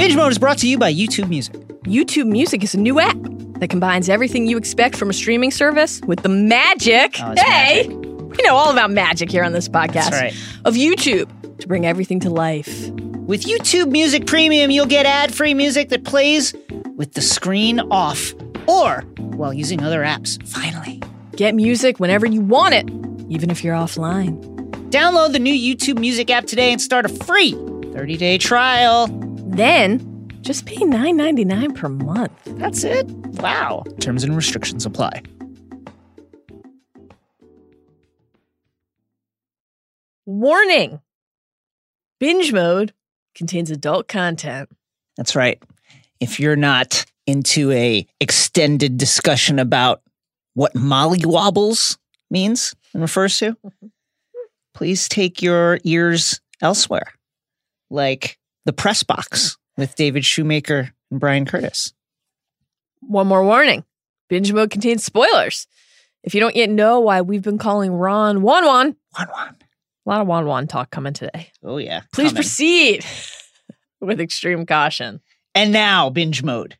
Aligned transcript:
Binge 0.00 0.16
Mode 0.16 0.32
is 0.32 0.38
brought 0.38 0.56
to 0.56 0.66
you 0.66 0.78
by 0.78 0.90
YouTube 0.90 1.28
Music. 1.28 1.52
YouTube 1.82 2.24
Music 2.24 2.64
is 2.64 2.74
a 2.74 2.80
new 2.80 2.98
app 2.98 3.18
that 3.58 3.68
combines 3.68 4.08
everything 4.08 4.46
you 4.46 4.56
expect 4.56 4.96
from 4.96 5.10
a 5.10 5.12
streaming 5.12 5.50
service 5.50 6.00
with 6.06 6.22
the 6.22 6.28
magic. 6.30 7.16
Oh, 7.20 7.34
hey, 7.36 7.86
magic. 7.86 7.90
we 7.90 8.42
know 8.42 8.56
all 8.56 8.70
about 8.70 8.90
magic 8.90 9.30
here 9.30 9.44
on 9.44 9.52
this 9.52 9.68
podcast 9.68 10.12
right. 10.12 10.32
of 10.64 10.72
YouTube 10.72 11.28
to 11.58 11.68
bring 11.68 11.84
everything 11.84 12.18
to 12.20 12.30
life. 12.30 12.88
With 12.92 13.42
YouTube 13.42 13.90
Music 13.90 14.26
Premium, 14.26 14.70
you'll 14.70 14.86
get 14.86 15.04
ad 15.04 15.34
free 15.34 15.52
music 15.52 15.90
that 15.90 16.04
plays 16.04 16.54
with 16.96 17.12
the 17.12 17.20
screen 17.20 17.78
off 17.90 18.32
or 18.66 19.02
while 19.18 19.52
using 19.52 19.82
other 19.82 20.00
apps. 20.00 20.42
Finally. 20.48 21.02
Get 21.36 21.54
music 21.54 22.00
whenever 22.00 22.24
you 22.24 22.40
want 22.40 22.72
it, 22.72 22.88
even 23.30 23.50
if 23.50 23.62
you're 23.62 23.76
offline. 23.76 24.42
Download 24.88 25.32
the 25.32 25.38
new 25.38 25.52
YouTube 25.52 25.98
Music 25.98 26.30
app 26.30 26.46
today 26.46 26.72
and 26.72 26.80
start 26.80 27.04
a 27.04 27.10
free 27.10 27.52
30 27.92 28.16
day 28.16 28.38
trial. 28.38 29.29
Then 29.50 30.28
just 30.40 30.64
pay 30.64 30.76
$9.99 30.76 31.74
per 31.74 31.88
month. 31.88 32.32
That's 32.44 32.84
it. 32.84 33.06
Wow. 33.08 33.84
Terms 34.00 34.24
and 34.24 34.34
restrictions 34.34 34.86
apply. 34.86 35.22
Warning 40.26 41.00
Binge 42.20 42.52
mode 42.52 42.92
contains 43.34 43.70
adult 43.70 44.06
content. 44.06 44.68
That's 45.16 45.34
right. 45.34 45.60
If 46.20 46.38
you're 46.38 46.54
not 46.54 47.06
into 47.26 47.72
a 47.72 48.06
extended 48.20 48.98
discussion 48.98 49.58
about 49.58 50.02
what 50.54 50.74
mollywobbles 50.74 51.96
means 52.30 52.74
and 52.92 53.02
refers 53.02 53.38
to, 53.38 53.52
mm-hmm. 53.52 53.86
please 54.74 55.08
take 55.08 55.40
your 55.40 55.78
ears 55.84 56.40
elsewhere, 56.60 57.14
like 57.88 58.38
the 58.64 58.72
press 58.72 59.02
box 59.02 59.56
with 59.76 59.94
David 59.96 60.24
Shoemaker 60.24 60.90
and 61.10 61.20
Bryan 61.20 61.46
Curtis. 61.46 61.92
One 63.00 63.26
more 63.26 63.44
warning 63.44 63.84
binge 64.28 64.52
mode 64.52 64.70
contains 64.70 65.04
spoilers. 65.04 65.66
If 66.22 66.34
you 66.34 66.40
don't 66.40 66.54
yet 66.54 66.68
know 66.70 67.00
why 67.00 67.22
we've 67.22 67.42
been 67.42 67.58
calling 67.58 67.92
Ron 67.92 68.42
Won-Won, 68.42 68.94
One 69.16 69.28
one. 69.28 69.56
a 70.06 70.08
lot 70.08 70.20
of 70.20 70.26
Won-Won 70.26 70.66
talk 70.66 70.90
coming 70.90 71.14
today. 71.14 71.50
Oh 71.64 71.78
yeah. 71.78 72.02
Please 72.12 72.28
coming. 72.28 72.34
proceed 72.36 73.04
with 74.00 74.20
extreme 74.20 74.66
caution. 74.66 75.20
And 75.54 75.72
now 75.72 76.10
binge 76.10 76.42
mode. 76.42 76.76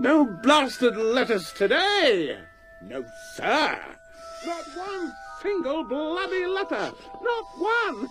No 0.00 0.24
blasted 0.24 0.96
letters 0.96 1.52
today! 1.52 2.38
No, 2.84 3.04
sir! 3.34 3.78
Not 4.46 4.64
one 4.76 5.12
single 5.42 5.82
bloody 5.84 6.46
letter! 6.46 6.92
Not 7.20 7.44
one! 7.58 8.08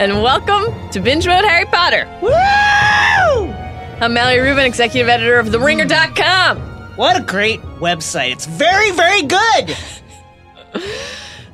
And 0.00 0.22
welcome 0.22 0.64
to 0.92 1.00
Binge 1.00 1.26
Mode 1.26 1.44
Harry 1.44 1.66
Potter. 1.66 2.08
Woo! 2.22 3.52
I'm 4.00 4.14
Mallory 4.14 4.38
Rubin, 4.38 4.64
executive 4.64 5.10
editor 5.10 5.38
of 5.38 5.48
TheRinger.com. 5.48 6.69
What 7.00 7.16
a 7.18 7.22
great 7.22 7.62
website. 7.78 8.32
It's 8.32 8.44
very, 8.44 8.90
very 8.90 9.22
good. 9.22 9.74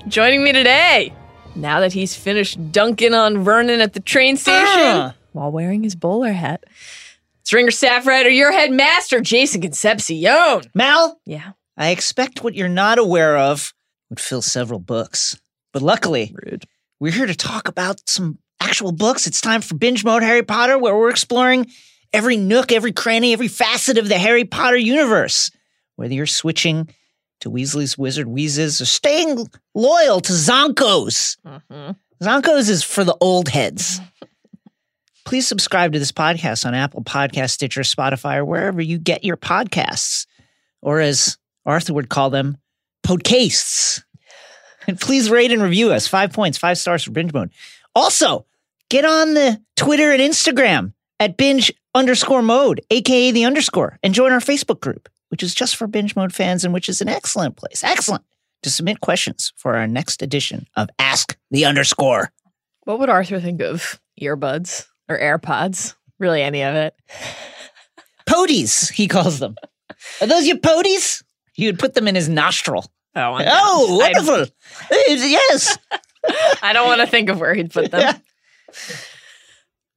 Joining 0.08 0.42
me 0.42 0.50
today, 0.50 1.12
now 1.54 1.78
that 1.78 1.92
he's 1.92 2.16
finished 2.16 2.72
dunking 2.72 3.14
on 3.14 3.44
Vernon 3.44 3.80
at 3.80 3.92
the 3.92 4.00
train 4.00 4.36
station 4.36 4.66
Ah. 4.66 5.14
while 5.30 5.52
wearing 5.52 5.84
his 5.84 5.94
bowler 5.94 6.32
hat, 6.32 6.64
it's 7.42 7.52
Ringer 7.52 7.70
staff 7.70 8.08
writer, 8.08 8.28
your 8.28 8.50
headmaster, 8.50 9.20
Jason 9.20 9.60
Concepcion. 9.60 10.62
Mal, 10.74 11.20
Yeah, 11.24 11.52
I 11.76 11.90
expect 11.90 12.42
what 12.42 12.56
you're 12.56 12.66
not 12.68 12.98
aware 12.98 13.36
of 13.38 13.72
would 14.10 14.18
fill 14.18 14.42
several 14.42 14.80
books. 14.80 15.38
But 15.72 15.80
luckily, 15.80 16.34
rude. 16.44 16.64
we're 16.98 17.12
here 17.12 17.26
to 17.26 17.36
talk 17.36 17.68
about 17.68 18.00
some 18.08 18.38
actual 18.60 18.90
books. 18.90 19.28
It's 19.28 19.40
time 19.40 19.60
for 19.60 19.76
Binge 19.76 20.02
Mode 20.02 20.24
Harry 20.24 20.42
Potter, 20.42 20.76
where 20.76 20.96
we're 20.98 21.10
exploring 21.10 21.70
every 22.12 22.36
nook, 22.36 22.72
every 22.72 22.92
cranny, 22.92 23.32
every 23.32 23.48
facet 23.48 23.98
of 23.98 24.08
the 24.08 24.18
Harry 24.18 24.44
Potter 24.44 24.76
universe. 24.76 25.50
Whether 25.96 26.14
you're 26.14 26.26
switching 26.26 26.88
to 27.40 27.50
Weasley's 27.50 27.96
Wizard 27.96 28.26
Wheezes 28.26 28.80
or 28.80 28.86
staying 28.86 29.48
loyal 29.74 30.20
to 30.20 30.32
Zonkos. 30.32 31.36
hmm 31.44 31.90
Zonkos 32.22 32.70
is 32.70 32.82
for 32.82 33.04
the 33.04 33.16
old 33.20 33.48
heads. 33.50 34.00
Please 35.26 35.46
subscribe 35.46 35.92
to 35.92 35.98
this 35.98 36.12
podcast 36.12 36.64
on 36.64 36.72
Apple 36.74 37.02
Podcast, 37.04 37.50
Stitcher, 37.50 37.82
Spotify, 37.82 38.36
or 38.36 38.44
wherever 38.46 38.80
you 38.80 38.96
get 38.96 39.22
your 39.22 39.36
podcasts, 39.36 40.26
or 40.80 41.00
as 41.00 41.36
Arthur 41.66 41.92
would 41.92 42.08
call 42.08 42.30
them, 42.30 42.56
podcasts. 43.04 44.02
And 44.86 44.98
please 44.98 45.28
rate 45.28 45.52
and 45.52 45.60
review 45.60 45.92
us. 45.92 46.06
Five 46.06 46.32
points, 46.32 46.56
five 46.56 46.78
stars 46.78 47.02
for 47.02 47.10
binge 47.10 47.32
mode. 47.34 47.50
Also, 47.94 48.46
get 48.88 49.04
on 49.04 49.34
the 49.34 49.60
Twitter 49.76 50.10
and 50.12 50.22
Instagram 50.22 50.92
at 51.18 51.36
binge 51.36 51.72
underscore 51.96 52.42
mode, 52.42 52.80
aka 52.90 53.30
the 53.32 53.44
underscore, 53.44 53.98
and 54.02 54.14
join 54.14 54.30
our 54.32 54.38
Facebook 54.40 54.80
group, 54.80 55.08
which 55.30 55.42
is 55.42 55.54
just 55.54 55.76
for 55.76 55.86
binge 55.86 56.14
mode 56.14 56.32
fans 56.32 56.64
and 56.64 56.72
which 56.72 56.88
is 56.88 57.00
an 57.00 57.08
excellent 57.08 57.56
place. 57.56 57.82
Excellent 57.82 58.22
to 58.62 58.70
submit 58.70 59.00
questions 59.00 59.52
for 59.56 59.76
our 59.76 59.86
next 59.86 60.22
edition 60.22 60.66
of 60.76 60.88
Ask 60.98 61.36
the 61.50 61.64
Underscore. 61.64 62.30
What 62.84 62.98
would 63.00 63.08
Arthur 63.08 63.40
think 63.40 63.60
of 63.62 64.00
earbuds 64.20 64.86
or 65.08 65.18
AirPods? 65.18 65.94
Really, 66.18 66.42
any 66.42 66.62
of 66.62 66.74
it? 66.74 66.94
Podies, 68.26 68.88
he 68.90 69.06
calls 69.08 69.38
them. 69.38 69.56
Are 70.20 70.26
those 70.26 70.46
your 70.46 70.58
podies? 70.58 71.22
He 71.52 71.66
would 71.66 71.78
put 71.78 71.94
them 71.94 72.08
in 72.08 72.14
his 72.14 72.28
nostril. 72.28 72.84
Oh, 73.14 73.32
I- 73.34 73.44
Oh, 73.48 74.00
I- 74.02 74.12
wonderful. 74.12 74.54
Yes. 74.90 75.78
I 76.62 76.72
don't 76.72 76.86
want 76.88 77.00
to 77.00 77.06
think 77.06 77.28
of 77.30 77.38
where 77.40 77.54
he'd 77.54 77.70
put 77.70 77.90
them. 77.90 78.00
Yeah. 78.00 78.18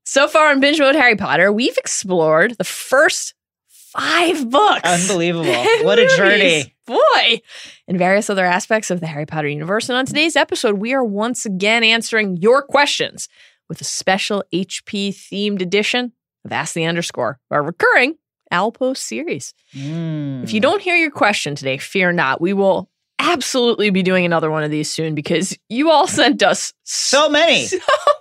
So 0.10 0.28
far 0.28 0.50
on 0.50 0.60
Binge 0.60 0.80
Mode 0.80 0.96
Harry 0.96 1.16
Potter, 1.16 1.54
we've 1.54 1.78
explored 1.78 2.58
the 2.58 2.64
first 2.64 3.36
five 3.68 4.50
books. 4.50 4.82
Unbelievable. 4.84 5.46
What 5.84 6.00
a 6.00 6.08
journey. 6.18 6.74
Boy. 6.88 7.42
And 7.88 8.00
various 8.00 8.28
other 8.28 8.44
aspects 8.44 8.90
of 8.90 9.02
the 9.02 9.06
Harry 9.06 9.28
Potter 9.28 9.48
universe. 9.48 9.88
And 9.88 9.96
on 9.96 10.08
today's 10.08 10.36
episode, 10.36 10.80
we 10.80 10.96
are 10.96 11.04
once 11.04 11.46
again 11.46 11.84
answering 11.84 12.38
your 12.38 12.64
questions 12.64 13.30
with 13.70 13.82
a 13.82 13.84
special 13.84 14.44
HP 14.52 15.10
themed 15.10 15.62
edition 15.62 16.12
of 16.44 16.52
Ask 16.52 16.74
the 16.74 16.86
Underscore, 16.86 17.40
our 17.52 17.62
recurring 17.62 18.16
Alpo 18.52 18.98
series. 18.98 19.54
Mm. 19.76 20.44
If 20.44 20.54
you 20.54 20.60
don't 20.60 20.82
hear 20.82 20.96
your 20.96 21.12
question 21.12 21.54
today, 21.54 21.78
fear 21.78 22.12
not. 22.12 22.42
We 22.42 22.54
will 22.54 22.90
absolutely 23.20 23.92
be 23.92 24.02
doing 24.02 24.26
another 24.26 24.50
one 24.50 24.64
of 24.64 24.72
these 24.72 24.90
soon 24.90 25.14
because 25.14 25.56
you 25.70 25.92
all 25.92 26.08
sent 26.08 26.42
us 26.42 26.74
So 26.84 27.30
many. 27.30 27.66
so 27.68 27.78
many 27.78 28.19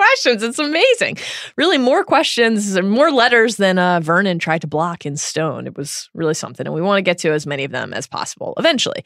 questions. 0.00 0.42
It's 0.42 0.58
amazing. 0.58 1.18
Really, 1.56 1.76
more 1.76 2.04
questions 2.04 2.74
and 2.74 2.90
more 2.90 3.10
letters 3.10 3.56
than 3.56 3.78
uh, 3.78 4.00
Vernon 4.00 4.38
tried 4.38 4.62
to 4.62 4.66
block 4.66 5.04
in 5.04 5.16
stone. 5.18 5.66
It 5.66 5.76
was 5.76 6.08
really 6.14 6.32
something. 6.32 6.66
And 6.66 6.74
we 6.74 6.80
want 6.80 6.98
to 6.98 7.02
get 7.02 7.18
to 7.18 7.32
as 7.32 7.46
many 7.46 7.64
of 7.64 7.70
them 7.70 7.92
as 7.92 8.06
possible 8.06 8.54
eventually. 8.56 9.04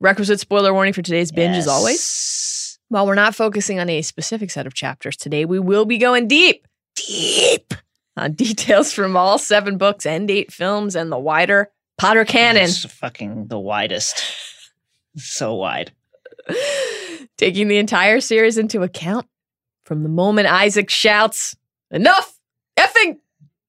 Requisite 0.00 0.40
spoiler 0.40 0.74
warning 0.74 0.92
for 0.92 1.02
today's 1.02 1.30
binge 1.30 1.56
as 1.56 1.68
always. 1.68 2.78
While 2.88 3.06
we're 3.06 3.14
not 3.14 3.34
focusing 3.34 3.78
on 3.78 3.88
a 3.88 4.02
specific 4.02 4.50
set 4.50 4.66
of 4.66 4.74
chapters 4.74 5.16
today, 5.16 5.44
we 5.44 5.60
will 5.60 5.84
be 5.84 5.98
going 5.98 6.26
deep 6.26 6.66
Deep. 6.96 7.74
on 8.16 8.32
details 8.32 8.92
from 8.92 9.16
all 9.16 9.38
seven 9.38 9.78
books 9.78 10.04
and 10.04 10.28
eight 10.30 10.52
films 10.52 10.96
and 10.96 11.12
the 11.12 11.18
wider 11.18 11.70
Potter 11.96 12.24
canon. 12.24 12.64
It's 12.64 12.84
fucking 12.84 13.46
the 13.46 13.58
widest. 13.58 14.20
So 15.16 15.54
wide. 15.54 15.92
taking 17.36 17.68
the 17.68 17.78
entire 17.78 18.20
series 18.20 18.58
into 18.58 18.82
account 18.82 19.26
from 19.84 20.02
the 20.02 20.08
moment 20.08 20.48
Isaac 20.48 20.90
shouts, 20.90 21.56
Enough! 21.90 22.38
Effing 22.76 23.18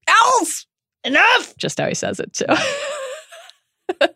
owls! 0.07 0.65
Enough. 1.03 1.55
Just 1.57 1.79
how 1.79 1.87
he 1.87 1.93
says 1.93 2.19
it, 2.19 2.33
too. 2.33 2.45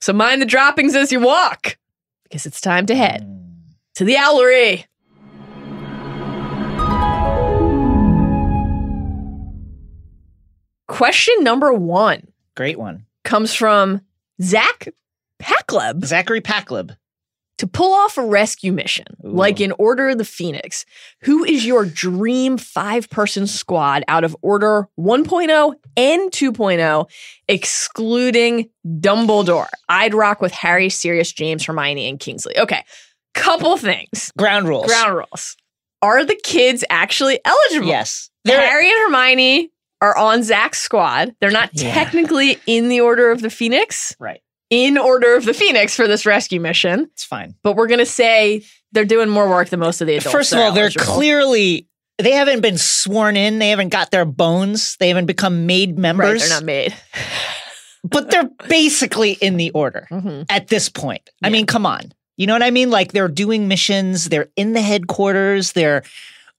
so 0.00 0.12
mind 0.12 0.40
the 0.40 0.46
droppings 0.46 0.94
as 0.94 1.10
you 1.10 1.18
walk, 1.20 1.76
because 2.22 2.46
it's 2.46 2.60
time 2.60 2.86
to 2.86 2.94
head 2.94 3.26
to 3.96 4.04
the 4.04 4.14
owlery. 4.14 4.84
Question 10.86 11.34
number 11.42 11.72
one 11.72 12.28
Great 12.54 12.78
one. 12.78 13.06
comes 13.24 13.52
from 13.52 14.00
Zach 14.40 14.88
Packleb. 15.42 16.04
Zachary 16.04 16.40
Packleb. 16.40 16.96
To 17.58 17.66
pull 17.66 17.94
off 17.94 18.18
a 18.18 18.22
rescue 18.26 18.70
mission, 18.70 19.06
Ooh. 19.24 19.30
like 19.30 19.60
in 19.62 19.72
Order 19.78 20.10
of 20.10 20.18
the 20.18 20.26
Phoenix, 20.26 20.84
who 21.22 21.42
is 21.42 21.64
your 21.64 21.86
dream 21.86 22.58
five 22.58 23.08
person 23.08 23.46
squad 23.46 24.04
out 24.08 24.24
of 24.24 24.36
Order 24.42 24.88
1.0 25.00 25.74
and 25.96 26.30
2.0, 26.30 27.08
excluding 27.48 28.68
Dumbledore? 28.86 29.68
I'd 29.88 30.12
rock 30.14 30.40
with 30.42 30.52
Harry, 30.52 30.88
Sirius, 30.90 31.32
James, 31.32 31.64
Hermione, 31.64 32.08
and 32.08 32.20
Kingsley. 32.20 32.58
Okay, 32.58 32.82
couple 33.34 33.76
things. 33.76 34.32
Ground 34.36 34.68
rules. 34.68 34.86
Ground 34.86 35.16
rules. 35.16 35.56
Are 36.02 36.24
the 36.24 36.38
kids 36.44 36.84
actually 36.90 37.40
eligible? 37.44 37.88
Yes. 37.88 38.30
They're- 38.44 38.60
Harry 38.60 38.88
and 38.90 38.98
Hermione 39.06 39.70
are 40.02 40.16
on 40.16 40.42
Zach's 40.42 40.78
squad. 40.78 41.34
They're 41.40 41.50
not 41.50 41.70
Yeah. 41.72 41.92
technically 41.94 42.58
in 42.66 42.88
the 42.88 43.00
Order 43.00 43.30
of 43.30 43.40
the 43.40 43.50
Phoenix, 43.50 44.14
right. 44.20 44.40
In 44.70 44.98
Order 44.98 45.36
of 45.36 45.44
the 45.44 45.54
Phoenix 45.54 45.94
for 45.94 46.08
this 46.08 46.26
rescue 46.26 46.60
mission, 46.60 47.08
It's 47.12 47.24
fine. 47.24 47.54
but 47.62 47.76
we're 47.76 47.86
going 47.86 48.00
to 48.00 48.06
say 48.06 48.64
they're 48.92 49.04
doing 49.04 49.28
more 49.28 49.48
work 49.48 49.68
than 49.68 49.80
most 49.80 50.00
of 50.00 50.06
the 50.06 50.16
adults. 50.16 50.32
First 50.32 50.52
of 50.52 50.58
all, 50.58 50.72
they're 50.72 50.84
eligible. 50.84 51.04
clearly 51.06 51.88
they 52.18 52.32
haven't 52.32 52.60
been 52.62 52.78
sworn 52.78 53.36
in. 53.36 53.58
They 53.58 53.68
haven't 53.70 53.90
got 53.90 54.10
their 54.10 54.24
bones. 54.24 54.96
They 54.98 55.08
haven't 55.08 55.26
become 55.26 55.66
made 55.66 55.90
Right, 55.90 55.98
members. 55.98 56.40
they're 56.40 56.56
not 56.58 56.64
made. 56.64 56.94
but 58.04 58.30
they're 58.30 58.48
basically 58.68 59.32
in 59.32 59.56
the 59.56 59.70
order 59.70 60.06
hmm 60.10 60.42
at 60.48 60.68
this 60.68 60.88
point. 60.88 61.28
I 61.42 61.50
mean, 61.50 61.66
come 61.66 61.84
on. 61.86 62.12
You 62.36 62.46
know 62.46 62.52
what 62.54 62.62
I 62.62 62.70
mean? 62.70 62.90
Like 62.90 63.12
they're 63.12 63.28
doing 63.28 63.66
missions, 63.68 64.28
they're 64.28 64.48
in 64.56 64.72
the 64.74 64.80
headquarters, 64.82 65.72
they're 65.72 66.02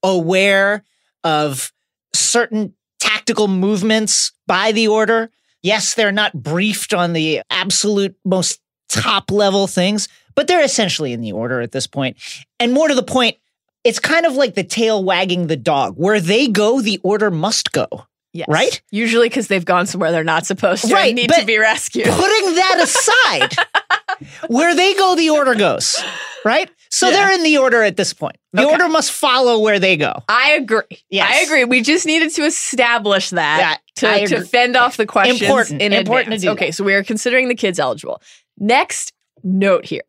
aware 0.03 0.83
of 1.23 1.71
certain 2.13 2.73
tactical 2.99 3.47
movements 3.47 4.31
by 4.47 4.71
the 4.71 4.87
order. 4.87 5.29
Yes, 5.63 5.93
they're 5.93 6.11
not 6.11 6.33
briefed 6.33 6.93
on 6.93 7.13
the 7.13 7.41
absolute 7.49 8.15
most 8.23 8.61
top 8.89 9.31
level 9.31 9.67
things, 9.67 10.07
but 10.35 10.47
they're 10.47 10.63
essentially 10.63 11.13
in 11.13 11.21
the 11.21 11.31
order 11.31 11.61
at 11.61 11.71
this 11.71 11.87
point. 11.87 12.17
And 12.59 12.73
more 12.73 12.87
to 12.87 12.95
the 12.95 13.03
point, 13.03 13.37
it's 13.83 13.99
kind 13.99 14.25
of 14.25 14.33
like 14.33 14.55
the 14.55 14.63
tail 14.63 15.03
wagging 15.03 15.47
the 15.47 15.55
dog. 15.55 15.95
Where 15.97 16.19
they 16.19 16.47
go, 16.47 16.81
the 16.81 16.99
order 17.03 17.31
must 17.31 17.71
go. 17.71 17.87
Yes. 18.33 18.47
Right? 18.49 18.81
Usually 18.91 19.29
because 19.29 19.47
they've 19.47 19.65
gone 19.65 19.87
somewhere 19.87 20.11
they're 20.11 20.23
not 20.23 20.45
supposed 20.45 20.85
to 20.87 20.93
Right, 20.93 21.15
need 21.15 21.31
to 21.31 21.45
be 21.45 21.57
rescued. 21.57 22.05
Putting 22.05 22.55
that 22.55 22.79
aside, 22.83 24.27
where 24.47 24.75
they 24.75 24.93
go, 24.93 25.15
the 25.15 25.29
order 25.31 25.55
goes, 25.55 26.01
right? 26.45 26.69
So 26.89 27.09
Yeah. 27.09 27.15
they're 27.15 27.31
in 27.33 27.43
the 27.43 27.57
order 27.57 27.83
at 27.83 27.97
this 27.97 28.13
point. 28.13 28.37
The 28.53 28.63
Okay. 28.63 28.71
order 28.71 28.89
must 28.89 29.11
follow 29.11 29.59
where 29.59 29.79
they 29.79 29.97
go. 29.97 30.13
I 30.29 30.51
agree. 30.51 30.81
Yes. 31.09 31.29
I 31.31 31.41
agree. 31.45 31.65
We 31.65 31.81
just 31.81 32.05
needed 32.05 32.31
to 32.35 32.43
establish 32.45 33.29
that 33.31 33.79
Yeah, 34.01 34.17
to, 34.25 34.27
to 34.35 34.41
fend 34.45 34.75
off 34.75 34.97
the 34.97 35.05
questions 35.05 35.41
Important. 35.41 35.81
in 35.81 35.93
Important 35.93 36.27
advance. 36.35 36.41
do 36.43 36.49
okay, 36.51 36.67
that. 36.67 36.73
so 36.73 36.83
we 36.83 36.93
are 36.93 37.03
considering 37.03 37.47
the 37.49 37.55
kids 37.55 37.79
eligible. 37.79 38.21
Next 38.57 39.11
note 39.43 39.85
here. 39.85 40.03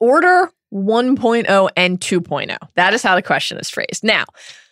Order 0.00 0.50
1.0 0.74 1.68
and 1.76 2.00
2.0. 2.00 2.56
That 2.76 2.94
is 2.94 3.02
how 3.02 3.14
the 3.14 3.22
question 3.22 3.58
is 3.58 3.68
phrased. 3.70 4.02
Now, 4.04 4.24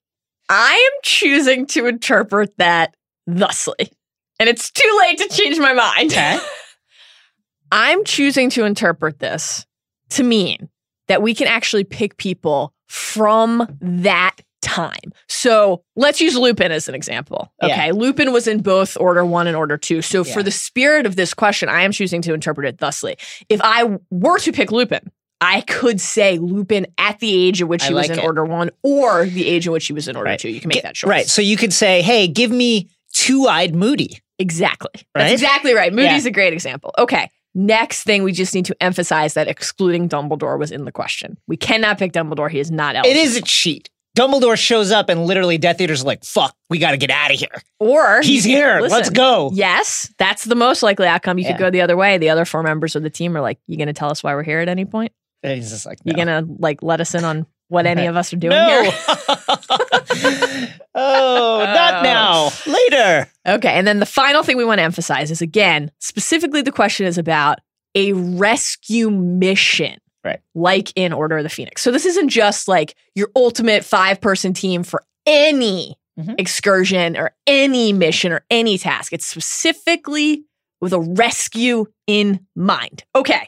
I 0.49 0.73
am 0.73 0.99
choosing 1.03 1.65
to 1.67 1.87
interpret 1.87 2.57
that 2.57 2.95
thusly. 3.27 3.91
And 4.39 4.47
it's 4.47 4.71
too 4.71 4.97
late 4.99 5.17
to 5.19 5.29
change 5.29 5.57
my 5.59 5.73
mind. 5.73 6.11
Okay. 6.11 6.39
I'm 7.71 8.03
choosing 8.05 8.49
to 8.51 8.63
interpret 8.63 9.19
this 9.19 9.65
to 10.11 10.23
mean 10.23 10.69
that 11.07 11.21
we 11.21 11.33
can 11.33 11.47
actually 11.47 11.83
pick 11.83 12.17
people 12.17 12.73
from 12.87 13.77
that 13.81 14.35
time. 14.61 15.13
So 15.27 15.83
let's 15.95 16.21
use 16.21 16.35
Lupin 16.35 16.71
as 16.71 16.87
an 16.87 16.95
example. 16.95 17.51
Yeah. 17.61 17.73
Okay. 17.73 17.91
Lupin 17.91 18.31
was 18.31 18.47
in 18.47 18.61
both 18.61 18.97
Order 18.99 19.25
1 19.25 19.47
and 19.47 19.55
Order 19.55 19.77
2. 19.77 20.01
So 20.01 20.23
for 20.23 20.43
the 20.43 20.51
spirit 20.51 21.05
of 21.05 21.15
this 21.15 21.33
question, 21.33 21.69
I 21.69 21.81
am 21.81 21.91
choosing 21.91 22.21
to 22.23 22.33
interpret 22.33 22.67
it 22.67 22.77
thusly. 22.77 23.17
If 23.49 23.61
I 23.63 23.97
were 24.09 24.39
to 24.39 24.51
pick 24.51 24.71
Lupin, 24.71 25.11
I 25.39 25.61
could 25.61 26.01
say 26.01 26.37
Lupin 26.39 26.87
at 26.97 27.19
the 27.19 27.33
age 27.33 27.61
at 27.61 27.67
which 27.67 27.85
he 27.85 27.93
was 27.93 28.09
in 28.09 28.17
it. 28.19 28.23
Order 28.23 28.43
1 28.45 28.71
or 28.83 29.25
the 29.25 29.47
age 29.47 29.67
at 29.67 29.73
which 29.73 29.85
he 29.87 29.93
was 29.93 30.07
in 30.07 30.15
Order 30.15 30.31
Right. 30.31 30.39
2. 30.39 30.49
You 30.49 30.59
can 30.59 30.69
make 30.69 30.75
Get- 30.77 30.83
that 30.83 30.95
choice. 30.95 31.09
Right. 31.09 31.27
So 31.27 31.41
you 31.41 31.57
could 31.57 31.73
say, 31.73 32.01
hey, 32.01 32.27
give 32.27 32.49
me 32.51 32.89
two 33.13 33.45
eyed 33.47 33.75
Moody. 33.75 34.19
Exactly. 34.39 34.91
Right? 35.15 35.23
That's 35.29 35.33
exactly 35.33 35.73
right. 35.73 35.93
Moody's 35.93 36.25
a 36.25 36.31
great 36.31 36.53
example. 36.53 36.93
Okay. 36.97 37.29
Next 37.55 38.03
thing, 38.03 38.21
we 38.23 38.31
just 38.33 38.53
need 38.53 38.65
to 38.65 38.75
emphasize 38.81 39.33
that 39.33 39.47
excluding 39.47 40.07
Dumbledore 40.09 40.59
was 40.59 40.71
in 40.71 40.85
the 40.85 40.91
question. 40.91 41.37
We 41.47 41.57
cannot 41.57 41.97
pick 41.97 42.11
Dumbledore. 42.13 42.51
He 42.51 42.59
is 42.59 42.69
not 42.69 42.95
eligible. 42.95 43.19
It 43.19 43.23
is 43.23 43.35
a 43.35 43.41
cheat. 43.41 43.89
Dumbledore 44.15 44.57
shows 44.57 44.91
up 44.91 45.09
and 45.09 45.25
literally 45.25 45.57
Death 45.59 45.79
Eater's 45.81 46.03
like, 46.03 46.23
fuck, 46.23 46.55
we 46.69 46.77
got 46.79 46.91
to 46.91 46.97
get 46.97 47.09
out 47.11 47.31
of 47.31 47.39
here. 47.39 47.61
Or 47.79 48.21
He's 48.21 48.43
here. 48.43 48.79
listen, 48.81 48.95
Let's 48.97 49.09
go. 49.11 49.51
Yes, 49.53 50.11
that's 50.17 50.43
the 50.45 50.55
most 50.55 50.81
likely 50.83 51.07
outcome. 51.07 51.37
You 51.37 51.45
Yeah. 51.45 51.51
could 51.53 51.59
go 51.59 51.69
the 51.71 51.81
other 51.81 51.95
way. 51.95 52.17
The 52.17 52.29
other 52.29 52.43
four 52.45 52.63
members 52.63 52.95
of 52.95 53.03
the 53.03 53.09
team 53.11 53.35
are 53.37 53.41
like, 53.41 53.59
"You 53.67 53.77
going 53.77 53.87
to 53.87 53.93
tell 53.93 54.09
us 54.11 54.23
why 54.23 54.33
we're 54.35 54.41
here 54.43 54.59
at 54.59 54.69
any 54.69 54.85
point? 54.85 55.11
And 55.49 55.57
he's 55.61 55.71
just 55.71 55.85
like, 55.85 56.05
no. 56.05 56.13
going 56.13 56.27
to 56.27 56.45
like 56.59 56.81
let 56.83 57.01
us 57.01 57.13
in 57.15 57.23
on 57.23 57.45
what 57.69 57.85
any 57.85 58.05
of 58.05 58.15
us 58.15 58.31
are 58.33 58.37
doing 58.37 58.51
no. 58.51 58.83
here?" 58.83 58.91
oh, 60.95 61.63
not 61.65 62.03
now. 62.03 62.49
Later. 62.65 63.29
Okay. 63.47 63.69
And 63.69 63.87
then 63.87 63.99
the 63.99 64.05
final 64.05 64.43
thing 64.43 64.57
we 64.57 64.65
want 64.65 64.79
to 64.79 64.83
emphasize 64.83 65.31
is 65.31 65.41
again, 65.41 65.91
specifically 65.99 66.61
the 66.61 66.71
question 66.71 67.05
is 67.05 67.17
about 67.17 67.59
a 67.95 68.13
rescue 68.13 69.09
mission. 69.09 69.99
Right. 70.23 70.39
Like 70.55 70.91
in 70.95 71.13
Order 71.13 71.37
of 71.37 71.43
the 71.43 71.49
Phoenix. 71.49 71.81
So 71.81 71.91
this 71.91 72.05
isn't 72.05 72.29
just 72.29 72.67
like 72.67 72.95
your 73.15 73.29
ultimate 73.35 73.85
five 73.85 74.19
person 74.19 74.53
team 74.53 74.83
for 74.83 75.03
any 75.25 75.95
Mhm. 76.19 76.35
excursion 76.39 77.15
or 77.15 77.31
any 77.45 77.93
mission 77.93 78.31
or 78.31 78.43
any 78.49 78.77
task. 78.79 79.13
It's 79.13 79.25
specifically 79.25 80.43
with 80.81 80.91
a 80.91 80.99
rescue 80.99 81.85
in 82.07 82.39
mind. 82.55 83.03
Okay. 83.15 83.47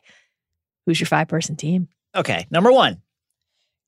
Who's 0.90 1.00
your 1.00 1.06
five 1.06 1.28
person 1.28 1.56
team? 1.56 1.88
Okay. 2.16 2.48
Number 2.50 2.72
one, 2.72 3.00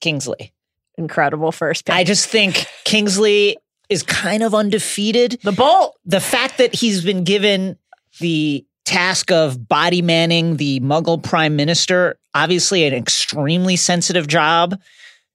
Kingsley. 0.01 0.53
Incredible 0.99 1.51
first 1.51 1.85
pick. 1.85 1.95
I 1.95 2.03
just 2.03 2.27
think 2.27 2.67
Kingsley 2.83 3.57
is 3.89 4.03
kind 4.03 4.43
of 4.43 4.53
undefeated. 4.53 5.39
the 5.41 5.51
Bolt. 5.51 5.97
the 6.05 6.19
fact 6.19 6.59
that 6.59 6.75
he's 6.75 7.03
been 7.03 7.23
given 7.23 7.75
the 8.19 8.63
task 8.85 9.31
of 9.31 9.67
body 9.67 10.03
manning 10.03 10.57
the 10.57 10.79
Muggle 10.81 11.23
Prime 11.23 11.55
Minister, 11.55 12.19
obviously 12.35 12.85
an 12.85 12.93
extremely 12.93 13.77
sensitive 13.77 14.27
job, 14.27 14.79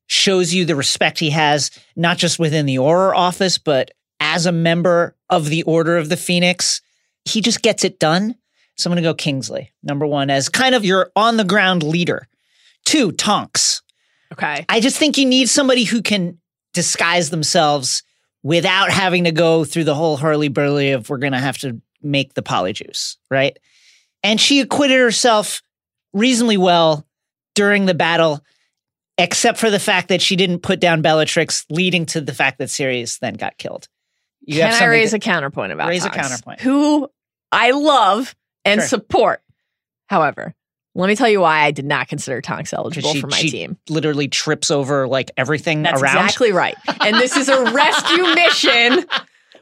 shows 0.07 0.55
you 0.55 0.65
the 0.65 0.77
respect 0.77 1.19
he 1.19 1.31
has, 1.31 1.73
not 1.97 2.17
just 2.17 2.39
within 2.39 2.65
the 2.65 2.77
Auror 2.77 3.12
office, 3.12 3.59
but 3.59 3.91
as 4.21 4.47
a 4.47 4.53
member 4.53 5.17
of 5.29 5.47
the 5.47 5.65
Order 5.65 5.97
of 5.97 6.11
the 6.11 6.17
Phoenix. 6.17 6.81
He 7.25 7.41
just 7.41 7.61
gets 7.61 7.83
it 7.83 7.99
done. 7.99 8.37
So 8.76 8.88
I'm 8.88 8.94
going 8.94 9.02
to 9.02 9.08
go 9.08 9.14
Kingsley, 9.14 9.73
number 9.82 10.06
one, 10.06 10.31
as 10.31 10.49
kind 10.49 10.75
of 10.75 10.84
your 10.84 11.11
on 11.17 11.37
the 11.37 11.44
ground 11.44 11.82
leader. 11.82 12.28
Two, 12.84 13.12
Tonks. 13.12 13.82
Okay. 14.32 14.64
I 14.69 14.81
just 14.81 14.99
think 14.99 15.19
you 15.19 15.26
need 15.26 15.49
somebody 15.49 15.84
who 15.84 16.02
can 16.02 16.38
disguise 16.75 17.31
themselves 17.31 18.02
without 18.43 18.90
having 18.90 19.25
to 19.25 19.32
go 19.32 19.64
through 19.64 19.84
the 19.84 19.94
whole 19.94 20.17
hurly 20.17 20.49
burly 20.49 20.93
of 20.93 21.08
we're 21.08 21.19
going 21.19 21.32
to 21.32 21.38
have 21.38 21.58
to 21.58 21.81
make 22.02 22.35
the 22.35 22.42
polyjuice, 22.42 23.16
right? 23.30 23.59
And 24.23 24.40
she 24.40 24.61
acquitted 24.61 24.99
herself 24.99 25.62
reasonably 26.12 26.56
well 26.56 27.06
during 27.54 27.87
the 27.87 27.95
battle, 27.95 28.45
except 29.18 29.59
for 29.59 29.71
the 29.71 29.78
fact 29.78 30.09
that 30.09 30.21
she 30.21 30.37
didn't 30.37 30.61
put 30.61 30.80
down 30.80 31.02
Bellatrix, 31.02 31.64
leading 31.71 32.06
to 32.06 32.21
the 32.21 32.35
fact 32.35 32.59
that 32.59 32.71
Sirius 32.71 33.18
then 33.18 33.35
got 33.35 33.56
killed. 33.59 33.88
You 34.42 34.61
Can 34.61 34.73
I 34.73 34.87
raise 34.87 35.12
a 35.12 35.18
counterpoint 35.18 35.73
about 35.73 35.88
Raise 35.88 36.04
a 36.04 36.11
counterpoint. 36.11 36.61
Who 36.61 37.09
I 37.50 37.73
love 37.73 38.37
and 38.66 38.80
Sure. 38.80 38.88
support. 38.88 39.42
However, 40.08 40.54
let 40.94 41.08
me 41.08 41.16
tell 41.16 41.28
you 41.28 41.40
why 41.40 41.61
I 41.64 41.70
did 41.73 41.85
not 41.85 42.08
consider 42.08 42.40
Tonks 42.40 42.73
eligible 42.73 43.12
she- 43.12 43.20
for 43.20 43.26
my 43.26 43.37
she 43.37 43.50
team. 43.50 43.78
literally 43.88 44.28
trips 44.28 44.70
over 44.70 45.06
like 45.08 45.30
everything 45.37 45.85
around. 45.85 45.92
That's 45.94 46.02
around? 46.02 46.25
exactly 46.25 46.52
right. 46.52 46.76
And 47.00 47.16
this 47.16 47.37
is 47.37 47.49
a 47.49 47.70
rescue 47.73 48.23
mission 48.35 49.04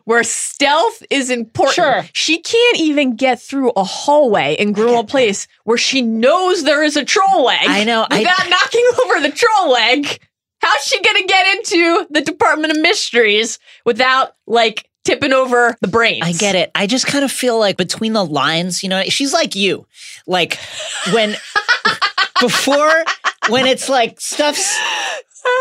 where 0.05 0.23
stealth 0.23 1.03
is 1.11 1.31
important. 1.31 1.75
Sure. 1.75 2.05
She 2.13 2.41
can't 2.41 2.79
even 2.79 3.17
get 3.17 3.41
through 3.41 3.71
a 3.75 3.83
hallway 3.85 4.55
in 4.55 4.75
Grimmauld 4.75 5.09
Place 5.09 5.47
where 5.65 5.79
she 5.79 6.03
knows 6.03 6.63
there 6.65 6.85
is 6.85 6.97
a 6.97 7.05
troll 7.05 7.45
leg. 7.45 7.59
I 7.67 7.85
know, 7.85 8.07
I- 8.11 8.19
Without 8.21 8.49
knocking 8.51 8.85
over 9.05 9.21
the 9.21 9.31
troll 9.35 9.73
leg, 9.73 10.21
how's 10.61 10.85
she 10.85 11.01
going 11.01 11.17
to 11.17 11.27
get 11.27 11.57
into 11.57 12.07
the 12.11 12.21
Department 12.21 12.77
of 12.77 12.81
Mysteries 12.83 13.59
without 13.87 14.35
like 14.47 14.89
tipping 15.05 15.33
over 15.33 15.77
the 15.81 15.89
brains? 15.89 16.23
I 16.25 16.33
get 16.33 16.55
it. 16.55 16.71
I 16.75 16.87
just 16.87 17.07
kind 17.07 17.25
of 17.25 17.33
feel 17.33 17.59
like 17.59 17.77
between 17.77 18.13
the 18.13 18.25
lines, 18.25 18.83
you 18.83 18.89
know, 18.89 19.03
she's 19.05 19.33
like 19.33 19.55
you. 19.55 19.87
Like 20.27 20.59
when 21.13 21.37
before 22.41 23.05
when 23.49 23.67
it's 23.67 23.89
like 23.89 24.21
stuff's 24.21 24.79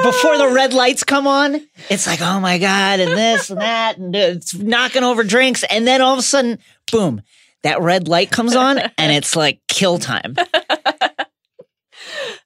before 0.03 0.38
the 0.38 0.47
red 0.47 0.73
lights 0.73 1.03
come 1.03 1.27
on, 1.27 1.62
it's 1.89 2.07
like, 2.07 2.21
oh 2.21 2.39
my 2.39 2.57
God, 2.57 3.00
and 3.00 3.12
this 3.12 3.50
and 3.50 3.62
that, 3.62 3.97
and 3.97 4.15
it's 4.15 4.55
knocking 4.55 5.03
over 5.03 5.23
drinks. 5.23 5.63
And 5.69 5.85
then 5.85 6.01
all 6.01 6.13
of 6.13 6.19
a 6.19 6.23
sudden, 6.23 6.59
boom, 6.91 7.21
that 7.63 7.81
red 7.81 8.07
light 8.07 8.31
comes 8.31 8.55
on 8.55 8.77
and 8.77 9.12
it's 9.12 9.35
like 9.35 9.59
kill 9.67 10.00
time. 10.00 10.35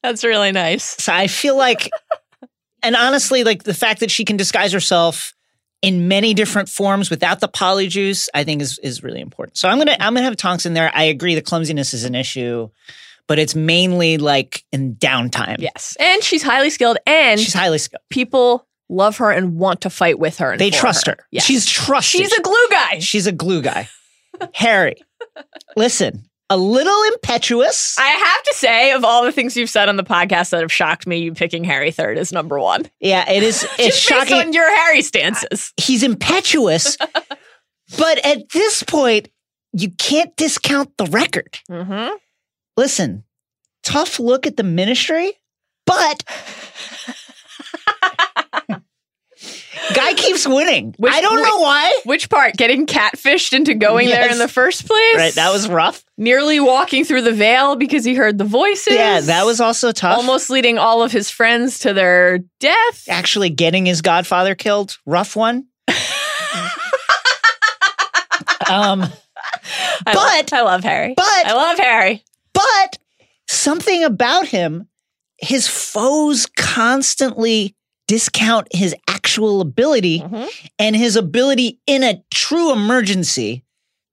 That's 0.03 0.23
really 0.23 0.51
nice. 0.51 0.83
So 0.83 1.13
I 1.13 1.27
feel 1.27 1.57
like, 1.57 1.89
and 2.81 2.95
honestly, 2.95 3.43
like 3.43 3.63
the 3.63 3.73
fact 3.73 3.99
that 3.99 4.11
she 4.11 4.25
can 4.25 4.37
disguise 4.37 4.71
herself 4.71 5.33
in 5.81 6.07
many 6.07 6.33
different 6.33 6.69
forms 6.69 7.09
without 7.09 7.39
the 7.39 7.47
polyjuice, 7.47 8.27
I 8.33 8.43
think 8.43 8.61
is 8.61 8.79
is 8.79 9.03
really 9.03 9.21
important. 9.21 9.57
So 9.57 9.69
I'm 9.69 9.77
gonna 9.77 9.95
I'm 9.99 10.13
gonna 10.13 10.23
have 10.25 10.37
Tonks 10.37 10.65
in 10.65 10.73
there. 10.73 10.91
I 10.93 11.03
agree 11.03 11.35
the 11.35 11.41
clumsiness 11.41 11.93
is 11.93 12.03
an 12.03 12.15
issue, 12.15 12.69
but 13.27 13.37
it's 13.39 13.55
mainly 13.55 14.17
like 14.17 14.63
in 14.71 14.95
downtime. 14.95 15.57
Yes. 15.59 15.95
And 15.99 16.23
she's 16.23 16.41
highly 16.43 16.69
skilled 16.69 16.97
and 17.05 17.39
She's 17.39 17.53
highly 17.53 17.77
skilled. 17.77 18.01
people 18.09 18.65
love 18.89 19.17
her 19.17 19.31
and 19.31 19.55
want 19.57 19.81
to 19.81 19.89
fight 19.89 20.17
with 20.17 20.37
her. 20.39 20.51
And 20.51 20.61
They 20.61 20.69
trust 20.71 21.07
her. 21.07 21.17
Yes. 21.31 21.43
She's 21.45 21.65
trusted. 21.65 22.21
she's 22.21 22.33
a 22.33 22.41
glue 22.41 22.67
guy. 22.71 22.99
She's 22.99 23.27
a 23.27 23.31
glue 23.33 23.61
guy. 23.61 23.89
Harry, 24.53 24.95
listen, 25.75 26.23
a 26.49 26.57
little 26.57 27.03
impetuous. 27.13 27.97
I 27.97 28.07
have 28.07 28.43
to 28.43 28.53
say, 28.55 28.91
of 28.93 29.03
all 29.03 29.23
the 29.23 29.31
things 29.31 29.57
you've 29.57 29.69
said 29.69 29.89
on 29.89 29.97
the 29.97 30.03
podcast 30.03 30.51
that 30.51 30.61
have 30.61 30.71
shocked 30.71 31.05
me, 31.05 31.17
you 31.17 31.33
picking 31.33 31.63
Harry 31.65 31.91
third 31.91 32.17
is 32.17 32.31
number 32.31 32.57
one. 32.59 32.85
yeah, 32.99 33.29
it 33.29 33.43
is. 33.43 33.67
It's 33.79 33.97
shocking. 33.97 34.37
on 34.37 34.53
your 34.53 34.69
Harry 34.77 35.01
stances. 35.01 35.73
He's 35.77 36.03
impetuous, 36.03 36.97
but 37.97 38.25
at 38.25 38.49
this 38.49 38.83
point, 38.83 39.29
you 39.73 39.91
can't 39.91 40.35
discount 40.37 40.95
the 40.97 41.05
record. 41.05 41.59
Mm-hmm. 41.69 42.15
Listen, 42.77 43.23
tough 43.83 44.19
look 44.19 44.47
at 44.47 44.55
the 44.57 44.63
ministry, 44.63 45.33
but 45.85 46.23
guy 49.93 50.13
keeps 50.13 50.47
winning. 50.47 50.93
Which- 50.97 51.13
I 51.13 51.21
don't 51.21 51.41
know 51.41 51.57
why. 51.59 51.99
Which 52.05 52.29
part? 52.29 52.55
Getting 52.55 52.85
catfished 52.85 53.53
into 53.53 53.73
going 53.75 54.07
there 54.07 54.31
in 54.31 54.37
the 54.39 54.47
first 54.47 54.85
place? 54.87 55.15
Right, 55.15 55.33
that 55.35 55.51
was 55.51 55.67
rough. 55.69 56.03
nearly 56.17 56.59
walking 56.59 57.03
through 57.05 57.21
the 57.21 57.31
veil 57.33 57.75
because 57.75 58.03
he 58.03 58.15
heard 58.15 58.37
the 58.37 58.43
voices. 58.43 58.93
Yeah, 58.95 59.19
that 59.21 59.45
was 59.45 59.61
also 59.61 59.91
tough. 59.91 60.17
almost 60.17 60.49
leading 60.49 60.77
all 60.77 61.03
of 61.03 61.11
his 61.11 61.29
friends 61.29 61.79
to 61.79 61.93
their 61.93 62.39
death. 62.59 63.05
actually 63.09 63.49
getting 63.49 63.85
his 63.85 64.01
godfather 64.01 64.55
killed. 64.55 64.97
Rough 65.05 65.35
one. 65.35 65.67
um, 68.69 69.03
I 69.03 69.11
But- 70.05 70.15
love, 70.15 70.45
I 70.53 70.61
love 70.61 70.83
Harry. 70.83 71.13
but 71.15 71.25
I 71.45 71.53
love 71.53 71.77
Harry. 71.79 72.23
but 72.53 72.97
something 73.47 74.03
about 74.03 74.47
him, 74.47 74.87
his 75.37 75.67
foes 75.67 76.47
constantly 76.57 77.75
discount 78.07 78.67
his 78.73 78.95
actual 79.07 79.61
ability 79.61 80.19
Mhm. 80.21 80.49
and 80.79 80.95
his 80.95 81.15
ability 81.15 81.79
in 81.85 82.03
a 82.03 82.21
true 82.31 82.71
emergency 82.71 83.63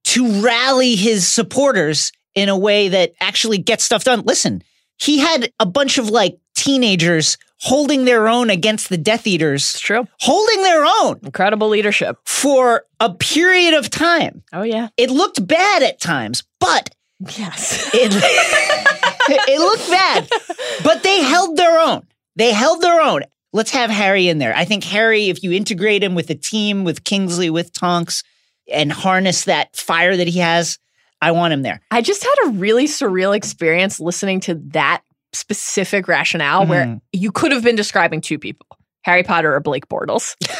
to 0.07 0.41
rally 0.43 0.97
his 0.97 1.27
supporters 1.27 2.13
in 2.35 2.49
a 2.49 2.59
way 2.59 2.89
that 2.89 3.13
actually 3.21 3.59
gets 3.59 3.85
stuff 3.85 4.05
done. 4.05 4.23
Listen, 4.25 4.63
he 4.99 5.19
had 5.19 5.53
a 5.61 5.67
bunch 5.67 5.99
of 5.99 6.11
like 6.11 6.37
teenagers 6.57 7.39
holding 7.61 8.05
their 8.05 8.29
own 8.29 8.51
against 8.51 8.89
the 8.91 8.97
Death 8.99 9.27
Eaters, 9.27 9.63
It's 9.71 9.81
true. 9.81 10.07
holding 10.21 10.63
their 10.63 10.85
own 10.85 11.21
Incredible 11.23 11.69
leadership. 11.69 12.17
for 12.27 12.85
a 13.01 13.11
period 13.15 13.75
of 13.75 13.89
time. 13.91 14.43
Oh 14.53 14.63
yeah. 14.63 14.89
It 14.97 15.11
looked 15.11 15.47
bad 15.47 15.83
at 15.83 16.01
times, 16.01 16.43
but 16.61 16.91
Yes. 17.39 17.89
it, 17.95 18.13
it 19.49 19.61
looked 19.61 19.89
bad. 19.89 20.29
But 20.83 21.03
they 21.03 21.23
held 21.23 21.57
their 21.57 21.79
own. 21.79 22.03
They 22.37 22.51
held 22.53 22.83
their 22.83 23.01
own. 23.01 23.23
Let's 23.55 23.71
have 23.71 23.89
Harry 23.89 24.27
in 24.29 24.39
there. 24.39 24.53
I 24.55 24.65
think 24.65 24.83
Harry, 24.85 25.29
if 25.29 25.43
you 25.45 25.53
integrate 25.53 26.03
him 26.03 26.15
with 26.17 26.27
the 26.27 26.35
team, 26.35 26.83
with 26.83 27.05
Kingsley, 27.05 27.51
with 27.51 27.73
Tonks, 27.73 28.25
and 28.71 28.91
harness 28.93 29.45
that 29.45 29.77
fire 29.77 30.17
that 30.17 30.27
he 30.27 30.41
has, 30.41 30.79
I 31.23 31.31
want 31.31 31.53
him 31.53 31.63
there. 31.63 31.81
I 31.91 32.03
just 32.03 32.25
had 32.25 32.35
a 32.47 32.49
really 32.51 32.87
surreal 32.87 33.35
experience 33.35 34.01
listening 34.01 34.41
to 34.41 34.57
that 34.73 35.03
specific 35.33 36.09
rationale 36.09 36.67
where 36.67 36.85
Mhm. 36.87 37.01
you 37.13 37.31
could 37.31 37.53
have 37.53 37.63
been 37.63 37.77
describing 37.77 38.21
two 38.21 38.41
people. 38.41 38.67
Harry 39.03 39.23
Potter 39.23 39.55
or 39.55 39.61
Blake 39.61 39.87
Bortles. 39.89 40.35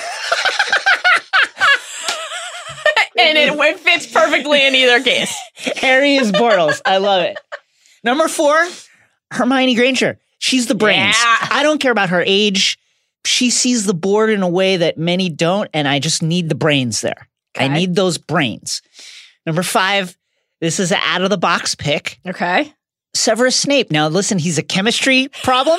and 3.19 3.37
it, 3.39 3.53
it 3.59 3.79
fits 3.81 4.07
perfectly 4.07 4.65
in 4.67 4.75
either 4.75 5.03
case. 5.03 5.35
Harry 5.77 6.15
is 6.17 6.31
Bortles. 6.31 6.81
I 6.87 6.99
love 6.99 7.23
it. 7.23 7.39
Number 8.05 8.29
four, 8.29 8.57
Hermione 9.33 9.75
Granger. 9.75 10.19
She's 10.39 10.67
the 10.67 10.75
brains. 10.75 11.17
Yeah. 11.19 11.49
I 11.51 11.63
don't 11.63 11.79
care 11.81 11.93
about 11.93 12.11
her 12.11 12.23
age. 12.27 12.79
She 13.25 13.51
sees 13.51 13.87
the 13.87 13.95
board 13.95 14.31
in 14.31 14.43
a 14.43 14.49
way 14.49 14.77
that 14.79 14.99
many 14.99 15.29
don't, 15.31 15.69
and 15.73 15.89
I 15.89 15.99
just 15.99 16.23
need 16.23 16.49
the 16.49 16.55
brains 16.55 17.01
there. 17.01 17.29
I 17.57 17.69
need 17.69 17.95
those 17.95 18.19
brains. 18.19 18.83
Number 19.47 19.63
five, 19.63 20.17
this 20.61 20.81
is 20.81 20.91
an 20.93 20.99
out 21.05 21.23
of 21.23 21.31
the 21.31 21.39
box 21.39 21.75
pick. 21.75 22.19
Okay. 22.27 22.73
Severus 23.15 23.55
Snape. 23.55 23.93
Now, 23.93 24.09
listen, 24.09 24.39
he's 24.39 24.59
a 24.59 24.63
chemistry 24.63 25.29
problem. 25.45 25.79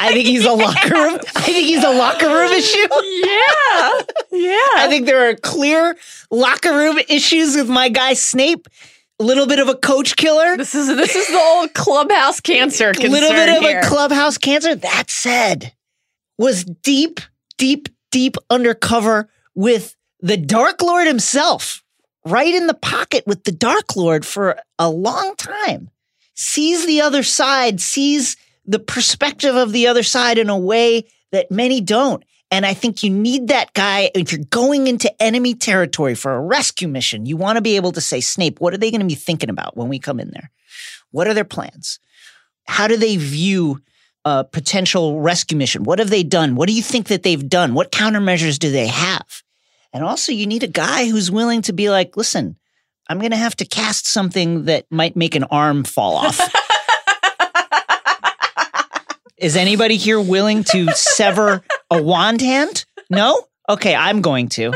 I 0.00 0.12
think 0.12 0.26
he's 0.26 0.46
a 0.46 0.52
locker 0.54 0.94
room. 0.94 1.18
I 1.36 1.40
think 1.42 1.66
he's 1.66 1.84
a 1.84 1.90
locker 1.90 2.26
room 2.26 2.52
issue. 2.52 2.78
Yeah. 2.78 4.00
Yeah. 4.32 4.68
I 4.78 4.86
think 4.88 5.06
there 5.06 5.28
are 5.28 5.34
clear 5.34 5.96
locker 6.30 6.72
room 6.74 6.98
issues 7.08 7.54
with 7.56 7.68
my 7.68 7.88
guy 7.88 8.14
Snape. 8.14 8.66
A 9.20 9.24
little 9.24 9.46
bit 9.48 9.58
of 9.58 9.68
a 9.68 9.74
coach 9.74 10.14
killer. 10.16 10.56
This 10.56 10.74
is 10.76 10.86
this 10.86 11.16
is 11.16 11.26
the 11.26 11.36
old 11.38 11.74
clubhouse 11.74 12.38
cancer 12.40 12.90
A 12.96 13.02
little 13.08 13.30
bit 13.30 13.48
of 13.56 13.62
here. 13.62 13.80
a 13.80 13.84
clubhouse 13.84 14.38
cancer. 14.38 14.76
That 14.76 15.10
said, 15.10 15.72
was 16.38 16.64
deep, 16.64 17.20
deep, 17.58 17.88
deep 18.10 18.36
undercover 18.48 19.28
with 19.54 19.96
the 20.20 20.36
Dark 20.36 20.80
Lord 20.82 21.06
himself, 21.06 21.82
right 22.24 22.54
in 22.54 22.66
the 22.66 22.74
pocket 22.74 23.26
with 23.26 23.44
the 23.44 23.52
Dark 23.52 23.96
Lord 23.96 24.24
for 24.24 24.58
a 24.78 24.88
long 24.88 25.34
time. 25.36 25.90
Sees 26.34 26.86
the 26.86 27.00
other 27.00 27.22
side, 27.22 27.80
sees 27.80 28.36
the 28.64 28.78
perspective 28.78 29.56
of 29.56 29.72
the 29.72 29.88
other 29.88 30.02
side 30.02 30.38
in 30.38 30.48
a 30.48 30.58
way 30.58 31.04
that 31.32 31.50
many 31.50 31.80
don't. 31.80 32.22
And 32.50 32.64
I 32.64 32.72
think 32.74 33.02
you 33.02 33.10
need 33.10 33.48
that 33.48 33.74
guy 33.74 34.10
if 34.14 34.32
you're 34.32 34.44
going 34.48 34.86
into 34.86 35.22
enemy 35.22 35.54
territory 35.54 36.14
for 36.14 36.32
a 36.32 36.40
rescue 36.40 36.88
mission. 36.88 37.26
You 37.26 37.36
want 37.36 37.56
to 37.56 37.62
be 37.62 37.76
able 37.76 37.92
to 37.92 38.00
say, 38.00 38.20
Snape, 38.20 38.60
what 38.60 38.72
are 38.72 38.78
they 38.78 38.90
going 38.90 39.00
to 39.00 39.06
be 39.06 39.14
thinking 39.14 39.50
about 39.50 39.76
when 39.76 39.88
we 39.88 39.98
come 39.98 40.18
in 40.18 40.30
there? 40.30 40.50
What 41.10 41.26
are 41.26 41.34
their 41.34 41.44
plans? 41.44 41.98
How 42.66 42.86
do 42.88 42.96
they 42.96 43.16
view 43.16 43.80
a 44.24 44.44
potential 44.44 45.20
rescue 45.20 45.56
mission? 45.56 45.84
What 45.84 45.98
have 45.98 46.10
they 46.10 46.22
done? 46.22 46.54
What 46.54 46.68
do 46.68 46.74
you 46.74 46.82
think 46.82 47.08
that 47.08 47.22
they've 47.22 47.48
done? 47.48 47.74
What 47.74 47.92
countermeasures 47.92 48.58
do 48.58 48.70
they 48.70 48.86
have? 48.86 49.42
And 49.92 50.04
also, 50.04 50.32
you 50.32 50.46
need 50.46 50.62
a 50.62 50.68
guy 50.68 51.08
who's 51.08 51.30
willing 51.30 51.62
to 51.62 51.72
be 51.72 51.90
like, 51.90 52.16
listen, 52.16 52.56
I'm 53.08 53.18
going 53.18 53.30
to 53.30 53.36
have 53.36 53.56
to 53.56 53.64
cast 53.64 54.06
something 54.06 54.66
that 54.66 54.84
might 54.90 55.16
make 55.16 55.34
an 55.34 55.44
arm 55.44 55.84
fall 55.84 56.16
off. 56.16 56.38
Is 59.38 59.56
anybody 59.56 59.96
here 59.96 60.20
willing 60.20 60.64
to 60.64 60.92
sever 60.92 61.62
a 61.90 62.02
wand 62.02 62.40
hand? 62.40 62.84
No? 63.08 63.44
Okay, 63.68 63.94
I'm 63.94 64.20
going 64.20 64.48
to. 64.50 64.72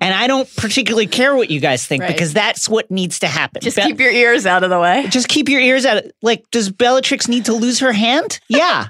And 0.00 0.12
I 0.12 0.26
don't 0.26 0.48
particularly 0.56 1.06
care 1.06 1.36
what 1.36 1.50
you 1.50 1.60
guys 1.60 1.86
think 1.86 2.02
Right. 2.02 2.12
because 2.12 2.32
that's 2.32 2.68
what 2.68 2.90
needs 2.90 3.20
to 3.20 3.28
happen. 3.28 3.62
Just 3.62 3.76
Be- 3.76 3.82
keep 3.84 4.00
your 4.00 4.10
ears 4.10 4.44
out 4.44 4.64
of 4.64 4.70
the 4.70 4.80
way. 4.80 5.06
just 5.08 5.28
keep 5.28 5.48
your 5.48 5.60
ears 5.60 5.86
out. 5.86 6.02
Like, 6.22 6.44
does 6.50 6.70
Bellatrix 6.70 7.28
need 7.28 7.44
to 7.46 7.52
lose 7.52 7.78
her 7.80 7.92
hand? 7.92 8.40
Yeah, 8.48 8.88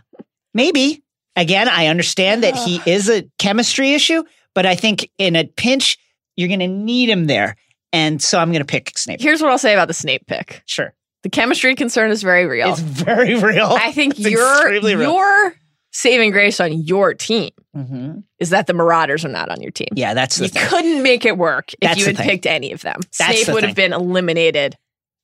maybe. 0.54 1.02
Again, 1.36 1.68
I 1.68 1.88
understand 1.88 2.42
that 2.44 2.56
he 2.56 2.80
is 2.86 3.10
a 3.10 3.24
chemistry 3.38 3.92
issue, 3.92 4.24
but 4.54 4.64
I 4.66 4.74
think 4.74 5.10
in 5.18 5.36
a 5.36 5.44
pinch, 5.44 5.98
you're 6.36 6.48
going 6.48 6.60
to 6.60 6.66
need 6.68 7.08
him 7.10 7.26
there. 7.26 7.56
And 7.92 8.20
so 8.22 8.38
I'm 8.38 8.50
going 8.50 8.60
to 8.62 8.66
pick 8.66 8.96
Snape. 8.98 9.20
Here's 9.20 9.40
what 9.42 9.50
I'll 9.50 9.58
say 9.58 9.72
about 9.74 9.88
the 9.88 9.94
Snape 9.94 10.26
pick. 10.26 10.62
Sure. 10.66 10.92
The 11.22 11.30
chemistry 11.30 11.74
concern 11.74 12.10
is 12.10 12.22
very 12.22 12.46
real. 12.46 12.70
It's 12.70 12.80
very 12.80 13.34
real. 13.40 13.66
I 13.70 13.92
think 13.92 14.18
It's 14.18 14.28
your 14.30 14.72
your 14.74 15.54
saving 15.96 16.30
grace 16.30 16.60
on 16.60 16.72
your 16.84 17.14
team 17.14 17.50
Mhm. 17.74 18.22
is 18.38 18.50
that 18.50 18.66
the 18.66 18.74
Marauders 18.74 19.24
are 19.24 19.28
not 19.30 19.48
on 19.48 19.60
your 19.62 19.70
team. 19.70 19.88
Yeah, 19.94 20.12
that's 20.14 20.36
the 20.36 20.44
you 20.44 20.50
thing. 20.50 20.66
couldn't 20.68 21.02
make 21.02 21.24
it 21.24 21.38
work 21.38 21.72
if 21.74 21.78
That's 21.80 22.00
you 22.00 22.06
had 22.06 22.16
picked 22.16 22.46
any 22.46 22.72
of 22.72 22.82
them. 22.82 23.00
That's 23.18 23.34
Snape 23.34 23.46
the 23.46 23.52
would 23.54 23.64
have 23.64 23.74
been 23.76 23.92
eliminated 23.92 24.76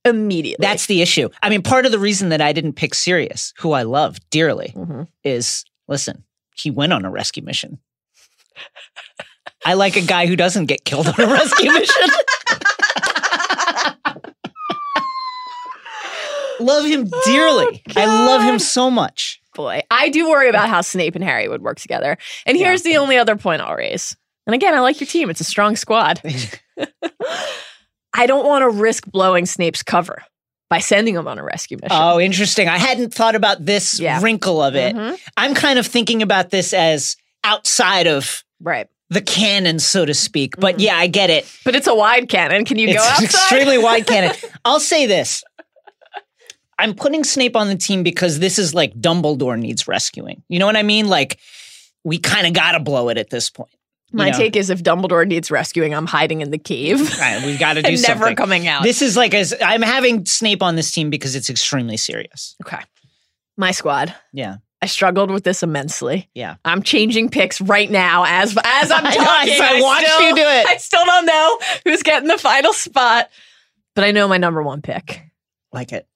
immediately. 0.05 0.65
That's 0.67 0.87
the 0.87 1.03
issue. 1.03 1.29
I 1.43 1.51
mean, 1.51 1.63
part 1.63 1.85
of 1.87 1.93
the 1.93 1.99
reason 1.99 2.31
that 2.31 2.41
I 2.41 2.53
didn't 2.53 2.73
pick 2.75 2.95
Sirius, 2.95 3.53
who 3.59 3.73
I 3.73 3.83
love 3.83 4.19
dearly, 4.31 4.73
Mhm. 4.77 5.07
is 5.25 5.65
listen, 5.89 6.25
he 6.57 6.71
went 6.71 6.93
on 6.93 7.05
a 7.05 7.11
rescue 7.11 7.43
mission. 7.43 7.79
I 9.65 9.75
like 9.75 9.97
a 9.97 10.01
guy 10.01 10.27
who 10.27 10.37
doesn't 10.37 10.67
get 10.67 10.85
killed 10.85 11.07
on 11.07 11.21
a 11.21 11.27
rescue 11.27 11.71
mission. 11.73 12.09
love 16.61 16.85
him 16.85 17.11
dearly. 17.27 17.83
I 17.97 18.07
love 18.27 18.43
him 18.43 18.59
so 18.59 18.91
much. 18.91 19.41
Boy. 19.55 19.83
I 19.91 20.09
do 20.09 20.29
worry 20.31 20.49
about 20.49 20.69
how 20.69 20.81
Snape 20.81 21.15
and 21.15 21.25
Harry 21.25 21.49
would 21.49 21.63
work 21.63 21.79
together. 21.79 22.17
And 22.47 22.59
Yeah. 22.59 22.67
here's 22.67 22.83
the 22.83 22.97
only 22.97 23.17
other 23.19 23.37
point 23.37 23.63
I'll 23.63 23.75
raise. 23.75 24.17
And 24.47 24.55
again, 24.55 24.75
I 24.75 24.81
like 24.81 25.01
your 25.01 25.07
team. 25.07 25.31
It's 25.31 25.41
a 25.41 25.45
strong 25.45 25.77
squad. 25.77 26.21
I 28.15 28.27
don't 28.27 28.47
want 28.47 28.63
to 28.63 28.69
risk 28.69 29.07
blowing 29.07 29.47
Snape's 29.47 29.83
cover 29.83 30.23
by 30.69 30.79
sending 30.81 31.15
him 31.15 31.29
on 31.29 31.39
a 31.39 31.43
rescue 31.45 31.79
mission. 31.81 31.97
Oh, 31.99 32.21
interesting. 32.21 32.69
I 32.69 32.79
hadn't 32.79 33.13
thought 33.15 33.35
about 33.35 33.65
this 33.65 33.99
Yeah. 34.01 34.21
wrinkle 34.23 34.63
of 34.63 34.75
it. 34.75 34.95
Mhm. 34.95 35.19
I'm 35.37 35.55
kind 35.55 35.79
of 35.79 35.87
thinking 35.87 36.23
about 36.23 36.51
this 36.51 36.73
as 36.73 37.17
outside 37.45 38.07
of 38.07 38.43
Right. 38.61 38.87
the 39.11 39.21
canon, 39.21 39.79
so 39.79 40.05
to 40.05 40.15
speak. 40.15 40.55
But 40.59 40.77
Mhm. 40.77 40.81
yeah, 40.85 40.97
I 40.97 41.07
get 41.07 41.31
it. 41.31 41.47
But 41.65 41.75
it's 41.75 41.87
a 41.87 41.95
wide 41.95 42.29
canon. 42.29 42.65
Can 42.65 42.79
you 42.79 42.89
it's 42.89 42.97
go 42.99 43.03
outside? 43.09 43.25
extremely 43.25 43.79
wide 43.79 44.07
canon. 44.07 44.35
I'll 44.65 44.81
say 44.81 45.07
this. 45.07 45.43
I'm 46.79 46.95
putting 46.95 47.23
Snape 47.25 47.57
on 47.57 47.69
the 47.69 47.77
team 47.77 48.03
because 48.03 48.39
this 48.39 48.59
is 48.59 48.75
like 48.75 48.93
Dumbledore 48.95 49.59
needs 49.59 49.87
rescuing. 49.87 50.43
You 50.49 50.59
know 50.59 50.67
what 50.67 50.77
I 50.77 50.83
mean? 50.83 51.09
Like 51.09 51.39
we 52.05 52.19
kind 52.19 52.47
of 52.47 52.53
got 52.53 52.73
to 52.73 52.81
blow 52.81 53.09
it 53.09 53.19
at 53.19 53.31
this 53.31 53.51
point. 53.51 53.71
My 54.15 54.31
know. 54.31 54.37
take 54.37 54.57
is 54.57 54.69
if 54.69 54.83
Dumbledore 54.83 55.27
needs 55.27 55.51
rescuing, 55.51 55.95
I'm 55.95 56.07
hiding 56.07 56.43
in 56.43 56.51
the 56.51 56.59
cave 56.59 57.01
Right, 57.19 57.43
we 57.47 57.57
got 57.57 57.75
to 57.75 57.83
do 57.83 57.89
and 57.89 58.03
never 58.03 58.35
coming 58.35 58.67
out. 58.69 58.83
This 58.83 59.01
is 59.01 59.17
like 59.17 59.33
as 59.33 59.55
I'm 59.65 59.81
having 59.81 60.27
Snape 60.27 60.63
on 60.63 60.77
this 60.77 60.91
team 60.91 61.09
because 61.09 61.35
it's 61.35 61.49
extremely 61.49 61.97
serious. 61.97 62.55
okay. 62.67 62.83
My 63.57 63.71
squad. 63.71 64.15
Yeah. 64.33 64.57
I 64.83 64.87
struggled 64.87 65.31
with 65.31 65.45
this 65.45 65.63
immensely. 65.63 66.29
Yeah. 66.35 66.57
I'm 66.65 66.83
changing 66.83 67.29
picks 67.29 67.61
right 67.61 67.89
now 67.91 68.25
as 68.27 68.57
as 68.65 68.91
I'm 68.91 69.07
I 69.07 69.15
talking. 69.15 69.59
know, 69.59 69.65
I 69.65 69.81
watched 69.81 70.09
still- 70.09 70.29
you 70.29 70.35
do 70.35 70.43
it. 70.43 70.67
I 70.67 70.77
still 70.79 71.05
don't 71.05 71.27
know 71.27 71.59
who's 71.85 72.03
getting 72.03 72.29
the 72.29 72.39
final 72.39 72.73
spot, 72.73 73.31
but 73.95 74.05
I 74.05 74.11
know 74.11 74.27
my 74.27 74.39
number 74.39 74.63
one 74.63 74.83
pick. 74.83 75.23
Like 75.73 75.93
it. 75.93 76.07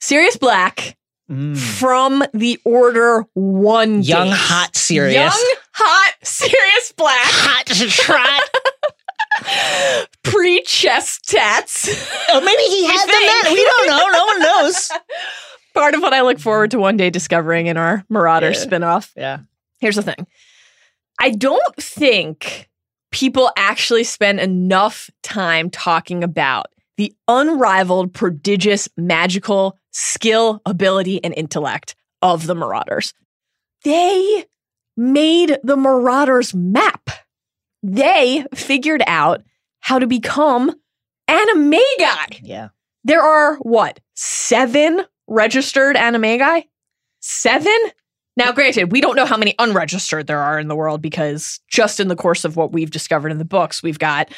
Sirius 0.00 0.36
Black 0.36 0.96
Mm. 1.30 1.56
from 1.56 2.24
the 2.34 2.58
Order 2.64 3.24
One. 3.34 4.02
Young, 4.02 4.30
days. 4.30 4.36
hot, 4.36 4.74
serious. 4.74 5.14
Young, 5.14 5.54
hot, 5.74 6.14
Sirius 6.24 6.90
Black. 6.96 7.20
hot 7.22 7.66
trot. 7.66 8.50
Pre 10.24 10.60
chest 10.62 11.28
tats. 11.28 11.88
oh, 12.30 12.40
maybe 12.40 12.62
he 12.64 12.84
had 12.84 13.06
them 13.06 13.42
then. 13.44 13.52
We 13.52 13.64
don't 13.64 13.86
know. 13.86 14.08
No 14.08 14.24
one 14.24 14.40
knows. 14.40 14.90
Part 15.74 15.94
of 15.94 16.00
what 16.02 16.12
I 16.12 16.22
look 16.22 16.40
forward 16.40 16.72
to 16.72 16.80
one 16.80 16.96
day 16.96 17.10
discovering 17.10 17.68
in 17.68 17.76
our 17.76 18.04
Marauder 18.08 18.50
Yeah. 18.50 18.64
spinoff. 18.64 19.12
Yeah. 19.16 19.38
Here's 19.78 19.94
the 19.96 20.02
thing 20.02 20.26
I 21.20 21.30
don't 21.30 21.76
think 21.76 22.68
people 23.12 23.52
actually 23.56 24.02
spend 24.04 24.40
enough 24.40 25.10
time 25.22 25.70
talking 25.70 26.24
about 26.24 26.66
the 27.00 27.14
unrivaled, 27.28 28.12
prodigious, 28.12 28.86
magical 28.94 29.74
skill, 29.90 30.60
ability, 30.66 31.24
and 31.24 31.32
intellect 31.34 31.96
of 32.20 32.46
the 32.46 32.54
Marauders. 32.54 33.14
They 33.84 34.44
made 34.98 35.56
the 35.62 35.78
Marauders 35.78 36.52
map. 36.54 37.08
They 37.82 38.44
figured 38.54 39.02
out 39.06 39.42
how 39.80 39.98
to 39.98 40.06
become 40.06 40.74
animagi. 41.26 42.40
Yeah. 42.42 42.68
There 43.04 43.22
are 43.22 43.56
what, 43.60 43.98
seven 44.14 45.00
registered 45.26 45.96
animagi? 45.96 46.64
Seven? 47.20 47.78
Now, 48.36 48.52
granted, 48.52 48.92
we 48.92 49.00
don't 49.00 49.16
know 49.16 49.24
how 49.24 49.38
many 49.38 49.54
unregistered 49.58 50.26
there 50.26 50.40
are 50.40 50.60
in 50.60 50.68
the 50.68 50.76
world 50.76 51.00
because 51.00 51.60
just 51.66 51.98
in 51.98 52.08
the 52.08 52.14
course 52.14 52.44
of 52.44 52.56
what 52.56 52.72
we've 52.72 52.90
discovered 52.90 53.32
in 53.32 53.38
the 53.38 53.46
books, 53.46 53.82
we've 53.82 53.98
got 53.98 54.30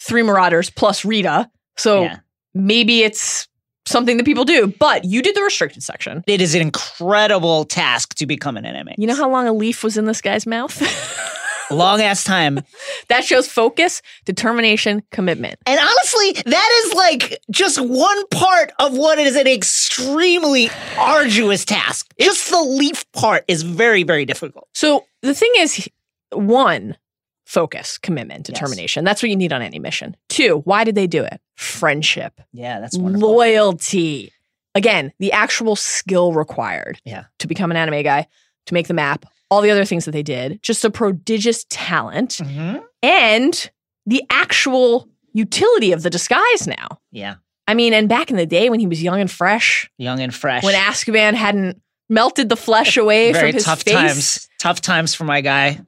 three 0.00 0.22
Marauders 0.22 0.70
plus 0.70 1.04
Rita. 1.04 1.50
So 1.76 2.02
yeah. 2.02 2.18
maybe 2.54 3.02
it's 3.02 3.48
something 3.86 4.16
that 4.16 4.24
people 4.24 4.44
do, 4.44 4.68
but 4.78 5.04
you 5.04 5.22
did 5.22 5.36
the 5.36 5.42
restricted 5.42 5.82
section. 5.82 6.24
It 6.26 6.40
is 6.40 6.54
an 6.54 6.62
incredible 6.62 7.64
task 7.64 8.14
to 8.16 8.26
become 8.26 8.56
an 8.56 8.64
enemy. 8.64 8.94
You 8.98 9.06
know 9.06 9.14
how 9.14 9.30
long 9.30 9.46
a 9.46 9.52
leaf 9.52 9.84
was 9.84 9.96
in 9.96 10.06
this 10.06 10.20
guy's 10.20 10.46
mouth? 10.46 10.80
Long 11.70 12.02
ass 12.02 12.24
time. 12.24 12.60
that 13.08 13.24
shows 13.24 13.48
focus, 13.48 14.02
determination, 14.24 15.02
commitment. 15.10 15.58
And 15.66 15.80
honestly, 15.80 16.42
that 16.44 16.84
is 16.84 16.94
like 16.94 17.40
just 17.50 17.80
one 17.80 18.26
part 18.28 18.72
of 18.78 18.96
what 18.96 19.18
is 19.18 19.34
an 19.36 19.46
extremely 19.46 20.68
arduous 20.98 21.64
task. 21.64 22.12
Just 22.20 22.50
the 22.50 22.60
leaf 22.60 23.10
part 23.12 23.44
is 23.48 23.62
very, 23.62 24.02
very 24.02 24.24
difficult. 24.24 24.68
So 24.74 25.06
the 25.22 25.34
thing 25.34 25.52
is, 25.58 25.88
one, 26.32 26.96
focus, 27.44 27.98
commitment, 27.98 28.48
Yes. 28.48 28.54
determination. 28.58 29.04
That's 29.04 29.22
what 29.22 29.30
you 29.30 29.36
need 29.36 29.52
on 29.52 29.62
any 29.62 29.78
mission. 29.78 30.16
Two, 30.28 30.62
why 30.64 30.84
did 30.84 30.94
they 30.94 31.06
do 31.06 31.22
it? 31.22 31.40
Friendship, 31.56 32.40
Yeah, 32.52 32.80
that's 32.80 32.96
loyalty. 32.96 34.32
Again, 34.74 35.12
the 35.18 35.32
actual 35.32 35.76
skill 35.76 36.32
required 36.32 37.00
Yeah. 37.04 37.24
to 37.38 37.46
become 37.46 37.70
an 37.70 37.76
animagi, 37.76 38.26
to 38.66 38.74
make 38.74 38.88
the 38.88 38.94
map, 38.94 39.26
all 39.50 39.60
the 39.60 39.70
other 39.70 39.84
things 39.84 40.04
that 40.06 40.10
they 40.12 40.22
did, 40.22 40.60
just 40.62 40.84
a 40.84 40.90
prodigious 40.90 41.64
talent 41.70 42.38
Mm-hmm. 42.42 42.78
and 43.02 43.70
the 44.06 44.22
actual 44.30 45.08
utility 45.32 45.92
of 45.92 46.02
the 46.02 46.10
disguise 46.10 46.66
now. 46.66 46.98
Yeah. 47.12 47.34
I 47.68 47.74
mean, 47.74 47.94
and 47.94 48.08
back 48.08 48.30
in 48.30 48.36
the 48.36 48.46
day 48.46 48.68
when 48.68 48.80
he 48.80 48.86
was 48.86 49.02
young 49.02 49.20
and 49.20 49.30
fresh, 49.30 49.88
Young 49.96 50.20
and 50.20 50.34
fresh. 50.34 50.62
when 50.64 50.74
Azkaban 50.74 51.34
hadn't 51.34 51.80
melted 52.08 52.48
the 52.48 52.56
flesh 52.56 52.96
away 52.96 53.32
very 53.32 53.52
from 53.52 53.54
his 53.54 53.64
face. 53.64 53.64
tough 53.64 53.82
face. 53.82 53.94
times. 53.94 54.48
Tough 54.58 54.80
times 54.80 55.14
for 55.14 55.24
my 55.24 55.40
guy. 55.40 55.80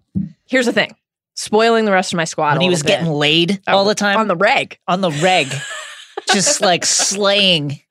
Here's 0.46 0.66
the 0.66 0.72
thing. 0.72 0.94
Spoiling 1.36 1.84
the 1.84 1.92
rest 1.92 2.12
of 2.12 2.16
my 2.16 2.24
squad. 2.24 2.54
When 2.54 2.62
he 2.62 2.70
was 2.70 2.82
bit. 2.82 2.88
getting 2.88 3.12
laid 3.12 3.60
oh, 3.68 3.78
all 3.78 3.84
the 3.84 3.94
time 3.94 4.18
on 4.18 4.26
the 4.28 4.36
reg. 4.36 4.78
on 4.88 5.00
the 5.02 5.10
reg. 5.10 5.48
just 6.32 6.60
like 6.60 6.84
slaying. 6.84 7.80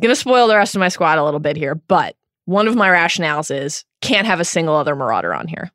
gonna 0.00 0.14
spoil 0.14 0.48
the 0.48 0.56
rest 0.56 0.74
of 0.74 0.80
my 0.80 0.88
squad 0.88 1.18
a 1.18 1.24
little 1.24 1.40
bit 1.40 1.56
here, 1.56 1.74
but 1.74 2.16
one 2.44 2.68
of 2.68 2.76
my 2.76 2.88
rationales 2.88 3.54
is 3.54 3.84
can't 4.00 4.26
have 4.26 4.40
a 4.40 4.44
single 4.44 4.76
other 4.76 4.96
marauder 4.96 5.34
on 5.34 5.46
here 5.46 5.70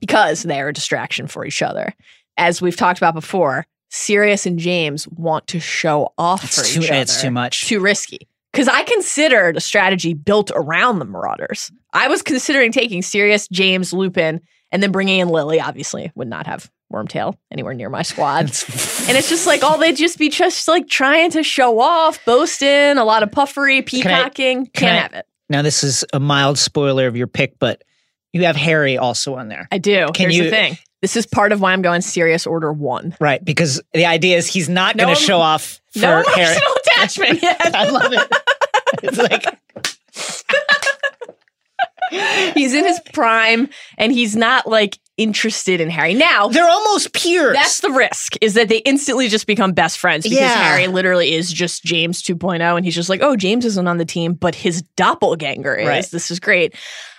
because 0.00 0.42
they're 0.42 0.68
a 0.68 0.72
distraction 0.72 1.26
for 1.26 1.44
each 1.44 1.62
other. 1.62 1.94
As 2.36 2.60
we've 2.60 2.76
talked 2.76 2.98
about 2.98 3.14
before, 3.14 3.66
Sirius 3.90 4.46
and 4.46 4.58
James 4.58 5.08
want 5.08 5.46
to 5.48 5.60
show 5.60 6.12
off 6.18 6.40
for 6.40 6.60
It's 6.60 6.74
too, 6.74 6.80
each 6.80 6.90
other. 6.90 7.00
it's 7.00 7.22
too 7.22 7.30
much. 7.30 7.66
Too 7.66 7.80
risky. 7.80 8.28
Because 8.52 8.68
I 8.68 8.82
considered 8.84 9.56
a 9.56 9.60
strategy 9.60 10.14
built 10.14 10.50
around 10.54 10.98
the 10.98 11.04
Marauders. 11.04 11.70
I 11.92 12.08
was 12.08 12.22
considering 12.22 12.72
taking 12.72 13.02
Sirius, 13.02 13.48
James, 13.48 13.92
Lupin, 13.92 14.40
and 14.76 14.82
then 14.82 14.92
bringing 14.92 15.20
in 15.20 15.28
Lily. 15.30 15.58
Obviously, 15.58 16.12
would 16.14 16.28
not 16.28 16.46
have 16.46 16.70
Wormtail 16.92 17.36
anywhere 17.50 17.72
near 17.74 17.88
my 17.88 18.02
squad. 18.02 18.50
And 19.08 19.16
it's 19.16 19.28
just 19.28 19.46
like, 19.46 19.60
oh, 19.62 19.78
they'd 19.78 19.94
just 19.96 20.18
be 20.18 20.28
just 20.30 20.66
like 20.66 20.88
trying 20.88 21.30
to 21.30 21.44
show 21.44 21.78
off, 21.78 22.24
boasting, 22.24 22.98
a 22.98 23.04
lot 23.04 23.22
of 23.22 23.30
puffery, 23.30 23.80
peacocking. 23.82 24.66
can 24.66 24.72
Can't 24.74 24.92
I- 24.98 25.00
have 25.02 25.12
it. 25.14 25.26
now 25.48 25.62
this 25.62 25.84
is 25.84 26.04
a 26.12 26.18
mild 26.18 26.58
spoiler 26.58 27.06
of 27.06 27.16
your 27.16 27.28
pick, 27.28 27.56
but 27.60 27.84
you 28.32 28.42
have 28.44 28.56
Harry 28.56 28.98
also 28.98 29.36
on 29.36 29.46
there. 29.48 29.68
I 29.70 29.78
do. 29.78 30.06
Can 30.12 30.24
Here's 30.24 30.36
you- 30.36 30.42
the 30.44 30.50
thing. 30.50 30.78
This 31.02 31.16
is 31.16 31.24
part 31.24 31.52
of 31.52 31.60
why 31.60 31.72
I'm 31.72 31.82
going 31.82 32.00
Sirius 32.00 32.48
order 32.48 32.72
one. 32.72 33.14
Right, 33.20 33.44
because 33.44 33.80
the 33.94 34.06
idea 34.06 34.36
is 34.38 34.48
he's 34.48 34.68
not 34.68 34.96
going 34.96 35.14
to 35.14 35.20
show 35.20 35.38
off 35.38 35.80
for 35.92 36.00
No 36.00 36.12
emotional 36.20 36.34
Harry. 36.44 36.56
attachment 36.96 37.42
yet. 37.42 37.60
I 37.76 37.88
love 37.90 38.12
it. 38.12 38.32
It's 39.04 39.18
like 39.18 39.44
he's 42.10 42.74
in 42.74 42.84
his 42.84 43.00
prime 43.12 43.68
and 43.98 44.12
he's 44.12 44.36
not 44.36 44.66
like 44.66 44.98
interested 45.16 45.80
in 45.80 45.88
Harry. 45.90 46.12
Now, 46.14 46.48
they're 46.48 46.68
almost 46.68 47.12
peers. 47.14 47.54
That's 47.54 47.80
the 47.80 47.90
risk 47.90 48.34
is 48.42 48.54
that 48.54 48.68
they 48.68 48.78
instantly 48.78 49.28
just 49.28 49.46
become 49.46 49.72
best 49.72 49.98
friends 49.98 50.24
because 50.24 50.38
Yeah. 50.38 50.62
Harry 50.62 50.86
literally 50.88 51.32
is 51.34 51.52
just 51.52 51.84
James 51.84 52.22
2.0 52.22 52.60
and 52.76 52.84
he's 52.84 52.94
just 52.94 53.08
like, 53.08 53.22
oh, 53.22 53.34
James 53.36 53.64
isn't 53.64 53.88
on 53.88 53.96
the 53.96 54.04
team, 54.04 54.34
but 54.34 54.54
his 54.54 54.82
doppelganger 54.96 55.74
is. 55.74 55.88
Right. 55.88 56.04
This 56.04 56.30
is 56.30 56.38
great. 56.38 56.74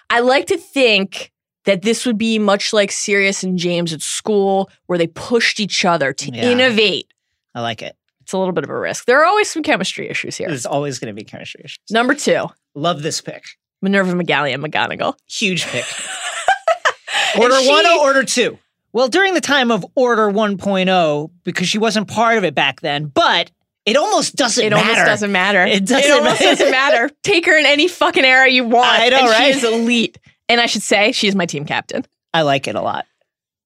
I 0.09 0.19
like 0.19 0.45
to 0.47 0.57
think 0.57 1.31
that 1.65 1.81
this 1.81 2.05
would 2.05 2.17
be 2.17 2.39
much 2.39 2.71
like 2.71 2.91
Sirius 2.91 3.43
and 3.43 3.57
James 3.57 3.91
at 3.91 4.01
school 4.01 4.69
where 4.85 4.97
they 4.97 5.07
pushed 5.07 5.59
each 5.59 5.83
other 5.83 6.13
to 6.13 6.31
Yeah. 6.31 6.51
innovate. 6.51 7.11
I 7.55 7.61
like 7.61 7.81
it. 7.81 7.95
It's 8.21 8.31
a 8.33 8.37
little 8.37 8.53
bit 8.53 8.63
of 8.63 8.69
a 8.69 8.77
risk. 8.77 9.05
There 9.05 9.19
are 9.21 9.25
always 9.25 9.49
some 9.49 9.63
chemistry 9.63 10.07
issues 10.09 10.37
here. 10.37 10.49
There's 10.49 10.65
always 10.65 10.99
going 10.99 11.13
to 11.13 11.19
be 11.19 11.23
chemistry 11.25 11.61
issues. 11.65 11.79
Number 11.89 12.13
two, 12.13 12.47
Love 12.75 13.01
this 13.01 13.21
pick. 13.21 13.43
Minerva 13.81 14.13
McGallion 14.13 14.65
McGonagall. 14.65 15.15
Huge 15.27 15.65
pick. 15.65 15.85
Order 17.39 17.59
she- 17.61 17.69
one 17.69 17.85
or 17.85 17.99
order 17.99 18.23
two? 18.23 18.57
Well, 18.93 19.09
during 19.09 19.33
the 19.35 19.41
time 19.41 19.69
of 19.69 19.85
Order 19.95 20.31
1.0, 20.31 21.29
because 21.43 21.67
she 21.67 21.77
wasn't 21.77 22.07
part 22.07 22.37
of 22.37 22.43
it 22.43 22.55
back 22.55 22.81
then, 22.81 23.05
but 23.05 23.51
it 23.85 23.95
almost 23.95 24.35
doesn't 24.35 24.63
It 24.65 24.71
matter. 24.71 24.85
It 24.85 24.89
almost 24.91 25.05
doesn't 25.05 25.31
matter. 25.31 25.63
It 25.65 25.85
doesn't 25.85 26.09
it 26.09 26.11
almost 26.11 26.39
matter. 26.41 26.55
doesn't 26.55 26.71
matter. 26.71 27.09
Take 27.23 27.45
her 27.45 27.57
in 27.59 27.65
any 27.67 27.87
fucking 27.87 28.25
era 28.25 28.49
you 28.49 28.63
want. 28.63 28.87
I 28.87 29.09
know, 29.09 29.17
and 29.19 29.29
right? 29.29 29.53
She 29.53 29.57
is 29.59 29.63
elite. 29.63 30.17
And 30.49 30.59
I 30.59 30.65
should 30.65 30.81
say, 30.81 31.11
she's 31.11 31.35
my 31.35 31.45
team 31.45 31.65
captain. 31.65 32.05
I 32.33 32.41
like 32.41 32.67
it 32.67 32.75
a 32.75 32.81
lot. 32.81 33.05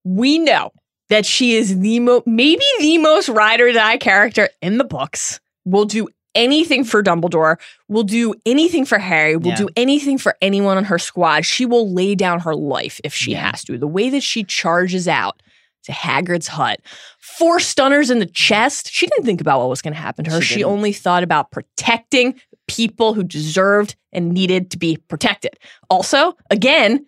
We 0.03 0.39
know 0.39 0.71
that 1.09 1.25
she 1.25 1.55
is 1.55 1.79
the 1.79 1.99
mo- 2.01 2.23
maybe 2.25 2.65
the 2.79 2.97
most 2.97 3.29
ride 3.29 3.61
or 3.61 3.71
die 3.71 3.97
character 3.97 4.49
in 4.61 4.79
the 4.79 4.83
books. 4.83 5.39
Will 5.63 5.85
do 5.85 6.09
anything 6.35 6.83
for 6.83 7.01
Dumbledore. 7.03 7.57
Will 7.87 8.03
do 8.03 8.33
anything 8.45 8.85
for 8.85 8.97
Harry. 8.99 9.35
Will 9.37 9.49
Yeah. 9.49 9.55
do 9.55 9.69
anything 9.75 10.17
for 10.17 10.35
anyone 10.41 10.77
on 10.77 10.85
her 10.85 10.99
squad. 10.99 11.45
She 11.45 11.65
will 11.65 11.91
lay 11.93 12.15
down 12.15 12.39
her 12.41 12.55
life 12.55 12.99
if 13.03 13.13
she 13.13 13.31
Yeah. 13.31 13.51
has 13.51 13.63
to. 13.65 13.77
The 13.77 13.87
way 13.87 14.09
that 14.09 14.23
she 14.23 14.43
charges 14.43 15.07
out 15.07 15.41
to 15.83 15.91
Hagrid's 15.91 16.47
hut, 16.47 16.79
four 17.19 17.59
stunners 17.59 18.09
in 18.11 18.19
the 18.19 18.25
chest. 18.27 18.89
She 18.91 19.07
didn't 19.07 19.25
think 19.25 19.41
about 19.41 19.59
what 19.59 19.69
was 19.69 19.81
going 19.81 19.93
to 19.95 19.99
happen 19.99 20.23
to 20.25 20.31
her. 20.31 20.41
She 20.41 20.55
She, 20.55 20.63
only 20.63 20.93
thought 20.93 21.23
about 21.23 21.49
protecting 21.51 22.39
people 22.67 23.13
who 23.15 23.23
deserved 23.23 23.95
and 24.13 24.31
needed 24.31 24.69
to 24.71 24.77
be 24.77 24.97
protected. 25.07 25.57
Also, 25.89 26.37
again, 26.51 27.05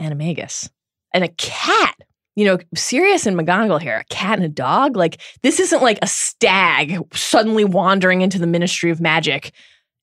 animagus 0.00 0.68
and 1.12 1.24
a 1.24 1.28
cat. 1.28 1.94
You 2.36 2.44
know, 2.46 2.58
Sirius 2.74 3.26
and 3.26 3.38
McGonagall 3.38 3.80
here, 3.80 3.98
a 3.98 4.04
cat 4.04 4.38
and 4.38 4.44
a 4.44 4.48
dog. 4.48 4.96
Like, 4.96 5.20
this 5.42 5.60
isn't 5.60 5.82
like 5.82 5.98
a 6.02 6.06
stag 6.06 6.98
suddenly 7.14 7.64
wandering 7.64 8.22
into 8.22 8.38
the 8.38 8.46
Ministry 8.46 8.90
of 8.90 9.00
Magic 9.00 9.52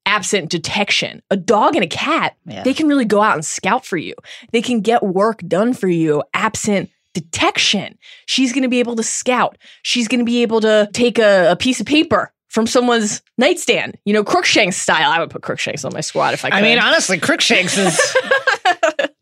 absent 0.05 0.49
detection. 0.49 1.21
A 1.29 1.37
dog 1.37 1.75
and 1.75 1.83
a 1.83 1.87
cat, 1.87 2.35
Yeah. 2.45 2.63
they 2.63 2.73
can 2.73 2.87
really 2.87 3.05
go 3.05 3.21
out 3.21 3.35
and 3.35 3.45
scout 3.45 3.85
for 3.85 3.97
you. 3.97 4.15
They 4.51 4.61
can 4.61 4.81
get 4.81 5.03
work 5.03 5.41
done 5.47 5.73
for 5.73 5.87
you 5.87 6.23
absent 6.33 6.89
detection. 7.13 7.97
She's 8.25 8.51
going 8.51 8.63
to 8.63 8.69
be 8.69 8.79
able 8.79 8.95
to 8.95 9.03
scout. 9.03 9.57
She's 9.83 10.07
going 10.07 10.19
to 10.19 10.25
be 10.25 10.41
able 10.41 10.61
to 10.61 10.89
take 10.93 11.19
a, 11.19 11.51
a 11.51 11.55
piece 11.55 11.79
of 11.79 11.85
paper 11.85 12.33
from 12.47 12.65
someone's 12.67 13.21
nightstand, 13.37 13.97
you 14.03 14.13
know, 14.13 14.23
Crookshanks 14.23 14.75
style. 14.75 15.09
I 15.11 15.19
would 15.19 15.29
put 15.29 15.41
Crookshanks 15.43 15.85
on 15.85 15.93
my 15.93 16.01
squad 16.01 16.33
if 16.33 16.43
I 16.43 16.49
could. 16.49 16.57
I 16.57 16.61
mean, 16.61 16.79
honestly, 16.79 17.17
Crookshanks 17.19 17.77
is 17.77 18.15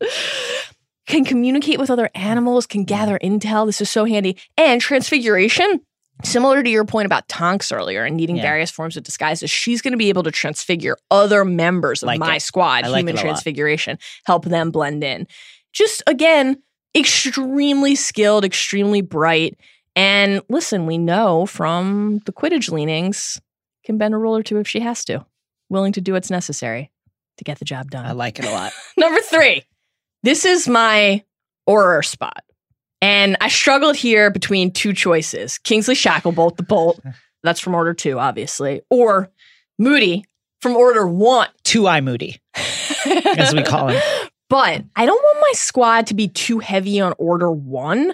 can 1.10 1.24
communicate 1.24 1.78
with 1.78 1.90
other 1.90 2.08
animals, 2.14 2.66
can 2.66 2.84
gather 2.84 3.18
intel. 3.18 3.66
This 3.66 3.80
is 3.80 3.90
so 3.90 4.04
handy. 4.04 4.36
And 4.56 4.80
transfiguration, 4.80 5.80
similar 6.24 6.62
to 6.62 6.70
your 6.70 6.84
point 6.84 7.06
about 7.06 7.28
Tonks 7.28 7.72
earlier 7.72 8.04
and 8.04 8.16
needing 8.16 8.36
Yeah. 8.36 8.42
various 8.42 8.70
forms 8.70 8.96
of 8.96 9.02
disguises, 9.02 9.50
she's 9.50 9.82
going 9.82 9.92
to 9.92 9.98
be 9.98 10.08
able 10.08 10.22
to 10.22 10.30
transfigure 10.30 10.96
other 11.10 11.44
members 11.44 12.02
of 12.02 12.06
Like 12.06 12.20
my 12.20 12.36
it. 12.36 12.42
squad, 12.42 12.86
like 12.86 13.00
human 13.00 13.16
transfiguration, 13.16 13.98
help 14.24 14.44
them 14.44 14.70
blend 14.70 15.04
in. 15.04 15.26
Just 15.72 16.02
again, 16.06 16.56
extremely 16.96 17.94
skilled, 17.94 18.44
extremely 18.44 19.00
bright. 19.02 19.58
And 19.96 20.40
listen, 20.48 20.86
we 20.86 20.98
know 20.98 21.46
from 21.46 22.20
the 22.24 22.32
Quidditch 22.32 22.70
leanings, 22.70 23.40
can 23.84 23.98
bend 23.98 24.14
a 24.14 24.18
rule 24.18 24.36
or 24.36 24.42
two 24.42 24.58
if 24.58 24.68
she 24.68 24.80
has 24.80 25.04
to, 25.06 25.24
willing 25.68 25.92
to 25.92 26.00
do 26.00 26.12
what's 26.12 26.30
necessary 26.30 26.90
to 27.38 27.44
get 27.44 27.58
the 27.58 27.64
job 27.64 27.90
done. 27.90 28.04
I 28.06 28.12
like 28.12 28.38
it 28.38 28.44
a 28.44 28.50
lot. 28.50 28.72
Number 28.96 29.20
three, 29.20 29.64
this 30.22 30.44
is 30.44 30.68
my 30.68 31.24
horror 31.66 32.02
spot. 32.02 32.42
And 33.02 33.36
I 33.40 33.48
struggled 33.48 33.96
here 33.96 34.30
between 34.30 34.72
two 34.72 34.92
choices 34.92 35.58
Kingsley 35.58 35.94
Shacklebolt, 35.94 36.56
the 36.56 36.62
bolt, 36.62 37.00
that's 37.42 37.60
from 37.60 37.74
order 37.74 37.94
two, 37.94 38.18
obviously, 38.18 38.82
or 38.90 39.30
Moody 39.78 40.24
from 40.60 40.76
order 40.76 41.06
one. 41.06 41.48
Two 41.64 41.88
eye 41.88 42.02
moody, 42.02 42.38
as 43.36 43.54
we 43.54 43.62
call 43.62 43.88
him. 43.88 44.02
But 44.50 44.84
I 44.96 45.06
don't 45.06 45.22
want 45.22 45.38
my 45.40 45.52
squad 45.54 46.08
to 46.08 46.14
be 46.14 46.28
too 46.28 46.58
heavy 46.58 47.00
on 47.00 47.14
order 47.18 47.50
one, 47.50 48.12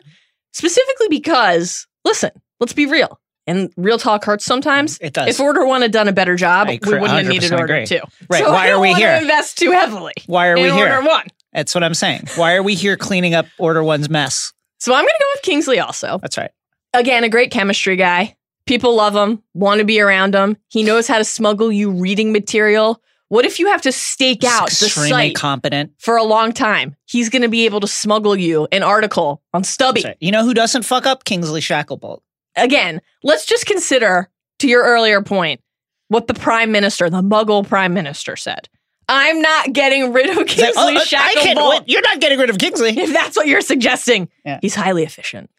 specifically 0.53 1.09
because, 1.09 1.87
listen, 2.05 2.31
let's 2.61 2.73
be 2.73 2.87
real. 2.87 3.19
And 3.49 3.73
real 3.77 3.99
talk 3.99 4.25
hurts 4.25 4.45
sometimes. 4.45 4.99
It 5.01 5.13
does. 5.13 5.29
If 5.29 5.41
Order 5.41 5.65
One 5.67 5.81
had 5.83 5.93
done 5.93 6.09
a 6.09 6.13
better 6.13 6.35
job, 6.35 6.67
I 6.69 6.81
we 6.85 6.99
wouldn't 6.99 7.11
have 7.11 7.29
needed 7.29 7.53
Order 7.53 7.75
agree. 7.75 7.87
Two. 7.87 8.01
Right, 8.29 8.43
So 8.43 8.51
why 8.51 8.65
I 8.65 8.67
don't 8.69 8.79
are 8.79 8.83
we 8.83 8.95
here? 8.95 9.13
Invest 9.13 9.59
too 9.59 9.71
heavily 9.71 10.15
Why 10.27 10.49
are 10.49 10.57
we 10.57 10.69
in 10.69 10.75
here? 10.75 10.95
Order 10.95 11.07
One. 11.07 11.27
That's 11.57 11.75
what 11.75 11.83
I'm 11.83 11.95
saying. 11.95 12.29
Why 12.37 12.55
are 12.55 12.63
we 12.63 12.75
here 12.75 12.97
cleaning 12.99 13.35
up 13.35 13.47
Order 13.59 13.83
One's 13.83 14.11
mess? 14.11 14.53
So 14.79 14.93
I'm 14.93 15.03
going 15.03 15.09
to 15.09 15.25
go 15.25 15.31
with 15.35 15.43
Kingsley 15.43 15.81
also. 15.81 16.19
That's 16.19 16.37
right. 16.37 16.51
Again, 16.93 17.25
a 17.25 17.31
great 17.31 17.51
chemistry 17.51 17.97
guy. 17.97 18.37
People 18.67 18.95
love 18.95 19.17
him, 19.17 19.43
want 19.55 19.79
to 19.79 19.85
be 19.85 20.01
around 20.01 20.35
him. 20.35 20.57
He 20.69 20.83
knows 20.83 21.09
how 21.09 21.19
to 21.19 21.25
smuggle 21.25 21.73
you 21.73 21.91
reading 21.91 22.31
material. 22.31 23.01
What 23.29 23.45
if 23.45 23.59
you 23.59 23.69
have 23.69 23.83
to 23.83 23.93
stake 23.93 24.45
out 24.45 24.69
the 24.69 24.89
site 24.89 25.35
competent. 25.35 25.93
for 25.99 26.17
a 26.17 26.23
long 26.23 26.53
time? 26.53 26.95
He's 27.07 27.31
going 27.31 27.43
to 27.43 27.49
be 27.49 27.65
able 27.65 27.81
to 27.81 27.89
smuggle 27.89 28.37
you 28.37 28.69
an 28.71 28.83
article 28.83 29.43
on 29.55 29.65
Stubby. 29.65 30.03
Right. 30.05 30.17
You 30.21 30.33
know 30.33 30.45
who 30.45 30.55
doesn't 30.55 30.83
fuck 30.83 31.07
up? 31.07 31.25
Kingsley 31.25 31.61
Shacklebolt. 31.61 32.21
Again, 32.55 33.01
let's 33.23 33.47
just 33.47 33.67
consider, 33.67 34.29
to 34.59 34.69
your 34.69 34.85
earlier 34.85 35.23
point, 35.23 35.61
what 36.09 36.27
the 36.27 36.35
prime 36.35 36.71
minister, 36.71 37.09
the 37.09 37.23
muggle 37.23 37.67
prime 37.67 37.95
minister 37.95 38.37
said. 38.37 38.69
I'm 39.09 39.41
not 39.41 39.73
getting 39.73 40.13
rid 40.13 40.31
of 40.31 40.49
He's 40.49 40.61
like, 40.61 40.75
Kingsley 40.75 40.97
"Oh, 40.97 41.05
can't. 41.09 41.59
Shacklebolt. 41.59 41.71
wait, 41.71 41.83
You're 41.87 42.03
not 42.03 42.21
getting 42.21 42.39
rid 42.39 42.51
of 42.51 42.59
Kingsley. 42.59 42.99
if 42.99 43.13
that's 43.13 43.37
what 43.37 43.47
you're 43.47 43.61
suggesting. 43.61 44.29
Yeah. 44.45 44.59
He's 44.63 44.75
highly 44.75 45.05
efficient. 45.05 45.51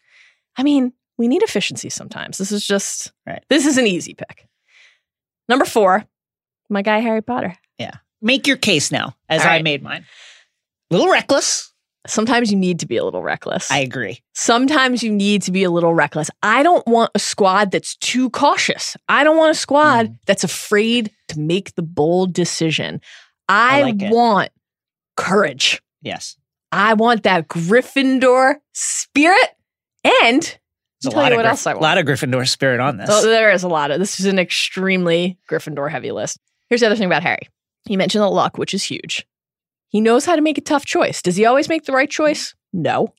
I 0.57 0.63
mean, 0.63 0.91
we 1.17 1.27
need 1.27 1.43
efficiency 1.43 1.89
sometimes. 1.89 2.37
This 2.37 2.51
is 2.51 2.65
just 2.65 3.11
Right. 3.25 3.43
this 3.49 3.65
is 3.65 3.77
an 3.77 3.87
easy 3.87 4.13
pick. 4.13 4.47
Number 5.49 5.65
four, 5.65 6.05
my 6.69 6.81
guy 6.81 6.99
Harry 6.99 7.21
Potter. 7.21 7.55
Yeah, 7.77 7.95
make 8.21 8.47
your 8.47 8.57
case 8.57 8.91
now, 8.91 9.15
as 9.29 9.43
All 9.45 9.51
I 9.51 9.61
made 9.61 9.81
mine. 9.81 10.05
A 10.91 10.95
little 10.95 11.11
reckless. 11.11 11.71
Sometimes 12.05 12.51
you 12.51 12.57
need 12.57 12.79
to 12.79 12.85
be 12.85 12.95
a 12.97 13.03
little 13.03 13.21
reckless. 13.21 13.69
I 13.69 13.79
agree. 13.79 14.19
Sometimes 14.33 15.03
you 15.03 15.11
need 15.11 15.41
to 15.43 15.51
be 15.51 15.63
a 15.65 15.69
little 15.69 15.93
reckless. 15.93 16.29
I 16.41 16.63
don't 16.63 16.85
want 16.87 17.11
a 17.15 17.19
squad 17.19 17.71
that's 17.71 17.97
too 17.97 18.29
cautious. 18.29 18.95
I 19.09 19.25
don't 19.25 19.35
want 19.37 19.51
a 19.51 19.59
squad 19.59 20.07
Mm. 20.07 20.19
that's 20.25 20.43
afraid 20.45 21.11
to 21.29 21.39
make 21.39 21.75
the 21.75 21.81
bold 21.81 22.31
decision. 22.31 23.01
I, 23.49 23.79
I 23.79 23.83
like 23.83 24.11
want 24.11 24.51
courage. 25.15 25.81
Yes. 26.01 26.37
I 26.71 26.93
want 26.93 27.23
that 27.23 27.47
Gryffindor 27.47 28.55
spirit. 28.73 29.49
And 30.03 30.57
I'll 31.05 31.09
a 31.09 31.11
tell 31.11 31.21
lot 31.21 31.31
you 31.31 31.33
of 31.33 31.37
what 31.37 31.45
Gryff- 31.45 31.49
else 31.49 31.67
I 31.67 31.73
want. 31.73 31.81
lot 31.81 31.97
of 31.97 32.05
Gryffindor 32.05 32.47
spirit 32.47 32.79
on 32.79 32.97
this. 32.97 33.09
Oh, 33.11 33.21
there 33.23 33.51
is 33.51 33.63
a 33.63 33.67
lot 33.67 33.91
of 33.91 33.99
this 33.99 34.19
is 34.19 34.25
an 34.25 34.39
extremely 34.39 35.37
Gryffindor 35.49 35.89
heavy 35.89 36.11
list. 36.11 36.39
Here's 36.69 36.81
the 36.81 36.87
other 36.87 36.95
thing 36.95 37.05
about 37.07 37.23
Harry. 37.23 37.47
He 37.87 37.95
mentioned 37.97 38.21
the 38.23 38.29
luck, 38.29 38.57
which 38.57 38.73
is 38.73 38.83
huge. 38.83 39.25
He 39.89 40.01
knows 40.01 40.25
how 40.25 40.35
to 40.35 40.41
make 40.41 40.57
a 40.57 40.61
tough 40.61 40.85
choice. 40.85 41.21
Does 41.21 41.37
he 41.37 41.45
always 41.45 41.69
make 41.69 41.85
the 41.85 41.93
right 41.93 42.09
choice? 42.09 42.53
No. 42.73 43.13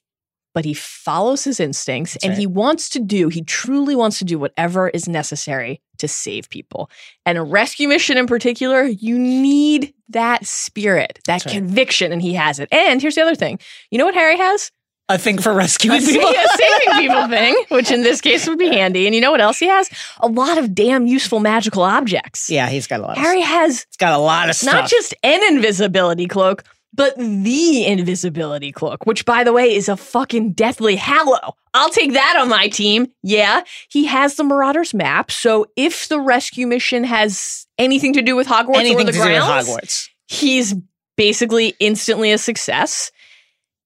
But 0.55 0.65
he 0.67 0.75
follows 0.75 1.45
his 1.45 1.61
instincts 1.61 2.15
That's 2.15 2.25
and 2.25 2.31
right. 2.33 2.39
he 2.39 2.47
wants 2.47 2.91
to 2.91 3.01
do, 3.01 3.29
he 3.29 3.43
truly 3.43 3.97
wants 3.97 4.19
to 4.19 4.25
do 4.25 4.39
whatever 4.39 4.89
is 4.89 5.09
necessary 5.09 5.81
to 5.99 6.09
save 6.09 6.49
people. 6.51 6.91
And 7.27 7.39
a 7.39 7.43
rescue 7.43 7.89
mission 7.89 8.19
in 8.19 8.27
particular, 8.27 8.85
you 8.85 9.19
need 9.19 9.95
that 10.09 10.47
spirit, 10.47 11.19
that 11.27 11.45
right. 11.45 11.55
conviction, 11.55 12.13
and 12.13 12.23
he 12.23 12.35
has 12.35 12.59
it. 12.59 12.69
And 12.73 13.01
here's 13.01 13.15
the 13.15 13.23
other 13.23 13.35
thing. 13.35 13.59
You 13.91 13.99
know 13.99 14.05
what 14.05 14.15
Harry 14.15 14.37
has? 14.37 14.71
a 15.09 15.19
thing 15.19 15.39
for 15.39 15.55
rescuing 15.55 16.01
people. 16.01 16.29
a 16.29 16.47
saving 16.57 17.09
people 17.09 17.29
thing, 17.29 17.57
which 17.69 17.91
in 17.91 18.03
this 18.03 18.21
case 18.21 18.47
would 18.47 18.59
be 18.59 18.69
handy. 18.69 19.07
And 19.07 19.15
you 19.15 19.21
know 19.21 19.31
what 19.31 19.41
else 19.41 19.59
he 19.59 19.67
has? 19.67 19.89
A 20.21 20.29
lot 20.29 20.59
of 20.59 20.75
damn 20.75 21.07
useful 21.07 21.41
magical 21.41 21.83
objects. 21.83 22.51
yeah, 22.51 22.69
he's 22.69 22.87
got 22.87 23.01
a 23.01 23.03
lot. 23.03 23.17
Of, 23.17 23.23
Harry 23.23 23.41
has 23.41 23.87
he's 23.89 23.97
got 23.97 24.13
a 24.13 24.19
lot 24.19 24.51
of 24.51 24.57
stuff. 24.57 24.75
not 24.75 24.91
just 24.91 25.15
an 25.23 25.41
invisibility 25.55 26.27
cloak, 26.27 26.65
but 26.95 27.17
the 27.17 27.87
invisibility 27.87 28.73
cloak, 28.73 29.07
which 29.07 29.25
by 29.25 29.45
the 29.45 29.53
way 29.53 29.75
is 29.75 29.89
a 29.89 29.97
fucking 29.97 30.53
deathly 30.53 30.97
hallow. 30.97 31.55
I'll 31.75 31.91
take 31.91 32.15
that 32.15 32.37
on 32.41 32.49
my 32.49 32.69
team. 32.69 33.09
Yeah, 33.23 33.63
he 33.89 34.07
has 34.07 34.37
the 34.37 34.45
Marauders 34.45 34.95
map. 34.95 35.31
So 35.31 35.67
if 35.77 36.09
the 36.09 36.21
rescue 36.21 36.67
mission 36.67 37.05
has 37.05 37.67
anything 37.79 38.15
to 38.15 38.23
do 38.23 38.37
with 38.37 38.47
Hogwarts 38.47 38.81
or 38.81 38.83
the 38.83 38.95
to 38.95 38.99
do 38.99 39.05
with 39.05 39.17
grounds, 39.17 39.69
Hogwarts. 39.69 40.09
he's 40.27 40.75
basically 41.17 41.75
instantly 41.79 42.33
a 42.33 42.39
success. 42.39 43.13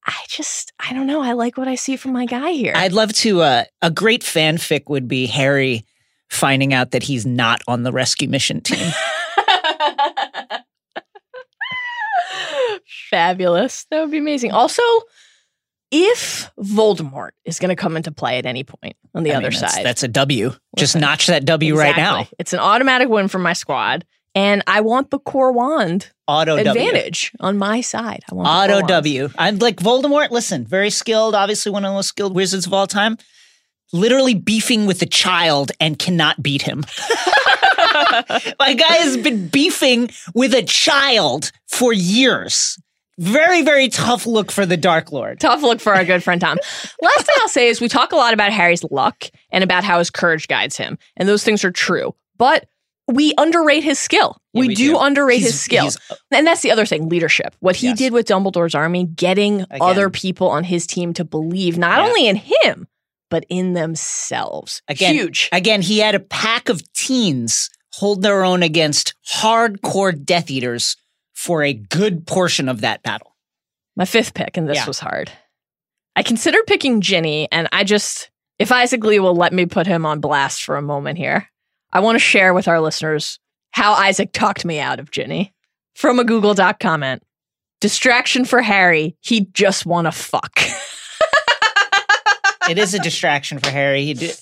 I 0.05 0.17
just, 0.29 0.73
I 0.81 0.93
don't 0.93 1.07
know. 1.07 1.23
I 1.23 1.33
like 1.33 1.57
what 1.57 1.69
I 1.69 1.77
see 1.77 1.97
from 1.97 2.13
my 2.13 2.27
guy 2.27 2.53
here. 2.53 2.73
I'd 2.75 2.93
love 2.93 3.13
to. 3.15 3.43
Uh, 3.43 3.65
a 3.83 3.91
great 3.91 4.23
fanfic 4.23 4.89
would 4.89 5.07
be 5.07 5.27
Harry 5.27 5.85
finding 6.29 6.75
out 6.75 6.91
that 6.93 7.03
he's 7.03 7.25
not 7.25 7.63
on 7.69 7.83
the 7.83 7.93
rescue 7.93 8.29
mission 8.29 8.61
team. 8.61 8.93
Fabulous. 13.13 13.85
That 13.91 14.01
would 14.01 14.11
be 14.11 14.19
amazing. 14.19 14.53
Also, 14.53 14.83
if 15.91 16.51
Voldemort 16.59 17.33
is 17.45 17.59
going 17.59 17.69
to 17.69 17.77
come 17.77 17.97
into 17.99 18.11
play 18.11 18.39
at 18.39 18.47
any 18.47 18.65
point 18.65 18.97
on 19.15 19.23
the 19.23 19.33
I 19.33 19.37
other 19.37 19.51
mean, 19.51 19.61
that's, 19.61 19.75
side, 19.75 19.85
That's 19.85 20.03
a 20.03 20.09
W. 20.09 20.53
Just 20.79 20.97
notch 20.97 21.27
that 21.27 21.45
W 21.45 21.79
right 21.79 21.97
now. 21.97 22.27
It's 22.39 22.55
an 22.55 22.59
automatic 22.59 23.11
win 23.11 23.29
for 23.29 23.39
my 23.39 23.53
squad. 23.53 24.07
And 24.35 24.65
I 24.67 24.81
want 24.81 25.11
the 25.11 25.19
core 25.19 25.53
wand 25.53 26.11
Auto 26.27 26.57
W. 26.57 26.71
advantage 26.71 27.33
on 27.39 27.59
my 27.59 27.83
side. 27.83 28.21
I 28.31 28.35
want 28.35 28.49
Auto. 28.49 28.87
W. 28.87 29.29
I'm 29.37 29.59
like 29.59 29.77
Voldemort. 29.77 30.31
Listen, 30.31 30.65
very 30.65 30.89
skilled. 30.89 31.35
Obviously, 31.35 31.71
one 31.71 31.85
of 31.85 31.91
the 31.91 31.95
most 31.95 32.09
skilled 32.09 32.35
wizards 32.35 32.67
of 32.67 32.73
all 32.73 32.87
time. 32.87 33.19
Literally 33.93 34.33
beefing 34.33 34.87
with 34.87 35.03
a 35.03 35.07
child 35.07 35.71
and 35.79 35.99
cannot 35.99 36.43
beat 36.43 36.63
him. 36.63 36.83
My 38.59 38.73
guy 38.75 38.95
has 38.95 39.19
been 39.19 39.49
beefing 39.49 40.09
with 40.35 40.55
a 40.55 40.63
child 40.63 41.53
for 41.69 41.93
years. 41.93 42.79
Very, 43.19 43.63
very 43.63 43.89
tough 43.89 44.27
look 44.27 44.51
for 44.51 44.65
the 44.67 44.77
Dark 44.77 45.13
Lord. 45.13 45.39
Tough 45.41 45.63
look 45.63 45.81
for 45.81 45.95
our 45.95 46.05
good 46.05 46.23
friend 46.25 46.41
Tom. 46.41 46.57
Last 47.03 47.27
thing 47.27 47.35
I'll 47.41 47.49
say 47.49 47.69
is 47.69 47.81
we 47.81 47.89
talk 47.89 48.13
a 48.13 48.17
lot 48.17 48.33
about 48.35 48.53
Harry's 48.53 48.85
luck 48.85 49.25
and 49.51 49.63
about 49.63 49.85
how 49.85 49.99
his 49.99 50.11
courage 50.11 50.49
guides 50.49 50.77
him. 50.77 50.99
And 51.17 51.29
those 51.29 51.45
things 51.45 51.65
are 51.65 51.71
true. 51.71 52.15
But 52.39 52.67
we 53.09 53.35
underrate 53.37 53.85
his 53.85 53.99
skill. 53.99 54.37
Yeah, 54.55 54.61
we, 54.63 54.69
we 54.69 54.75
do, 54.75 54.93
do. 54.93 54.99
underrate 54.99 55.41
He's- 55.41 55.53
his 55.53 55.61
skill. 55.63 55.91
And 56.31 56.47
that's 56.47 56.63
the 56.63 56.71
other 56.71 56.87
thing 56.87 57.09
leadership. 57.09 57.55
What 57.61 57.77
he 57.77 57.89
Yes. 57.89 57.99
did 57.99 58.13
with 58.13 58.27
Dumbledore's 58.27 58.75
army, 58.75 59.05
getting 59.05 59.63
Again. 59.63 59.79
other 59.81 60.09
people 60.09 60.49
on 60.49 60.65
his 60.65 60.87
team 60.87 61.13
to 61.15 61.25
believe 61.25 61.77
not 61.77 61.99
Yeah. 61.99 62.07
only 62.07 62.27
in 62.29 62.37
him, 62.37 62.87
but 63.29 63.45
in 63.51 63.75
themselves. 63.75 64.81
Again, 64.89 65.15
Huge. 65.15 65.49
Again, 65.53 65.83
he 65.83 65.99
had 65.99 66.15
a 66.15 66.21
pack 66.21 66.69
of 66.69 66.91
teens 66.95 67.69
hold 67.95 68.23
their 68.23 68.43
own 68.45 68.63
against 68.63 69.15
hardcore 69.31 70.13
Death 70.25 70.51
Eaters 70.51 70.97
for 71.33 71.63
a 71.63 71.73
good 71.73 72.27
portion 72.27 72.69
of 72.69 72.81
that 72.83 73.03
battle. 73.03 73.35
My 73.97 74.05
fifth 74.05 74.35
pick, 74.35 74.57
and 74.57 74.69
this 74.69 74.77
Yeah. 74.79 74.87
was 74.87 74.99
hard. 74.99 75.31
I 76.17 76.23
considered 76.23 76.67
picking 76.67 77.01
Ginny, 77.01 77.49
and 77.51 77.69
I 77.73 77.85
just, 77.85 78.31
if 78.59 78.71
Isaac 78.73 79.03
Lee 79.05 79.19
will 79.19 79.35
let 79.35 79.53
me 79.53 79.67
put 79.67 79.87
him 79.87 80.05
on 80.07 80.21
blast 80.21 80.63
for 80.63 80.77
a 80.77 80.83
moment 80.83 81.19
here, 81.19 81.49
I 81.93 82.01
want 82.01 82.17
to 82.17 82.21
share 82.21 82.55
with 82.55 82.69
our 82.69 82.81
listeners 82.81 83.39
how 83.73 83.93
Isaac 83.95 84.33
talked 84.33 84.65
me 84.65 84.79
out 84.79 85.01
of 85.01 85.11
Ginny. 85.11 85.53
From 85.95 86.19
a 86.19 86.25
Google 86.25 86.55
Doc 86.55 86.81
comment 86.81 87.23
Distraction 87.81 88.45
for 88.45 88.63
Harry, 88.63 89.17
he 89.21 89.47
just 89.53 89.85
want 89.85 90.07
to 90.07 90.13
fuck. 90.13 90.61
It 92.71 92.79
is 92.79 92.95
a 92.95 93.01
distraction 93.01 93.59
for 93.59 93.71
Harry. 93.71 94.05
He 94.05 94.15
did. 94.15 94.39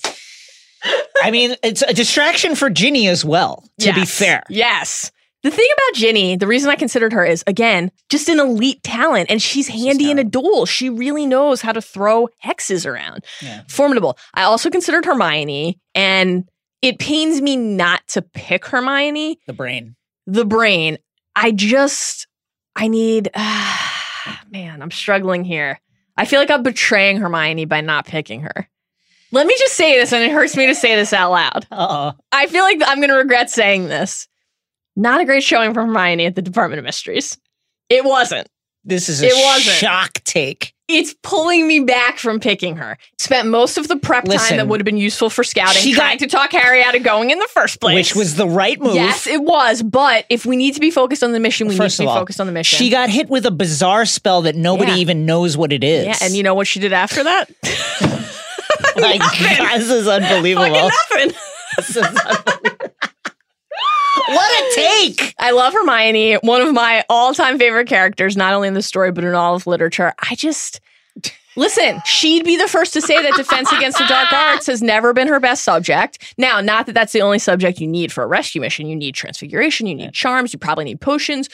I 1.23 1.31
mean, 1.31 1.55
it's 1.63 1.81
a 1.81 1.93
distraction 1.93 2.55
for 2.55 2.69
Ginny 2.69 3.07
as 3.07 3.25
well, 3.25 3.67
to 3.79 3.93
be 3.93 4.05
fair. 4.05 4.43
Yes. 4.47 5.11
The 5.43 5.49
thing 5.49 5.67
about 5.73 5.99
Ginny, 5.99 6.35
the 6.35 6.45
reason 6.45 6.69
I 6.69 6.75
considered 6.75 7.13
her 7.13 7.25
is 7.25 7.43
again, 7.47 7.91
just 8.09 8.29
an 8.29 8.39
elite 8.39 8.83
talent, 8.83 9.31
and 9.31 9.41
she's 9.41 9.67
handy 9.67 10.11
in 10.11 10.19
a 10.19 10.23
duel. 10.23 10.67
She 10.67 10.89
really 10.89 11.25
knows 11.25 11.61
how 11.61 11.71
to 11.71 11.81
throw 11.81 12.29
hexes 12.43 12.85
around. 12.85 13.25
Yeah. 13.41 13.63
Formidable. 13.67 14.17
I 14.35 14.43
also 14.43 14.69
considered 14.69 15.03
Hermione, 15.03 15.79
and 15.95 16.47
it 16.83 16.99
pains 16.99 17.41
me 17.41 17.55
not 17.55 18.07
to 18.09 18.21
pick 18.21 18.65
Hermione. 18.67 19.39
The 19.47 19.53
brain. 19.53 19.95
The 20.27 20.45
brain. 20.45 20.99
I 21.35 21.51
just, 21.51 22.27
I 22.75 22.87
need, 22.87 23.31
man, 24.51 24.81
I'm 24.81 24.91
struggling 24.91 25.43
here. 25.43 25.79
I 26.17 26.25
feel 26.25 26.39
like 26.39 26.51
I'm 26.51 26.61
betraying 26.61 27.17
Hermione 27.17 27.65
by 27.65 27.81
not 27.81 28.05
picking 28.05 28.41
her. 28.41 28.69
Let 29.31 29.47
me 29.47 29.55
just 29.57 29.73
say 29.73 29.97
this, 29.97 30.11
and 30.11 30.23
it 30.23 30.31
hurts 30.31 30.55
me 30.55 30.67
to 30.67 30.75
say 30.75 30.95
this 30.95 31.13
out 31.13 31.31
loud. 31.31 31.65
Uh-oh. 31.71 32.13
I 32.31 32.47
feel 32.47 32.63
like 32.63 32.81
I'm 32.85 32.97
going 32.97 33.09
to 33.09 33.15
regret 33.15 33.49
saying 33.49 33.87
this. 33.87 34.27
Not 34.95 35.21
a 35.21 35.25
great 35.25 35.43
showing 35.43 35.73
from 35.73 35.87
Hermione 35.87 36.25
at 36.25 36.35
the 36.35 36.41
Department 36.41 36.79
of 36.79 36.85
Mysteries. 36.85 37.37
It 37.89 38.03
wasn't. 38.05 38.47
This 38.83 39.09
is 39.09 39.21
a 39.21 39.27
It 39.27 39.33
wasn't. 39.35 39.75
shock 39.77 40.13
take. 40.23 40.73
It's 40.87 41.15
pulling 41.23 41.67
me 41.67 41.79
back 41.81 42.17
from 42.17 42.39
picking 42.41 42.75
her. 42.77 42.97
Spent 43.17 43.47
most 43.47 43.77
of 43.77 43.87
the 43.87 43.95
prep 43.95 44.25
Listen, 44.27 44.49
time 44.49 44.57
that 44.57 44.67
would 44.67 44.81
have 44.81 44.85
been 44.85 44.97
useful 44.97 45.29
for 45.29 45.43
scouting 45.43 45.81
she 45.81 45.93
trying 45.93 46.17
got- 46.17 46.25
to 46.25 46.27
talk 46.27 46.51
Harry 46.51 46.83
out 46.83 46.95
of 46.95 47.03
going 47.03 47.29
in 47.29 47.39
the 47.39 47.47
first 47.53 47.79
place. 47.79 47.95
Which 47.95 48.15
was 48.15 48.35
the 48.35 48.47
right 48.47 48.77
move. 48.81 48.95
Yes, 48.95 49.25
it 49.27 49.41
was. 49.41 49.81
But 49.83 50.25
if 50.29 50.45
we 50.45 50.57
need 50.57 50.73
to 50.73 50.81
be 50.81 50.91
focused 50.91 51.23
on 51.23 51.31
the 51.31 51.39
mission, 51.39 51.67
we 51.67 51.77
First 51.77 51.99
need 51.99 52.05
to 52.05 52.07
be 52.09 52.11
all, 52.13 52.19
focused 52.19 52.41
on 52.41 52.47
the 52.47 52.53
mission. 52.53 52.77
She 52.77 52.89
got 52.89 53.09
hit 53.09 53.29
with 53.29 53.45
a 53.45 53.51
bizarre 53.51 54.05
spell 54.05 54.41
that 54.41 54.55
nobody 54.55 54.91
Yeah. 54.93 54.97
even 54.97 55.25
knows 55.25 55.55
what 55.55 55.71
it 55.71 55.83
is. 55.83 56.07
yeah, 56.07 56.17
and 56.21 56.35
you 56.35 56.43
know 56.43 56.55
what 56.55 56.67
she 56.67 56.79
did 56.81 56.91
after 56.91 57.23
that? 57.23 57.45
My. 58.97 59.17
God, 59.17 59.77
this 59.79 59.89
is 59.89 60.07
unbelievable. 60.07 60.89
Fucking 61.09 61.27
nothing. 61.27 61.39
This 61.77 61.89
is 61.95 61.97
unbelievable. 62.03 62.80
What 64.33 64.51
a 64.51 64.75
take! 64.75 65.35
I 65.39 65.51
love 65.51 65.73
Hermione, 65.73 66.35
one 66.35 66.61
of 66.61 66.73
my 66.73 67.03
all-time 67.09 67.59
favorite 67.59 67.87
characters, 67.87 68.37
not 68.37 68.53
only 68.53 68.67
in 68.67 68.73
the 68.73 68.81
story 68.81 69.11
but 69.11 69.23
in 69.23 69.33
all 69.33 69.55
of 69.55 69.67
literature. 69.67 70.13
I 70.19 70.35
just 70.35 70.79
listen. 71.57 72.01
She'd 72.05 72.45
be 72.45 72.57
the 72.57 72.67
first 72.67 72.93
to 72.93 73.01
say 73.01 73.21
that 73.21 73.35
defense 73.35 73.71
against 73.71 73.97
the 73.97 74.05
dark 74.05 74.31
arts 74.31 74.67
has 74.67 74.81
never 74.81 75.13
been 75.13 75.27
her 75.27 75.39
best 75.39 75.63
subject. 75.63 76.33
Now, 76.37 76.61
not 76.61 76.85
that 76.85 76.93
that's 76.93 77.13
the 77.13 77.21
only 77.21 77.39
subject 77.39 77.79
you 77.79 77.87
need 77.87 78.11
for 78.11 78.23
a 78.23 78.27
rescue 78.27 78.61
mission. 78.61 78.87
You 78.87 78.95
need 78.95 79.15
transfiguration. 79.15 79.87
You 79.87 79.95
need 79.95 80.13
charms. 80.13 80.53
You 80.53 80.59
probably 80.59 80.85
need 80.85 81.01
potions. 81.01 81.49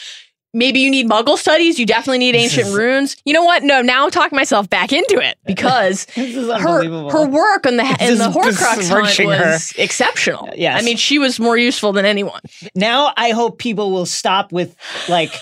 Maybe 0.53 0.79
you 0.79 0.89
need 0.89 1.10
Muggle 1.10 1.38
studies. 1.38 1.77
You 1.77 1.86
definitely 1.86 2.19
need 2.19 2.36
ancient 2.36 2.73
runes. 2.73 3.15
You 3.25 3.33
know 3.33 3.43
what? 3.43 3.63
No, 3.63 3.81
now 3.81 4.05
I'm 4.05 4.12
talking 4.12 4.36
myself 4.36 4.69
back 4.69 4.91
into 4.93 5.19
it 5.19 5.38
because 5.45 6.05
her 6.15 7.10
her 7.10 7.27
work 7.27 7.65
on 7.65 7.77
the 7.77 7.83
in 8.01 8.17
the 8.17 8.29
Horcrux 8.29 8.60
hunt 8.60 8.79
besmirching 8.79 9.29
her. 9.29 9.51
was 9.51 9.73
exceptional. 9.77 10.47
Uh, 10.47 10.53
yes. 10.55 10.81
I 10.81 10.86
mean 10.86 10.97
she 10.97 11.19
was 11.19 11.39
more 11.39 11.57
useful 11.57 11.93
than 11.93 12.05
anyone. 12.05 12.41
now 12.75 13.13
I 13.17 13.31
hope 13.31 13.60
people 13.60 13.91
will 13.91 14.05
stop 14.05 14.51
with 14.51 14.75
like 15.10 15.33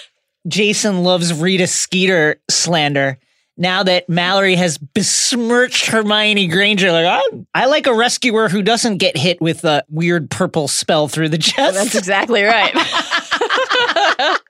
Jason 0.48 1.04
loves 1.04 1.34
Rita 1.34 1.68
Skeeter 1.68 2.38
slander. 2.50 3.18
Now 3.58 3.84
that 3.84 4.10
Mallory 4.10 4.56
has 4.56 4.78
besmirched 4.78 5.86
Hermione 5.86 6.48
Granger, 6.48 6.92
like 6.92 7.06
I, 7.06 7.22
I 7.54 7.66
like 7.68 7.88
a 7.88 7.94
rescuer 7.94 8.50
who 8.50 8.62
doesn't 8.62 8.98
get 8.98 9.16
hit 9.16 9.40
with 9.40 9.64
a 9.64 9.82
weird 9.88 10.30
purple 10.30 10.68
spell 10.68 11.08
through 11.08 11.30
the 11.30 11.38
chest. 11.38 11.76
That's 11.76 11.96
exactly 11.96 12.44
right. 12.44 12.74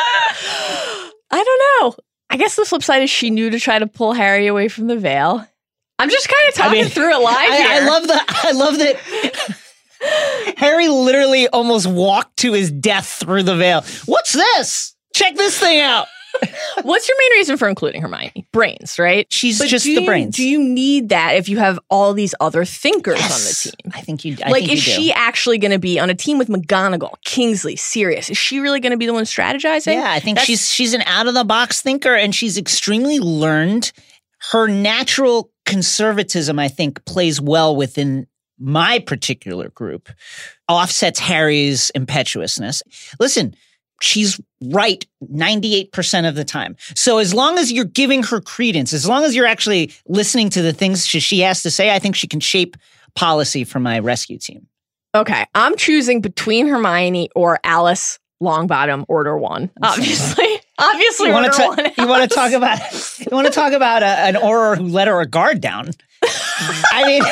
I 1.32 1.44
don't 1.44 1.62
know. 1.82 1.96
I 2.30 2.36
guess 2.36 2.56
the 2.56 2.64
flip 2.64 2.82
side 2.82 3.02
is 3.02 3.10
she 3.10 3.30
knew 3.30 3.50
to 3.50 3.58
try 3.58 3.78
to 3.78 3.86
pull 3.86 4.12
Harry 4.12 4.46
away 4.46 4.68
from 4.68 4.86
the 4.86 4.96
veil. 4.96 5.46
I'm 5.98 6.08
just 6.08 6.28
kind 6.28 6.48
of 6.48 6.54
talking 6.54 6.82
mean, 6.82 6.90
through 6.90 7.10
it 7.10 7.22
live 7.22 7.50
I. 7.50 7.80
I 7.82 7.86
love 7.86 8.06
the 8.06 8.20
I 8.28 8.52
love 8.52 8.78
that 8.78 9.58
Harry 10.56 10.88
literally 10.88 11.48
almost 11.48 11.86
walked 11.86 12.38
to 12.38 12.52
his 12.52 12.70
death 12.70 13.06
through 13.06 13.42
the 13.42 13.56
veil. 13.56 13.82
What's 14.06 14.32
this? 14.32 14.94
Check 15.14 15.36
this 15.36 15.58
thing 15.58 15.80
out. 15.80 16.06
What's 16.82 17.08
your 17.08 17.16
main 17.18 17.38
reason 17.38 17.56
for 17.56 17.68
including 17.68 18.02
Hermione? 18.02 18.46
Brains, 18.52 18.98
right? 18.98 19.26
She's 19.32 19.58
But 19.58 19.68
just 19.68 19.84
the 19.84 19.92
you- 19.92 20.06
brains. 20.06 20.36
Do 20.36 20.42
you 20.48 20.62
need 20.62 21.10
that 21.10 21.36
if 21.36 21.48
you 21.48 21.58
have 21.58 21.78
all 21.90 22.14
these 22.14 22.34
other 22.40 22.64
thinkers 22.64 23.18
Yes. 23.18 23.66
on 23.66 23.70
the 23.72 23.76
team? 23.82 23.92
I 23.94 24.00
think 24.02 24.24
you. 24.24 24.36
I 24.44 24.50
like, 24.50 24.60
think 24.64 24.72
is 24.72 24.86
you 24.88 24.94
do. 24.96 25.02
she 25.02 25.12
actually 25.12 25.58
going 25.58 25.72
to 25.72 25.78
be 25.78 25.98
on 25.98 26.10
a 26.10 26.14
team 26.14 26.38
with 26.38 26.48
McGonagall, 26.48 27.14
Kingsley, 27.24 27.76
Sirius? 27.76 28.30
Is 28.30 28.38
she 28.38 28.60
really 28.60 28.80
going 28.80 28.92
to 28.92 28.96
be 28.98 29.06
the 29.06 29.12
one 29.12 29.24
strategizing? 29.24 29.94
Yeah, 29.94 30.10
I 30.10 30.20
think 30.20 30.36
That's- 30.36 30.46
she's 30.46 30.68
she's 30.70 30.94
an 30.94 31.02
out 31.06 31.26
of 31.26 31.34
the 31.34 31.44
box 31.44 31.82
thinker, 31.82 32.14
and 32.14 32.34
she's 32.34 32.56
extremely 32.58 33.18
learned. 33.18 33.92
Her 34.52 34.66
natural 34.68 35.50
conservatism, 35.66 36.58
I 36.58 36.68
think, 36.68 37.04
plays 37.04 37.40
well 37.40 37.76
within 37.76 38.26
my 38.58 38.98
particular 38.98 39.68
group. 39.70 40.08
Offsets 40.68 41.18
Harry's 41.18 41.90
impetuousness. 41.94 42.82
Listen, 43.18 43.54
she's 44.02 44.40
right 44.64 45.04
98% 45.32 46.28
of 46.28 46.34
the 46.34 46.44
time. 46.44 46.76
So 46.94 47.18
as 47.18 47.32
long 47.34 47.58
as 47.58 47.70
you're 47.72 47.84
giving 47.84 48.22
her 48.24 48.40
credence, 48.40 48.92
as 48.92 49.06
long 49.06 49.24
as 49.24 49.34
you're 49.34 49.46
actually 49.46 49.92
listening 50.08 50.50
to 50.50 50.62
the 50.62 50.72
things 50.72 51.06
she 51.06 51.20
she 51.20 51.40
has 51.40 51.62
to 51.62 51.70
say, 51.70 51.94
I 51.94 51.98
think 51.98 52.16
she 52.16 52.26
can 52.26 52.40
shape 52.40 52.76
policy 53.14 53.64
for 53.64 53.80
my 53.80 53.98
rescue 53.98 54.38
team. 54.38 54.66
Okay, 55.14 55.44
I'm 55.54 55.76
choosing 55.76 56.20
between 56.20 56.68
Hermione 56.68 57.30
or 57.34 57.58
Alice 57.64 58.18
Longbottom 58.42 59.04
Order 59.08 59.36
One. 59.36 59.70
Obviously, 59.82 60.46
obviously, 60.78 61.28
You 61.28 61.32
want 61.34 61.46
Order 61.46 61.56
to 61.56 61.82
One. 61.82 61.92
you 61.98 62.06
want 62.06 62.30
to 62.30 62.34
talk 62.34 62.52
about 62.52 62.78
you 63.18 63.26
want 63.32 63.46
to 63.46 63.52
talk 63.52 63.72
about 63.72 64.02
a, 64.02 64.06
an 64.06 64.34
auror 64.36 64.76
who 64.76 64.86
let 64.86 65.08
her 65.08 65.24
guard 65.26 65.60
down. 65.60 65.90
I 66.22 67.04
mean, 67.06 67.22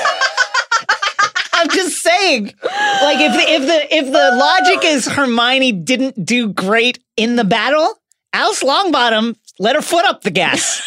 saying, 2.19 2.45
like 2.45 3.19
if 3.21 3.33
the, 3.33 3.53
if 3.53 3.63
the 3.63 3.95
if 3.97 4.07
the 4.07 4.37
logic 4.37 4.85
is 4.85 5.07
Hermione 5.07 5.73
didn't 5.73 6.25
do 6.25 6.53
great 6.53 6.99
in 7.17 7.37
the 7.37 7.45
battle, 7.45 7.95
Alice 8.33 8.63
Longbottom 8.63 9.37
let 9.59 9.77
her 9.77 9.83
foot 9.83 10.05
up 10.05 10.23
the 10.23 10.31
gas. 10.31 10.83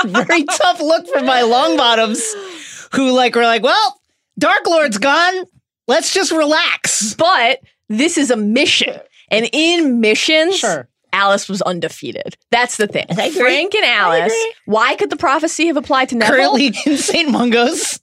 Very 0.04 0.44
tough 0.44 0.80
look 0.80 1.06
for 1.08 1.22
my 1.22 1.42
Longbottoms, 1.42 2.94
who 2.94 3.12
like 3.12 3.34
were 3.34 3.42
like, 3.42 3.62
well, 3.62 4.00
Dark 4.38 4.66
Lord's 4.66 4.98
gone. 4.98 5.44
Let's 5.88 6.12
just 6.12 6.32
relax. 6.32 7.14
But 7.14 7.60
this 7.88 8.18
is 8.18 8.30
a 8.30 8.36
mission, 8.36 8.98
and 9.30 9.48
in 9.52 10.00
missions, 10.00 10.58
Sure. 10.58 10.88
Alice 11.12 11.48
was 11.48 11.62
undefeated. 11.62 12.36
That's 12.50 12.76
the 12.76 12.86
thing. 12.86 13.06
Frank 13.14 13.74
and 13.74 13.84
Alice. 13.84 14.34
Why 14.66 14.96
could 14.96 15.08
the 15.10 15.16
prophecy 15.16 15.68
have 15.68 15.76
applied 15.76 16.10
to 16.10 16.16
Neville? 16.16 16.36
Currently 16.36 16.66
in 16.84 16.98
St. 16.98 17.30
Mungo's. 17.30 18.00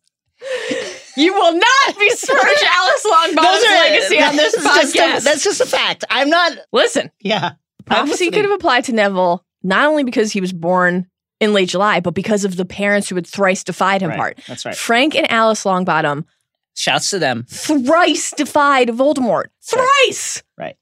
You 1.17 1.33
will 1.33 1.53
not 1.53 1.97
besmirch 1.97 2.63
Alice 2.65 3.05
Longbottom's 3.05 3.63
legacy 3.63 4.21
on 4.21 4.35
this 4.35 4.55
that's 4.55 4.63
just 4.91 4.95
a- 4.95 4.99
podcast. 4.99 5.23
that's 5.23 5.43
just 5.43 5.61
a 5.61 5.65
fact. 5.65 6.03
I'm 6.09 6.29
not. 6.29 6.57
Listen, 6.71 7.11
Yeah. 7.21 7.51
prophecy 7.85 8.31
could 8.31 8.43
have 8.45 8.53
applied 8.53 8.85
to 8.85 8.93
Neville 8.93 9.43
not 9.63 9.85
only 9.87 10.03
because 10.03 10.31
he 10.31 10.41
was 10.41 10.51
born 10.53 11.07
in 11.39 11.53
late 11.53 11.69
July, 11.69 11.99
but 11.99 12.13
because 12.13 12.45
of 12.45 12.55
the 12.55 12.65
parents 12.65 13.09
who 13.09 13.15
had 13.15 13.27
thrice 13.27 13.63
defied 13.63 14.01
him 14.01 14.09
Right, 14.09 14.17
part. 14.17 14.39
that's 14.47 14.65
right. 14.65 14.75
Frank 14.75 15.15
and 15.15 15.29
Alice 15.31 15.63
Longbottom 15.63 16.25
Shouts 16.75 17.09
to 17.11 17.19
them. 17.19 17.45
thrice 17.49 18.31
defied 18.35 18.87
Voldemort. 18.89 19.45
Thrice. 19.61 20.41
Right. 20.57 20.75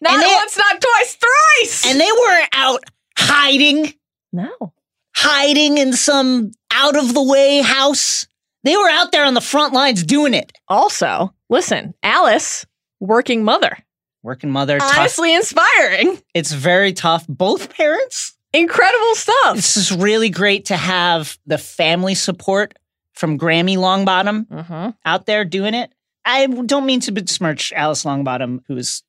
Not 0.00 0.12
And 0.14 0.22
they- 0.22 0.34
once, 0.34 0.56
not 0.56 0.80
twice, 0.80 1.16
thrice. 1.16 1.86
And 1.90 2.00
they 2.00 2.10
weren't 2.12 2.48
out 2.52 2.84
hiding, 3.18 3.94
no. 4.32 4.72
hiding 5.16 5.78
in 5.78 5.92
some 5.92 6.52
out 6.70 6.96
of 6.96 7.14
the 7.14 7.22
way 7.22 7.60
house. 7.60 8.26
They 8.64 8.76
were 8.76 8.88
out 8.88 9.12
there 9.12 9.24
on 9.24 9.34
the 9.34 9.40
front 9.40 9.72
lines 9.74 10.02
doing 10.04 10.34
it. 10.34 10.52
Also, 10.68 11.34
listen, 11.48 11.94
Alice, 12.02 12.64
working 13.00 13.42
mother. 13.44 13.76
Working 14.22 14.50
mother, 14.50 14.78
tough. 14.78 14.98
Honestly 14.98 15.34
inspiring. 15.34 16.20
It's 16.34 16.52
very 16.52 16.92
tough. 16.92 17.26
Both 17.28 17.74
parents. 17.74 18.34
Incredible 18.52 19.14
stuff. 19.14 19.56
This 19.56 19.76
is 19.76 19.90
really 19.90 20.28
great 20.30 20.66
to 20.66 20.76
have 20.76 21.38
the 21.46 21.58
family 21.58 22.14
support 22.14 22.74
from 23.14 23.38
Grammy 23.38 23.76
Longbottom 23.76 24.46
Mm-hmm. 24.46 24.90
out 25.04 25.26
there 25.26 25.44
doing 25.44 25.74
it. 25.74 25.92
I 26.24 26.46
don't 26.46 26.86
mean 26.86 27.00
to 27.00 27.12
besmirch 27.12 27.72
Alice 27.74 28.04
Longbottom, 28.04 28.60
who 28.68 28.76
is 28.76 29.02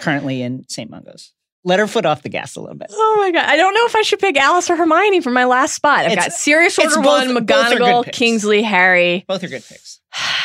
currently 0.00 0.42
in 0.42 0.68
St. 0.68 0.90
Mungo's. 0.90 1.32
Let 1.64 1.78
her 1.78 1.86
foot 1.86 2.04
off 2.06 2.22
the 2.22 2.28
gas 2.28 2.56
a 2.56 2.60
little 2.60 2.76
bit. 2.76 2.88
Oh 2.90 3.16
my 3.20 3.30
god! 3.30 3.44
I 3.48 3.56
don't 3.56 3.72
know 3.74 3.86
if 3.86 3.94
I 3.94 4.02
should 4.02 4.18
pick 4.18 4.36
Alice 4.36 4.68
or 4.68 4.76
Hermione 4.76 5.20
for 5.20 5.30
my 5.30 5.44
last 5.44 5.74
spot. 5.74 6.00
I've 6.00 6.12
It's- 6.12 6.26
got 6.26 6.32
Sirius 6.32 6.76
it's 6.78 6.96
Order 6.96 7.08
both- 7.08 7.28
One, 7.34 7.46
McGonagall. 7.46 8.12
Kingsley, 8.12 8.62
Harry. 8.62 9.24
Both 9.28 9.44
are 9.44 9.48
good 9.48 9.64
picks. 9.64 10.00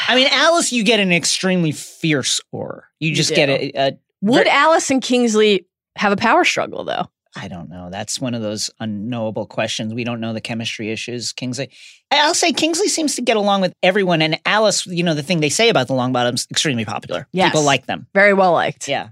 I 0.08 0.16
mean, 0.16 0.28
Alice, 0.32 0.72
you 0.72 0.84
get 0.84 1.00
an 1.00 1.12
extremely 1.12 1.72
fierce 1.72 2.40
Auror. 2.54 2.82
You 3.00 3.14
just 3.16 3.30
do. 3.30 3.36
get 3.36 3.50
a, 3.50 3.72
a 3.88 3.98
Would 4.22 4.46
Ver- 4.46 4.50
Alice 4.52 4.90
and 4.92 5.02
Kingsley 5.02 5.66
have 5.98 6.12
a 6.12 6.18
power 6.18 6.46
struggle 6.46 6.84
though? 6.84 7.08
I 7.36 7.48
don't 7.50 7.70
know. 7.70 7.90
That's 7.92 8.20
one 8.20 8.34
of 8.34 8.42
those 8.42 8.70
unknowable 8.80 9.46
questions. 9.46 9.94
We 9.94 10.04
don't 10.04 10.20
know 10.20 10.34
the 10.34 10.42
chemistry 10.42 10.92
issues. 10.92 11.34
Kingsley, 11.34 11.70
I'll 12.10 12.34
say 12.34 12.52
Kingsley 12.52 12.88
seems 12.88 13.16
to 13.16 13.22
get 13.22 13.38
along 13.38 13.62
with 13.62 13.74
everyone, 13.84 14.22
and 14.24 14.40
Alice, 14.46 14.88
you 14.88 15.04
know, 15.04 15.14
the 15.14 15.22
thing 15.22 15.40
they 15.40 15.50
say 15.50 15.70
about 15.70 15.88
the 15.88 15.94
Longbottoms, 15.94 16.50
extremely 16.50 16.86
popular. 16.86 17.28
Yes. 17.34 17.50
People 17.50 17.64
like 17.64 17.86
them. 17.86 18.08
Very 18.16 18.34
well 18.34 18.54
liked. 18.54 18.88
Yeah. 18.88 19.10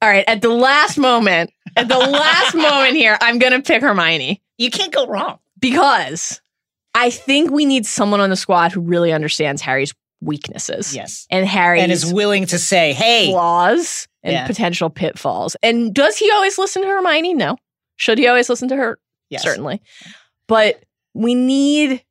All 0.00 0.08
right, 0.08 0.24
at 0.28 0.42
the 0.42 0.48
last 0.50 0.96
moment, 0.98 1.50
at 1.76 1.88
the 1.88 1.98
last 1.98 2.54
moment 2.56 2.94
here, 2.96 3.18
I'm 3.20 3.38
gonna 3.38 3.60
pick 3.62 3.82
Hermione 3.82 4.40
You 4.56 4.70
can't 4.70 4.92
go 4.92 5.06
wrong. 5.06 5.38
because 5.58 6.40
I 6.94 7.10
think 7.10 7.50
we 7.50 7.64
need 7.64 7.84
someone 7.86 8.20
on 8.20 8.30
the 8.30 8.36
squad 8.36 8.72
who 8.72 8.80
really 8.80 9.12
understands 9.12 9.60
Harry's 9.62 9.92
weaknesses 10.20 10.94
Yes. 10.94 11.26
and 11.30 11.46
Harry's 11.46 11.82
And 11.82 11.92
is 11.92 12.12
willing 12.12 12.46
to 12.46 12.58
say, 12.58 12.92
hey, 12.92 13.30
flaws 13.30 14.08
and 14.22 14.32
Yeah. 14.32 14.46
potential 14.46 14.90
pitfalls. 14.90 15.56
And 15.62 15.94
does 15.94 16.16
he 16.16 16.30
always 16.32 16.58
listen 16.58 16.82
to 16.82 16.88
Hermione? 16.88 17.34
No. 17.34 17.56
Should 17.96 18.18
he 18.18 18.26
always 18.26 18.48
listen 18.48 18.68
to 18.68 18.76
her? 18.76 18.98
yes. 19.30 19.42
Certainly. 19.42 19.80
But 20.48 20.82
we 21.14 21.34
need 21.34 22.02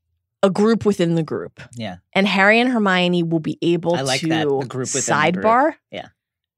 a 0.43 0.50
group 0.50 0.86
within 0.86 1.15
the 1.15 1.23
group. 1.23 1.60
Yeah. 1.76 1.97
And 2.13 2.28
Harry 2.28 2.60
and 2.60 2.69
Hermione 2.71 3.23
will 3.23 3.39
be 3.39 3.58
able 3.62 3.95
I 3.95 4.02
like 4.02 4.21
to 4.21 4.28
that, 4.28 4.45
a 4.47 4.65
group 4.65 4.93
within 4.93 5.19
the 5.21 5.32
group. 5.32 5.43
sidebar. 5.45 5.73
Yeah. 5.91 6.08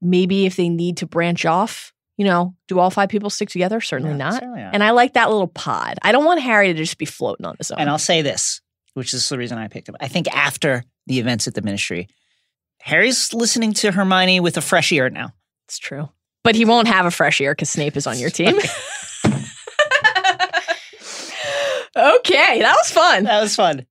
Maybe 0.02 0.46
if 0.46 0.56
they 0.56 0.68
need 0.68 0.98
to 0.98 1.06
branch 1.06 1.44
off, 1.46 1.92
You 2.16 2.24
know, 2.26 2.54
do 2.68 2.78
all 2.78 2.90
five 2.90 3.08
people 3.08 3.30
stick 3.30 3.48
together? 3.48 3.80
Certainly 3.80 4.12
Yeah, 4.12 4.16
not. 4.18 4.32
certainly 4.34 4.60
not. 4.62 4.74
And 4.74 4.84
I 4.84 4.90
like 4.90 5.14
that 5.14 5.30
little 5.30 5.46
pod. 5.48 5.98
I 6.02 6.12
don't 6.12 6.24
want 6.26 6.40
Harry 6.42 6.68
to 6.72 6.74
just 6.74 6.98
be 6.98 7.06
floating 7.06 7.46
on 7.46 7.56
his 7.56 7.70
own. 7.70 7.78
And 7.80 7.88
I'll 7.88 7.98
say 7.98 8.20
this, 8.22 8.60
which 8.94 9.14
is 9.14 9.26
the 9.28 9.38
reason 9.38 9.56
I 9.58 9.68
picked 9.68 9.88
him. 9.88 9.96
I 10.00 10.08
think 10.08 10.28
after 10.28 10.84
the 11.06 11.18
events 11.18 11.48
at 11.48 11.54
the 11.54 11.62
ministry, 11.62 12.08
Harry's 12.82 13.32
listening 13.32 13.72
to 13.74 13.90
Hermione 13.92 14.40
with 14.40 14.56
a 14.58 14.60
fresh 14.60 14.92
ear 14.92 15.08
now. 15.10 15.32
it's 15.66 15.78
true. 15.78 16.08
But 16.44 16.54
he 16.54 16.64
won't 16.64 16.88
have 16.88 17.04
a 17.06 17.10
fresh 17.10 17.40
ear 17.40 17.52
because 17.52 17.70
Snape 17.70 17.96
is 17.96 18.06
on 18.06 18.18
your 18.18 18.30
team. 18.30 18.54
okay, 21.96 22.60
that 22.60 22.76
was 22.78 22.90
fun. 22.90 23.24
That 23.24 23.40
was 23.40 23.54
fun. 23.56 23.86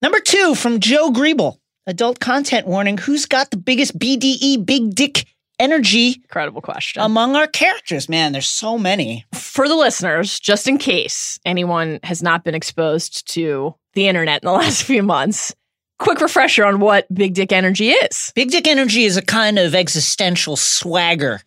Number 0.00 0.20
two 0.20 0.54
from 0.54 0.80
Joe 0.80 1.10
Griebel. 1.10 1.58
Adult 1.86 2.20
content 2.20 2.66
warning. 2.66 2.96
Who's 2.96 3.26
got 3.26 3.50
the 3.50 3.56
biggest 3.56 3.98
BDE, 3.98 4.64
big 4.64 4.94
dick 4.94 5.26
energy 5.58 6.20
Incredible 6.22 6.60
question. 6.60 7.02
among 7.02 7.34
our 7.34 7.46
characters? 7.46 8.08
Man, 8.08 8.32
there's 8.32 8.48
so 8.48 8.78
many. 8.78 9.24
For 9.34 9.68
the 9.68 9.74
listeners, 9.74 10.38
just 10.38 10.68
in 10.68 10.78
case 10.78 11.40
anyone 11.44 11.98
has 12.04 12.22
not 12.22 12.44
been 12.44 12.54
exposed 12.54 13.30
to 13.32 13.74
the 13.94 14.06
internet 14.08 14.42
in 14.42 14.46
the 14.46 14.52
last 14.58 14.84
few 14.84 15.02
months, 15.02 15.54
quick 15.98 16.20
refresher 16.20 16.64
on 16.64 16.78
what 16.80 17.12
big 17.12 17.34
dick 17.34 17.52
energy 17.52 17.90
is. 17.90 18.32
Big 18.34 18.50
dick 18.50 18.68
energy 18.68 19.04
is 19.04 19.16
a 19.16 19.22
kind 19.22 19.58
of 19.58 19.74
existential 19.74 20.56
swagger. 20.56 21.40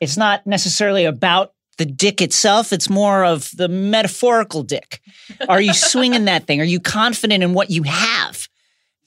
It's 0.00 0.16
not 0.16 0.46
necessarily 0.46 1.04
about 1.04 1.52
the 1.78 1.86
dick 1.86 2.22
itself, 2.22 2.72
it's 2.72 2.88
more 2.88 3.22
of 3.26 3.50
the 3.54 3.68
metaphorical 3.68 4.62
dick. 4.62 5.02
Are 5.50 5.60
you 5.60 5.74
swinging 5.74 6.24
that 6.24 6.46
thing? 6.46 6.62
Are 6.62 6.64
you 6.64 6.80
confident 6.80 7.42
in 7.42 7.52
what 7.52 7.68
you 7.68 7.82
have? 7.82 8.48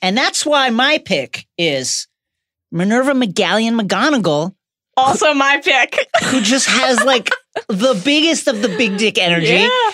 And 0.01 0.17
that's 0.17 0.45
why 0.45 0.69
my 0.69 0.97
pick 0.99 1.45
is 1.57 2.07
Minerva 2.71 3.12
McGallion 3.12 3.79
McGonagall, 3.79 4.55
Also 4.95 5.33
my 5.33 5.59
pick. 5.63 5.97
who 6.25 6.41
just 6.41 6.67
has 6.67 7.03
like 7.03 7.29
the 7.67 7.99
biggest 8.05 8.47
of 8.47 8.62
the 8.62 8.69
big 8.69 8.97
dick 8.97 9.17
energy. 9.17 9.47
Yeah. 9.67 9.91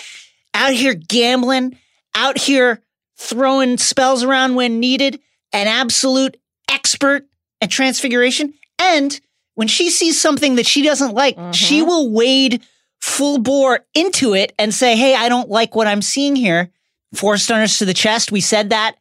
Out 0.54 0.72
here 0.72 0.94
gambling, 0.94 1.78
out 2.14 2.38
here 2.38 2.80
throwing 3.18 3.78
spells 3.78 4.22
around 4.22 4.54
when 4.54 4.78
needed, 4.80 5.20
an 5.52 5.66
absolute 5.68 6.36
expert 6.70 7.26
at 7.60 7.70
transfiguration. 7.70 8.52
And 8.78 9.18
when 9.54 9.68
she 9.68 9.88
sees 9.90 10.20
something 10.20 10.56
that 10.56 10.66
she 10.66 10.82
doesn't 10.82 11.14
like, 11.14 11.36
Mhm. 11.36 11.54
she 11.54 11.82
will 11.82 12.10
wade 12.10 12.62
full 13.00 13.38
bore 13.38 13.86
into 13.94 14.34
it 14.34 14.52
and 14.58 14.72
say, 14.74 14.96
Hey, 14.96 15.14
I 15.14 15.28
don't 15.28 15.48
like 15.48 15.74
what 15.74 15.86
I'm 15.86 16.02
seeing 16.02 16.36
here. 16.36 16.70
Four 17.14 17.38
stunners 17.38 17.78
to 17.78 17.84
the 17.84 17.94
chest. 17.94 18.30
We 18.32 18.40
said 18.40 18.70
that. 18.70 18.96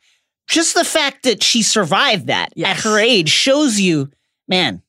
Just 0.48 0.76
the 0.76 0.84
fact 0.84 1.24
that 1.24 1.42
she 1.44 1.62
survived 1.64 2.28
that 2.28 2.54
Yes. 2.56 2.78
at 2.78 2.84
her 2.84 3.00
age 3.00 3.30
shows 3.30 3.80
you, 3.80 4.10
man, 4.48 4.82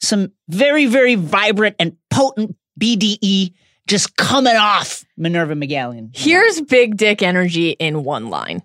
some 0.00 0.32
very, 0.48 0.86
very 0.86 1.14
vibrant 1.16 1.76
and 1.78 1.96
potent 2.10 2.56
BDE 2.80 3.52
just 3.88 4.16
coming 4.16 4.56
off 4.56 5.04
Minerva 5.16 5.54
McGonagall. 5.54 6.10
Here's 6.16 6.60
big 6.60 6.96
dick 6.96 7.22
energy 7.22 7.70
in 7.70 8.04
one 8.04 8.30
line. 8.30 8.62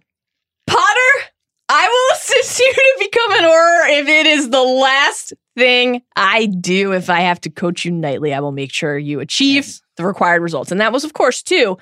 Potter, 0.68 1.30
I 1.68 1.88
will 1.88 2.16
assist 2.16 2.60
you 2.60 2.74
to 2.74 2.96
become 3.00 3.32
an 3.34 3.44
Auror 3.44 4.02
if 4.02 4.08
it 4.08 4.28
is 4.28 4.50
the 4.52 4.62
last 4.62 5.34
thing 5.58 6.04
I 6.16 6.46
do. 6.46 6.94
If 6.94 7.10
I 7.10 7.22
have 7.22 7.42
to 7.42 7.50
coach 7.50 7.86
you 7.86 7.92
nightly, 7.92 8.34
I 8.34 8.40
will 8.40 8.52
make 8.52 8.72
sure 8.72 8.98
you 8.98 9.20
achieve 9.20 9.66
Yes. 9.66 9.82
the 9.98 10.06
required 10.06 10.42
results. 10.44 10.72
And 10.72 10.80
that 10.80 10.94
was, 10.94 11.04
of 11.04 11.14
course, 11.14 11.42
too, 11.42 11.78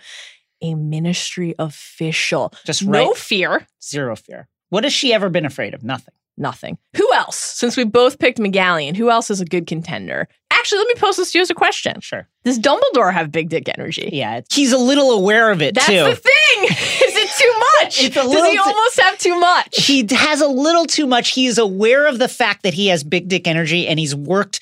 a 0.61 0.73
ministry 0.75 1.53
official. 1.59 2.53
just 2.65 2.83
No 2.85 3.09
right. 3.09 3.17
fear, 3.17 3.67
Zero 3.83 4.15
fear. 4.15 4.47
What 4.73 4.85
has 4.85 4.91
she 4.93 5.13
ever 5.13 5.29
been 5.29 5.45
afraid 5.45 5.75
of? 5.75 5.83
Nothing. 5.83 6.15
nothing. 6.35 6.79
Who 6.97 7.13
else? 7.13 7.37
Since 7.37 7.77
we 7.77 7.83
both 7.83 8.17
picked 8.17 8.39
McGonagall, 8.39 8.95
who 8.97 9.11
else 9.11 9.29
is 9.29 9.39
a 9.39 9.45
good 9.45 9.67
contender? 9.67 10.27
Actually, 10.49 10.79
let 10.79 10.87
me 10.87 10.95
pose 10.97 11.17
this 11.17 11.31
to 11.31 11.37
you 11.37 11.43
as 11.43 11.51
a 11.51 11.53
question. 11.53 12.01
Sure. 12.01 12.27
Does 12.43 12.57
Dumbledore 12.57 13.13
have 13.13 13.31
big 13.31 13.49
dick 13.49 13.69
energy? 13.69 14.09
Yeah. 14.11 14.41
He's 14.51 14.71
a 14.71 14.79
little 14.79 15.11
aware 15.11 15.51
of 15.51 15.61
it 15.61 15.75
That's 15.75 15.85
too. 15.85 15.93
the 16.03 16.15
thing. 16.15 16.63
Is 16.63 17.15
it 17.15 17.29
too 17.37 17.59
much? 17.83 18.03
It's 18.03 18.17
a 18.17 18.21
Does 18.23 18.45
he 18.47 18.51
t- 18.53 18.57
almost 18.57 18.99
have 18.99 19.17
too 19.19 19.39
much? 19.39 19.85
he 19.85 20.07
has 20.09 20.41
a 20.41 20.47
little 20.47 20.85
too 20.87 21.05
much. 21.05 21.29
He 21.29 21.45
is 21.45 21.59
aware 21.59 22.07
of 22.07 22.17
the 22.17 22.27
fact 22.27 22.63
that 22.63 22.73
he 22.73 22.87
has 22.87 23.03
big 23.03 23.27
dick 23.27 23.47
energy 23.47 23.87
and 23.87 23.99
he's 23.99 24.15
worked 24.15 24.59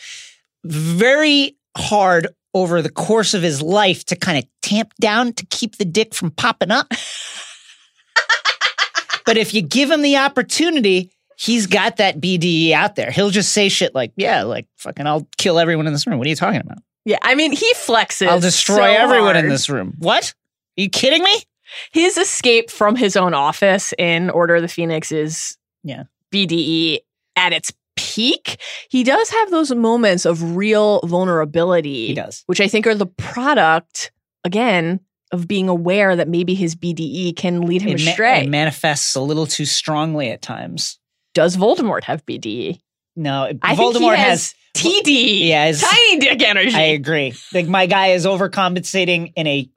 very 0.66 1.56
hard 1.78 2.28
over 2.54 2.82
the 2.82 2.90
course 2.92 3.34
of 3.34 3.42
his 3.42 3.62
life 3.62 4.04
to 4.08 4.18
kind 4.18 4.38
of 4.40 4.44
tamp 4.62 4.94
down 5.00 5.32
to 5.32 5.46
keep 5.46 5.78
the 5.78 5.86
dick 5.86 6.14
from 6.14 6.32
popping 6.32 6.70
up. 6.72 6.92
but 9.26 9.38
if 9.38 9.54
you 9.54 9.62
give 9.62 9.90
him 9.92 10.02
the 10.02 10.18
opportunity, 10.18 11.12
he's 11.38 11.68
got 11.68 11.98
that 11.98 12.20
BDE 12.20 12.72
out 12.72 12.96
there. 12.96 13.12
He'll 13.12 13.30
just 13.30 13.54
say 13.54 13.70
shit 13.70 13.94
like, 13.96 14.12
yeah, 14.16 14.44
like 14.44 14.68
fucking 14.78 15.08
I'll 15.08 15.28
kill 15.38 15.60
everyone 15.60 15.88
in 15.88 15.94
this 15.94 16.06
room. 16.08 16.18
What 16.18 16.28
are 16.28 16.30
you 16.30 16.36
talking 16.36 16.62
about? 16.62 16.78
yeah, 17.06 17.18
I 17.22 17.36
mean, 17.36 17.52
he 17.52 17.74
flexes. 17.74 18.28
I'll 18.28 18.40
destroy 18.40 18.76
so 18.76 18.84
everyone 18.84 19.36
in 19.36 19.50
this 19.50 19.70
room. 19.70 19.96
What? 20.00 20.34
Are 20.78 20.82
you 20.82 20.90
kidding 20.90 21.24
me? 21.24 21.36
His 21.92 22.18
escape 22.18 22.70
from 22.70 22.96
his 22.96 23.16
own 23.16 23.34
office 23.34 23.94
in 23.98 24.30
Order 24.30 24.56
of 24.58 24.62
the 24.62 24.68
Phoenix 24.68 25.12
is 25.12 25.58
Yeah. 25.84 26.04
BDE 26.34 27.00
at 27.36 27.54
its 27.54 27.72
peak. 27.96 28.58
He 28.90 29.04
does 29.04 29.30
have 29.30 29.52
those 29.52 29.74
moments 29.74 30.26
of 30.26 30.56
real 30.56 31.00
vulnerability. 31.06 32.08
He 32.08 32.14
does. 32.14 32.44
which 32.46 32.62
I 32.62 32.68
think 32.68 32.86
are 32.88 32.96
the 32.96 33.06
product, 33.06 34.12
again, 34.44 35.00
of 35.32 35.48
being 35.48 35.70
aware 35.70 36.16
that 36.16 36.28
maybe 36.28 36.54
his 36.54 36.76
BDE 36.76 37.36
can 37.36 37.62
lead 37.62 37.82
him 37.82 37.96
It, 37.96 38.04
ma- 38.06 38.12
astray. 38.12 38.42
it 38.44 38.50
manifests 38.50 39.16
a 39.16 39.22
little 39.22 39.46
too 39.48 39.66
strongly 39.66 40.30
at 40.30 40.42
times. 40.42 41.00
Does 41.34 41.56
Voldemort 41.56 42.04
have 42.04 42.26
BDE? 42.26 42.80
No, 43.16 43.52
I 43.62 43.76
Voldemort 43.76 44.16
has. 44.16 44.54
has, 44.76 44.84
TD. 44.84 45.48
Yes, 45.48 45.82
tiny 45.82 46.20
dick 46.20 46.42
energy. 46.42 46.76
I 46.76 46.82
agree. 46.82 47.34
Like 47.54 47.68
my 47.68 47.86
guy 47.86 48.08
is 48.08 48.26
overcompensating 48.26 49.34
in 49.36 49.48
a 49.48 49.70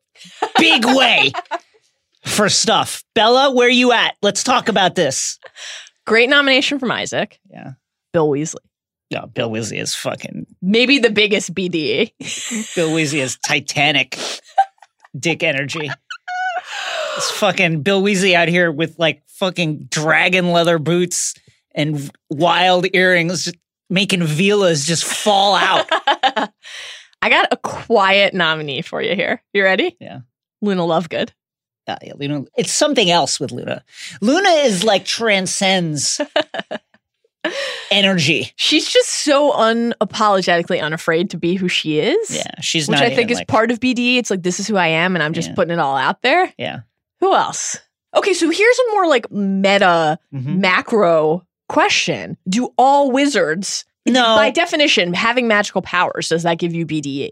big 0.58 0.84
way 0.86 1.32
for 2.24 2.48
stuff. 2.48 3.02
Bella, 3.14 3.52
where 3.52 3.68
you 3.68 3.92
at? 3.92 4.14
Let's 4.22 4.42
talk 4.44 4.68
about 4.68 4.94
this. 4.94 5.38
Great 6.06 6.28
nomination 6.28 6.78
from 6.78 6.90
Isaac. 6.90 7.38
Yeah. 7.50 7.72
Bill 8.12 8.28
Weasley. 8.28 8.56
No, 9.10 9.26
Bill 9.26 9.50
Weasley 9.50 9.80
is 9.80 9.94
fucking. 9.94 10.46
Maybe 10.62 10.98
the 10.98 11.10
biggest 11.10 11.52
BDE. 11.54 12.12
Bill 12.74 12.90
Weasley 12.90 13.18
is 13.18 13.36
Titanic 13.44 14.18
dick 15.18 15.42
energy. 15.42 15.90
It's 17.16 17.30
fucking 17.32 17.82
Bill 17.82 18.02
Weasley 18.02 18.34
out 18.34 18.48
here 18.48 18.72
with 18.72 18.98
like 18.98 19.22
fucking 19.28 19.86
dragon 19.90 20.52
leather 20.52 20.78
boots 20.78 21.34
and 21.74 22.10
wild 22.30 22.86
earrings, 22.92 23.52
making 23.90 24.20
Veelas 24.20 24.86
just 24.86 25.04
fall 25.04 25.54
out. 25.54 25.86
I 27.22 27.30
got 27.30 27.48
a 27.50 27.56
quiet 27.56 28.34
nominee 28.34 28.82
for 28.82 29.00
you 29.00 29.14
here. 29.14 29.42
You 29.52 29.62
ready? 29.62 29.96
Yeah. 30.00 30.20
Luna 30.60 30.82
Lovegood. 30.82 31.30
Yeah, 31.86 31.98
yeah, 32.02 32.12
Luna. 32.16 32.44
It's 32.56 32.72
something 32.72 33.10
else 33.10 33.38
with 33.38 33.52
Luna. 33.52 33.84
Luna 34.20 34.48
is 34.48 34.84
like 34.84 35.04
transcends 35.04 36.20
energy. 37.90 38.52
She's 38.56 38.88
just 38.88 39.08
so 39.08 39.52
unapologetically 39.52 40.82
unafraid 40.82 41.30
to 41.30 41.36
be 41.38 41.54
who 41.54 41.68
she 41.68 42.00
is. 42.00 42.34
Yeah, 42.36 42.60
she's 42.60 42.88
Which 42.88 42.98
not 42.98 43.04
I 43.04 43.08
think 43.08 43.22
even, 43.30 43.30
is 43.32 43.38
like- 43.38 43.48
part 43.48 43.70
of 43.70 43.80
BDE. 43.80 44.16
It's 44.18 44.30
like, 44.30 44.42
this 44.42 44.60
is 44.60 44.66
who 44.66 44.76
I 44.76 44.88
am, 44.88 45.14
and 45.16 45.22
I'm 45.22 45.32
just 45.32 45.50
Yeah. 45.50 45.54
putting 45.54 45.72
it 45.72 45.78
all 45.78 45.96
out 45.96 46.22
there. 46.22 46.52
Yeah. 46.58 46.80
Who 47.20 47.34
else? 47.34 47.76
Okay, 48.14 48.32
so 48.34 48.48
here's 48.50 48.78
a 48.78 48.92
more 48.92 49.06
like 49.08 49.30
meta, 49.30 50.18
Mhm. 50.34 50.58
macro 50.58 51.44
question. 51.68 52.36
Do 52.48 52.72
all 52.78 53.10
wizards, 53.10 53.84
No, 54.06 54.22
by 54.36 54.50
definition, 54.50 55.14
having 55.14 55.48
magical 55.48 55.82
powers, 55.82 56.28
does 56.28 56.42
that 56.44 56.58
give 56.58 56.74
you 56.74 56.86
BDE? 56.86 57.30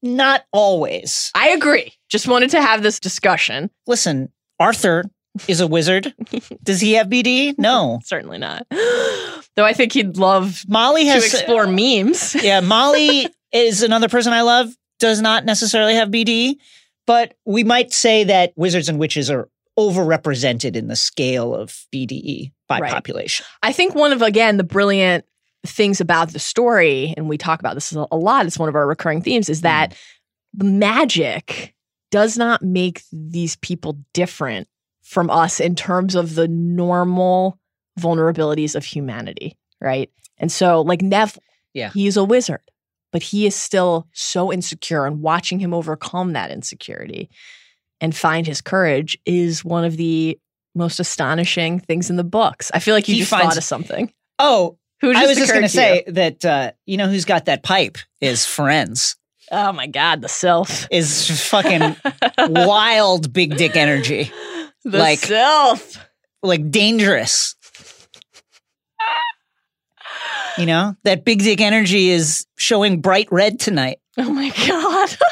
not 0.00 0.44
always. 0.52 1.32
I 1.34 1.48
agree. 1.48 1.92
Just 2.08 2.28
wanted 2.28 2.50
to 2.50 2.62
have 2.62 2.82
this 2.84 3.00
discussion. 3.00 3.68
Listen, 3.88 4.30
Arthur 4.60 5.04
is 5.46 5.60
a 5.60 5.66
wizard. 5.66 6.14
Does 6.62 6.80
he 6.80 6.94
have 6.94 7.08
BD? 7.08 7.54
No. 7.58 8.00
Certainly 8.04 8.38
not. 8.38 8.66
Though 8.70 9.64
I 9.64 9.72
think 9.72 9.92
he'd 9.92 10.16
love 10.16 10.64
Molly 10.68 11.04
to 11.04 11.10
has 11.10 11.22
uh, 11.22 11.38
explore 11.38 11.66
memes. 11.66 12.34
Yeah, 12.42 12.60
Molly 12.60 13.28
is 13.52 13.82
another 13.82 14.08
person 14.08 14.32
I 14.32 14.42
love. 14.42 14.68
Does 14.98 15.20
not 15.20 15.44
necessarily 15.44 15.94
have 15.94 16.08
BD, 16.08 16.56
but 17.06 17.34
we 17.44 17.64
might 17.64 17.92
say 17.92 18.24
that 18.24 18.52
wizards 18.56 18.88
and 18.88 18.98
witches 18.98 19.30
are 19.30 19.48
overrepresented 19.78 20.74
in 20.74 20.88
the 20.88 20.96
scale 20.96 21.54
of 21.54 21.86
BDE 21.94 22.52
by 22.68 22.80
Right. 22.80 22.92
population. 22.92 23.46
I 23.62 23.72
think 23.72 23.94
one 23.94 24.12
of 24.12 24.22
again 24.22 24.56
the 24.56 24.64
brilliant 24.64 25.24
things 25.64 26.00
about 26.00 26.32
the 26.32 26.38
story, 26.38 27.14
and 27.16 27.28
we 27.28 27.38
talk 27.38 27.60
about 27.60 27.74
this 27.74 27.92
a 27.92 28.06
a 28.10 28.16
lot. 28.16 28.46
It's 28.46 28.58
one 28.58 28.68
of 28.68 28.74
our 28.74 28.86
recurring 28.86 29.22
themes 29.22 29.48
is 29.48 29.60
that 29.60 29.90
mm. 29.90 29.96
the 30.54 30.64
magic 30.64 31.74
does 32.10 32.38
not 32.38 32.62
make 32.62 33.02
these 33.12 33.56
people 33.56 33.98
different 34.14 34.68
from 35.08 35.30
us 35.30 35.58
in 35.58 35.74
terms 35.74 36.14
of 36.14 36.34
the 36.34 36.46
normal 36.48 37.58
vulnerabilities 37.98 38.74
of 38.74 38.84
humanity, 38.84 39.56
right? 39.80 40.10
And 40.36 40.52
so, 40.52 40.82
like 40.82 41.00
Nev, 41.02 41.38
Yeah. 41.72 41.90
he's 41.94 42.16
a 42.18 42.24
wizard, 42.24 42.60
but 43.10 43.22
he 43.22 43.46
is 43.46 43.54
still 43.56 44.06
so 44.12 44.52
insecure, 44.52 45.06
and 45.06 45.22
watching 45.22 45.58
him 45.58 45.72
overcome 45.72 46.34
that 46.34 46.50
insecurity 46.50 47.30
and 48.00 48.14
find 48.14 48.46
his 48.46 48.60
courage 48.60 49.16
is 49.24 49.64
one 49.64 49.84
of 49.84 49.96
the 49.96 50.38
most 50.74 51.00
astonishing 51.00 51.80
things 51.80 52.10
in 52.10 52.16
the 52.16 52.22
books. 52.24 52.70
I 52.74 52.78
feel 52.78 52.94
like 52.94 53.08
you 53.08 53.14
He 53.14 53.20
just 53.20 53.30
finds- 53.30 53.46
thought 53.46 53.56
of 53.56 53.64
something. 53.64 54.12
Oh, 54.38 54.76
Who 55.00 55.10
I 55.10 55.14
just 55.14 55.28
was 55.30 55.38
just 55.38 55.52
going 55.52 55.62
to 55.62 55.68
say 55.68 56.04
that 56.08 56.44
uh, 56.44 56.72
you 56.84 56.96
know 56.98 57.08
who's 57.08 57.24
got 57.24 57.46
that 57.46 57.62
pipe 57.62 57.96
is 58.20 58.40
Firenze. 58.40 59.16
Oh 59.50 59.72
my 59.72 59.86
God, 59.86 60.20
the 60.20 60.28
self. 60.28 60.86
Is 60.90 61.48
fucking 61.48 61.96
wild 62.50 63.32
big 63.32 63.56
dick 63.56 63.74
energy, 63.76 64.30
The 64.90 64.98
Like- 64.98 65.18
self. 65.20 65.98
like 66.42 66.70
dangerous. 66.70 67.54
You 70.56 70.66
know 70.66 70.96
that 71.04 71.24
big 71.24 71.40
dick 71.40 71.60
energy 71.60 72.08
is 72.10 72.44
showing 72.56 73.00
bright 73.00 73.28
red 73.30 73.60
tonight. 73.60 73.98
Oh 74.16 74.30
my 74.30 74.48
God. 74.66 75.16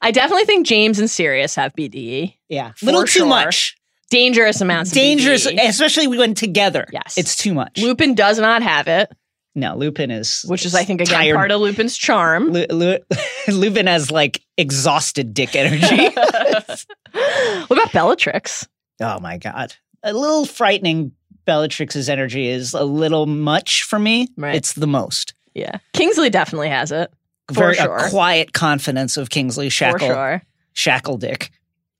I 0.00 0.10
definitely 0.12 0.44
think 0.46 0.66
James 0.66 0.98
and 0.98 1.10
Sirius 1.10 1.54
have 1.56 1.74
BDE. 1.74 2.34
Yeah, 2.48 2.72
For 2.76 2.86
little 2.86 3.04
too 3.04 3.26
much. 3.26 3.76
Dangerous 4.10 4.60
amounts 4.62 4.90
of 4.92 4.94
Dangerous, 4.94 5.46
BDE. 5.46 5.68
especially 5.68 6.06
when 6.06 6.34
together. 6.34 6.86
Yes. 6.92 7.18
it's 7.18 7.36
too 7.36 7.52
much. 7.52 7.78
Lupin 7.78 8.14
does 8.14 8.38
not 8.38 8.62
have 8.62 8.88
it, 8.88 9.10
no, 9.54 9.76
Lupin 9.76 10.10
is, 10.10 10.44
which 10.46 10.64
is, 10.66 10.74
I 10.74 10.84
think, 10.84 11.00
again, 11.00 11.14
tired. 11.14 11.34
part 11.36 11.50
of 11.50 11.60
Lupin's 11.60 11.96
charm. 11.96 12.50
Lu- 12.50 12.66
Lu- 12.70 12.98
Lupin 13.48 13.86
has 13.86 14.10
like 14.10 14.40
exhausted 14.56 15.34
dick 15.34 15.56
energy. 15.56 16.08
what 17.12 17.70
about 17.70 17.92
Bellatrix? 17.92 18.66
oh 19.00 19.18
my 19.20 19.38
god, 19.38 19.74
a 20.02 20.12
little 20.12 20.44
frightening. 20.44 21.12
Bellatrix's 21.44 22.10
energy 22.10 22.46
is 22.46 22.74
a 22.74 22.84
little 22.84 23.24
much 23.24 23.82
for 23.84 23.98
me. 23.98 24.28
Right. 24.36 24.54
It's 24.54 24.74
the 24.74 24.86
most. 24.86 25.32
Yeah. 25.54 25.78
Kingsley 25.94 26.28
definitely 26.28 26.68
has 26.68 26.92
it. 26.92 27.10
For 27.48 27.54
Very 27.54 27.74
sure. 27.76 27.96
a 27.96 28.10
quiet 28.10 28.52
confidence 28.52 29.16
of 29.16 29.30
Kingsley 29.30 29.70
Shackle 29.70 30.08
For 30.08 30.12
sure. 30.14 30.42
Shackle 30.74 31.16
Dick. 31.16 31.50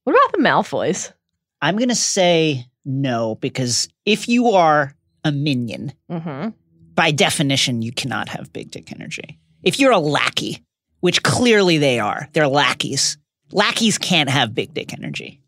What 0.05 0.13
about 0.13 0.33
the 0.37 0.45
Malfoys? 0.47 1.15
I'm 1.63 1.79
gonna 1.79 1.95
say 1.95 2.67
no 2.85 3.37
because 3.37 3.89
if 4.05 4.29
you 4.29 4.49
are 4.51 4.93
a 5.25 5.33
minion, 5.33 5.95
Mm-hmm. 6.11 6.51
By 6.99 7.13
definition, 7.13 7.81
you 7.81 7.93
cannot 7.93 8.29
have 8.29 8.53
big 8.53 8.73
dick 8.73 8.91
energy. 8.91 9.39
If 9.63 9.79
you're 9.79 9.93
a 9.93 10.01
lackey, 10.01 10.65
which 10.99 11.23
clearly 11.23 11.79
they 11.79 12.01
are, 12.01 12.29
they're 12.33 12.49
lackeys. 12.49 13.17
Lackeys 13.53 13.99
can't 13.99 14.29
have 14.29 14.53
big 14.53 14.75
dick 14.75 14.93
energy. 14.93 15.41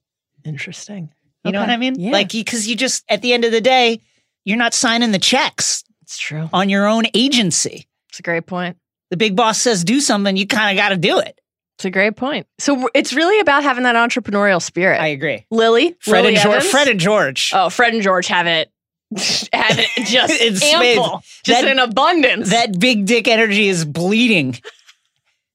Interesting. 0.44 1.10
You 1.42 1.50
know 1.50 1.58
what 1.58 1.68
I 1.70 1.76
mean? 1.76 1.98
Yeah. 1.98 2.12
Like, 2.12 2.30
because 2.30 2.68
you 2.68 2.76
just, 2.76 3.02
at 3.08 3.20
the 3.20 3.32
end 3.32 3.44
of 3.44 3.50
the 3.50 3.60
day, 3.60 4.00
you're 4.44 4.58
not 4.58 4.74
signing 4.74 5.10
the 5.10 5.18
checks 5.18 5.82
It's 6.02 6.18
true. 6.18 6.48
on 6.52 6.68
your 6.68 6.86
own 6.86 7.02
agency. 7.14 7.88
It's 8.10 8.20
a 8.20 8.22
great 8.22 8.46
point. 8.46 8.76
The 9.10 9.16
big 9.16 9.34
boss 9.34 9.60
says 9.60 9.82
do 9.82 9.98
something, 9.98 10.36
you 10.36 10.46
kind 10.46 10.78
of 10.78 10.80
got 10.80 10.90
to 10.90 10.96
do 10.96 11.18
it. 11.18 11.40
It's 11.78 11.84
a 11.84 11.90
great 11.90 12.14
point. 12.14 12.46
So 12.60 12.88
it's 12.94 13.12
really 13.12 13.40
about 13.40 13.64
having 13.64 13.82
that 13.82 13.96
entrepreneurial 13.96 14.62
spirit. 14.62 15.00
I 15.00 15.08
agree. 15.08 15.46
Lily, 15.50 15.96
Fred 16.00 16.20
Lily 16.22 16.34
and 16.36 16.42
George. 16.44 16.56
Evans? 16.58 16.70
Fred 16.70 16.88
and 16.88 17.00
George. 17.00 17.50
Oh, 17.52 17.70
Fred 17.70 17.92
and 17.92 18.02
George 18.04 18.28
have 18.28 18.46
it. 18.46 18.70
it 19.52 20.06
just 20.06 20.40
In 20.40 20.56
spades. 20.56 20.98
ample, 20.98 21.22
just 21.44 21.62
That- 21.62 21.70
in 21.70 21.78
abundance. 21.78 22.50
That 22.50 22.78
big 22.78 23.06
dick 23.06 23.26
energy 23.28 23.68
is 23.68 23.84
bleeding 23.84 24.58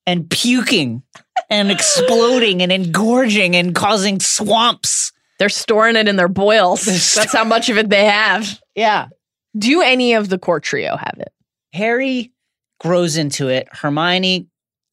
and 0.05 0.29
puking 0.29 1.03
and 1.49 1.71
exploding 1.71 2.61
and 2.61 2.71
engorging 2.71 3.55
and 3.55 3.73
causing 3.73 4.19
swamps. 4.19 5.11
They're 5.39 5.49
storing 5.49 5.95
it 5.95 6.07
in 6.07 6.15
their 6.15 6.27
boils. 6.29 6.85
That's 6.85 7.33
how 7.33 7.43
much 7.43 7.69
of 7.69 7.77
it 7.77 7.89
they 7.89 8.05
have. 8.05 8.59
Yeah. 8.75 9.07
Do 9.57 9.81
any 9.81 10.13
of 10.13 10.29
the 10.29 10.37
core 10.37 10.59
trio 10.59 10.95
have 10.97 11.15
it? 11.19 11.31
Harry 11.73 12.31
grows 12.79 13.17
into 13.17 13.47
it. 13.49 13.67
Hermione 13.71 14.47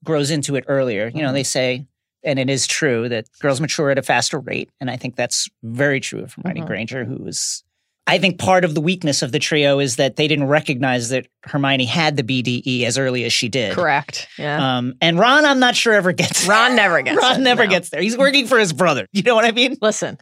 grows 0.04 0.30
into 0.30 0.56
it 0.56 0.64
earlier. 0.68 1.10
You 1.14 1.22
know, 1.22 1.32
they 1.32 1.42
say, 1.44 1.86
and 2.24 2.38
it 2.38 2.48
is 2.50 2.66
true 2.66 3.08
that 3.08 3.26
girls 3.40 3.60
mature 3.60 3.90
at 3.90 3.98
a 3.98 4.02
faster 4.02 4.38
rate. 4.40 4.70
And 4.80 4.90
I 4.90 4.96
think 4.96 5.14
that's 5.16 5.48
very 5.62 6.00
true 6.00 6.20
of 6.22 6.34
Hermione 6.34 6.62
Mhm. 6.62 6.66
Granger, 6.66 7.04
who 7.04 7.24
is, 7.26 7.62
I 8.06 8.18
think 8.18 8.38
part 8.38 8.64
of 8.64 8.74
the 8.74 8.80
weakness 8.80 9.22
of 9.22 9.30
the 9.32 9.38
trio 9.38 9.78
is 9.78 9.96
that 9.96 10.16
they 10.16 10.26
didn't 10.26 10.48
recognize 10.48 11.10
that 11.10 11.26
Hermione 11.44 11.84
had 11.84 12.16
the 12.16 12.22
BDE 12.24 12.82
as 12.84 12.98
early 12.98 13.24
as 13.24 13.32
she 13.32 13.48
did. 13.48 13.74
Correct. 13.74 14.26
Yeah. 14.38 14.78
Um, 14.78 14.94
and 15.00 15.18
Ron, 15.18 15.44
I'm 15.44 15.60
not 15.60 15.76
sure 15.76 15.92
ever 15.92 16.12
gets 16.12 16.46
Ron 16.46 16.74
never 16.74 17.00
gets 17.02 17.16
Ron 17.22 17.36
it, 17.40 17.44
never 17.44 17.64
no. 17.64 17.70
gets 17.70 17.90
there. 17.90 18.02
He's 18.02 18.18
working 18.18 18.46
for 18.46 18.58
his 18.58 18.72
brother. 18.72 19.06
You 19.12 19.22
know 19.22 19.34
what 19.36 19.44
I 19.44 19.52
mean? 19.52 19.76
Listen, 19.80 20.18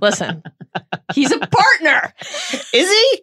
listen. 0.00 0.42
He's 1.14 1.30
a 1.32 1.38
partner 1.38 2.12
Is 2.72 2.90
he? 2.90 3.20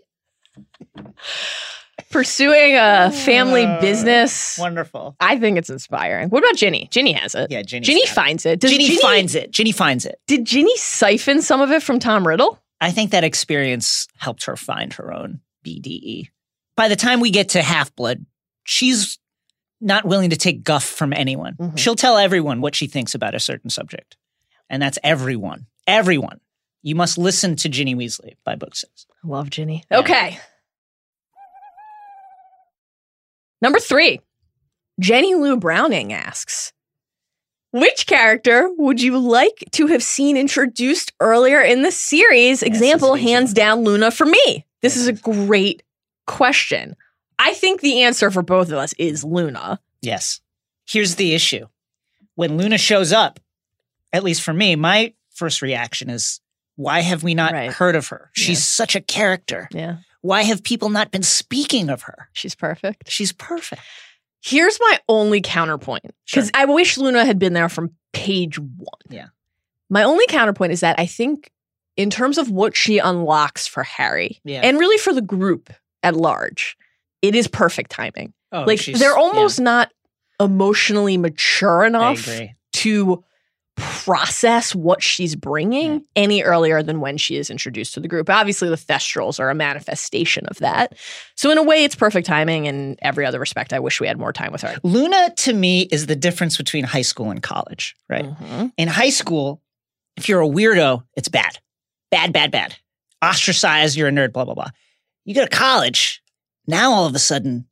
pursuing 2.12 2.76
a 2.78 3.12
family 3.12 3.66
Uh, 3.66 3.80
business. 3.80 4.58
Wonderful. 4.58 5.16
I 5.20 5.38
think 5.40 5.58
it's 5.58 5.70
inspiring. 5.70 6.30
What 6.30 6.44
about 6.44 6.56
Ginny? 6.56 6.88
Ginny 6.92 7.14
has 7.14 7.36
it. 7.36 7.52
Yeah, 7.52 7.62
Ginny. 7.62 7.86
Ginny 7.86 8.06
finds 8.08 8.46
it. 8.46 8.60
Does 8.60 8.72
Ginny, 8.72 8.88
Ginny 8.88 9.02
finds 9.02 9.36
it. 9.36 9.52
Ginny 9.52 9.72
finds 9.72 10.06
it. 10.06 10.20
Did 10.28 10.46
Ginny 10.46 10.76
siphon 10.78 11.42
some 11.42 11.62
of 11.62 11.72
it 11.72 11.84
from 11.84 12.00
Tom 12.00 12.28
Riddle? 12.28 12.60
I 12.82 12.92
think 12.92 13.12
that 13.12 13.24
experience 13.24 14.08
helped 14.18 14.46
her 14.46 14.56
find 14.56 14.94
her 14.94 15.14
own 15.14 15.42
BDE. 15.66 16.30
By 16.76 16.88
the 16.88 16.96
time 16.96 17.20
we 17.20 17.30
get 17.32 17.50
to 17.50 17.62
Half 17.62 17.94
Blood, 17.96 18.26
she's 18.64 19.20
not 19.82 20.06
willing 20.06 20.30
to 20.30 20.38
take 20.38 20.64
guff 20.64 20.84
from 20.86 21.12
anyone. 21.14 21.56
Mhm. 21.56 21.78
She'll 21.78 21.96
tell 21.96 22.18
everyone 22.18 22.62
what 22.62 22.76
she 22.76 22.88
thinks 22.88 23.16
about 23.16 23.36
a 23.36 23.40
certain 23.40 23.70
subject. 23.70 24.16
And 24.70 24.82
that's 24.82 24.98
everyone. 25.04 25.68
Everyone. 25.88 26.40
You 26.82 26.96
must 26.96 27.18
listen 27.18 27.56
to 27.58 27.70
Ginny 27.70 27.96
Weasley 27.96 28.36
by 28.46 28.56
book 28.56 28.76
six. 28.76 29.06
I 29.24 29.28
love 29.28 29.50
Ginny. 29.50 29.84
Yeah. 29.92 30.00
Okay. 30.00 30.40
Number 33.62 33.80
three, 33.80 34.22
Jenny 35.00 35.36
Lou 35.36 35.58
Browning 35.58 36.14
asks, 36.14 36.72
which 37.72 38.08
character 38.08 38.70
would 38.78 39.02
you 39.02 39.18
like 39.18 39.64
to 39.72 39.88
have 39.88 40.02
seen 40.04 40.38
introduced 40.38 41.12
earlier 41.20 41.62
in 41.62 41.84
the 41.84 41.92
series? 41.92 42.62
this 42.62 42.68
Example, 42.68 43.16
hands 43.16 43.54
down, 43.54 43.84
Luna 43.84 44.12
for 44.12 44.26
me. 44.26 44.66
This 44.82 44.96
is 44.98 45.08
a 45.08 45.14
great 45.14 45.84
question. 46.28 46.96
I 47.38 47.54
think 47.54 47.82
the 47.82 48.02
answer 48.04 48.32
for 48.32 48.42
both 48.42 48.68
of 48.70 48.76
us 48.78 48.94
is 48.98 49.24
Luna. 49.24 49.80
Yes. 50.02 50.42
Here's 50.88 51.16
the 51.16 51.34
issue. 51.34 51.68
When 52.36 52.58
Luna 52.58 52.78
shows 52.78 53.12
up, 53.14 53.40
at 54.14 54.24
least 54.24 54.42
for 54.42 54.54
me, 54.54 54.76
my 54.76 55.14
first 55.34 55.62
reaction 55.62 56.10
is, 56.10 56.40
why 56.76 57.02
have 57.02 57.24
we 57.24 57.36
not 57.36 57.52
Right. 57.54 57.72
heard 57.72 57.96
of 57.96 58.08
her? 58.08 58.32
Yeah. 58.36 58.46
She's 58.46 58.66
such 58.66 58.96
a 58.96 59.02
character. 59.02 59.68
Yeah, 59.72 59.98
Why 60.22 60.44
have 60.44 60.64
people 60.64 60.90
not 60.90 61.12
been 61.12 61.24
speaking 61.24 61.90
of 61.90 62.04
her? 62.04 62.30
she's 62.34 62.56
perfect. 62.56 63.10
She's 63.12 63.32
perfect. 63.34 63.82
Here's 64.42 64.80
my 64.80 65.00
only 65.10 65.42
counterpoint 65.42 66.06
because 66.26 66.46
Sure. 66.46 66.52
I 66.54 66.66
wish 66.66 66.98
Luna 66.98 67.26
had 67.26 67.40
been 67.40 67.54
there 67.54 67.70
from 67.70 67.92
page 68.14 68.58
one. 68.60 69.00
Yeah. 69.10 69.28
My 69.90 70.04
only 70.04 70.26
counterpoint 70.28 70.72
is 70.72 70.80
that 70.82 71.00
I 71.00 71.06
think, 71.06 71.52
in 71.98 72.10
terms 72.10 72.38
of 72.38 72.50
what 72.50 72.76
she 72.76 73.00
unlocks 73.00 73.68
for 73.68 73.84
Harry 73.84 74.40
Yeah. 74.46 74.62
and 74.64 74.80
really 74.80 74.98
for 74.98 75.14
the 75.14 75.22
group 75.22 75.72
at 76.04 76.16
large, 76.16 76.78
it 77.22 77.36
is 77.36 77.48
perfect 77.48 77.92
timing. 77.92 78.34
Oh, 78.52 78.62
like 78.64 78.84
they're 78.86 79.12
yeah, 79.12 79.22
almost 79.22 79.60
not 79.60 79.92
emotionally 80.40 81.18
mature 81.18 81.84
enough 81.84 82.28
to 82.74 83.24
process 83.80 84.76
what 84.76 85.02
she's 85.02 85.36
bringing 85.36 86.06
any 86.16 86.44
earlier 86.44 86.84
than 86.84 87.00
when 87.00 87.18
she 87.18 87.36
is 87.38 87.50
introduced 87.50 87.94
to 87.96 88.00
the 88.00 88.08
group. 88.08 88.30
Obviously, 88.30 88.70
the 88.70 88.76
Thestrals 88.76 89.40
are 89.40 89.50
a 89.50 89.56
manifestation 89.56 90.46
of 90.48 90.58
that. 90.58 90.98
So, 91.36 91.52
in 91.52 91.58
a 91.58 91.64
way, 91.64 91.84
it's 91.84 91.96
perfect 91.96 92.28
timing. 92.28 92.66
In 92.66 92.98
every 93.02 93.26
other 93.26 93.40
respect, 93.40 93.74
I 93.74 93.80
wish 93.80 94.00
we 94.00 94.08
had 94.08 94.18
more 94.20 94.34
time 94.34 94.52
with 94.52 94.62
her. 94.62 94.76
Luna 94.84 95.34
to 95.38 95.54
me 95.54 95.84
is 95.92 96.06
the 96.06 96.16
difference 96.16 96.58
between 96.58 96.84
high 96.84 97.02
school 97.02 97.32
and 97.32 97.42
college, 97.42 97.96
right? 98.10 98.26
Mhm. 98.26 98.72
In 98.78 98.88
high 98.88 99.10
school, 99.10 99.62
if 100.18 100.30
you're 100.30 100.42
a 100.42 100.48
weirdo, 100.48 101.04
it's 101.16 101.30
bad. 101.30 101.60
Bad, 102.12 102.34
bad, 102.34 102.52
bad. 102.52 102.76
Ostracized, 103.24 103.96
you're 103.98 104.08
a 104.08 104.12
nerd, 104.12 104.34
blah, 104.34 104.46
blah, 104.46 104.54
blah. 104.54 104.70
You 105.26 105.36
go 105.36 105.44
to 105.44 105.50
college, 105.50 106.22
now 106.68 106.92
all 106.92 107.06
of 107.06 107.16
a 107.16 107.20
sudden, 107.20 107.68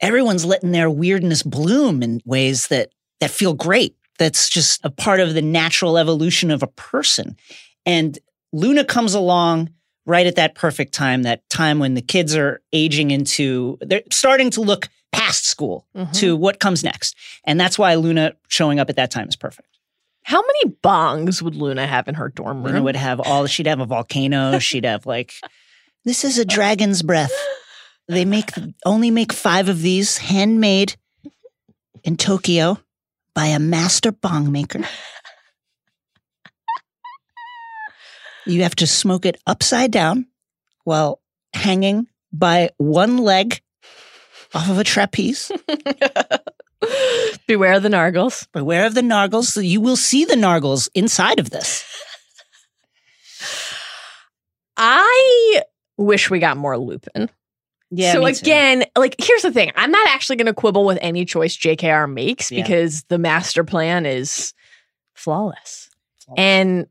everyone's 0.00 0.44
letting 0.44 0.72
their 0.72 0.90
weirdness 0.90 1.42
bloom 1.42 2.02
in 2.02 2.20
ways 2.24 2.68
that 2.68 2.90
that 3.20 3.30
feel 3.30 3.52
great. 3.52 3.96
That's 4.20 4.48
just 4.50 4.80
a 4.84 4.90
part 4.90 5.18
of 5.18 5.32
the 5.34 5.40
natural 5.42 5.96
evolution 5.98 6.50
of 6.50 6.62
a 6.62 6.66
person. 6.68 7.36
And 7.86 8.18
Luna 8.52 8.84
comes 8.84 9.14
along 9.14 9.70
right 10.04 10.26
at 10.26 10.36
that 10.36 10.54
perfect 10.54 10.92
time, 10.92 11.22
that 11.22 11.48
time 11.48 11.78
when 11.78 11.94
the 11.94 12.02
kids 12.02 12.36
are 12.36 12.60
aging 12.72 13.10
into, 13.10 13.78
they're 13.80 14.02
starting 14.12 14.50
to 14.50 14.60
look 14.60 14.88
past 15.10 15.46
school 15.46 15.86
Mhm. 15.96 16.12
to 16.20 16.36
what 16.36 16.60
comes 16.60 16.84
next. 16.84 17.16
And 17.44 17.58
that's 17.58 17.78
why 17.78 17.94
Luna 17.94 18.34
showing 18.48 18.78
up 18.78 18.90
at 18.90 18.96
that 18.96 19.10
time 19.10 19.26
is 19.28 19.36
perfect. 19.36 19.68
How 20.24 20.42
many 20.42 20.74
bongs 20.84 21.40
would 21.40 21.54
Luna 21.54 21.86
have 21.86 22.06
in 22.06 22.14
her 22.16 22.28
dorm 22.28 22.58
room? 22.58 22.66
Luna 22.74 22.82
would 22.82 22.96
have 22.96 23.20
all, 23.20 23.46
she'd 23.46 23.66
have 23.66 23.80
a 23.80 23.86
volcano. 23.86 24.58
she'd 24.58 24.84
have 24.84 25.06
like, 25.06 25.32
this 26.04 26.24
is 26.24 26.38
a 26.38 26.44
dragon's 26.44 27.02
breath. 27.02 27.32
They 28.06 28.24
make, 28.26 28.50
only 28.84 29.10
make 29.10 29.32
five 29.32 29.68
of 29.70 29.80
these 29.82 30.18
handmade 30.18 30.96
in 32.04 32.16
Tokyo 32.18 32.78
by 33.34 33.46
a 33.46 33.58
master 33.58 34.12
bong 34.12 34.52
maker. 34.52 34.80
You 38.46 38.62
have 38.62 38.76
to 38.76 38.86
smoke 38.86 39.26
it 39.26 39.40
upside 39.46 39.90
down 39.90 40.26
while 40.84 41.20
hanging 41.52 42.06
by 42.32 42.70
one 42.78 43.18
leg 43.18 43.60
off 44.54 44.68
of 44.70 44.78
a 44.78 44.84
trapeze. 44.84 45.52
Beware 47.46 47.74
of 47.74 47.82
the 47.82 47.88
Nargles. 47.88 48.46
Beware 48.52 48.86
of 48.86 48.94
the 48.94 49.02
nargles. 49.02 49.44
So 49.44 49.60
you 49.60 49.80
will 49.80 49.96
see 49.96 50.24
the 50.24 50.34
nargles 50.34 50.88
inside 50.94 51.38
of 51.38 51.50
this. 51.50 51.84
I 54.76 55.62
wish 55.98 56.30
we 56.30 56.38
got 56.38 56.56
more 56.56 56.78
Lupin. 56.78 57.28
Yeah. 57.90 58.12
so 58.12 58.24
again, 58.24 58.84
like 58.96 59.16
here's 59.18 59.42
the 59.42 59.50
thing. 59.52 59.72
I'm 59.74 59.90
not 59.90 60.08
actually 60.08 60.36
going 60.36 60.46
to 60.46 60.54
quibble 60.54 60.84
with 60.84 60.98
any 61.00 61.24
choice 61.24 61.56
JKR 61.56 62.12
makes 62.12 62.50
Yeah. 62.52 62.62
because 62.62 63.02
the 63.04 63.18
master 63.18 63.64
plan 63.64 64.06
is 64.06 64.54
flawless. 65.14 65.88
And 66.36 66.86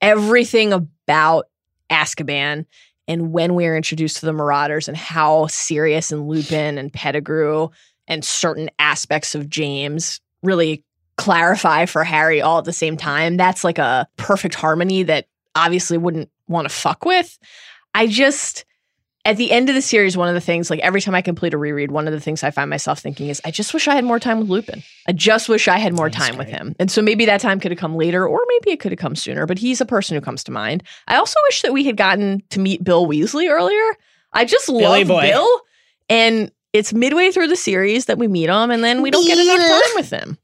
everything 0.00 0.72
about 0.72 1.46
Azkaban 1.90 2.66
and 3.08 3.32
when 3.32 3.54
we 3.54 3.66
are 3.66 3.76
introduced 3.76 4.18
to 4.18 4.26
the 4.26 4.32
Marauders 4.32 4.86
and 4.88 4.96
how 4.96 5.46
Sirius 5.48 6.12
and 6.12 6.28
Lupin 6.28 6.78
and 6.78 6.92
Pettigrew 6.92 7.68
and 8.06 8.24
certain 8.24 8.70
aspects 8.78 9.34
of 9.34 9.50
James 9.50 10.20
really 10.42 10.84
clarify 11.16 11.86
for 11.86 12.04
Harry 12.04 12.40
all 12.40 12.58
at 12.58 12.64
the 12.64 12.72
same 12.72 12.96
time, 12.96 13.36
that's 13.36 13.64
like 13.64 13.78
a 13.78 14.06
perfect 14.16 14.54
harmony 14.54 15.02
that 15.02 15.26
obviously 15.54 15.98
wouldn't 15.98 16.30
want 16.48 16.68
to 16.68 16.74
fuck 16.74 17.04
with. 17.04 17.36
I 17.94 18.06
just 18.06 18.64
at 19.26 19.38
the 19.38 19.52
end 19.52 19.70
of 19.70 19.74
the 19.74 19.82
series, 19.82 20.16
one 20.16 20.28
of 20.28 20.34
the 20.34 20.40
things, 20.40 20.68
like 20.68 20.80
every 20.80 21.00
time 21.00 21.14
I 21.14 21.22
complete 21.22 21.54
a 21.54 21.58
reread, 21.58 21.90
one 21.90 22.06
of 22.06 22.12
the 22.12 22.20
things 22.20 22.42
I 22.42 22.50
find 22.50 22.68
myself 22.68 22.98
thinking 22.98 23.28
is, 23.28 23.40
I 23.44 23.50
just 23.50 23.72
wish 23.72 23.88
I 23.88 23.94
had 23.94 24.04
more 24.04 24.20
time 24.20 24.38
with 24.38 24.50
Lupin. 24.50 24.82
I 25.08 25.12
just 25.12 25.48
wish 25.48 25.66
I 25.66 25.78
had 25.78 25.94
more 25.94 26.10
That's 26.10 26.28
time 26.28 26.36
with 26.36 26.48
him. 26.48 26.76
And 26.78 26.90
so 26.90 27.00
maybe 27.00 27.24
that 27.24 27.40
time 27.40 27.58
could 27.58 27.70
have 27.70 27.78
come 27.78 27.96
later, 27.96 28.26
or 28.28 28.40
maybe 28.48 28.72
it 28.72 28.80
could 28.80 28.92
have 28.92 28.98
come 28.98 29.16
sooner, 29.16 29.46
but 29.46 29.58
he's 29.58 29.80
a 29.80 29.86
person 29.86 30.14
who 30.14 30.20
comes 30.20 30.44
to 30.44 30.52
mind. 30.52 30.82
I 31.08 31.16
also 31.16 31.38
wish 31.48 31.62
that 31.62 31.72
we 31.72 31.84
had 31.84 31.96
gotten 31.96 32.42
to 32.50 32.60
meet 32.60 32.84
Bill 32.84 33.06
Weasley 33.06 33.48
earlier. 33.48 33.96
I 34.34 34.44
just 34.44 34.66
Billy 34.66 34.82
love 34.82 35.08
boy. 35.08 35.22
Bill. 35.22 35.60
And 36.10 36.52
it's 36.74 36.92
midway 36.92 37.30
through 37.30 37.48
the 37.48 37.56
series 37.56 38.06
that 38.06 38.18
we 38.18 38.28
meet 38.28 38.50
him, 38.50 38.70
and 38.70 38.84
then 38.84 39.00
we 39.00 39.10
don't 39.10 39.26
get 39.26 39.38
enough 39.38 39.58
time 39.58 39.94
with 39.94 40.10
him. 40.10 40.38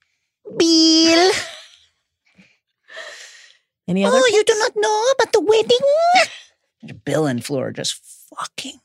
Bill. 0.56 1.32
Any 3.86 4.04
other? 4.04 4.16
Oh, 4.16 4.30
you 4.32 4.44
do 4.44 4.54
not 4.58 4.72
know 4.76 5.06
about 5.18 5.32
the 5.32 5.40
wedding? 5.40 7.00
Bill 7.04 7.26
and 7.26 7.44
Fleur 7.44 7.66
are 7.66 7.72
just 7.72 8.09
fucking 8.38 8.78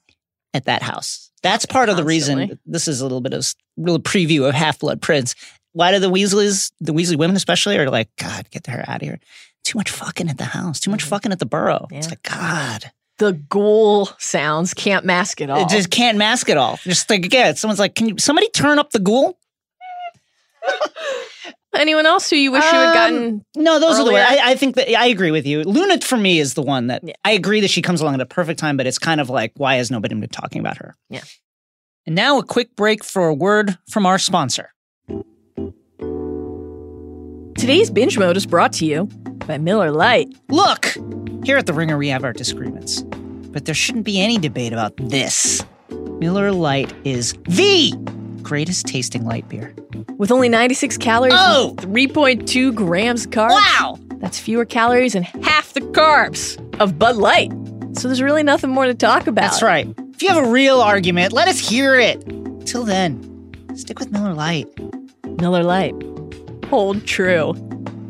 at 0.54 0.66
that 0.66 0.82
house. 0.82 1.32
That's 1.44 1.66
part 1.66 1.90
of 1.90 1.98
the 1.98 2.04
reason. 2.04 2.60
This 2.66 2.88
is 2.88 3.02
a 3.02 3.04
little 3.04 3.22
bit 3.22 3.34
of 3.34 3.54
little 3.78 4.00
preview 4.02 4.48
of 4.48 4.56
Half 4.56 4.80
Blood 4.80 5.02
Prince. 5.02 5.36
Why 5.74 5.92
do 5.92 6.00
the 6.00 6.10
Weasleys, 6.10 6.72
the 6.80 6.94
Weasley 6.94 7.18
women 7.18 7.36
especially, 7.36 7.78
are 7.78 7.90
like, 7.90 8.10
God, 8.18 8.50
get 8.50 8.66
her 8.68 8.84
out 8.88 9.02
of 9.02 9.08
here. 9.08 9.20
Too 9.64 9.78
much 9.78 9.90
fucking 9.90 10.30
at 10.30 10.38
the 10.38 10.46
house. 10.46 10.80
Too 10.80 10.92
much 10.92 11.04
Mhm. 11.04 11.08
fucking 11.10 11.32
at 11.32 11.40
the 11.40 11.46
burrow. 11.46 11.88
It's 11.92 12.10
like 12.10 12.24
God, 12.24 12.92
The 13.18 13.34
ghoul 13.34 14.10
sounds 14.18 14.74
can't 14.74 15.06
mask 15.06 15.42
it 15.42 15.50
all. 15.50 15.62
it 15.62 15.70
just 15.70 15.90
can't 15.90 16.18
mask 16.18 16.50
it 16.50 16.58
all. 16.58 16.78
Just 16.84 17.10
like 17.10 17.26
again, 17.26 17.56
someone's 17.56 17.80
like, 17.80 17.96
can 17.96 18.08
you 18.10 18.18
somebody 18.18 18.50
turn 18.50 18.80
up 18.80 18.92
the 18.92 19.00
ghoul? 19.00 19.38
Anyone 21.86 22.08
else 22.08 22.30
who 22.32 22.36
you 22.36 22.52
wish 22.52 22.64
you 22.64 22.72
had 22.72 22.88
Um, 22.88 22.94
gotten? 22.96 23.46
No, 23.56 23.78
those 23.80 24.00
are 24.00 24.04
the 24.04 24.10
earlier. 24.10 24.24
ones. 24.24 24.40
I, 24.42 24.52
I 24.52 24.56
think 24.56 24.74
that 24.76 24.92
I 25.00 25.06
agree 25.06 25.30
with 25.30 25.46
you. 25.46 25.62
Luna 25.64 26.02
for 26.02 26.18
me 26.18 26.40
is 26.40 26.56
the 26.56 26.64
one 26.64 26.88
that 26.88 27.02
Yeah. 27.04 27.14
I 27.24 27.32
agree 27.32 27.60
that 27.62 27.70
she 27.70 27.84
comes 27.84 28.02
along 28.02 28.16
at 28.16 28.22
a 28.22 28.26
perfect 28.26 28.60
time, 28.60 28.76
but 28.76 28.88
it's 28.88 28.98
kind 28.98 29.22
of 29.22 29.30
like, 29.30 29.52
why 29.58 29.76
has 29.76 29.92
nobody 29.92 30.16
been 30.16 30.28
talking 30.30 30.60
about 30.60 30.78
her? 30.78 30.96
Yeah. 31.12 31.22
And 32.08 32.16
now 32.16 32.40
a 32.40 32.44
quick 32.44 32.76
break 32.76 33.04
for 33.04 33.28
a 33.28 33.34
word 33.36 33.78
from 33.88 34.08
our 34.08 34.18
sponsor. 34.18 34.72
Today's 37.58 37.90
binge 37.90 38.18
mode 38.18 38.36
is 38.38 38.46
brought 38.46 38.74
to 38.74 38.86
you 38.86 39.06
by 39.48 39.58
Miller 39.58 39.92
Lite. 39.92 40.36
Look, 40.50 40.88
here 41.44 41.58
at 41.58 41.68
the 41.68 41.74
Ringer 41.74 41.98
we 41.98 42.10
have 42.10 42.24
our 42.24 42.34
disagreements, 42.34 43.02
but 43.52 43.66
there 43.66 43.76
shouldn't 43.76 44.06
be 44.06 44.20
any 44.20 44.38
debate 44.38 44.74
about 44.74 44.94
this. 44.98 45.64
Miller 46.20 46.52
Lite 46.52 46.94
is 47.06 47.34
the 47.48 47.94
greatest 48.46 48.86
tasting 48.86 49.26
light 49.26 49.48
beer. 49.50 49.74
With 50.18 50.32
only 50.32 50.48
96 50.50 50.98
calories 50.98 51.34
Oh! 51.36 51.70
and 51.70 51.78
3.2 51.80 52.74
grams 52.74 53.26
of 53.26 53.32
carbs. 53.32 53.50
Wow! 53.50 53.98
That's 54.18 54.40
fewer 54.40 54.64
calories 54.66 55.16
and 55.16 55.26
half 55.26 55.74
the 55.74 55.82
carbs 55.82 56.58
of 56.80 56.98
Bud 57.00 57.18
Light. 57.18 57.52
So 57.98 58.08
there's 58.08 58.22
really 58.22 58.44
nothing 58.44 58.70
more 58.70 58.86
to 58.86 58.94
talk 58.94 59.28
about. 59.28 59.42
That's 59.52 59.62
right. 59.64 59.88
If 60.14 60.22
you 60.22 60.30
have 60.30 60.46
a 60.46 60.50
real 60.50 60.80
argument, 60.80 61.34
let 61.34 61.48
us 61.48 61.60
hear 61.60 62.00
it. 62.00 62.22
Till 62.66 62.84
then, 62.84 63.52
stick 63.76 64.00
with 64.00 64.12
Miller 64.12 64.34
Lite. 64.34 64.70
Miller 65.42 65.64
Lite. 65.64 65.96
Hold 66.70 67.06
true. 67.06 67.50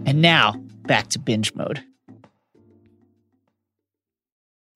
And 0.05 0.21
now, 0.21 0.53
back 0.85 1.07
to 1.09 1.19
binge 1.19 1.53
mode. 1.55 1.83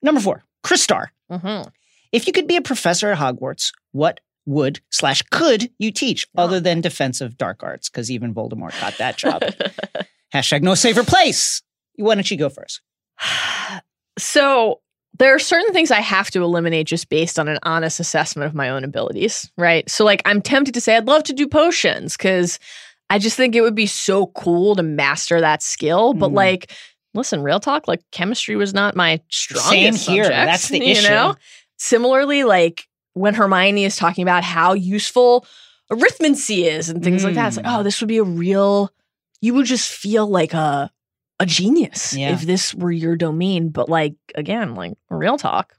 Number 0.02 0.22
four, 0.22 0.44
Christar. 0.64 1.08
Mm-hmm. 1.32 1.70
If 2.12 2.26
you 2.26 2.34
could 2.34 2.48
be 2.48 2.56
a 2.56 2.62
professor 2.62 3.12
at 3.12 3.18
Hogwarts, 3.20 3.72
what 3.92 4.20
would 4.46 4.82
slash 4.92 5.22
could 5.32 5.70
you 5.80 5.92
teach 5.92 6.28
other 6.38 6.60
than 6.60 6.82
defensive 6.82 7.38
dark 7.38 7.62
arts? 7.64 7.90
Because 7.90 8.10
even 8.10 8.34
Voldemort 8.34 8.80
got 8.82 8.98
that 8.98 9.18
job. 9.18 9.44
Hashtag 10.34 10.62
no 10.62 10.76
safer 10.76 11.04
place. 11.04 11.62
Why 11.96 12.16
don't 12.16 12.30
you 12.30 12.38
go 12.38 12.50
first? 12.50 12.82
so 14.18 14.82
there 15.18 15.34
are 15.34 15.40
certain 15.40 15.74
things 15.74 15.92
I 15.92 16.00
have 16.02 16.30
to 16.32 16.44
eliminate 16.44 16.88
just 16.88 17.10
based 17.10 17.40
on 17.40 17.48
an 17.48 17.60
honest 17.64 18.00
assessment 18.00 18.48
of 18.48 18.56
my 18.56 18.70
own 18.70 18.84
abilities, 18.84 19.52
right? 19.58 19.90
So 19.90 20.06
like 20.06 20.22
I'm 20.26 20.42
tempted 20.42 20.74
to 20.76 20.82
say 20.82 20.96
I'd 20.96 21.08
love 21.08 21.24
to 21.24 21.34
do 21.34 21.48
potions 21.48 22.16
because 22.16 22.60
I 23.10 23.18
just 23.20 23.36
think 23.36 23.56
it 23.56 23.62
would 23.62 23.76
be 23.76 23.88
so 23.88 24.28
cool 24.28 24.76
to 24.76 24.84
master 24.84 25.42
that 25.42 25.64
skill. 25.64 26.14
But 26.14 26.32
Mm. 26.32 26.36
like, 26.36 26.72
listen, 27.14 27.42
real 27.42 27.60
talk, 27.60 27.88
like 27.88 28.02
chemistry 28.12 28.56
was 28.56 28.74
not 28.74 28.96
my 28.96 29.20
strongest 29.30 29.70
Same 30.06 30.14
here. 30.16 30.24
subject, 30.26 30.46
That's 30.46 30.68
the 30.70 30.78
you 30.86 30.92
issue. 30.92 31.10
know? 31.10 31.36
Similarly, 31.78 32.44
like 32.44 32.88
when 33.14 33.34
Hermione 33.34 33.86
is 33.86 33.96
talking 33.96 34.22
about 34.24 34.44
how 34.44 34.74
useful 34.74 35.46
arithmancy 35.92 36.66
is 36.66 36.90
and 36.90 37.04
things 37.04 37.24
like 37.24 37.36
that, 37.36 37.48
it's 37.50 37.58
like, 37.58 37.66
Mm. 37.66 37.80
oh, 37.80 37.84
this 37.84 38.00
would 38.02 38.08
be 38.08 38.18
a 38.20 38.24
real. 38.24 38.92
You 39.42 39.54
would 39.56 39.66
just 39.66 39.92
feel 39.92 40.28
like 40.28 40.54
a 40.54 40.92
a 41.42 41.46
genius 41.46 42.14
Yeah. 42.14 42.34
if 42.34 42.42
this 42.42 42.74
were 42.74 42.92
your 42.92 43.16
domain. 43.16 43.70
But 43.70 43.88
like 43.90 44.16
again, 44.36 44.76
like 44.76 44.94
real 45.10 45.38
talk, 45.38 45.74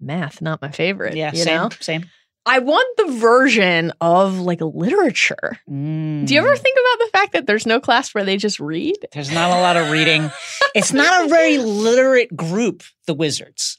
math 0.00 0.42
not 0.42 0.60
my 0.60 0.70
favorite. 0.72 1.16
Yeah, 1.16 1.30
you 1.32 1.44
same, 1.44 1.56
know. 1.56 1.68
same. 1.80 2.04
I 2.44 2.58
want 2.58 2.88
the 2.96 3.12
version 3.12 3.92
of 4.00 4.40
like 4.40 4.60
literature. 4.60 5.60
Mm. 5.70 6.26
Do 6.26 6.34
you 6.34 6.40
ever 6.40 6.56
think 6.56 6.76
about 6.76 7.06
the 7.06 7.10
fact 7.12 7.32
that 7.34 7.46
there's 7.46 7.66
no 7.66 7.78
class 7.78 8.12
where 8.12 8.24
they 8.24 8.36
just 8.36 8.58
read? 8.58 8.96
There's 9.12 9.30
not 9.32 9.50
a 9.56 9.60
lot 9.60 9.76
of 9.76 9.92
reading. 9.92 10.28
it's 10.74 10.92
not 10.92 11.24
a 11.26 11.28
very 11.28 11.58
literate 11.58 12.36
group, 12.36 12.82
the 13.06 13.14
wizards. 13.14 13.78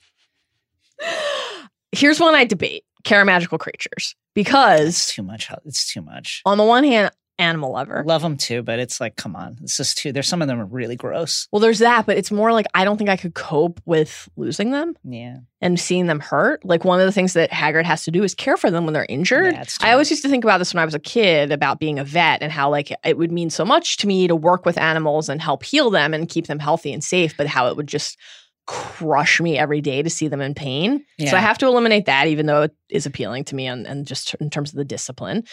Here's 1.94 2.20
one 2.20 2.36
I 2.36 2.46
debate: 2.46 2.84
care 3.04 3.24
Magical 3.26 3.58
creatures, 3.58 4.16
because 4.34 4.88
It's 4.90 5.14
too 5.16 5.24
much. 5.24 5.50
It's 5.66 5.92
too 5.92 6.02
much. 6.02 6.42
on 6.46 6.58
the 6.58 6.64
one 6.64 6.84
hand, 6.84 7.12
animal 7.40 7.72
lover. 7.72 8.04
Love 8.06 8.22
them 8.22 8.38
too, 8.38 8.62
but 8.62 8.78
it's 8.80 9.02
like, 9.02 9.16
come 9.16 9.36
on. 9.36 9.58
It's 9.64 9.76
just 9.78 9.98
too. 9.98 10.12
There's 10.12 10.28
some 10.28 10.42
of 10.42 10.48
them 10.48 10.60
are 10.62 10.66
really 10.66 10.96
gross. 10.96 11.48
Well, 11.52 11.60
there's 11.60 11.80
that, 11.80 12.06
but 12.06 12.16
it's 12.18 12.32
more 12.32 12.52
like 12.54 12.68
I 12.76 12.86
don't 12.86 12.98
think 12.98 13.10
I 13.10 13.18
could 13.18 13.34
cope 13.34 13.82
with 13.86 14.30
losing 14.36 14.70
them 14.72 14.96
Yeah. 15.04 15.38
and 15.60 15.80
seeing 15.80 16.06
them 16.06 16.20
hurt. 16.20 16.64
Like 16.64 16.86
one 16.86 17.00
of 17.00 17.06
the 17.08 17.12
things 17.12 17.34
that 17.34 17.50
Hagrid 17.52 17.86
has 17.86 18.04
to 18.06 18.12
do 18.12 18.24
is 18.24 18.36
care 18.36 18.56
for 18.56 18.70
them 18.70 18.86
when 18.86 18.94
they're 18.94 19.08
injured. 19.10 19.54
Yeah, 19.54 19.64
I 19.82 19.92
always 19.94 20.12
used 20.12 20.22
to 20.24 20.30
think 20.30 20.44
about 20.44 20.60
this 20.60 20.74
when 20.74 20.82
I 20.82 20.86
was 20.86 20.94
a 20.96 21.00
kid 21.00 21.52
about 21.52 21.80
being 21.80 21.98
a 22.00 22.04
vet 22.04 22.42
and 22.44 22.52
how 22.52 22.70
like 22.70 22.92
it 23.04 23.18
would 23.18 23.32
mean 23.32 23.50
so 23.50 23.66
much 23.66 23.98
to 23.98 24.08
me 24.08 24.28
to 24.28 24.36
work 24.36 24.64
with 24.66 24.78
animals 24.78 25.28
and 25.28 25.42
help 25.42 25.64
heal 25.64 25.90
them 25.90 26.14
and 26.14 26.30
keep 26.30 26.46
them 26.48 26.60
healthy 26.60 26.94
and 26.94 27.04
safe, 27.04 27.36
but 27.36 27.48
how 27.48 27.68
it 27.68 27.76
would 27.76 27.88
just 27.88 28.18
crush 28.66 29.42
me 29.42 29.58
every 29.58 29.82
day 29.82 30.02
to 30.02 30.10
see 30.10 30.28
them 30.28 30.42
in 30.42 30.54
pain. 30.54 31.06
So 31.20 31.36
I 31.36 31.40
have 31.40 31.58
to 31.60 31.68
eliminate 31.68 32.06
that, 32.06 32.28
even 32.28 32.46
though 32.46 32.64
it 32.64 32.76
is 32.90 33.06
appealing 33.06 33.44
to 33.46 33.56
me 33.56 33.68
and, 33.68 33.86
and 33.86 34.06
just 34.06 34.34
in 34.36 34.50
terms 34.50 34.72
of 34.72 34.78
the 34.78 34.86
discipline. 34.86 35.44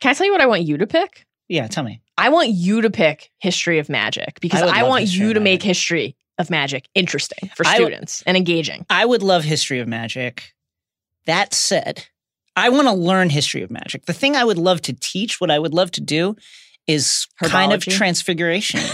Can 0.00 0.10
I 0.10 0.14
tell 0.14 0.26
you 0.26 0.32
what 0.32 0.40
I 0.40 0.46
want 0.46 0.62
you 0.62 0.76
to 0.78 0.86
pick? 0.86 1.26
Yeah. 1.48 1.68
Tell 1.68 1.84
me. 1.84 2.02
I 2.18 2.30
want 2.30 2.48
you 2.48 2.80
to 2.82 2.90
pick 2.90 3.30
history 3.38 3.78
of 3.78 3.88
magic 3.88 4.40
because 4.40 4.62
I 4.62 4.80
I, 4.80 4.82
want 4.82 5.06
you 5.06 5.34
to 5.34 5.40
make 5.40 5.62
history 5.62 6.16
of 6.38 6.50
magic 6.50 6.88
interesting 6.94 7.50
for 7.54 7.64
students 7.64 8.22
and 8.26 8.36
engaging. 8.36 8.84
I 8.90 9.04
would 9.04 9.22
love 9.22 9.44
history 9.44 9.78
of 9.78 9.88
magic. 9.88 10.52
That 11.26 11.54
said, 11.54 12.06
I 12.56 12.70
want 12.70 12.88
to 12.88 12.94
learn 12.94 13.30
history 13.30 13.62
of 13.62 13.70
magic. 13.70 14.06
The 14.06 14.12
thing 14.12 14.34
I 14.34 14.44
would 14.44 14.58
love 14.58 14.80
to 14.82 14.92
teach, 14.92 15.40
what 15.40 15.50
I 15.50 15.58
would 15.58 15.74
love 15.74 15.90
to 15.92 16.00
do, 16.00 16.36
is 16.86 17.26
kind 17.42 17.72
of 17.72 17.84
transfiguration. 17.84 18.80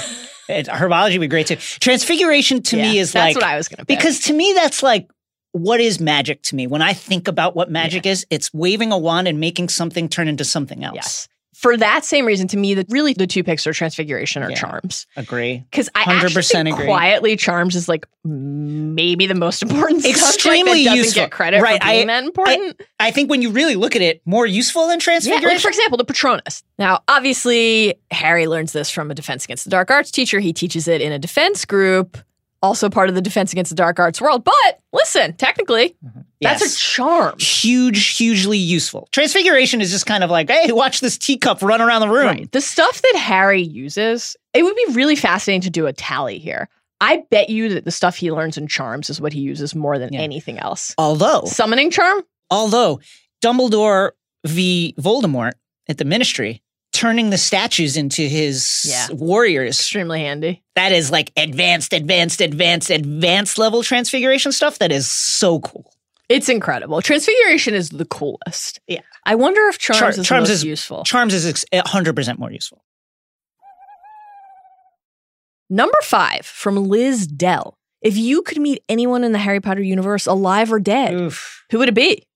Herbology 0.48 1.12
would 1.12 1.20
be 1.22 1.28
great 1.28 1.46
too. 1.46 1.56
Transfiguration 1.56 2.62
to 2.62 2.76
me 2.76 2.96
Yeah, 2.96 3.02
is 3.02 3.12
that's 3.12 3.34
like 3.34 3.42
what 3.42 3.44
I 3.44 3.56
was 3.56 3.68
going 3.68 3.78
to 3.78 3.84
because 3.84 4.20
to 4.20 4.32
me 4.32 4.52
that's 4.54 4.82
like 4.82 5.08
what 5.52 5.80
is 5.80 6.00
magic 6.00 6.42
to 6.42 6.56
me 6.56 6.66
when 6.66 6.82
I 6.82 6.94
think 6.94 7.28
about 7.28 7.54
what 7.54 7.70
magic 7.70 8.06
is. 8.06 8.26
It's 8.30 8.52
waving 8.54 8.90
a 8.92 8.98
wand 8.98 9.28
and 9.28 9.38
making 9.38 9.68
something 9.68 10.08
turn 10.08 10.28
into 10.28 10.44
something 10.44 10.82
else. 10.82 10.94
yes, 10.94 11.28
for 11.62 11.76
that 11.76 12.04
same 12.04 12.26
reason, 12.26 12.48
to 12.48 12.56
me, 12.56 12.74
that 12.74 12.86
really 12.90 13.12
the 13.14 13.26
two 13.26 13.42
picks 13.44 13.66
are 13.66 13.72
transfiguration 13.72 14.42
or 14.42 14.50
Yeah. 14.50 14.56
charms. 14.56 15.06
Agree. 15.16 15.64
Because 15.70 15.88
I 15.94 16.02
100% 16.02 16.36
actually 16.36 16.42
think 16.64 16.74
agree. 16.76 16.86
quietly 16.86 17.36
charms 17.36 17.76
is 17.76 17.88
like 17.88 18.04
maybe 18.24 19.26
the 19.26 19.34
most 19.34 19.62
important. 19.62 20.04
Extremely 20.04 20.82
useful. 20.82 21.22
get 21.22 21.30
credit 21.30 21.62
Right, 21.62 21.80
for 21.82 21.88
being 21.88 22.10
I- 22.10 22.12
that 22.20 22.24
important. 22.24 22.80
I 23.00 23.10
think 23.12 23.30
when 23.30 23.42
you 23.42 23.50
really 23.50 23.76
look 23.76 23.94
at 23.96 24.02
it, 24.02 24.20
more 24.26 24.46
useful 24.46 24.88
than 24.88 24.98
Transfiguration. 24.98 25.42
Yeah, 25.48 25.54
like 25.54 25.60
for 25.62 25.68
example, 25.68 25.96
the 25.98 26.04
Patronus. 26.04 26.62
Now, 26.78 27.00
obviously, 27.08 27.94
Harry 28.10 28.46
learns 28.46 28.72
this 28.72 28.90
from 28.90 29.10
a 29.10 29.14
Defense 29.14 29.44
Against 29.44 29.64
the 29.64 29.70
Dark 29.70 29.90
Arts 29.90 30.10
teacher. 30.10 30.40
He 30.40 30.52
teaches 30.52 30.88
it 30.88 31.00
in 31.00 31.12
a 31.12 31.18
defense 31.18 31.64
group, 31.64 32.18
also 32.60 32.88
part 32.90 33.08
of 33.08 33.14
the 33.14 33.22
Defense 33.22 33.52
Against 33.52 33.70
the 33.70 33.76
Dark 33.76 33.98
Arts 34.00 34.20
world. 34.20 34.44
But 34.44 34.80
listen, 34.92 35.34
technically, 35.34 35.96
mm-hmm. 36.04 36.20
that's 36.40 36.60
Yes. 36.62 36.76
a 36.76 36.78
charm. 36.78 37.34
huge, 37.38 38.16
hugely 38.16 38.58
useful. 38.58 39.08
Transfiguration 39.12 39.80
is 39.80 39.90
just 39.90 40.06
kind 40.06 40.22
of 40.24 40.30
like, 40.30 40.50
hey, 40.50 40.70
watch 40.72 41.00
this 41.00 41.16
teacup 41.18 41.62
run 41.62 41.80
around 41.80 42.00
the 42.02 42.08
room. 42.08 42.26
Right. 42.26 42.52
The 42.52 42.60
stuff 42.60 43.00
that 43.02 43.16
Harry 43.16 43.62
uses, 43.62 44.36
it 44.54 44.62
would 44.62 44.76
be 44.76 44.86
really 44.92 45.16
fascinating 45.16 45.62
to 45.62 45.70
do 45.70 45.86
a 45.86 45.92
tally 45.92 46.38
here. 46.38 46.68
I 47.00 47.24
bet 47.30 47.50
you 47.50 47.68
that 47.70 47.84
the 47.84 47.90
stuff 47.90 48.16
he 48.16 48.30
learns 48.30 48.56
in 48.56 48.68
charms 48.68 49.10
is 49.10 49.20
what 49.20 49.32
he 49.32 49.40
uses 49.40 49.74
more 49.74 49.98
than 49.98 50.12
Yeah. 50.12 50.20
anything 50.20 50.58
else. 50.58 50.94
Although, 50.98 51.44
Summoning 51.46 51.90
charm? 51.90 52.22
although 52.50 53.00
Dumbledore 53.44 54.12
v. 54.46 54.94
Voldemort 55.00 55.52
at 55.88 55.98
the 55.98 56.04
Ministry, 56.04 56.62
turning 56.92 57.30
the 57.30 57.38
statues 57.38 57.96
into 57.96 58.22
his 58.22 58.84
Yeah. 58.86 59.08
warriors, 59.12 59.78
Extremely 59.80 60.20
handy. 60.20 60.62
that 60.76 60.92
is 60.92 61.10
like 61.10 61.32
advanced, 61.36 61.92
advanced, 61.92 62.40
advanced, 62.40 62.90
advanced 62.90 63.58
level 63.58 63.82
transfiguration 63.82 64.52
stuff. 64.52 64.78
That 64.78 64.92
is 64.92 65.10
so 65.10 65.60
cool. 65.60 65.92
It's 66.28 66.48
incredible. 66.48 67.00
Transfiguration 67.02 67.74
is 67.74 67.90
the 67.90 68.04
coolest. 68.04 68.80
Yeah. 68.86 69.00
I 69.24 69.34
wonder 69.34 69.60
if 69.68 69.78
charms 69.78 70.00
Char- 70.00 70.10
is 70.10 70.26
charms 70.26 70.50
is- 70.50 70.64
useful. 70.64 71.04
Charms 71.04 71.34
is 71.34 71.46
ex- 71.46 71.64
100% 71.72 72.38
more 72.38 72.50
useful. 72.50 72.84
Number 75.70 75.96
five 76.02 76.44
from 76.44 76.76
Liz 76.88 77.26
Dell. 77.26 77.78
If 78.02 78.16
you 78.16 78.42
could 78.42 78.58
meet 78.60 78.82
anyone 78.88 79.24
in 79.24 79.32
the 79.32 79.38
Harry 79.38 79.60
Potter 79.60 79.80
universe, 79.82 80.26
alive 80.26 80.72
or 80.72 80.80
dead, 80.80 81.14
Oof. 81.14 81.64
who 81.70 81.78
would 81.78 81.88
it 81.88 81.94
be? 81.94 82.26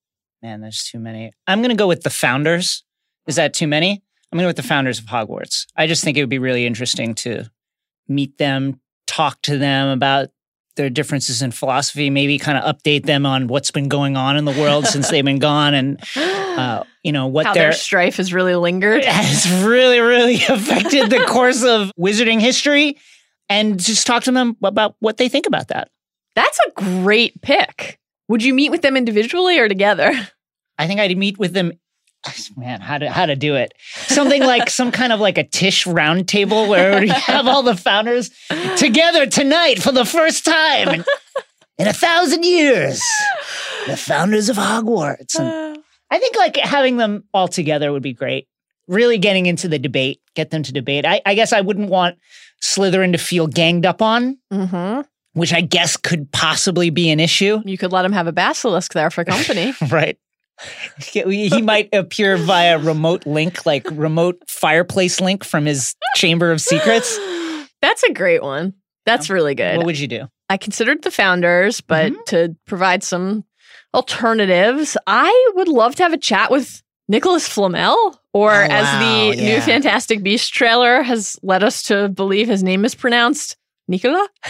Man, 0.43 0.61
there's 0.61 0.85
too 0.85 0.99
many. 0.99 1.33
I'm 1.47 1.61
going 1.61 1.71
to 1.71 1.77
go 1.77 1.89
with 1.89 2.03
the 2.03 2.11
founders. 2.11 2.85
Is 3.27 3.37
that 3.37 3.53
too 3.53 3.67
many? 3.67 4.03
I'm 4.33 4.39
going 4.39 4.45
to 4.45 4.49
with 4.49 4.57
the 4.57 4.63
founders 4.63 4.99
of 4.99 5.07
Hogwarts. 5.07 5.67
I 5.77 5.87
just 5.87 6.03
think 6.03 6.17
it 6.17 6.23
would 6.23 6.31
be 6.31 6.39
really 6.39 6.67
interesting 6.67 7.15
to 7.17 7.45
meet 8.09 8.39
them, 8.39 8.81
talk 9.07 9.41
to 9.43 9.59
them 9.59 9.89
about 9.89 10.29
their 10.77 10.91
differences 10.91 11.43
in 11.43 11.51
philosophy, 11.51 12.11
maybe 12.11 12.39
kind 12.39 12.59
of 12.59 12.77
update 12.77 13.07
them 13.07 13.25
on 13.25 13.47
what's 13.47 13.71
been 13.71 13.89
going 13.89 14.17
on 14.17 14.37
in 14.37 14.45
the 14.45 14.53
world 14.53 14.87
since 14.87 15.09
they've 15.09 15.25
been 15.25 15.39
gone 15.39 15.75
and, 15.75 16.01
uh, 16.17 16.85
you 17.03 17.13
know, 17.13 17.27
what 17.27 17.45
their 17.55 17.55
their 17.55 17.73
strife 17.73 18.17
has 18.17 18.33
really 18.33 18.55
lingered. 18.55 19.05
has 19.07 19.65
really, 19.65 20.01
really 20.01 20.35
affected 20.49 21.11
the 21.11 21.25
course 21.27 21.65
of 21.65 21.91
wizarding 21.99 22.41
history 22.41 22.99
and 23.49 23.81
just 23.81 24.07
talk 24.07 24.25
to 24.25 24.33
them 24.33 24.57
about 24.63 24.97
what 25.01 25.17
they 25.17 25.29
think 25.29 25.47
about 25.47 25.69
that. 25.69 25.91
That's 26.35 26.59
a 26.67 26.71
great 26.73 27.41
pick. 27.41 27.99
Would 28.29 28.43
you 28.43 28.53
meet 28.53 28.71
with 28.71 28.83
them 28.83 28.97
individually 28.97 29.59
or 29.59 29.69
together? 29.69 30.13
I 30.79 30.87
think 30.87 31.01
I'd 31.01 31.17
meet 31.17 31.39
with 31.39 31.53
them. 31.53 31.73
Man, 32.57 32.81
how 32.81 32.99
to 32.99 33.11
how 33.11 33.27
to 33.27 33.37
do 33.37 33.57
it? 33.57 33.75
Something 34.07 34.43
like 34.43 34.71
some 34.71 34.93
kind 34.93 35.13
of 35.13 35.21
like 35.21 35.39
a 35.39 35.45
Tish 35.45 35.87
round 35.87 36.29
table 36.29 36.69
where 36.69 37.01
we 37.01 37.09
have 37.27 37.47
all 37.47 37.63
the 37.63 37.77
founders 37.77 38.31
together 38.77 39.27
tonight 39.27 39.83
for 39.83 39.93
the 39.93 40.05
first 40.05 40.45
time 40.45 40.89
in, 40.89 41.05
in 41.79 41.87
a 41.87 41.93
thousand 41.93 42.45
years. 42.45 43.03
The 43.87 43.97
founders 43.97 44.49
of 44.49 44.57
Hogwarts. 44.57 45.39
And 45.39 45.79
I 46.11 46.19
think 46.19 46.37
like 46.37 46.57
having 46.57 46.97
them 46.97 47.25
all 47.33 47.49
together 47.49 47.93
would 47.93 48.03
be 48.03 48.13
great. 48.13 48.49
Really 48.89 49.19
getting 49.19 49.47
into 49.47 49.67
the 49.67 49.79
debate, 49.79 50.21
get 50.35 50.51
them 50.51 50.63
to 50.63 50.73
debate. 50.73 51.05
I, 51.05 51.21
I 51.27 51.35
guess 51.35 51.53
I 51.53 51.61
wouldn't 51.61 51.91
want 51.91 52.19
Slytherin 52.63 53.13
to 53.13 53.19
feel 53.19 53.49
ganged 53.49 53.85
up 53.85 54.01
on, 54.01 54.39
mm-hmm. 54.53 55.01
which 55.33 55.53
I 55.53 55.61
guess 55.61 55.97
could 55.97 56.31
possibly 56.31 56.91
be 56.91 57.11
an 57.11 57.19
issue. 57.19 57.61
You 57.65 57.77
could 57.77 57.93
let 57.93 58.05
him 58.05 58.13
have 58.13 58.29
a 58.29 58.33
basilisk 58.33 58.93
there 58.93 59.11
for 59.11 59.25
company. 59.25 59.75
right. 59.91 60.17
He 60.99 61.63
might 61.63 61.89
appear 61.93 62.37
via 62.37 62.79
remote 62.79 63.27
link, 63.27 63.67
like 63.67 63.87
remote 63.91 64.43
fireplace 64.49 65.21
link 65.21 65.45
from 65.45 65.67
his 65.67 65.95
chamber 66.15 66.51
of 66.51 66.61
secrets. 66.61 67.19
That's 67.83 68.03
a 68.05 68.13
great 68.13 68.43
one. 68.43 68.75
That's 69.05 69.31
really 69.31 69.55
good. 69.55 69.77
What 69.77 69.87
would 69.87 69.99
you 69.99 70.09
do? 70.09 70.27
I 70.49 70.57
considered 70.57 71.03
the 71.03 71.11
founders, 71.11 71.81
but 71.81 72.13
Mhm. 72.13 72.25
to 72.27 72.57
provide 72.67 73.03
some 73.05 73.45
alternatives, 73.95 74.97
I 75.07 75.53
would 75.57 75.69
love 75.69 75.95
to 75.97 76.03
have 76.03 76.13
a 76.13 76.19
chat 76.19 76.51
with 76.51 76.83
Nicholas 77.09 77.49
Flamel, 77.49 78.21
or 78.33 78.53
Oh, 78.53 78.67
as 78.69 78.85
wow, 78.85 79.01
the 79.01 79.37
new. 79.37 79.61
Fantastic 79.61 80.23
Beast 80.23 80.53
trailer 80.53 81.03
has 81.03 81.39
led 81.43 81.63
us 81.63 81.83
to 81.85 82.09
believe 82.09 82.49
his 82.49 82.63
name 82.63 82.85
is 82.85 82.95
pronounced 82.95 83.57
Nicola. 83.89 84.27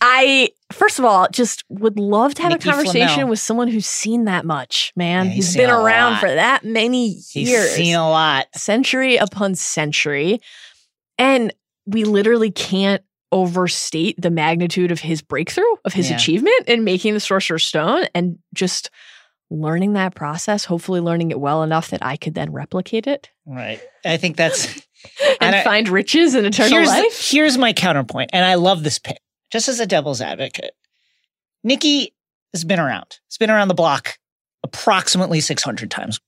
I 0.00 0.50
first 0.84 0.98
of 0.98 1.04
all 1.04 1.26
just 1.32 1.64
would 1.70 1.98
love 1.98 2.34
to 2.34 2.42
have 2.42 2.52
Nicky 2.52 2.68
a 2.68 2.72
conversation 2.72 3.08
Flamel. 3.08 3.28
with 3.30 3.38
someone 3.40 3.68
who's 3.68 3.86
seen 3.86 4.24
that 4.26 4.44
much, 4.44 4.92
man. 4.96 5.26
Yeah, 5.26 5.32
he's 5.32 5.56
been 5.56 5.70
around 5.70 6.18
for 6.18 6.28
that 6.32 6.64
many 6.64 7.06
years. 7.32 7.32
He's 7.32 7.74
seen 7.74 7.94
a 7.96 8.08
lot. 8.08 8.46
century 8.54 9.16
upon 9.16 9.54
century. 9.54 10.40
And 11.18 11.52
we 11.86 12.04
literally 12.04 12.50
can't 12.50 13.02
overstate 13.32 14.20
the 14.20 14.30
magnitude 14.30 14.90
of 14.90 15.00
his 15.00 15.22
breakthrough, 15.22 15.64
of 15.84 15.92
his 15.92 16.10
Yeah. 16.10 16.16
achievement 16.16 16.68
in 16.68 16.84
making 16.84 17.14
the 17.14 17.20
Sorcerer's 17.20 17.64
Stone 17.64 18.06
and 18.14 18.38
just 18.52 18.90
learning 19.50 19.94
that 19.94 20.14
process, 20.14 20.64
hopefully 20.64 21.00
learning 21.00 21.30
it 21.30 21.40
well 21.40 21.62
enough 21.62 21.90
that 21.90 22.04
I 22.04 22.16
could 22.16 22.34
then 22.34 22.52
replicate 22.52 23.06
it 23.06 23.30
Right. 23.46 23.80
I 24.04 24.16
think 24.16 24.36
that's 24.36 24.66
and, 25.24 25.36
And 25.40 25.56
I- 25.56 25.64
find 25.64 25.88
riches 25.88 26.34
in 26.34 26.44
eternal 26.44 26.70
here's, 26.72 26.88
life. 26.88 27.30
here's 27.30 27.58
my 27.58 27.72
counterpoint, 27.72 28.30
and 28.32 28.44
I 28.44 28.54
love 28.54 28.82
this 28.82 28.98
pick. 28.98 29.18
Just 29.54 29.68
as 29.68 29.78
a 29.78 29.86
devil's 29.86 30.20
advocate, 30.20 30.72
Nikki 31.62 32.12
has 32.52 32.64
been 32.64 32.80
around. 32.80 33.20
He's 33.28 33.38
been 33.38 33.52
around 33.52 33.68
the 33.68 33.74
block 33.74 34.18
approximately 34.64 35.38
600 35.38 35.92
times. 35.92 36.18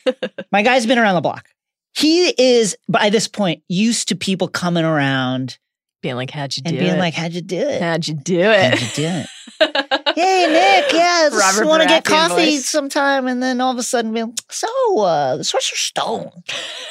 my 0.50 0.62
guy's 0.62 0.86
been 0.86 0.98
around 0.98 1.16
the 1.16 1.20
block. 1.20 1.50
He 1.92 2.28
is, 2.38 2.78
by 2.88 3.10
this 3.10 3.28
point, 3.28 3.62
used 3.68 4.08
to 4.08 4.16
people 4.16 4.48
coming 4.48 4.86
around 4.86 5.58
being 6.00 6.16
like, 6.16 6.30
how'd 6.30 6.56
you 6.56 6.62
do?" 6.62 6.70
It? 6.70 6.72
And 6.72 6.80
being 6.80 6.96
it? 6.96 6.98
like, 6.98 7.12
"How'd 7.12 7.34
you 7.34 7.42
do 7.42 7.58
it? 7.58 7.82
how'd 7.82 8.08
you 8.08 8.14
do 8.14 8.40
it? 8.40 8.70
How'd 8.70 8.80
you 8.80 8.88
do 8.94 9.06
it?" 9.06 9.26
hey 10.16 10.46
Nick, 10.48 10.94
yeah, 10.94 11.26
I 11.26 11.28
just 11.30 11.66
want 11.66 11.82
to 11.82 11.88
get 11.88 12.06
coffee 12.06 12.56
voice. 12.56 12.66
sometime, 12.66 13.26
and 13.26 13.42
then 13.42 13.60
all 13.60 13.72
of 13.72 13.76
a 13.76 13.82
sudden, 13.82 14.14
be 14.14 14.22
like, 14.22 14.32
so 14.48 14.68
uh, 15.00 15.36
the 15.36 15.44
Sorcerer's 15.44 15.80
Stone, 15.80 16.30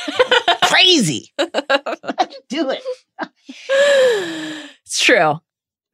crazy. 0.66 1.32
How'd 1.40 2.32
you 2.32 2.42
do 2.48 2.70
it? 2.70 2.84
it's 4.86 5.02
true. 5.02 5.40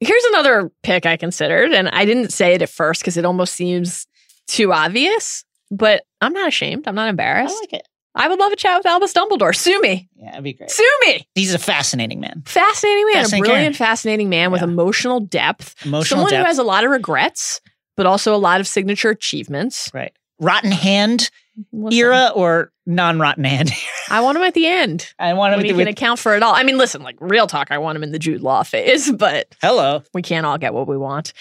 Here's 0.00 0.24
another 0.24 0.70
pick 0.82 1.06
I 1.06 1.16
considered, 1.16 1.72
and 1.72 1.88
I 1.88 2.04
didn't 2.04 2.32
say 2.32 2.54
it 2.54 2.62
at 2.62 2.68
first 2.68 3.00
because 3.00 3.16
it 3.16 3.24
almost 3.24 3.54
seems 3.54 4.06
too 4.46 4.72
obvious, 4.72 5.44
but 5.70 6.02
I'm 6.20 6.32
not 6.32 6.48
ashamed. 6.48 6.86
I'm 6.86 6.94
not 6.94 7.08
embarrassed. 7.08 7.54
I 7.56 7.60
like 7.60 7.72
it. 7.72 7.88
I 8.14 8.28
would 8.28 8.38
love 8.38 8.50
a 8.52 8.56
chat 8.56 8.78
with 8.78 8.86
Albus 8.86 9.12
Dumbledore. 9.12 9.54
Sue 9.54 9.78
me. 9.80 10.08
Yeah, 10.16 10.30
that'd 10.30 10.44
be 10.44 10.54
great. 10.54 10.70
Sue 10.70 10.88
me. 11.06 11.26
He's 11.34 11.52
a 11.52 11.58
fascinating 11.58 12.18
man. 12.20 12.42
Fascinating 12.46 13.04
man. 13.12 13.14
Fascinating 13.24 13.44
a 13.44 13.46
brilliant, 13.46 13.76
character. 13.76 13.84
fascinating 13.84 14.28
man 14.30 14.52
with 14.52 14.62
emotional 14.62 15.20
depth. 15.20 15.74
Emotional 15.84 16.04
Someone 16.20 16.30
depth. 16.30 16.40
who 16.42 16.46
has 16.46 16.58
a 16.58 16.62
lot 16.62 16.84
of 16.84 16.90
regrets, 16.90 17.60
but 17.96 18.06
also 18.06 18.34
a 18.34 18.38
lot 18.38 18.60
of 18.60 18.66
signature 18.66 19.10
achievements. 19.10 19.90
right. 19.92 20.12
Rotten 20.40 20.70
hand 20.72 21.30
Listen, 21.72 21.98
era 21.98 22.32
or 22.34 22.72
non-rotten 22.86 23.44
hand? 23.44 23.70
I 24.10 24.20
want 24.20 24.36
him 24.36 24.44
at 24.44 24.54
the 24.54 24.66
end. 24.66 25.12
I 25.18 25.32
want 25.34 25.52
him 25.54 25.58
When 25.58 25.66
he 25.66 25.72
to 25.72 25.78
can 25.78 25.88
account 25.88 26.18
for 26.18 26.36
it 26.36 26.42
all. 26.42 26.54
I 26.54 26.62
mean, 26.62 26.78
listen, 26.78 27.02
like 27.02 27.16
real 27.20 27.46
talk, 27.46 27.68
I 27.70 27.78
want 27.78 27.96
him 27.96 28.02
in 28.02 28.12
the 28.12 28.18
Jude 28.18 28.40
Law 28.42 28.62
phase, 28.62 29.10
but 29.18 29.54
hello. 29.60 30.02
we 30.14 30.22
can't 30.22 30.46
all 30.46 30.58
get 30.58 30.74
what 30.74 30.86
we 30.86 30.96
want. 30.96 31.32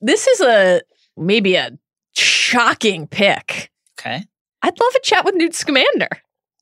This 0.00 0.26
is 0.26 0.40
a 0.40 0.82
maybe 1.16 1.54
a 1.56 1.78
shocking 2.14 3.06
pick. 3.06 3.70
Okay. 3.98 4.24
I'd 4.62 4.80
love 4.80 4.92
a 4.96 5.00
chat 5.00 5.24
with 5.24 5.34
Newt 5.34 5.54
Scamander. 5.54 6.08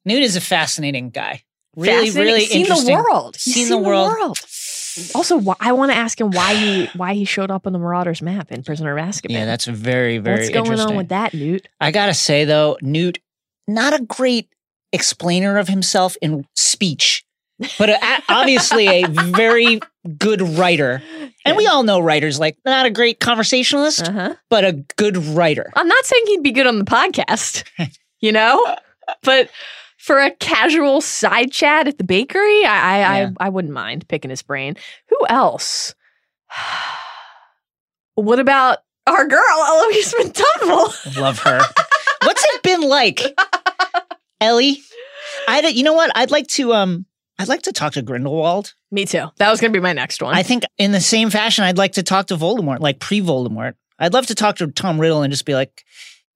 Newt 0.05 0.23
is 0.23 0.37
a 0.37 0.41
fascinating 0.41 1.11
guy. 1.11 1.43
Really, 1.77 2.07
Fascinating. 2.07 2.23
really 2.35 2.47
seen 2.47 2.61
interesting. 2.63 2.97
the 2.97 3.03
world. 3.03 3.37
He's 3.37 3.55
Seen 3.55 3.69
the 3.69 3.79
world. 3.79 4.39
Also, 5.15 5.41
wh- 5.41 5.57
I 5.61 5.73
want 5.73 5.91
to 5.93 5.97
ask 5.97 6.21
him 6.21 6.31
why 6.31 6.55
he 6.55 6.87
why 6.97 7.15
he 7.15 7.25
showed 7.25 7.51
up 7.51 7.67
on 7.67 7.73
the 7.73 7.79
Marauders 7.79 8.23
map 8.23 8.51
in 8.53 8.63
Prisoner 8.63 8.97
of 8.97 9.05
Azkaban. 9.05 9.31
Yeah, 9.31 9.45
that's 9.47 9.67
very, 9.67 10.19
very 10.19 10.39
What's 10.39 10.51
going 10.51 10.81
on 10.81 10.97
with 10.97 11.09
that, 11.09 11.35
Newt? 11.35 11.69
I 11.81 11.91
gotta 11.91 12.15
say 12.15 12.45
though, 12.45 12.77
Newt, 12.83 13.19
not 13.67 13.99
a 13.99 14.03
great 14.03 14.49
explainer 14.93 15.59
of 15.59 15.69
himself 15.69 16.17
in 16.23 16.47
speech, 16.55 17.25
but 17.79 17.91
a, 17.91 17.99
obviously 18.29 18.87
a 18.89 19.07
very 19.09 19.81
good 20.19 20.41
writer. 20.41 21.03
And 21.45 21.57
we 21.57 21.67
all 21.67 21.83
know 21.83 22.01
writers 22.01 22.39
like 22.39 22.57
not 22.65 22.87
a 22.87 22.91
great 22.91 23.21
conversationalist, 23.21 24.09
Uh 24.09 24.13
huh. 24.13 24.35
but 24.51 24.65
a 24.65 24.73
good 24.97 25.17
writer. 25.17 25.71
I'm 25.77 25.89
not 25.89 26.05
saying 26.05 26.23
he'd 26.27 26.43
be 26.43 26.53
good 26.53 26.67
on 26.67 26.79
the 26.79 26.85
podcast, 26.85 27.65
you 28.21 28.33
know, 28.33 28.77
but 29.23 29.51
for 30.09 30.19
a 30.19 30.31
casual 30.31 31.03
side 31.03 31.53
chat 31.53 31.87
at 31.87 31.99
the 31.99 32.05
bakery, 32.05 32.65
I 32.65 32.79
I, 32.79 32.99
Yeah. 32.99 33.31
I 33.39 33.47
I 33.47 33.49
wouldn't 33.51 33.75
mind 33.75 34.09
picking 34.09 34.31
his 34.31 34.41
brain. 34.41 34.75
Who 35.11 35.27
else? 35.29 35.95
what 38.15 38.41
about 38.41 38.79
our 39.07 39.27
girl 39.27 39.39
Eloise 39.67 40.15
McDouble? 40.15 41.21
Love 41.21 41.39
her. 41.41 41.61
What's 42.25 42.43
it 42.43 42.63
been 42.63 42.81
like, 42.81 43.21
Ellie? 44.41 44.81
I 45.47 45.61
you 45.69 45.83
know 45.83 45.93
what? 45.93 46.11
I'd 46.15 46.31
like 46.31 46.47
to 46.49 46.73
um 46.73 47.05
I'd 47.39 47.49
like 47.49 47.63
to 47.63 47.73
talk 47.73 47.93
to 47.93 48.03
Grindelwald. 48.03 48.73
Me 48.91 49.05
too. 49.05 49.27
That 49.37 49.51
was 49.51 49.61
going 49.61 49.75
to 49.75 49.79
be 49.79 49.83
my 49.83 49.93
next 49.93 50.23
one. 50.23 50.35
I 50.35 50.43
think 50.43 50.65
in 50.79 50.93
the 50.93 51.03
same 51.03 51.29
fashion, 51.29 51.65
I'd 51.65 51.77
like 51.77 51.93
to 51.93 52.03
talk 52.03 52.29
to 52.29 52.37
Voldemort, 52.37 52.81
like 52.81 52.99
pre-Voldemort. 52.99 53.75
I'd 53.99 54.15
love 54.15 54.27
to 54.29 54.35
talk 54.35 54.57
to 54.57 54.69
Tom 54.69 54.99
Riddle 54.99 55.21
and 55.21 55.31
just 55.31 55.45
be 55.45 55.55
like, 55.55 55.85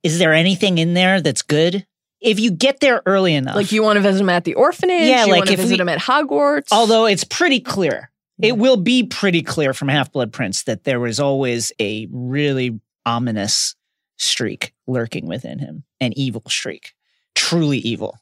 "Is 0.02 0.18
there 0.18 0.34
anything 0.34 0.76
in 0.76 0.92
there 0.92 1.22
that's 1.22 1.40
good?" 1.40 1.86
If 2.22 2.38
you 2.40 2.50
get 2.52 2.80
there 2.80 3.02
early 3.06 3.34
enough, 3.34 3.56
like 3.56 3.72
you 3.72 3.82
want 3.82 3.96
to 3.96 4.00
visit 4.00 4.20
him 4.20 4.28
at 4.28 4.44
the 4.44 4.54
orphanage. 4.54 5.08
Yeah, 5.08 5.24
you 5.24 5.32
like 5.32 5.38
want 5.40 5.46
to 5.48 5.52
if 5.54 5.60
visit 5.60 5.74
we- 5.78 5.80
him 5.82 5.88
at 5.88 5.98
Hogwarts. 5.98 6.68
although 6.72 7.06
it's 7.06 7.24
pretty 7.24 7.60
clear, 7.60 8.10
Yeah. 8.38 8.48
it 8.50 8.58
will 8.58 8.76
be 8.76 9.02
pretty 9.04 9.42
clear 9.42 9.74
from 9.74 9.88
Half 9.88 10.12
Blood 10.12 10.32
Prince 10.32 10.62
that 10.64 10.84
there 10.84 11.00
was 11.00 11.18
always 11.20 11.72
a 11.80 12.06
really 12.12 12.80
ominous 13.04 13.74
streak 14.18 14.72
lurking 14.86 15.26
within 15.26 15.58
him, 15.58 15.82
an 16.00 16.12
evil 16.16 16.42
streak, 16.48 16.92
truly 17.34 17.78
evil. 17.78 18.18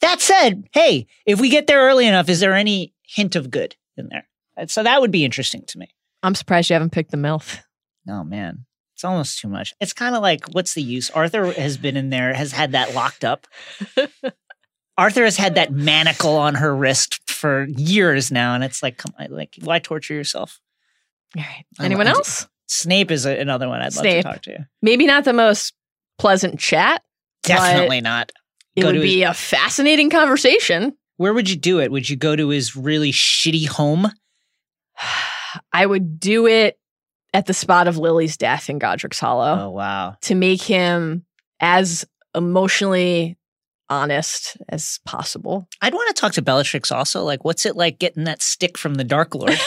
That 0.00 0.20
said, 0.20 0.68
hey, 0.72 1.06
if 1.26 1.40
we 1.40 1.48
get 1.50 1.66
there 1.66 1.80
early 1.80 2.06
enough, 2.06 2.28
is 2.28 2.40
there 2.40 2.54
any 2.54 2.94
hint 3.02 3.34
of 3.36 3.50
good 3.50 3.74
in 3.96 4.08
there? 4.08 4.26
So 4.68 4.82
that 4.82 5.00
would 5.00 5.10
be 5.10 5.24
interesting 5.24 5.64
to 5.66 5.78
me. 5.78 5.88
I'm 6.22 6.34
surprised 6.34 6.70
you 6.70 6.74
haven't 6.74 6.92
picked 6.92 7.10
the 7.10 7.16
MILF. 7.16 7.60
Oh 8.08 8.24
man, 8.24 8.64
it's 9.00 9.04
almost 9.06 9.38
too 9.38 9.48
much. 9.48 9.72
It's 9.80 9.94
kind 9.94 10.14
of 10.14 10.20
like, 10.20 10.44
what's 10.52 10.74
the 10.74 10.82
use? 10.82 11.08
Arthur 11.08 11.50
has 11.52 11.78
been 11.78 11.96
in 11.96 12.10
there, 12.10 12.34
has 12.34 12.52
had 12.52 12.72
that 12.72 12.94
locked 12.94 13.24
up. 13.24 13.46
Arthur 14.98 15.24
has 15.24 15.38
had 15.38 15.54
that 15.54 15.72
manacle 15.72 16.36
on 16.36 16.56
her 16.56 16.76
wrist 16.76 17.18
for 17.30 17.64
years 17.64 18.30
now, 18.30 18.54
and 18.54 18.62
it's 18.62 18.82
like, 18.82 18.98
come 18.98 19.14
on, 19.18 19.30
like, 19.30 19.56
why 19.62 19.78
torture 19.78 20.12
yourself? 20.12 20.60
All 21.34 21.42
right. 21.42 21.64
Anyone 21.80 22.04
love- 22.04 22.16
else? 22.16 22.46
Snape 22.66 23.10
is 23.10 23.24
another 23.24 23.68
one 23.68 23.80
I'd 23.80 23.94
Snape. 23.94 24.26
love 24.26 24.34
to 24.34 24.50
talk 24.50 24.58
to. 24.58 24.68
Maybe 24.82 25.06
not 25.06 25.24
the 25.24 25.32
most 25.32 25.72
pleasant 26.18 26.60
chat. 26.60 27.02
Definitely 27.42 28.02
not. 28.02 28.32
It 28.76 28.82
Go 28.82 28.88
would 28.88 28.92
to 28.92 29.00
be 29.00 29.22
a 29.22 29.32
fascinating 29.32 30.10
conversation. 30.10 30.94
Where 31.16 31.32
would 31.32 31.48
you 31.48 31.56
do 31.56 31.80
it? 31.80 31.90
Would 31.90 32.10
you 32.10 32.16
go 32.16 32.36
to 32.36 32.48
his 32.50 32.76
really 32.76 33.12
shitty 33.12 33.66
home? 33.66 34.12
I 35.72 35.86
would 35.86 36.20
do 36.20 36.46
it 36.46 36.76
at 37.32 37.46
the 37.46 37.54
spot 37.54 37.88
of 37.88 37.96
Lily's 37.96 38.36
death 38.36 38.68
in 38.68 38.78
Godric's 38.78 39.20
Hollow 39.20 39.66
Oh 39.66 39.70
wow. 39.70 40.16
to 40.22 40.34
make 40.34 40.62
him 40.62 41.24
as 41.60 42.04
emotionally 42.34 43.36
honest 43.88 44.56
as 44.68 45.00
possible. 45.04 45.68
I'd 45.82 45.94
want 45.94 46.14
to 46.14 46.20
talk 46.20 46.32
to 46.34 46.42
Bellatrix 46.42 46.92
also. 46.92 47.22
Like, 47.24 47.44
what's 47.44 47.66
it 47.66 47.76
like 47.76 47.98
getting 47.98 48.24
that 48.24 48.40
stick 48.42 48.78
from 48.78 48.94
the 48.94 49.04
Dark 49.04 49.34
Lord? 49.34 49.58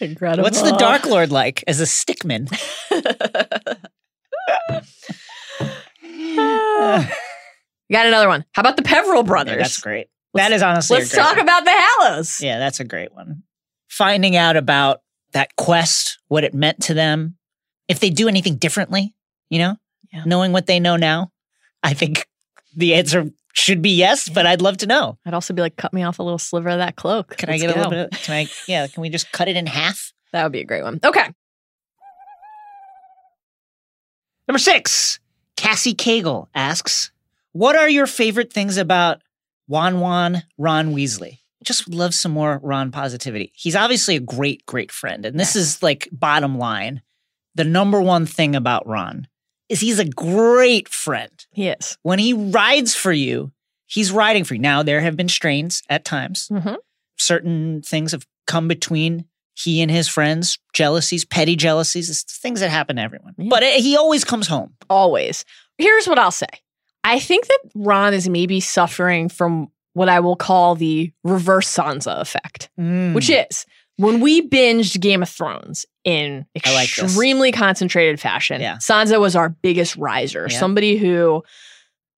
Incredible. 0.00 0.42
What's 0.44 0.62
the 0.62 0.76
Dark 0.78 1.04
Lord 1.06 1.30
like 1.30 1.62
as 1.68 1.80
a 1.80 1.84
stickman? 1.84 2.50
Got 7.90 8.06
another 8.06 8.28
one. 8.28 8.44
How 8.52 8.60
about 8.60 8.76
the 8.76 8.82
Peverell 8.82 9.22
brothers? 9.22 9.52
Yeah, 9.52 9.58
that's 9.58 9.80
great. 9.80 10.08
Let's- 10.34 10.48
that 10.48 10.54
is 10.54 10.62
honestly. 10.62 10.98
Let's 10.98 11.10
talk 11.14 11.36
one. 11.36 11.40
about 11.40 11.64
the 11.64 11.72
Hallows. 11.72 12.40
Yeah, 12.40 12.58
that's 12.58 12.80
a 12.80 12.84
great 12.84 13.12
one. 13.14 13.42
Finding 13.88 14.36
out 14.36 14.56
about 14.56 15.00
that 15.32 15.54
quest, 15.56 16.18
what 16.28 16.44
it 16.44 16.54
meant 16.54 16.82
to 16.84 16.94
them, 16.94 17.36
if 17.88 18.00
they 18.00 18.10
do 18.10 18.28
anything 18.28 18.56
differently, 18.56 19.14
you 19.50 19.58
know, 19.58 19.76
Yeah. 20.12 20.22
knowing 20.24 20.52
what 20.52 20.66
they 20.66 20.80
know 20.80 20.96
now. 20.96 21.30
I 21.82 21.94
think 21.94 22.26
the 22.76 22.94
answer 22.94 23.30
should 23.54 23.82
be 23.82 23.90
yes, 23.90 24.28
but 24.28 24.46
I'd 24.46 24.62
love 24.62 24.78
to 24.78 24.86
know. 24.86 25.18
I'd 25.26 25.34
also 25.34 25.52
be 25.52 25.60
like, 25.60 25.76
cut 25.76 25.92
me 25.92 26.02
off 26.02 26.18
a 26.18 26.22
little 26.22 26.38
sliver 26.38 26.70
of 26.70 26.78
that 26.78 26.96
cloak. 26.96 27.36
Can 27.36 27.50
Let's 27.50 27.62
I 27.62 27.66
get 27.66 27.74
a 27.74 27.78
little 27.78 27.90
bit? 27.90 28.12
Of, 28.14 28.20
can 28.22 28.34
I? 28.34 28.46
Yeah, 28.66 28.86
can 28.86 29.02
we 29.02 29.10
just 29.10 29.30
cut 29.32 29.48
it 29.48 29.56
in 29.56 29.66
half? 29.66 30.12
That 30.32 30.42
would 30.44 30.52
be 30.52 30.60
a 30.60 30.64
great 30.64 30.82
one. 30.82 30.98
Okay. 31.04 31.28
Number 34.48 34.58
six, 34.58 35.18
Cassie 35.56 35.94
Cagle 35.94 36.48
asks, 36.54 37.10
"What 37.52 37.76
are 37.76 37.88
your 37.88 38.06
favorite 38.06 38.52
things 38.52 38.76
about 38.76 39.20
Won-Won 39.68 40.42
Ron 40.58 40.94
Weasley?" 40.94 41.38
Just 41.64 41.86
would 41.86 41.94
love 41.94 42.14
some 42.14 42.32
more 42.32 42.60
Ron 42.62 42.90
positivity. 42.90 43.52
He's 43.54 43.76
obviously 43.76 44.16
a 44.16 44.20
great, 44.20 44.66
great 44.66 44.90
friend, 44.90 45.24
and 45.24 45.38
this 45.38 45.54
is 45.54 45.82
like 45.82 46.08
bottom 46.10 46.58
line. 46.58 47.02
The 47.54 47.64
number 47.64 48.00
one 48.00 48.26
thing 48.26 48.56
about 48.56 48.86
Ron 48.86 49.28
is 49.68 49.80
he's 49.80 49.98
a 49.98 50.04
great 50.04 50.88
friend. 50.88 51.32
Yes. 51.54 51.96
When 52.02 52.18
he 52.18 52.32
rides 52.32 52.94
for 52.94 53.12
you, 53.12 53.52
he's 53.86 54.10
riding 54.10 54.44
for 54.44 54.54
you. 54.54 54.60
Now 54.60 54.82
there 54.82 55.00
have 55.00 55.16
been 55.16 55.28
strains 55.28 55.82
at 55.88 56.04
times. 56.04 56.48
Mm-hmm. 56.48 56.74
Certain 57.18 57.82
things 57.82 58.12
have 58.12 58.26
come 58.46 58.68
between 58.68 59.26
he 59.54 59.82
and 59.82 59.90
his 59.90 60.08
friends, 60.08 60.58
jealousies, 60.72 61.24
petty 61.24 61.56
jealousies, 61.56 62.08
it's 62.08 62.38
things 62.38 62.60
that 62.60 62.70
happen 62.70 62.96
to 62.96 63.02
everyone. 63.02 63.34
Yeah. 63.36 63.48
But 63.50 63.62
uh, 63.62 63.66
he 63.66 63.96
always 63.96 64.24
comes 64.24 64.46
home. 64.46 64.74
Always. 64.88 65.44
Here's 65.78 66.06
what 66.06 66.18
I'll 66.18 66.30
say 66.30 66.46
I 67.04 67.18
think 67.18 67.46
that 67.46 67.58
Ron 67.74 68.14
is 68.14 68.28
maybe 68.28 68.60
suffering 68.60 69.28
from 69.28 69.70
what 69.94 70.08
I 70.08 70.20
will 70.20 70.36
call 70.36 70.74
the 70.74 71.12
reverse 71.24 71.68
Sansa 71.74 72.20
effect, 72.20 72.70
mm. 72.78 73.14
which 73.14 73.28
is 73.28 73.66
when 73.96 74.20
we 74.20 74.48
binged 74.48 75.00
Game 75.00 75.22
of 75.22 75.28
Thrones 75.28 75.84
in 76.04 76.46
I 76.64 76.74
like 76.74 76.88
extremely 76.98 77.52
concentrated 77.52 78.20
fashion, 78.20 78.60
Yeah. 78.60 78.76
Sansa 78.76 79.20
was 79.20 79.36
our 79.36 79.50
biggest 79.50 79.96
riser, 79.96 80.46
Yeah. 80.48 80.58
somebody 80.58 80.96
who, 80.96 81.42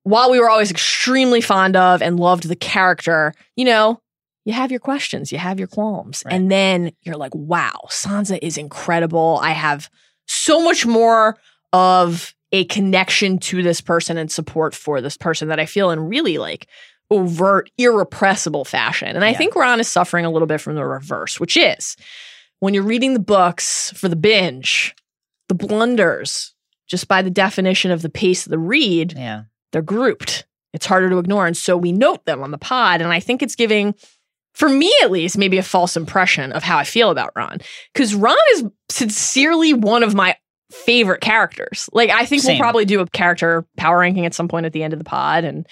while 0.05 0.31
we 0.31 0.39
were 0.39 0.49
always 0.49 0.71
extremely 0.71 1.41
fond 1.41 1.77
of 1.77 2.01
and 2.01 2.21
loved 2.21 2.49
the 2.49 2.57
character, 2.57 3.35
you 3.57 3.65
know, 3.65 4.01
you 4.45 4.53
have 4.53 4.71
your 4.71 4.81
questions, 4.81 5.33
you 5.33 5.39
have 5.39 5.59
your 5.59 5.69
qualms. 5.69 6.23
Right. 6.25 6.35
And 6.35 6.51
then 6.51 6.93
you're 7.03 7.17
like, 7.17 7.35
wow, 7.35 7.73
Sansa 7.89 8.39
is 8.41 8.57
incredible. 8.57 9.41
I 9.43 9.51
have 9.51 9.91
so 10.27 10.63
much 10.63 10.87
more 10.87 11.39
of 11.73 12.35
a 12.55 12.65
connection 12.67 13.37
to 13.41 13.65
this 13.65 13.81
person 13.81 14.17
and 14.17 14.31
support 14.31 14.77
for 14.77 15.01
this 15.01 15.17
person 15.17 15.49
that 15.49 15.59
I 15.59 15.67
feel 15.67 15.91
in 15.91 15.99
really 15.99 16.39
like 16.39 16.69
overt, 17.11 17.69
irrepressible 17.79 18.65
fashion. 18.65 19.09
And 19.09 19.25
I 19.25 19.31
Yeah. 19.31 19.39
think 19.39 19.57
Ron 19.57 19.81
is 19.81 19.89
suffering 19.89 20.25
a 20.25 20.31
little 20.31 20.47
bit 20.47 20.61
from 20.61 20.77
the 20.77 20.85
reverse, 20.85 21.41
which 21.41 21.57
is 21.57 21.97
when 22.61 22.73
you're 22.73 22.85
reading 22.85 23.13
the 23.13 23.19
books 23.19 23.93
for 23.97 24.09
the 24.09 24.15
binge, 24.15 24.95
the 25.49 25.55
blunders, 25.57 26.55
just 26.87 27.09
by 27.09 27.23
the 27.23 27.31
definition 27.31 27.91
of 27.91 28.03
the 28.03 28.09
pace 28.09 28.47
of 28.47 28.51
the 28.51 28.59
read, 28.59 29.15
yeah. 29.17 29.43
they're 29.73 29.83
grouped. 29.83 30.47
It's 30.73 30.87
harder 30.87 31.11
to 31.11 31.19
ignore. 31.19 31.47
And 31.49 31.57
so 31.57 31.77
we 31.77 31.91
note 31.91 32.25
them 32.25 32.41
on 32.41 32.53
the 32.53 32.59
pod. 32.59 33.01
And 33.01 33.13
I 33.13 33.19
think 33.19 33.43
it's 33.43 33.57
giving, 33.57 33.97
for 34.53 34.69
me 34.69 34.93
at 35.03 35.11
least, 35.11 35.37
maybe 35.37 35.59
a 35.59 35.63
false 35.65 35.97
impression 35.97 36.53
of 36.53 36.63
how 36.63 36.79
I 36.79 36.85
feel 36.85 37.11
about 37.11 37.33
Ron. 37.35 37.59
Because 37.93 38.15
Ron 38.15 38.37
is 38.53 38.65
sincerely 38.91 39.73
one 39.75 40.05
of 40.05 40.15
my 40.15 40.37
favorite 40.85 41.21
characters. 41.21 41.89
Like, 41.93 42.11
I 42.11 42.27
think 42.27 42.43
Same. 42.43 42.55
we'll 42.55 42.61
probably 42.61 42.85
do 42.85 43.01
a 43.01 43.07
character 43.07 43.65
power 43.77 43.99
ranking 43.99 44.27
at 44.27 44.35
some 44.35 44.49
point 44.49 44.67
at 44.67 44.73
the 44.73 44.83
end 44.83 44.93
of 44.93 44.99
the 44.99 45.05
pod. 45.05 45.45
And 45.45 45.67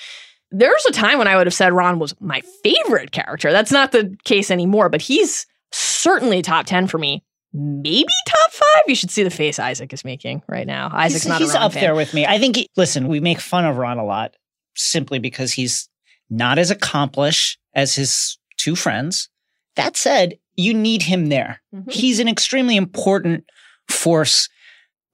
there's 0.51 0.85
a 0.87 0.93
time 0.93 1.19
when 1.19 1.29
I 1.29 1.37
would 1.37 1.47
have 1.47 1.55
said 1.55 1.73
Ron 1.73 1.99
was 1.99 2.15
my 2.21 2.41
favorite 2.63 3.11
character. 3.13 3.53
That's 3.53 3.73
not 3.73 3.93
the 3.93 4.17
case 4.25 4.51
anymore, 4.51 4.89
but 4.89 5.03
he's 5.03 5.47
certainly 5.73 6.43
top 6.43 6.67
10 6.67 6.87
for 6.87 6.99
me. 6.99 7.25
Maybe 7.55 8.09
top 8.29 8.51
five. 8.51 8.83
You 8.87 8.95
should 8.95 9.11
see 9.11 9.23
the 9.23 9.31
face 9.31 9.59
Isaac 9.59 9.93
is 9.93 10.05
making 10.05 10.43
right 10.49 10.67
now. 10.67 10.91
Isaac's 10.93 11.25
he's, 11.25 11.29
not 11.29 11.41
he's 11.41 11.55
up 11.55 11.73
fan. 11.75 11.83
there 11.83 11.95
with 11.95 12.15
me. 12.15 12.25
I 12.27 12.39
think, 12.39 12.57
he, 12.57 12.69
listen, 12.77 13.09
we 13.09 13.21
make 13.21 13.41
fun 13.41 13.67
of 13.67 13.77
Ron 13.77 13.99
a 13.99 14.05
lot 14.05 14.35
simply 14.75 15.19
because 15.19 15.53
he's 15.53 15.89
not 16.31 16.59
as 16.59 16.71
accomplished 16.71 17.59
as 17.75 17.95
his 17.95 18.39
two 18.57 18.75
friends. 18.75 19.29
That 19.77 19.97
said, 19.97 20.39
you 20.55 20.73
need 20.73 21.03
him 21.03 21.27
there. 21.27 21.61
Mhm. 21.75 21.91
He's 21.93 22.21
an 22.21 22.29
extremely 22.29 22.77
important 22.77 23.45
force 23.89 24.49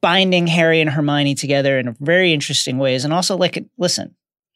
binding 0.00 0.46
Harry 0.46 0.80
and 0.80 0.90
Hermione 0.90 1.34
together 1.34 1.78
in 1.78 1.96
very 2.00 2.32
interesting 2.32 2.78
ways. 2.78 3.04
And 3.04 3.12
also, 3.12 3.36
like, 3.36 3.64
listen, 3.76 4.14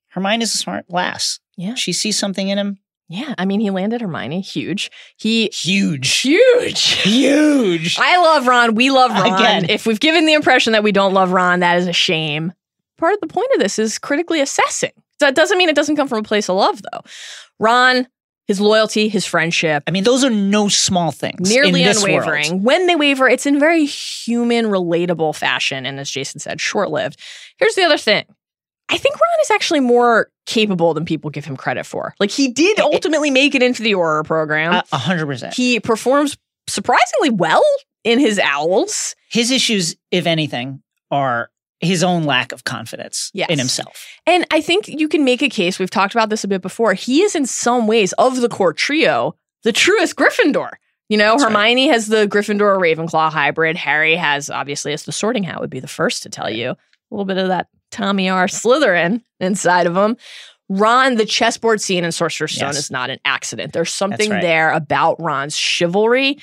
Hermione 0.08 0.44
is 0.44 0.54
a 0.54 0.58
smart 0.58 0.84
lass. 0.88 1.40
Yeah. 1.56 1.74
She 1.74 1.92
sees 1.92 2.18
something 2.18 2.48
in 2.48 2.58
him. 2.58 2.78
Yeah, 3.08 3.34
I 3.36 3.44
mean, 3.44 3.60
he 3.60 3.68
landed 3.70 4.00
Hermione 4.00 4.40
huge. 4.40 4.90
He 5.18 5.50
Huge. 5.52 6.20
huge. 6.20 6.92
Huge. 7.02 7.98
I 8.00 8.16
love 8.22 8.46
Ron. 8.46 8.74
We 8.74 8.90
love 8.90 9.10
Ron. 9.10 9.34
Again. 9.34 9.66
If 9.68 9.86
we've 9.86 10.00
given 10.00 10.24
the 10.24 10.32
impression 10.32 10.72
that 10.72 10.82
we 10.82 10.92
don't 10.92 11.12
love 11.12 11.30
Ron, 11.30 11.60
that 11.60 11.76
is 11.76 11.86
a 11.86 11.92
shame. 11.92 12.54
Part 12.96 13.12
of 13.14 13.20
the 13.20 13.26
point 13.26 13.50
of 13.54 13.60
this 13.60 13.78
is 13.78 13.98
critically 13.98 14.40
assessing. 14.40 14.92
That 15.20 15.34
doesn't 15.34 15.58
mean 15.58 15.68
it 15.68 15.76
doesn't 15.76 15.96
come 15.96 16.08
from 16.08 16.20
a 16.20 16.22
place 16.22 16.48
of 16.48 16.56
love, 16.56 16.80
though. 16.90 17.00
Ron, 17.58 18.08
his 18.52 18.60
loyalty, 18.60 19.08
his 19.08 19.24
friendship, 19.24 19.82
I 19.86 19.90
mean, 19.90 20.04
those 20.04 20.22
are 20.22 20.28
no 20.30 20.68
small 20.68 21.10
things. 21.10 21.48
nearly 21.50 21.80
in 21.80 21.86
this 21.88 22.02
world. 22.02 22.22
unwavering. 22.24 22.62
When 22.62 22.86
they 22.86 22.96
waver, 22.96 23.26
it's 23.26 23.46
in 23.46 23.58
very 23.58 23.86
human, 23.86 24.66
relatable 24.66 25.34
fashion. 25.34 25.86
And 25.86 25.98
as 25.98 26.10
Jason 26.10 26.38
said, 26.38 26.60
short 26.60 26.90
lived. 26.90 27.18
Here's 27.56 27.74
the 27.74 27.82
other 27.82 27.96
thing 27.96 28.26
I 28.90 28.98
think 28.98 29.14
Ron 29.14 29.40
is 29.42 29.50
actually 29.50 29.80
more 29.80 30.28
capable 30.44 30.92
than 30.92 31.06
people 31.06 31.30
give 31.30 31.46
him 31.46 31.56
credit 31.56 31.86
for. 31.86 32.14
Like, 32.20 32.30
he 32.30 32.48
did 32.48 32.78
ultimately 32.78 33.30
make 33.30 33.54
it 33.54 33.62
into 33.62 33.82
the 33.82 33.92
Auror 33.92 34.22
program. 34.22 34.82
A 34.92 34.98
hundred 34.98 35.24
percent. 35.26 35.54
he 35.54 35.80
performs 35.80 36.36
surprisingly 36.68 37.30
well 37.30 37.64
in 38.04 38.18
his 38.18 38.38
owls. 38.38 39.14
His 39.30 39.50
issues, 39.50 39.96
if 40.10 40.26
anything, 40.26 40.82
are 41.10 41.48
his 41.82 42.02
own 42.02 42.24
lack 42.24 42.52
of 42.52 42.64
confidence 42.64 43.30
Yes. 43.34 43.50
in 43.50 43.58
himself. 43.58 44.06
And 44.26 44.46
I 44.50 44.60
think 44.60 44.88
you 44.88 45.08
can 45.08 45.24
make 45.24 45.42
a 45.42 45.48
case, 45.48 45.78
we've 45.78 45.90
talked 45.90 46.14
about 46.14 46.30
this 46.30 46.44
a 46.44 46.48
bit 46.48 46.62
before. 46.62 46.94
He 46.94 47.22
is 47.22 47.34
in 47.34 47.44
some 47.46 47.86
ways 47.86 48.12
of 48.14 48.40
the 48.40 48.48
core 48.48 48.72
trio, 48.72 49.34
the 49.64 49.72
truest 49.72 50.16
Gryffindor. 50.16 50.70
You 51.08 51.18
know, 51.18 51.32
That's 51.32 51.42
right. 51.44 51.52
Hermione 51.52 51.88
has 51.88 52.06
the 52.06 52.26
Gryffindor 52.26 52.78
Ravenclaw 52.78 53.30
hybrid. 53.32 53.76
Harry 53.76 54.16
has 54.16 54.48
obviously 54.48 54.92
as 54.94 55.02
the 55.02 55.12
sorting 55.12 55.42
hat 55.42 55.60
would 55.60 55.68
be 55.70 55.80
the 55.80 55.88
first 55.88 56.22
to 56.22 56.30
tell 56.30 56.48
you. 56.48 56.70
A 56.70 56.76
little 57.10 57.26
bit 57.26 57.36
of 57.36 57.48
that 57.48 57.66
Tommy 57.90 58.30
R. 58.30 58.46
Slytherin 58.46 59.22
inside 59.40 59.86
of 59.86 59.94
him. 59.96 60.16
Ron, 60.70 61.16
the 61.16 61.26
chessboard 61.26 61.82
scene 61.82 62.02
in 62.04 62.12
Sorcerer's 62.12 62.54
Stone 62.54 62.68
Yes. 62.68 62.78
is 62.78 62.90
not 62.90 63.10
an 63.10 63.18
accident. 63.26 63.74
There's 63.74 63.92
something 63.92 64.30
right. 64.30 64.40
there 64.40 64.70
about 64.70 65.20
Ron's 65.20 65.54
chivalry 65.56 66.38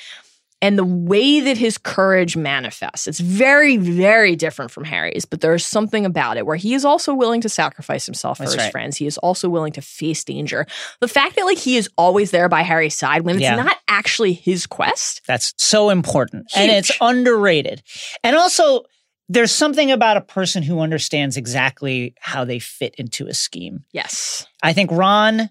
and 0.61 0.77
the 0.77 0.83
way 0.83 1.39
that 1.39 1.57
his 1.57 1.77
courage 1.77 2.35
manifests. 2.35 3.07
It's 3.07 3.19
very, 3.19 3.77
very 3.77 4.35
different 4.35 4.71
from 4.71 4.83
Harry's, 4.83 5.25
but 5.25 5.41
there's 5.41 5.65
something 5.65 6.05
about 6.05 6.37
it 6.37 6.45
where 6.45 6.57
he 6.57 6.73
is 6.73 6.83
also 6.83 7.13
willing 7.13 7.41
to 7.41 7.49
sacrifice 7.49 8.05
himself 8.05 8.37
for 8.37 8.43
That's 8.43 8.55
his 8.55 8.63
right. 8.63 8.71
friends. 8.71 8.97
He 8.97 9.05
is 9.07 9.17
also 9.19 9.47
willing 9.49 9.71
to 9.73 9.81
face 9.81 10.23
danger. 10.23 10.65
The 10.99 11.07
fact 11.07 11.35
that 11.37 11.45
like 11.45 11.57
he 11.57 11.77
is 11.77 11.89
always 11.97 12.31
there 12.31 12.49
by 12.49 12.63
Harry's 12.63 12.97
side 12.97 13.21
when 13.21 13.35
it's 13.35 13.43
Yeah. 13.43 13.55
not 13.55 13.77
actually 13.87 14.33
his 14.33 14.67
quest. 14.67 15.21
That's 15.27 15.53
so 15.57 15.89
important. 15.89 16.47
And 16.55 16.69
it's 16.71 16.91
underrated. 16.99 17.81
And 18.23 18.35
also, 18.35 18.83
there's 19.29 19.51
something 19.51 19.91
about 19.91 20.17
a 20.17 20.21
person 20.21 20.63
who 20.63 20.79
understands 20.81 21.37
exactly 21.37 22.15
how 22.19 22.43
they 22.45 22.59
fit 22.59 22.95
into 22.97 23.27
a 23.27 23.33
scheme. 23.33 23.85
Yes. 23.93 24.45
I 24.63 24.73
think 24.73 24.91
Ron, 24.91 25.49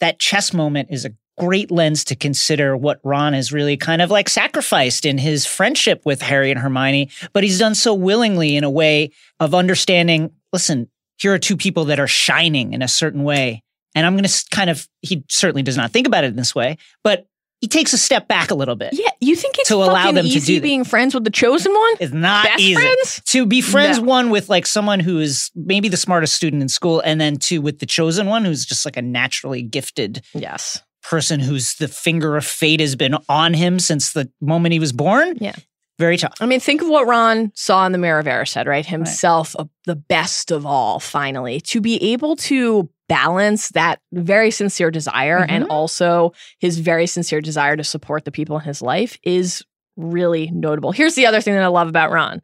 that 0.00 0.18
chess 0.18 0.52
moment 0.52 0.88
is 0.90 1.04
a 1.04 1.12
great 1.40 1.70
lens 1.70 2.04
to 2.04 2.14
consider 2.16 2.76
what 2.76 3.00
Ron 3.04 3.32
has 3.32 3.52
really 3.52 3.76
kind 3.76 4.02
of 4.02 4.10
like 4.10 4.28
sacrificed 4.28 5.04
in 5.06 5.18
his 5.18 5.46
friendship 5.46 6.02
with 6.04 6.22
Harry 6.22 6.50
and 6.50 6.60
Hermione, 6.60 7.10
but 7.32 7.42
he's 7.44 7.58
done 7.58 7.74
so 7.74 7.94
willingly 7.94 8.56
in 8.56 8.64
a 8.64 8.70
way 8.70 9.10
of 9.40 9.54
understanding 9.54 10.30
listen, 10.52 10.88
here 11.18 11.32
are 11.32 11.38
two 11.38 11.56
people 11.56 11.84
that 11.86 12.00
are 12.00 12.08
shining 12.08 12.72
in 12.72 12.82
a 12.82 12.88
certain 12.88 13.22
way. 13.22 13.62
And 13.94 14.04
I'm 14.06 14.14
going 14.14 14.24
to 14.24 14.44
kind 14.50 14.68
of, 14.70 14.88
he 15.00 15.24
certainly 15.28 15.62
does 15.62 15.76
not 15.76 15.90
think 15.92 16.06
about 16.06 16.24
it 16.24 16.28
in 16.28 16.36
this 16.36 16.54
way, 16.54 16.76
but 17.04 17.26
he 17.60 17.68
takes 17.68 17.92
a 17.92 17.98
step 17.98 18.26
back 18.26 18.50
a 18.50 18.54
little 18.54 18.74
bit. 18.74 18.94
Yeah, 18.94 19.10
you 19.20 19.36
think 19.36 19.58
it's 19.58 19.68
To 19.68 19.76
allow 19.76 20.12
them 20.12 20.24
to 20.24 20.30
easy 20.30 20.56
do 20.56 20.60
being 20.62 20.82
friends 20.82 21.14
with 21.14 21.24
the 21.24 21.30
chosen 21.30 21.72
one? 21.72 21.94
It's 22.00 22.12
not 22.12 22.46
Best 22.46 22.60
easy. 22.60 22.74
friends? 22.74 23.20
To 23.26 23.46
be 23.46 23.60
friends 23.60 23.98
No. 23.98 24.04
one 24.04 24.30
with 24.30 24.48
like 24.48 24.66
someone 24.66 24.98
who 24.98 25.18
is 25.20 25.50
maybe 25.54 25.88
the 25.88 25.96
smartest 25.98 26.34
student 26.34 26.62
in 26.62 26.68
school, 26.68 27.00
and 27.00 27.20
then 27.20 27.36
two 27.36 27.60
with 27.60 27.78
the 27.78 27.86
chosen 27.86 28.26
one 28.26 28.44
who's 28.44 28.64
just 28.64 28.84
like 28.84 28.96
a 28.96 29.02
naturally 29.02 29.62
gifted 29.62 30.22
Yes. 30.34 30.80
Person 31.10 31.40
whose 31.40 31.74
the 31.74 31.88
finger 31.88 32.36
of 32.36 32.44
fate 32.44 32.78
has 32.80 32.94
been 32.94 33.16
on 33.28 33.52
him 33.52 33.78
since 33.80 34.12
the 34.12 34.30
moment 34.40 34.72
he 34.72 34.78
was 34.78 34.92
born. 34.92 35.36
Yeah. 35.40 35.56
Very 35.98 36.16
tough. 36.16 36.32
I 36.40 36.46
mean, 36.46 36.60
think 36.60 36.80
of 36.80 36.88
what 36.88 37.06
Ron 37.06 37.52
saw 37.54 37.84
in 37.84 37.92
the 37.92 37.98
Mirror 37.98 38.20
of 38.20 38.26
Erised, 38.26 38.66
right? 38.66 38.86
Himself, 38.86 39.54
a, 39.58 39.68
the 39.84 39.96
best 39.96 40.50
of 40.50 40.64
all, 40.64 40.98
finally. 41.00 41.60
To 41.62 41.80
be 41.80 42.02
able 42.12 42.36
to 42.36 42.88
balance 43.08 43.68
that 43.70 44.00
very 44.12 44.50
sincere 44.50 44.90
desire 44.90 45.44
and 45.46 45.64
Mhm. 45.64 45.70
also 45.70 46.32
his 46.60 46.78
very 46.78 47.06
sincere 47.06 47.40
desire 47.40 47.76
to 47.76 47.84
support 47.84 48.24
the 48.24 48.30
people 48.30 48.56
in 48.58 48.64
his 48.64 48.80
life 48.80 49.18
is 49.24 49.62
really 49.96 50.48
notable. 50.52 50.92
Here's 50.92 51.16
the 51.16 51.26
other 51.26 51.40
thing 51.42 51.52
that 51.54 51.62
I 51.64 51.66
love 51.66 51.88
about 51.88 52.12
Ron 52.12 52.40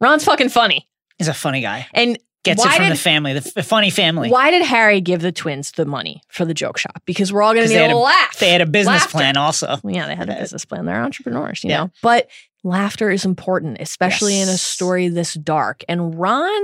Ron's 0.00 0.24
fucking 0.24 0.50
funny. 0.50 0.86
He's 1.18 1.28
a 1.28 1.34
funny 1.34 1.62
guy. 1.62 1.86
And 1.94 2.18
Gets 2.42 2.64
Why 2.64 2.72
it 2.72 2.76
from 2.76 2.84
did- 2.86 2.92
the 2.92 2.98
family, 3.00 3.32
the 3.38 3.52
f- 3.56 3.66
funny 3.66 3.90
family. 3.90 4.30
why 4.30 4.50
did 4.50 4.62
Harry 4.62 5.02
give 5.02 5.20
the 5.20 5.30
twins 5.30 5.72
the 5.72 5.84
money 5.84 6.22
for 6.28 6.46
the 6.46 6.54
joke 6.54 6.78
shop? 6.78 7.02
Because 7.04 7.30
we're 7.32 7.42
all 7.42 7.52
going 7.52 7.68
to 7.68 7.72
need 7.74 7.78
a 7.90 7.94
a- 7.94 7.96
laugh. 7.96 8.38
They 8.38 8.48
had 8.50 8.62
a 8.62 8.66
business 8.66 9.02
Laughter. 9.02 9.10
plan 9.10 9.36
also. 9.36 9.76
Well, 9.82 9.94
yeah, 9.94 10.06
they 10.06 10.14
had 10.14 10.30
a 10.30 10.36
uh, 10.36 10.40
business 10.40 10.64
plan. 10.64 10.86
They're 10.86 11.02
entrepreneurs, 11.02 11.62
you 11.62 11.68
Yeah. 11.70 11.76
know. 11.84 11.90
But 12.02 12.30
laughter 12.64 13.10
is 13.10 13.26
important, 13.26 13.76
especially 13.80 14.40
in 14.40 14.48
a 14.48 14.56
story 14.56 15.08
this 15.08 15.34
dark. 15.34 15.84
And 15.86 16.18
Ron 16.18 16.62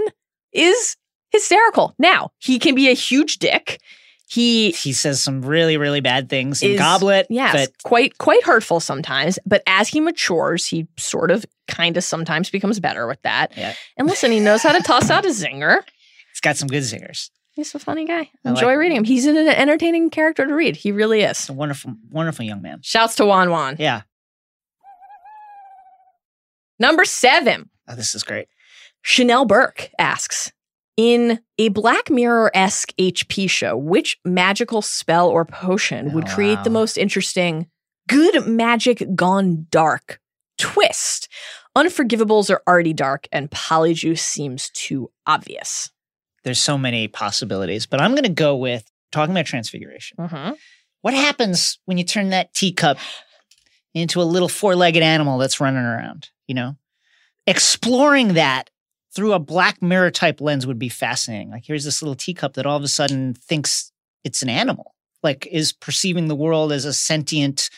is 0.54 0.96
hysterical. 1.30 1.94
Now, 1.98 2.30
he 2.38 2.58
can 2.58 2.74
be 2.74 2.88
a 2.88 2.94
huge 2.94 3.38
dick. 3.38 3.78
He 4.28 4.72
He 4.72 4.92
says 4.92 5.22
some 5.22 5.42
really, 5.42 5.76
really 5.76 6.00
bad 6.00 6.28
things 6.28 6.60
in 6.62 6.72
Is- 6.72 6.78
Goblet. 6.80 7.26
yes, 7.30 7.52
But 7.54 7.82
quite 7.84 8.18
quite 8.18 8.42
hurtful 8.42 8.80
sometimes, 8.80 9.38
but 9.46 9.62
as 9.66 9.88
he 9.88 10.00
matures, 10.00 10.66
he 10.66 10.88
sort 10.98 11.30
of 11.30 11.46
kind 11.68 11.96
of 11.96 12.02
sometimes 12.04 12.50
becomes 12.50 12.80
better 12.80 13.06
with 13.06 13.22
that. 13.22 13.52
Yeah. 13.56 13.74
And 13.96 14.08
listen, 14.08 14.32
he 14.32 14.40
knows 14.40 14.62
how 14.62 14.72
to 14.72 14.82
toss 14.82 15.10
out 15.10 15.24
a 15.24 15.28
zinger. 15.28 15.82
He's 16.32 16.40
got 16.40 16.56
some 16.56 16.68
good 16.68 16.82
zingers. 16.82 17.30
He's 17.52 17.74
a 17.74 17.78
funny 17.78 18.04
guy. 18.04 18.28
Enjoy 18.44 18.66
like- 18.66 18.76
reading 18.78 18.98
him. 18.98 19.04
He's 19.04 19.26
an 19.26 19.36
entertaining 19.36 20.10
character 20.10 20.44
to 20.44 20.52
read. 20.54 20.76
He 20.76 20.90
really 20.92 21.22
is. 21.22 21.48
A 21.48 21.52
wonderful, 21.52 21.94
wonderful 22.10 22.44
young 22.44 22.60
man. 22.62 22.80
Shouts 22.82 23.14
to 23.16 23.24
Won-Won. 23.26 23.76
Yeah. 23.78 24.02
Number 26.78 27.04
seven. 27.04 27.70
Oh, 27.88 27.94
this 27.94 28.14
is 28.14 28.22
great. 28.22 28.48
Chanel 29.02 29.44
Burke 29.46 29.90
asks 29.98 30.52
In 30.96 31.40
a 31.58 31.68
Black 31.68 32.10
Mirror 32.10 32.50
esque 32.54 32.92
HP 32.98 33.50
show, 33.50 33.76
which 33.76 34.18
magical 34.24 34.80
spell 34.80 35.28
or 35.28 35.44
potion 35.44 36.12
would 36.14 36.28
Oh, 36.28 36.34
create 36.34 36.64
the 36.64 36.70
most 36.70 36.96
interesting 36.96 37.66
good 38.08 38.46
magic 38.46 39.06
gone 39.14 39.66
dark 39.70 40.20
twist? 40.56 41.28
Unforgivables 41.76 42.48
are 42.48 42.62
already 42.66 42.94
dark, 42.94 43.28
and 43.30 43.50
Polyjuice 43.50 44.20
seems 44.20 44.70
too 44.70 45.10
obvious. 45.26 45.90
There's 46.44 46.60
so 46.60 46.78
many 46.78 47.08
possibilities, 47.08 47.86
but 47.86 48.00
I'm 48.00 48.12
going 48.12 48.22
to 48.22 48.30
go 48.30 48.56
with 48.56 48.90
talking 49.12 49.32
about 49.32 49.44
transfiguration. 49.44 50.16
Mm-hmm. 50.18 50.52
What 51.02 51.12
happens 51.12 51.78
when 51.84 51.98
you 51.98 52.04
turn 52.04 52.30
that 52.30 52.54
teacup 52.54 52.96
into 53.92 54.22
a 54.22 54.24
little 54.24 54.48
four-legged 54.48 55.02
animal 55.02 55.36
that's 55.36 55.60
running 55.60 55.82
around? 55.82 56.30
You 56.46 56.54
know, 56.54 56.76
exploring 57.46 58.34
that 58.34 58.70
through 59.16 59.32
a 59.32 59.38
black 59.38 59.80
mirror 59.80 60.10
type 60.10 60.40
lens 60.42 60.66
would 60.66 60.78
be 60.78 60.90
fascinating. 60.90 61.50
Like, 61.50 61.64
here's 61.66 61.84
this 61.84 62.02
little 62.02 62.14
teacup 62.14 62.54
that 62.54 62.66
all 62.66 62.76
of 62.76 62.82
a 62.82 62.88
sudden 62.88 63.32
thinks 63.32 63.90
it's 64.24 64.42
an 64.42 64.50
animal, 64.50 64.94
like 65.22 65.48
is 65.50 65.72
perceiving 65.72 66.28
the 66.28 66.36
world 66.36 66.70
as 66.70 66.84
a 66.84 66.92
sentient 66.92 67.70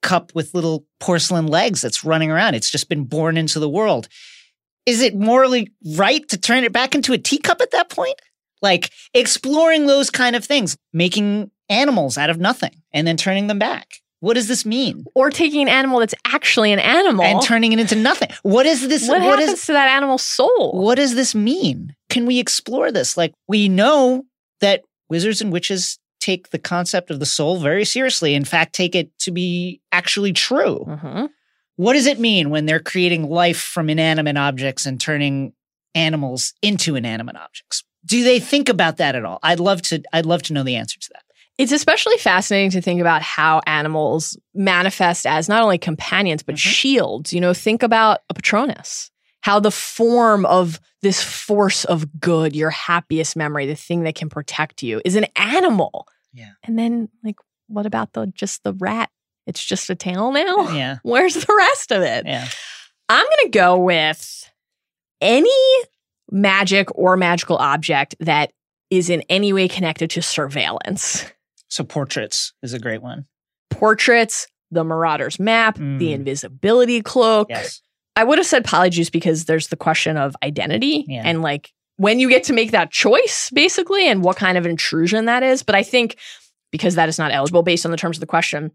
cup 0.00 0.32
with 0.34 0.54
little 0.54 0.86
porcelain 1.00 1.48
legs 1.48 1.82
that's 1.82 2.04
running 2.04 2.30
around. 2.30 2.54
It's 2.54 2.70
just 2.70 2.88
been 2.88 3.04
born 3.04 3.36
into 3.36 3.58
the 3.58 3.68
world. 3.68 4.08
Is 4.86 5.02
it 5.02 5.14
morally 5.14 5.72
right 5.96 6.26
to 6.28 6.38
turn 6.38 6.64
it 6.64 6.72
back 6.72 6.94
into 6.94 7.12
a 7.12 7.18
teacup 7.18 7.60
at 7.60 7.72
that 7.72 7.90
point? 7.90 8.18
Like 8.62 8.90
exploring 9.12 9.86
those 9.86 10.08
kind 10.08 10.36
of 10.36 10.44
things, 10.44 10.76
making 10.92 11.50
animals 11.68 12.16
out 12.16 12.30
of 12.30 12.38
nothing 12.38 12.82
and 12.92 13.06
then 13.06 13.16
turning 13.16 13.48
them 13.48 13.58
back. 13.58 13.96
What 14.20 14.34
does 14.34 14.48
this 14.48 14.64
mean? 14.66 15.04
Or 15.14 15.30
taking 15.30 15.62
an 15.62 15.68
animal 15.68 16.00
that's 16.00 16.14
actually 16.26 16.72
an 16.72 16.78
animal 16.78 17.24
And 17.24 17.42
turning 17.42 17.72
it 17.72 17.80
into 17.80 17.96
nothing. 17.96 18.28
What 18.42 18.66
is 18.66 18.86
this? 18.86 19.08
what, 19.08 19.20
what 19.22 19.38
happens 19.38 19.58
is 19.60 19.66
to 19.66 19.72
that 19.72 19.88
animal's 19.88 20.22
soul? 20.24 20.72
what 20.72 20.96
does 20.96 21.14
this 21.14 21.34
mean? 21.34 21.94
Can 22.10 22.26
we 22.26 22.38
explore 22.38 22.92
this? 22.92 23.16
Like 23.16 23.32
we 23.48 23.68
know 23.68 24.24
that 24.60 24.82
wizards 25.08 25.40
and 25.40 25.50
witches 25.52 25.98
take 26.20 26.50
the 26.50 26.58
concept 26.58 27.10
of 27.10 27.18
the 27.18 27.24
soul 27.26 27.58
very 27.58 27.84
seriously. 27.86 28.34
In 28.34 28.44
fact, 28.44 28.74
take 28.74 28.94
it 28.94 29.10
to 29.20 29.30
be 29.30 29.80
actually 29.90 30.32
true. 30.34 30.84
Mhm. 30.86 31.30
What 31.76 31.94
does 31.94 32.04
it 32.06 32.20
mean 32.20 32.50
when 32.50 32.66
they're 32.66 32.78
creating 32.78 33.30
life 33.30 33.58
from 33.58 33.88
inanimate 33.88 34.36
objects 34.36 34.84
and 34.84 35.00
turning 35.00 35.54
animals 35.94 36.52
into 36.60 36.94
inanimate 36.94 37.36
objects? 37.36 37.84
Do 38.04 38.22
they 38.22 38.38
think 38.38 38.68
about 38.68 38.98
that 38.98 39.14
at 39.14 39.24
all? 39.24 39.38
I'd 39.42 39.60
love 39.60 39.80
to 39.82 40.02
I'd 40.12 40.26
love 40.26 40.42
to 40.44 40.52
know 40.52 40.62
the 40.62 40.76
answer 40.76 40.98
to 41.00 41.08
that. 41.14 41.22
It's 41.60 41.72
especially 41.72 42.16
fascinating 42.16 42.70
to 42.70 42.80
think 42.80 43.00
about 43.02 43.20
how 43.22 43.60
animals 43.66 44.38
manifest 44.54 45.26
as 45.26 45.46
not 45.48 45.62
only 45.62 45.76
companions, 45.76 46.42
but 46.42 46.54
Mhm. 46.54 46.58
shields. 46.58 47.32
You 47.34 47.40
know, 47.40 47.52
think 47.52 47.82
about 47.82 48.20
a 48.30 48.34
Patronus, 48.34 49.10
how 49.42 49.60
the 49.60 49.70
form 49.70 50.46
of 50.46 50.80
this 51.02 51.22
force 51.22 51.84
of 51.84 52.18
good, 52.18 52.56
your 52.56 52.70
happiest 52.70 53.36
memory, 53.36 53.66
the 53.66 53.74
thing 53.74 54.04
that 54.04 54.14
can 54.14 54.30
protect 54.30 54.82
you, 54.82 55.02
is 55.04 55.16
an 55.16 55.26
animal. 55.36 56.06
Yeah. 56.32 56.52
And 56.64 56.78
then, 56.78 57.08
like, 57.22 57.36
what 57.68 57.84
about 57.84 58.14
the 58.14 58.26
just 58.34 58.62
the 58.64 58.72
rat? 58.74 59.10
It's 59.46 59.62
just 59.62 59.90
a 59.90 59.94
tail 59.94 60.32
now? 60.32 60.70
Yeah. 60.72 60.96
Where's 61.02 61.34
the 61.34 61.54
rest 61.58 61.92
of 61.92 62.02
it? 62.02 62.24
Yeah. 62.26 62.48
I'm 63.10 63.24
going 63.24 63.50
to 63.52 63.58
go 63.58 63.76
with 63.78 64.50
any 65.20 65.50
magic 66.30 66.88
or 66.96 67.16
magical 67.18 67.56
object 67.58 68.14
that 68.20 68.52
is 68.88 69.10
in 69.10 69.22
any 69.28 69.52
way 69.52 69.68
connected 69.68 70.08
to 70.10 70.22
surveillance 70.22 71.24
So 71.70 71.84
portraits 71.84 72.52
is 72.62 72.72
a 72.74 72.78
great 72.78 73.02
one. 73.02 73.26
portraits, 73.70 74.46
the 74.72 74.84
Marauder's 74.84 75.38
map, 75.38 75.76
the 75.76 75.82
Mm. 75.82 76.12
invisibility 76.12 77.00
cloak. 77.02 77.48
Yes. 77.50 77.80
I 78.16 78.24
would 78.24 78.38
have 78.38 78.46
said 78.46 78.64
Polyjuice 78.64 79.10
because 79.12 79.44
there's 79.44 79.68
the 79.68 79.76
question 79.76 80.16
of 80.16 80.34
identity 80.42 81.04
Yeah. 81.08 81.22
and 81.24 81.40
like 81.42 81.72
when 81.96 82.18
you 82.18 82.28
get 82.28 82.44
to 82.44 82.52
make 82.52 82.72
that 82.72 82.90
choice, 82.90 83.50
basically, 83.54 84.08
and 84.08 84.22
what 84.24 84.36
kind 84.36 84.58
of 84.58 84.66
intrusion 84.66 85.26
that 85.26 85.42
is. 85.42 85.62
But 85.62 85.74
I 85.76 85.82
think 85.82 86.16
because 86.72 86.94
that 86.96 87.08
is 87.08 87.18
not 87.18 87.30
eligible 87.32 87.62
based 87.62 87.84
on 87.84 87.90
the 87.90 87.96
terms 87.96 88.16
of 88.16 88.20
the 88.20 88.26
question, 88.26 88.70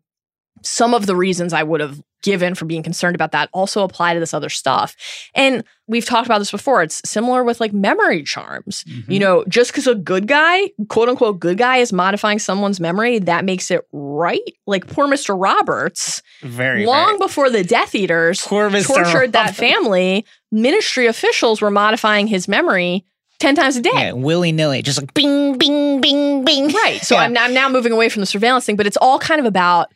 some 0.65 0.93
of 0.93 1.05
the 1.05 1.15
reasons 1.15 1.53
I 1.53 1.63
would 1.63 1.79
have 1.81 2.01
given 2.23 2.55
for 2.55 2.65
being 2.65 2.81
concerned 2.81 3.13
about 3.13 3.31
that 3.33 3.49
also 3.53 3.83
apply 3.83 4.15
to 4.15 4.19
this 4.19 4.33
other 4.33 4.49
stuff. 4.49 4.95
And 5.35 5.63
we've 5.87 6.05
talked 6.05 6.25
about 6.25 6.39
this 6.39 6.49
before. 6.49 6.81
It's 6.81 6.99
similar 7.07 7.43
with 7.43 7.59
like 7.59 7.71
memory 7.71 8.23
charms. 8.23 8.83
Mm-hmm. 8.85 9.11
You 9.11 9.19
know, 9.19 9.45
just 9.47 9.71
because 9.71 9.85
a 9.85 9.93
good 9.93 10.27
guy, 10.27 10.71
quote 10.89 11.07
unquote, 11.07 11.39
good 11.39 11.59
guy 11.59 11.77
is 11.77 11.93
modifying 11.93 12.39
someone's 12.39 12.79
memory, 12.79 13.19
that 13.19 13.45
makes 13.45 13.69
it 13.69 13.87
right. 13.91 14.41
Like 14.65 14.87
poor 14.87 15.07
Mr. 15.07 15.39
Roberts, 15.39 16.23
very 16.41 16.85
long 16.87 17.09
very- 17.09 17.17
before 17.19 17.49
the 17.51 17.63
Death 17.63 17.93
Eaters 17.93 18.41
Poor 18.41 18.71
Mr. 18.71 18.87
tortured 18.87 19.33
that 19.33 19.55
family, 19.55 20.25
ministry 20.51 21.05
officials 21.05 21.61
were 21.61 21.69
modifying 21.71 22.25
his 22.25 22.47
memory 22.47 23.05
10 23.39 23.53
times 23.53 23.75
a 23.75 23.81
day. 23.81 23.91
Yeah, 23.93 24.11
willy 24.13 24.51
nilly, 24.51 24.81
just 24.81 24.99
like 24.99 25.13
bing, 25.13 25.59
bing, 25.59 26.01
bing, 26.01 26.43
bing. 26.43 26.69
Right. 26.69 27.01
So 27.03 27.13
Yeah. 27.15 27.21
I'm, 27.21 27.37
I'm 27.37 27.53
now 27.53 27.69
moving 27.69 27.91
away 27.91 28.09
from 28.09 28.21
the 28.21 28.25
surveillance 28.25 28.65
thing, 28.65 28.77
but 28.77 28.87
it's 28.87 28.97
all 28.97 29.19
kind 29.19 29.39
of 29.39 29.45
about 29.45 29.91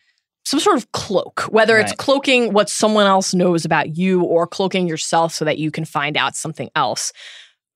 some 0.50 0.60
sort 0.60 0.78
of 0.78 0.92
cloak, 0.94 1.42
whether 1.50 1.78
it's 1.78 1.94
cloaking 1.94 2.54
what 2.54 2.70
someone 2.70 3.06
else 3.06 3.34
knows 3.36 3.66
about 3.66 3.96
you 3.98 4.24
or 4.24 4.48
cloaking 4.48 4.88
yourself 4.88 5.32
so 5.32 5.46
that 5.46 5.60
you 5.60 5.70
can 5.70 5.86
find 5.86 6.18
out 6.18 6.36
something 6.36 6.70
else. 6.76 7.14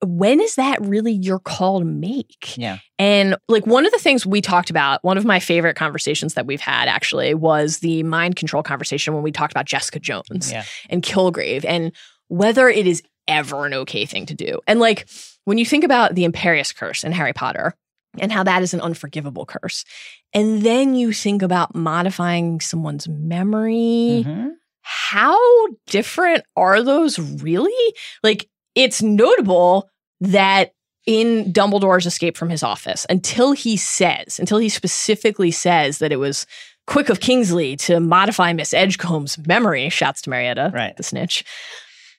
When 0.03 0.41
is 0.41 0.55
that 0.55 0.82
really 0.82 1.11
your 1.13 1.38
call 1.39 1.80
to 1.80 1.86
make? 1.86 2.57
Yeah. 2.57 2.80
And 2.97 3.38
like 3.47 3.67
one 3.67 3.86
of 3.86 3.91
the 3.91 3.99
things 3.99 4.26
we 4.26 4.41
talked 4.41 4.69
about, 4.71 5.03
one 5.03 5.17
of 5.17 5.24
my 5.24 5.39
favorite 5.39 5.76
conversations 5.76 6.34
that 6.34 6.47
we've 6.47 6.59
had 6.59 6.88
actually 6.88 7.36
was 7.36 7.80
the 7.80 8.01
mind 8.03 8.36
control 8.36 8.63
conversation 8.63 9.13
when 9.13 9.21
we 9.24 9.32
talked 9.32 9.53
about 9.53 9.65
Jessica 9.65 9.99
Jones 9.99 10.51
Yeah. 10.51 10.63
and 10.89 11.03
Kilgrave 11.03 11.63
and 11.65 11.91
whether 12.28 12.67
it 12.67 12.88
is 12.88 13.03
ever 13.28 13.65
an 13.67 13.74
okay 13.76 14.05
thing 14.05 14.26
to 14.26 14.34
do. 14.34 14.59
And 14.67 14.80
like 14.80 15.07
when 15.45 15.57
you 15.59 15.65
think 15.65 15.84
about 15.84 16.15
the 16.15 16.26
Imperius 16.28 16.76
curse 16.76 17.03
in 17.03 17.11
Harry 17.11 17.34
Potter 17.34 17.74
and 18.19 18.32
how 18.32 18.43
that 18.43 18.61
is 18.63 18.74
an 18.74 18.82
unforgivable 18.82 19.45
curse, 19.45 19.86
and 20.34 20.62
then 20.64 20.96
you 20.96 21.14
think 21.14 21.42
about 21.42 21.76
modifying 21.76 22.60
someone's 22.60 23.08
memory, 23.08 24.24
Mhm. 24.26 24.52
how 24.82 25.38
different 25.88 26.44
are 26.56 26.82
those 26.82 27.20
really? 27.20 27.96
Like 28.24 28.48
it's 28.76 29.02
notable 29.02 29.90
that 30.22 30.72
in 31.06 31.52
Dumbledore's 31.52 32.06
escape 32.06 32.38
from 32.38 32.50
his 32.50 32.64
office, 32.64 33.06
until 33.10 33.52
he 33.52 33.76
says, 33.78 34.40
until 34.40 34.58
he 34.58 34.70
specifically 34.70 35.52
says 35.52 35.98
that 36.00 36.12
it 36.12 36.18
was 36.18 36.46
Quick 36.86 37.08
of 37.10 37.20
Kingsley 37.22 37.76
to 37.78 38.00
modify 38.02 38.52
Miss 38.52 38.74
Edgecombe's 38.74 39.38
memory, 39.48 39.88
shouts 39.90 40.22
to 40.24 40.30
Marietta, 40.30 40.72
Right. 40.74 40.96
the 40.98 41.04
snitch. 41.04 41.46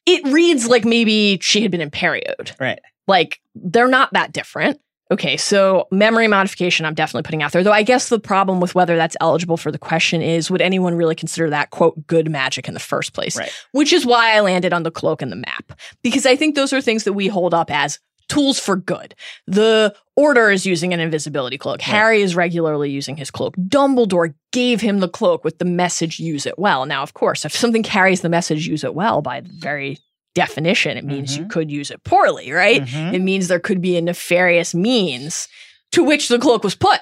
It 0.07 0.25
reads 0.27 0.67
like 0.69 0.85
maybe 0.87 1.39
she 1.43 1.61
had 1.63 1.71
been 1.71 1.87
imperioed. 1.87 2.59
Right. 2.61 2.79
Like 3.07 3.41
they're 3.55 3.89
not 3.89 4.13
that 4.15 4.33
different. 4.33 4.81
Okay, 5.15 5.37
so 5.37 5.87
memory 5.93 6.27
modification, 6.27 6.85
I'm 6.85 6.95
definitely 6.95 7.23
putting 7.23 7.45
out 7.45 7.53
there. 7.53 7.63
Though 7.63 7.71
I 7.71 7.85
guess 7.85 8.09
the 8.09 8.19
problem 8.19 8.59
with 8.59 8.75
whether 8.75 8.97
that's 8.97 9.17
eligible 9.21 9.57
for 9.57 9.71
the 9.71 9.79
question 9.79 10.21
is 10.21 10.51
would 10.51 10.61
anyone 10.61 10.97
really 10.97 11.15
consider 11.15 11.49
that, 11.51 11.71
quote, 11.71 12.05
good 12.09 12.29
magic 12.29 12.67
in 12.67 12.75
the 12.75 12.81
first 12.81 13.13
place? 13.13 13.37
Right. 13.37 13.53
Which 13.71 13.93
is 13.93 14.05
why 14.05 14.37
I 14.37 14.41
landed 14.41 14.73
on 14.73 14.83
the 14.83 14.91
cloak 14.91 15.23
and 15.23 15.31
the 15.31 15.37
map. 15.37 15.79
Because 16.03 16.27
I 16.27 16.35
think 16.35 16.57
those 16.57 16.73
are 16.73 16.81
things 16.81 17.05
that 17.05 17.13
we 17.13 17.29
hold 17.29 17.55
up 17.55 17.71
as 17.71 18.01
tools 18.29 18.59
for 18.59 18.75
good. 18.75 19.15
The 19.47 19.95
Order 20.17 20.51
is 20.51 20.65
using 20.65 20.93
an 20.93 21.01
invisibility 21.01 21.59
cloak. 21.59 21.81
Harry 21.81 22.23
is 22.23 22.35
regularly 22.35 22.91
using 22.91 23.17
his 23.17 23.31
cloak. 23.31 23.57
Dumbledore 23.57 24.35
gave 24.53 24.81
him 24.81 24.99
the 24.99 25.09
cloak 25.09 25.45
with 25.45 25.59
the 25.59 25.65
message 25.65 26.19
use 26.19 26.47
it 26.47 26.59
well. 26.59 26.87
Now, 26.87 27.03
of 27.03 27.15
course, 27.15 27.45
if 27.45 27.55
something 27.55 27.83
carries 27.83 28.21
the 28.21 28.29
message 28.29 28.67
use 28.67 28.85
it 28.85 28.95
well 28.95 29.23
by 29.23 29.41
the 29.41 29.51
very 29.59 29.99
definition, 30.35 30.97
it 30.97 31.05
means 31.05 31.37
you 31.37 31.45
Mhm. 31.45 31.51
could 31.51 31.71
use 31.71 31.91
it 31.91 32.03
poorly, 32.05 32.51
right? 32.53 32.83
Mhm. 32.83 33.15
It 33.15 33.21
means 33.21 33.49
there 33.49 33.61
could 33.61 33.81
be 33.81 33.97
a 33.97 34.01
nefarious 34.03 34.75
means 34.75 35.49
to 35.93 36.03
which 36.03 36.29
the 36.29 36.39
cloak 36.39 36.65
was 36.65 36.75
put. 36.75 37.01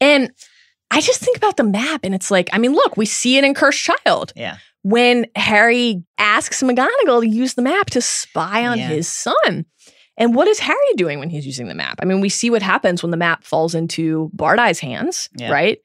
And 0.00 0.30
I 0.90 1.00
just 1.00 1.20
think 1.20 1.36
about 1.36 1.56
the 1.56 1.64
map 1.64 2.00
and 2.04 2.14
it's 2.14 2.30
like, 2.30 2.48
I 2.52 2.58
mean, 2.58 2.72
look, 2.72 2.96
we 2.96 3.06
see 3.06 3.36
it 3.36 3.44
in 3.44 3.54
Cursed 3.54 3.84
Child 4.06 4.32
Yeah. 4.34 4.56
when 4.82 5.26
Harry 5.36 6.02
asks 6.18 6.62
McGonagall 6.62 7.20
to 7.22 7.28
use 7.28 7.54
the 7.54 7.62
map 7.62 7.90
to 7.90 8.00
spy 8.00 8.66
on 8.66 8.78
Yeah. 8.78 8.88
his 8.88 9.08
son. 9.08 9.66
And 10.16 10.34
what 10.34 10.48
is 10.48 10.58
Harry 10.58 10.78
doing 10.96 11.20
when 11.20 11.30
he's 11.30 11.46
using 11.46 11.68
the 11.68 11.74
map? 11.74 11.98
I 12.02 12.04
mean, 12.04 12.20
we 12.20 12.28
see 12.28 12.50
what 12.50 12.62
happens 12.62 13.02
when 13.02 13.12
the 13.12 13.16
map 13.16 13.44
falls 13.44 13.74
into 13.74 14.30
Barty's 14.32 14.80
hands, 14.80 15.28
Yeah. 15.36 15.50
right? 15.50 15.78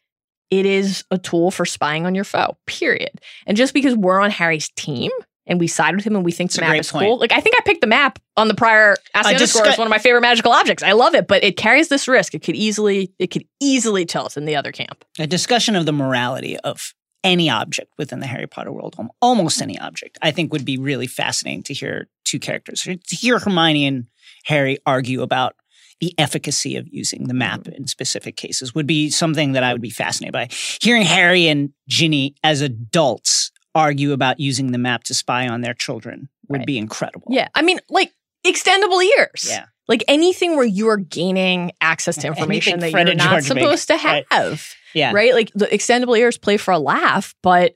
It 0.50 0.66
is 0.66 1.04
a 1.12 1.18
tool 1.20 1.52
for 1.52 1.66
spying 1.66 2.06
on 2.06 2.16
your 2.16 2.24
foe, 2.24 2.58
period. 2.66 3.12
And 3.46 3.56
just 3.58 3.74
because 3.74 3.96
we're 3.96 4.20
on 4.20 4.32
Harry's 4.32 4.70
team 4.76 5.12
and 5.46 5.60
we 5.60 5.68
side 5.68 5.96
with 5.96 6.06
him 6.06 6.16
and 6.16 6.24
we 6.24 6.32
think 6.32 6.50
It's 6.50 6.56
the 6.56 6.62
map 6.62 6.76
is 6.76 6.92
point. 6.92 7.06
cool, 7.06 7.18
like 7.18 7.32
I 7.32 7.40
think 7.40 7.56
I 7.58 7.62
picked 7.62 7.82
the 7.82 7.88
map 7.88 8.20
on 8.38 8.48
the 8.48 8.54
prior 8.54 8.96
Ask 9.14 9.28
the 9.28 9.36
Underscore 9.36 9.68
as 9.68 9.78
one 9.78 9.88
of 9.88 9.92
my 9.92 10.00
favorite 10.00 10.22
magical 10.22 10.52
objects. 10.52 10.84
I 10.84 10.94
love 10.94 11.16
it, 11.16 11.28
but 11.28 11.44
it 11.44 11.58
carries 11.58 11.90
this 11.90 12.08
risk. 12.08 12.34
It 12.34 12.44
could 12.44 12.56
easily, 12.56 13.14
it 13.20 13.28
could 13.28 13.46
easily 13.60 14.06
tilt 14.06 14.38
in 14.38 14.46
the 14.46 14.56
other 14.56 14.72
camp. 14.72 15.04
a 15.20 15.28
discussion 15.28 15.76
of 15.76 15.86
the 15.86 15.94
morality 15.94 16.58
of 16.60 16.94
any 17.24 17.50
object 17.50 17.92
within 17.98 18.20
the 18.20 18.28
Harry 18.28 18.48
Potter 18.48 18.72
world, 18.72 18.96
almost 19.22 19.62
any 19.62 19.80
object, 19.80 20.18
I 20.22 20.32
think 20.32 20.52
would 20.52 20.66
be 20.66 20.78
really 20.78 21.08
fascinating 21.08 21.64
to 21.64 21.74
hear 21.74 22.10
two 22.26 22.40
characters, 22.40 22.82
to 22.82 23.16
hear 23.16 23.40
Hermione 23.40 23.86
and 23.86 24.08
Harry 24.44 24.78
argue 24.86 25.22
about 25.22 25.56
the 26.02 26.14
efficacy 26.18 26.76
of 26.76 26.86
using 26.92 27.28
the 27.28 27.34
map 27.34 27.62
mm-hmm. 27.62 27.76
in 27.76 27.88
specific 27.88 28.36
cases 28.36 28.76
would 28.76 28.86
be 28.86 29.10
something 29.10 29.54
that 29.54 29.64
I 29.64 29.72
would 29.72 29.82
be 29.82 29.90
fascinated 29.90 30.34
by. 30.34 30.50
Hearing 30.82 31.04
Harry 31.04 31.48
and 31.48 31.70
Ginny 31.88 32.36
as 32.44 32.60
adults 32.60 33.53
argue 33.76 34.12
about 34.14 34.40
using 34.40 34.72
the 34.72 34.78
map 34.78 35.04
to 35.06 35.14
spy 35.14 35.48
on 35.48 35.62
their 35.62 35.74
children 35.74 36.30
would 36.48 36.60
Right. 36.60 36.68
be 36.68 36.78
incredible. 36.78 37.28
Yeah. 37.30 37.48
I 37.56 37.62
mean, 37.62 37.80
like 37.90 38.12
extendable 38.46 39.04
ears. 39.18 39.48
Yeah. 39.50 39.66
Like 39.88 40.04
anything 40.08 40.56
where 40.56 40.66
you 40.66 40.88
are 40.90 40.98
gaining 40.98 41.72
access 41.82 42.16
to 42.18 42.28
information 42.28 42.80
that 42.80 42.92
Fred 42.92 43.08
you're 43.08 43.16
not 43.16 43.30
George 43.32 43.50
make, 43.50 43.64
supposed 43.64 43.88
to 43.90 43.96
right. 43.96 44.26
have. 44.32 44.66
Yeah. 44.94 45.12
Right? 45.14 45.34
Like 45.34 45.52
the 45.54 45.66
extendable 45.66 46.18
ears 46.18 46.38
play 46.38 46.58
for 46.58 46.72
a 46.72 46.80
laugh, 46.80 47.36
but 47.42 47.74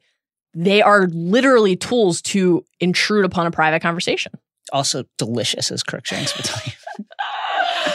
they 0.54 0.82
are 0.82 1.08
literally 1.08 1.76
tools 1.76 2.22
to 2.24 2.64
intrude 2.80 3.26
upon 3.26 3.46
a 3.48 3.52
private 3.52 3.82
conversation. 3.82 4.32
Also 4.72 5.04
delicious, 5.18 5.72
as 5.72 5.84
Crookshanks 5.84 6.36
would 6.36 6.46
tell 6.46 6.62
you. 6.66 7.06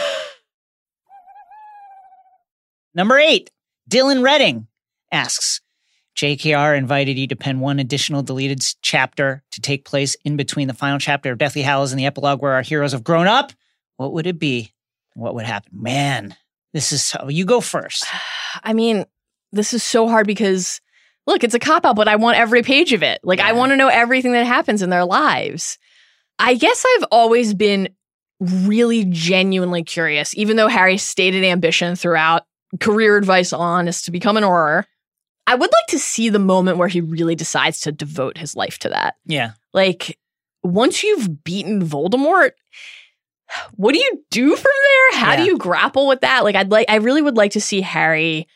Number 2.95 3.17
eight, 3.17 3.49
Dylan 3.89 4.23
Redding 4.23 4.67
asks 5.11 5.52
JKR 6.15 6.77
invited 6.77 7.17
you 7.17 7.27
to 7.27 7.35
pen 7.35 7.59
one 7.59 7.79
additional 7.79 8.21
deleted 8.21 8.63
chapter 8.81 9.43
to 9.51 9.61
take 9.61 9.85
place 9.85 10.15
in 10.23 10.37
between 10.37 10.67
the 10.67 10.73
final 10.73 10.99
chapter 10.99 11.31
of 11.31 11.37
Deathly 11.37 11.63
Hallows 11.63 11.91
and 11.91 11.99
the 11.99 12.05
epilogue 12.05 12.41
where 12.41 12.53
our 12.53 12.61
heroes 12.61 12.91
have 12.91 13.03
grown 13.03 13.27
up. 13.27 13.51
What 13.97 14.13
would 14.13 14.27
it 14.27 14.39
be? 14.39 14.71
What 15.15 15.35
would 15.35 15.45
happen? 15.45 15.71
Man, 15.73 16.35
this 16.73 16.91
is 16.91 17.03
so. 17.03 17.29
You 17.29 17.45
go 17.45 17.61
first. 17.61 18.05
I 18.63 18.73
mean, 18.73 19.05
this 19.51 19.73
is 19.73 19.83
so 19.83 20.07
hard 20.07 20.27
because 20.27 20.81
look, 21.25 21.43
it's 21.43 21.55
a 21.55 21.59
cop 21.59 21.85
out, 21.85 21.95
but 21.95 22.07
I 22.07 22.15
want 22.15 22.37
every 22.37 22.63
page 22.63 22.93
of 22.93 23.03
it. 23.03 23.19
Like 23.23 23.39
I 23.39 23.53
want 23.53 23.71
to 23.71 23.77
know 23.77 23.87
everything 23.87 24.33
that 24.33 24.45
happens 24.45 24.81
in 24.81 24.89
their 24.89 25.05
lives. 25.05 25.77
I 26.39 26.55
guess 26.55 26.85
I've 26.95 27.05
always 27.11 27.53
been 27.53 27.89
really 28.39 29.05
genuinely 29.05 29.83
curious, 29.83 30.35
even 30.35 30.57
though 30.57 30.67
Harry's 30.67 31.03
stated 31.03 31.43
ambition 31.43 31.95
throughout 31.95 32.43
career 32.79 33.17
advice 33.17 33.53
on 33.53 33.87
is 33.87 34.01
to 34.03 34.11
become 34.11 34.37
an 34.37 34.43
Auror. 34.43 34.85
I 35.45 35.55
would 35.55 35.61
like 35.61 35.87
to 35.89 35.99
see 35.99 36.29
the 36.29 36.39
moment 36.39 36.77
where 36.77 36.87
he 36.87 37.01
really 37.01 37.35
decides 37.35 37.81
to 37.81 37.91
devote 37.91 38.37
his 38.37 38.55
life 38.55 38.79
to 38.79 38.89
that. 38.89 39.15
Yeah. 39.25 39.51
Like, 39.73 40.17
once 40.63 41.03
you've 41.03 41.43
beaten 41.43 41.85
Voldemort, 41.85 42.51
what 43.75 43.93
do 43.93 43.99
you 43.99 44.23
do 44.31 44.55
from 44.55 44.71
there? 45.11 45.19
How 45.19 45.35
do 45.35 45.43
you 45.43 45.57
grapple 45.57 46.07
with 46.07 46.21
that? 46.21 46.43
Like, 46.43 46.55
I'd 46.55 46.71
like, 46.71 46.89
I 46.89 46.95
really 46.95 47.21
would 47.21 47.37
like 47.37 47.51
to 47.51 47.61
see 47.61 47.81
Harry 47.81 48.47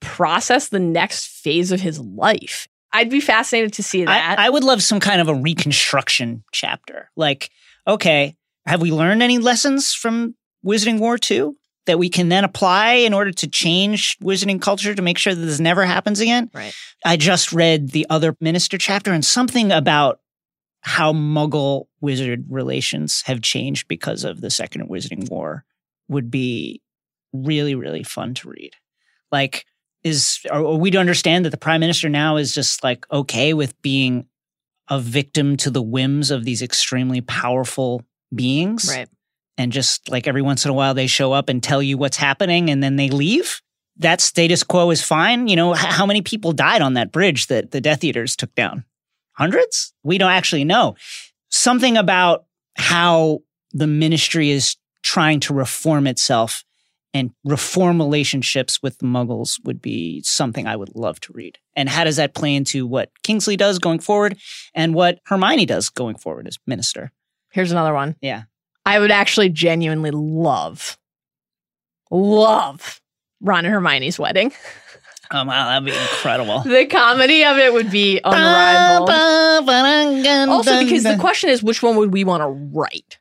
process 0.00 0.68
the 0.68 0.78
next 0.78 1.26
phase 1.26 1.72
of 1.72 1.80
his 1.80 1.98
life. 1.98 2.68
I'd 2.92 3.10
be 3.10 3.20
fascinated 3.20 3.74
to 3.74 3.82
see 3.82 4.04
that. 4.04 4.38
I, 4.38 4.46
I 4.46 4.50
would 4.50 4.64
love 4.64 4.82
some 4.82 5.00
kind 5.00 5.20
of 5.20 5.28
a 5.28 5.34
reconstruction 5.34 6.44
chapter. 6.52 7.10
Like, 7.16 7.50
okay, 7.86 8.36
have 8.64 8.80
we 8.80 8.90
learned 8.90 9.22
any 9.22 9.38
lessons 9.38 9.92
from 9.92 10.34
Wizarding 10.64 10.98
War 10.98 11.18
2 11.18 11.56
that 11.86 11.98
we 11.98 12.08
can 12.08 12.28
then 12.28 12.44
apply 12.44 12.92
in 12.92 13.14
order 13.14 13.32
to 13.32 13.46
change 13.46 14.18
wizarding 14.18 14.60
culture 14.60 14.94
to 14.94 15.02
make 15.02 15.18
sure 15.18 15.34
that 15.34 15.40
this 15.40 15.60
never 15.60 15.84
happens 15.84 16.20
again? 16.20 16.50
Right. 16.54 16.74
I 17.04 17.16
just 17.16 17.52
read 17.52 17.90
the 17.90 18.06
other 18.10 18.36
minister 18.40 18.78
chapter 18.78 19.12
and 19.12 19.24
something 19.24 19.72
about 19.72 20.20
how 20.86 21.12
muggle 21.12 21.86
wizard 22.00 22.44
relations 22.48 23.22
have 23.22 23.42
changed 23.42 23.88
because 23.88 24.22
of 24.22 24.40
the 24.40 24.50
second 24.50 24.88
wizarding 24.88 25.28
war 25.28 25.64
would 26.08 26.30
be 26.30 26.80
really 27.32 27.74
really 27.74 28.04
fun 28.04 28.34
to 28.34 28.48
read 28.48 28.72
like 29.32 29.66
is 30.04 30.38
are, 30.50 30.64
are 30.64 30.76
we 30.76 30.92
to 30.92 30.98
understand 30.98 31.44
that 31.44 31.50
the 31.50 31.56
prime 31.56 31.80
minister 31.80 32.08
now 32.08 32.36
is 32.36 32.54
just 32.54 32.84
like 32.84 33.04
okay 33.10 33.52
with 33.52 33.80
being 33.82 34.26
a 34.88 35.00
victim 35.00 35.56
to 35.56 35.70
the 35.70 35.82
whims 35.82 36.30
of 36.30 36.44
these 36.44 36.62
extremely 36.62 37.20
powerful 37.20 38.02
beings 38.32 38.88
right. 38.88 39.08
And 39.58 39.72
just 39.72 40.08
like 40.10 40.26
every 40.26 40.42
once 40.42 40.64
in 40.64 40.70
a 40.70 40.74
while 40.74 40.94
they 40.94 41.06
show 41.06 41.32
up 41.32 41.48
and 41.48 41.62
tell 41.62 41.82
you 41.82 41.98
what's 41.98 42.16
happening 42.16 42.70
and 42.70 42.82
then 42.82 42.96
they 42.96 43.10
leave. 43.10 43.60
That 43.98 44.20
status 44.20 44.62
quo 44.62 44.90
is 44.90 45.02
fine. 45.02 45.48
You 45.48 45.56
know 45.56 45.74
h- 45.74 45.80
how 45.80 46.06
many 46.06 46.22
people 46.22 46.52
died 46.52 46.82
on 46.82 46.94
that 46.94 47.12
bridge 47.12 47.46
that 47.46 47.70
the 47.70 47.80
death 47.80 48.04
eaters 48.04 48.36
took 48.36 48.54
down? 48.54 48.84
Hundreds? 49.32 49.92
We 50.02 50.18
don't 50.18 50.32
actually 50.32 50.64
know. 50.64 50.96
Something 51.50 51.96
about 51.96 52.44
how 52.76 53.40
the 53.72 53.86
ministry 53.86 54.50
is 54.50 54.76
trying 55.02 55.40
to 55.40 55.54
reform 55.54 56.06
itself 56.06 56.64
and 57.14 57.30
reform 57.44 57.98
relationships 57.98 58.82
with 58.82 58.98
the 58.98 59.06
muggles 59.06 59.58
would 59.64 59.80
be 59.80 60.20
something 60.22 60.66
i 60.66 60.76
would 60.76 60.94
love 60.94 61.18
to 61.20 61.32
read. 61.32 61.58
And 61.74 61.88
how 61.88 62.04
does 62.04 62.16
that 62.16 62.34
play 62.34 62.54
into 62.54 62.86
what 62.86 63.10
kingsley 63.22 63.56
does 63.56 63.78
going 63.78 64.00
forward 64.00 64.36
and 64.74 64.94
what 64.94 65.20
hermione 65.26 65.64
does 65.64 65.88
going 65.88 66.16
forward 66.16 66.46
as 66.46 66.58
minister? 66.66 67.12
Here's 67.52 67.72
another 67.72 67.94
one. 67.94 68.16
Yeah. 68.20 68.42
I 68.86 68.98
would 68.98 69.10
actually 69.10 69.48
genuinely 69.50 70.12
love, 70.12 70.96
love 72.10 73.00
Ron 73.40 73.64
and 73.64 73.74
Hermione's 73.74 74.18
wedding. 74.18 74.52
oh 75.32 75.44
wow 75.44 75.66
that'd 75.66 75.84
be 75.84 75.90
incredible 75.90 76.60
The 76.60 76.86
comedy 76.86 77.44
of 77.44 77.56
it 77.58 77.72
would 77.72 77.90
be 77.90 78.20
unrivaled. 78.24 79.08
Also, 80.50 80.78
because 80.84 81.02
the 81.02 81.16
question 81.18 81.50
is, 81.50 81.62
which 81.62 81.82
one 81.82 81.96
would 81.96 82.12
we 82.12 82.22
want 82.24 82.42
to 82.42 82.46
write, 82.48 83.18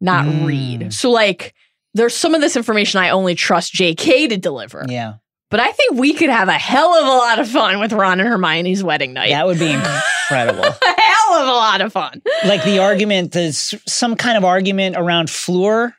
not 0.00 0.26
Mm. 0.26 0.46
read? 0.46 0.92
So, 0.92 1.10
like, 1.10 1.54
there's 1.94 2.14
some 2.14 2.34
of 2.34 2.42
this 2.42 2.56
information 2.56 3.00
I 3.00 3.08
only 3.10 3.34
trust 3.34 3.72
JK 3.74 4.28
to 4.28 4.36
deliver. 4.36 4.84
yeah 4.86 5.14
But 5.50 5.60
I 5.60 5.72
think 5.72 5.94
we 5.94 6.12
could 6.12 6.28
have 6.28 6.48
a 6.48 6.52
hell 6.58 6.92
of 6.94 7.06
a 7.06 7.10
lot 7.10 7.38
of 7.38 7.48
fun 7.48 7.80
with 7.80 7.92
Ron 7.92 8.20
and 8.20 8.28
Hermione's 8.28 8.84
wedding 8.84 9.14
night. 9.14 9.30
that 9.30 9.46
would 9.46 9.58
be 9.58 9.70
incredible 10.28 10.64
hell 11.36 11.42
of 11.42 11.48
a 11.48 11.52
lot 11.52 11.80
of 11.80 11.92
fun. 11.92 12.22
like 12.46 12.64
the 12.64 12.78
argument 12.78 13.32
there's 13.32 13.74
some 13.86 14.16
kind 14.16 14.36
of 14.36 14.44
argument 14.44 14.96
around 14.98 15.30
Fleur 15.30 15.94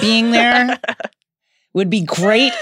being 0.00 0.30
there 0.30 0.78
would 1.74 1.88
be 1.90 2.02
great 2.02 2.52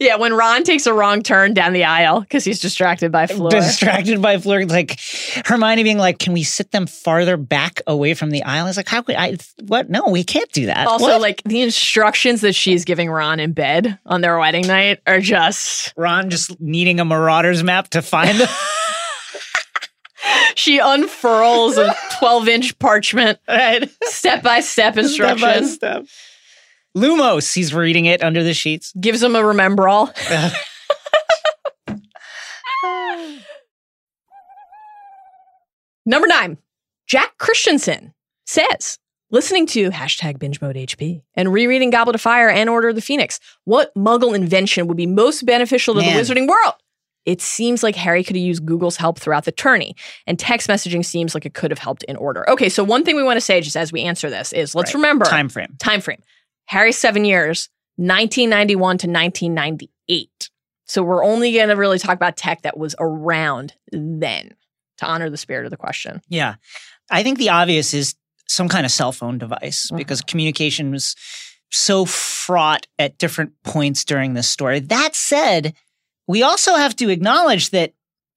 Yeah, 0.00 0.16
when 0.16 0.34
Ron 0.34 0.64
takes 0.64 0.86
a 0.86 0.92
wrong 0.92 1.22
turn 1.22 1.54
down 1.54 1.72
the 1.72 1.84
aisle 1.84 2.20
because 2.20 2.44
he's 2.44 2.58
distracted 2.60 3.12
by 3.12 3.26
Fleur. 3.28 3.50
distracted 3.50 4.20
by 4.20 4.36
Fleur 4.38 4.66
like 4.66 4.98
Hermione 5.46 5.84
being 5.84 5.98
like 5.98 6.18
can 6.18 6.32
we 6.32 6.42
sit 6.42 6.72
them 6.72 6.86
farther 6.88 7.36
back 7.36 7.80
away 7.86 8.14
from 8.14 8.30
the 8.30 8.42
aisle 8.42 8.66
it's 8.66 8.76
like 8.76 8.88
how 8.88 9.02
could 9.02 9.14
I 9.16 9.36
what 9.68 9.88
no 9.88 10.08
we 10.08 10.24
can't 10.24 10.50
do 10.52 10.66
that 10.66 10.86
also, 10.88 11.04
What? 11.04 11.20
like 11.20 11.42
the 11.44 11.62
instructions 11.62 12.40
that 12.40 12.54
she's 12.54 12.84
giving 12.84 13.08
Ron 13.08 13.38
in 13.40 13.52
bed 13.52 13.98
on 14.04 14.20
their 14.20 14.38
wedding 14.38 14.66
night 14.66 15.00
are 15.06 15.20
just. 15.20 15.94
Ron 15.96 16.28
just 16.30 16.60
needing 16.60 16.98
a 17.00 17.04
Marauders 17.04 17.62
map 17.62 17.88
to 17.90 18.02
find 18.02 18.38
them 18.40 18.48
she 20.54 20.78
unfurls 20.78 21.78
a 21.78 21.94
12 22.18 22.48
inch 22.48 22.78
parchment, 22.78 23.38
Right. 23.48 23.90
step 24.04 24.42
by 24.42 24.60
step 24.60 24.96
instructions, 24.96 25.74
Step 25.74 25.92
by 26.00 26.04
step. 26.04 26.06
Lumos, 26.96 27.52
he's 27.54 27.74
reading 27.74 28.06
it 28.06 28.22
under 28.22 28.42
the 28.42 28.54
sheets. 28.54 28.92
gives 29.00 29.22
him 29.22 29.36
a 29.36 29.40
Remembrall. 29.40 30.10
Number 36.04 36.26
nine, 36.28 36.58
Jack 37.06 37.36
Christensen 37.38 38.14
says, 38.46 38.98
listening 39.30 39.66
to 39.68 39.90
hashtag 39.90 40.38
binge 40.38 40.60
mode 40.60 40.76
HP 40.76 41.22
and 41.34 41.52
rereading 41.52 41.90
Goblet 41.90 42.14
of 42.14 42.20
Fire 42.20 42.48
and 42.48 42.70
Order 42.70 42.90
of 42.90 42.94
the 42.94 43.00
Phoenix, 43.02 43.40
what 43.64 43.92
muggle 43.94 44.34
invention 44.34 44.86
would 44.86 44.96
be 44.96 45.06
most 45.06 45.44
beneficial 45.44 45.94
to 45.94 46.00
Man. 46.00 46.14
the 46.16 46.20
wizarding 46.22 46.48
world? 46.48 46.74
It 47.26 47.42
seems 47.42 47.82
like 47.82 47.96
Harry 47.96 48.22
could 48.24 48.36
have 48.36 48.44
used 48.44 48.64
Google's 48.64 48.96
help 48.96 49.18
throughout 49.18 49.44
the 49.44 49.52
tourney, 49.52 49.94
and 50.26 50.38
text 50.38 50.68
messaging 50.68 51.04
seems 51.04 51.34
like 51.34 51.44
it 51.44 51.54
could 51.54 51.70
have 51.72 51.78
helped 51.78 52.04
in 52.04 52.16
order. 52.16 52.48
Okay, 52.48 52.68
so 52.68 52.82
one 52.84 53.04
thing 53.04 53.16
we 53.16 53.22
want 53.24 53.36
to 53.36 53.40
say 53.40 53.60
just 53.60 53.76
as 53.76 53.92
we 53.92 54.02
answer 54.02 54.30
this 54.30 54.52
is 54.52 54.74
let's 54.74 54.90
Right. 54.94 55.00
remember 55.00 55.24
Time 55.26 55.48
frame. 55.48 55.74
time 55.78 56.00
frame. 56.00 56.22
Harry's 56.66 56.96
seven 56.98 57.24
years, 57.24 57.68
1991 57.96 58.98
to 58.98 59.06
1998. 59.08 60.50
So 60.86 61.02
we're 61.02 61.24
only 61.24 61.52
going 61.52 61.68
to 61.68 61.74
really 61.76 61.98
talk 61.98 62.14
about 62.14 62.36
tech 62.36 62.62
that 62.62 62.76
was 62.78 62.94
around 63.00 63.74
then 63.90 64.54
to 64.98 65.06
honor 65.06 65.28
the 65.28 65.36
spirit 65.36 65.64
of 65.64 65.70
the 65.70 65.76
question. 65.76 66.22
Yeah. 66.28 66.54
I 67.10 67.22
think 67.22 67.38
the 67.38 67.50
obvious 67.50 67.92
is 67.92 68.14
some 68.48 68.68
kind 68.68 68.86
of 68.86 68.92
cell 68.92 69.10
phone 69.12 69.38
device 69.38 69.90
Mhm. 69.92 69.96
because 69.96 70.20
communication 70.22 70.92
was 70.92 71.16
so 71.70 72.04
fraught 72.04 72.86
at 72.98 73.18
different 73.18 73.52
points 73.64 74.04
during 74.04 74.34
this 74.34 74.48
story. 74.48 74.78
That 74.78 75.16
said, 75.16 75.74
we 76.26 76.42
also 76.42 76.74
have 76.76 76.94
to 76.96 77.08
acknowledge 77.08 77.70
that 77.70 77.92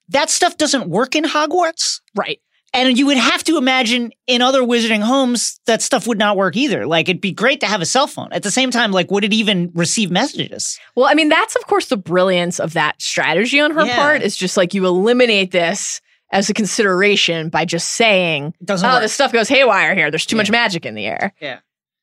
that 0.10 0.30
stuff 0.30 0.58
doesn't 0.58 0.90
work 0.90 1.16
in 1.16 1.24
Hogwarts. 1.24 2.02
Right. 2.16 2.40
And 2.72 2.98
you 3.00 3.08
would 3.08 3.18
have 3.18 3.44
to 3.46 3.58
imagine 3.58 4.12
in 4.28 4.44
other 4.44 4.62
wizarding 4.62 5.02
homes 5.02 5.60
that 5.66 5.82
stuff 5.82 6.06
would 6.06 6.20
not 6.20 6.38
work 6.38 6.56
either. 6.56 6.86
Like 6.86 7.10
it'd 7.10 7.20
be 7.22 7.32
great 7.32 7.60
to 7.62 7.66
have 7.66 7.82
a 7.82 7.86
cell 7.86 8.06
phone. 8.06 8.30
At 8.32 8.44
the 8.44 8.52
same 8.52 8.70
time, 8.70 8.92
like 8.92 9.10
would 9.10 9.24
it 9.24 9.34
even 9.34 9.72
receive 9.74 10.12
messages? 10.12 10.80
Well, 10.96 11.08
I 11.08 11.16
mean, 11.16 11.30
that's 11.30 11.56
of 11.56 11.66
course 11.66 11.88
the 11.88 11.98
brilliance 11.98 12.60
of 12.60 12.74
that 12.74 13.02
strategy 13.02 13.60
on 13.60 13.72
her 13.72 13.86
Yeah. 13.86 13.96
part. 13.96 14.22
Is 14.22 14.38
just 14.38 14.56
like 14.56 14.76
you 14.76 14.86
eliminate 14.86 15.50
this 15.52 16.00
as 16.32 16.48
a 16.48 16.54
consideration 16.54 17.50
by 17.50 17.66
just 17.66 17.90
saying, 17.90 18.54
oh, 18.70 18.74
work. 18.84 19.02
this 19.02 19.14
stuff 19.14 19.32
goes 19.34 19.50
haywire 19.50 19.96
here. 19.96 20.12
There's 20.12 20.28
too 20.28 20.38
much 20.38 20.52
magic 20.52 20.86
in 20.86 20.94
the 20.94 21.08
air. 21.08 21.34
Yeah. 21.42 21.60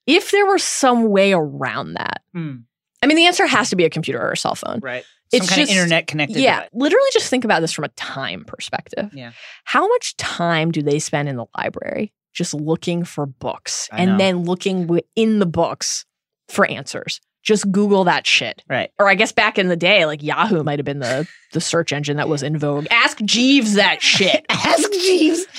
If 0.09 0.33
there 0.33 0.47
were 0.47 0.59
some 0.59 1.09
way 1.11 1.33
around 1.33 1.95
that, 1.95 2.23
Hmm, 2.33 2.57
I 3.03 3.07
mean, 3.07 3.17
the 3.17 3.27
answer 3.27 3.47
has 3.47 3.71
to 3.71 3.77
be 3.77 3.85
a 3.85 3.91
computer 3.91 4.21
or 4.21 4.33
a 4.33 4.37
cell 4.37 4.57
phone. 4.57 4.81
right. 4.81 5.05
Some 5.33 5.39
It's 5.41 5.49
kind 5.49 5.61
just- 5.61 5.73
of 5.73 5.77
internet 5.79 6.07
connected. 6.07 6.39
Yeah, 6.39 6.67
literally 6.73 7.09
just 7.13 7.29
think 7.29 7.45
about 7.45 7.61
this 7.61 7.73
from 7.73 7.85
a 7.85 7.89
time 7.89 8.45
perspective. 8.45 9.11
Yeah. 9.13 9.33
How 9.65 9.87
much 9.89 10.17
time 10.17 10.71
do 10.71 10.83
they 10.83 10.99
spend 10.99 11.29
in 11.29 11.37
the 11.37 11.47
library 11.59 12.13
just 12.33 12.55
looking 12.55 13.05
for 13.05 13.27
books 13.27 13.89
I 13.93 14.05
know. 14.05 14.13
and 14.13 14.21
then 14.21 14.45
looking 14.45 14.89
in 15.17 15.39
the 15.41 15.47
books 15.47 16.05
for 16.49 16.67
answers? 16.67 17.21
Just 17.43 17.71
Google 17.71 18.05
that 18.05 18.27
shit. 18.27 18.63
Right. 18.69 18.91
Or 18.99 19.09
I 19.09 19.15
guess 19.15 19.31
back 19.33 19.57
in 19.59 19.69
the 19.69 19.77
day, 19.77 20.05
like 20.05 20.21
Yahoo 20.23 20.63
might 20.65 20.79
have 20.81 20.85
been 20.87 20.99
the, 20.99 21.29
the 21.53 21.61
search 21.61 21.93
engine 21.93 22.17
that 22.17 22.29
was 22.29 22.43
in 22.43 22.59
vogue. 22.59 22.87
Ask 22.91 23.19
Jeeves 23.25 23.75
that 23.75 24.03
shit. 24.03 24.45
Ask 24.51 24.91
Jeeves. 24.93 25.47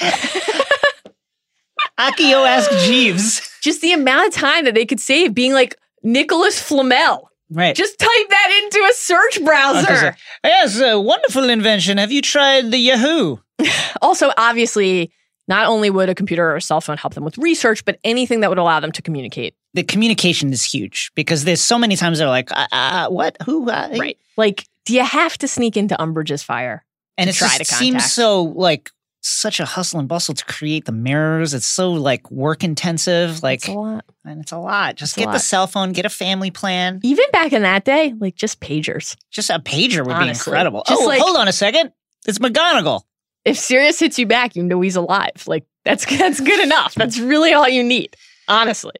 Accio 1.99 2.47
ask 2.47 2.69
Jeeves. 2.85 3.41
just 3.63 3.81
the 3.81 3.91
amount 3.91 4.27
of 4.27 4.33
time 4.33 4.65
that 4.65 4.75
they 4.75 4.85
could 4.85 4.99
save 4.99 5.33
being 5.33 5.53
like 5.53 5.75
Nicholas 6.03 6.61
Flamel. 6.61 7.26
Right. 7.49 7.75
Just 7.75 7.97
type 7.97 8.29
that 8.29 8.61
into 8.63 8.87
a 8.89 8.93
search 8.93 9.43
browser. 9.43 10.15
Yes, 10.43 10.79
a 10.79 10.99
wonderful 10.99 11.49
invention. 11.49 11.97
Have 11.97 12.11
you 12.11 12.21
tried 12.21 12.71
the 12.71 12.77
Yahoo? 12.77 13.37
Also, 14.01 14.31
obviously, 14.37 15.11
not 15.47 15.65
only 15.67 15.89
would 15.89 16.09
a 16.09 16.15
computer 16.15 16.47
or 16.51 16.57
a 16.57 16.61
cell 16.61 16.81
phone 16.81 16.97
help 16.97 17.13
them 17.15 17.23
with 17.23 17.37
research, 17.37 17.83
but 17.85 17.97
anything 18.03 18.41
that 18.41 18.49
would 18.49 18.59
allow 18.59 18.79
them 18.79 18.91
to 18.91 19.01
communicate. 19.01 19.55
The 19.73 19.83
communication 19.83 20.51
is 20.51 20.63
huge 20.63 21.11
because 21.15 21.45
there's 21.45 21.61
so 21.61 21.79
many 21.79 21.95
times 21.95 22.19
they're 22.19 22.27
like, 22.27 22.51
uh, 22.51 22.67
uh, 22.71 23.07
what? 23.09 23.37
Who? 23.45 23.69
Uh, 23.69 23.89
Right. 23.97 24.17
Like, 24.35 24.65
do 24.85 24.93
you 24.93 25.03
have 25.03 25.37
to 25.39 25.47
sneak 25.47 25.75
into 25.77 25.95
Umbridge's 25.95 26.43
fire? 26.43 26.85
And 27.17 27.29
it 27.29 27.33
try 27.33 27.47
just 27.47 27.59
to 27.59 27.65
contact? 27.65 27.79
seems 27.79 28.13
so 28.13 28.43
like 28.43 28.91
such 29.29 29.59
a 29.59 29.65
hustle 29.65 29.99
and 29.99 30.07
bustle 30.07 30.33
to 30.35 30.45
create 30.45 30.85
the 30.85 30.91
mirrors. 30.91 31.53
It's 31.53 31.65
so 31.65 31.91
like 31.91 32.29
work 32.31 32.63
intensive. 32.63 33.43
Like, 33.43 33.61
That's 33.61 33.69
a 33.75 33.77
lot. 33.79 34.05
and 34.25 34.41
it's 34.41 34.51
a 34.51 34.57
lot. 34.57 34.95
Just 34.95 35.17
It's 35.17 35.25
get 35.25 35.31
the 35.31 35.39
cell 35.39 35.67
phone, 35.67 35.91
get 35.91 36.05
a 36.05 36.09
family 36.09 36.51
plan. 36.51 36.99
Even 37.03 37.25
back 37.31 37.53
in 37.53 37.61
that 37.63 37.85
day, 37.85 38.13
like 38.19 38.35
just 38.35 38.59
pagers. 38.59 39.15
Just 39.31 39.49
a 39.49 39.59
pager 39.59 40.05
would 40.05 40.13
Honestly. 40.15 40.51
be 40.51 40.55
incredible. 40.55 40.83
Just 40.87 41.01
oh, 41.01 41.05
like- 41.05 41.21
hold 41.21 41.37
on 41.37 41.47
a 41.47 41.53
second. 41.53 41.91
It's 42.27 42.39
McGonagall. 42.39 43.01
If 43.45 43.57
Sirius 43.57 43.99
hits 43.99 44.19
you 44.19 44.25
back, 44.25 44.55
you 44.55 44.63
know 44.63 44.81
he's 44.81 44.95
alive. 44.97 45.43
Like 45.47 45.65
that's 45.85 46.05
that's 46.17 46.39
good 46.41 46.59
enough. 46.59 46.95
That's 46.95 47.19
really 47.19 47.53
all 47.53 47.67
you 47.69 47.83
need. 47.83 48.15
Honestly. 48.47 48.93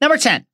Number 0.00 0.16
10. 0.18 0.46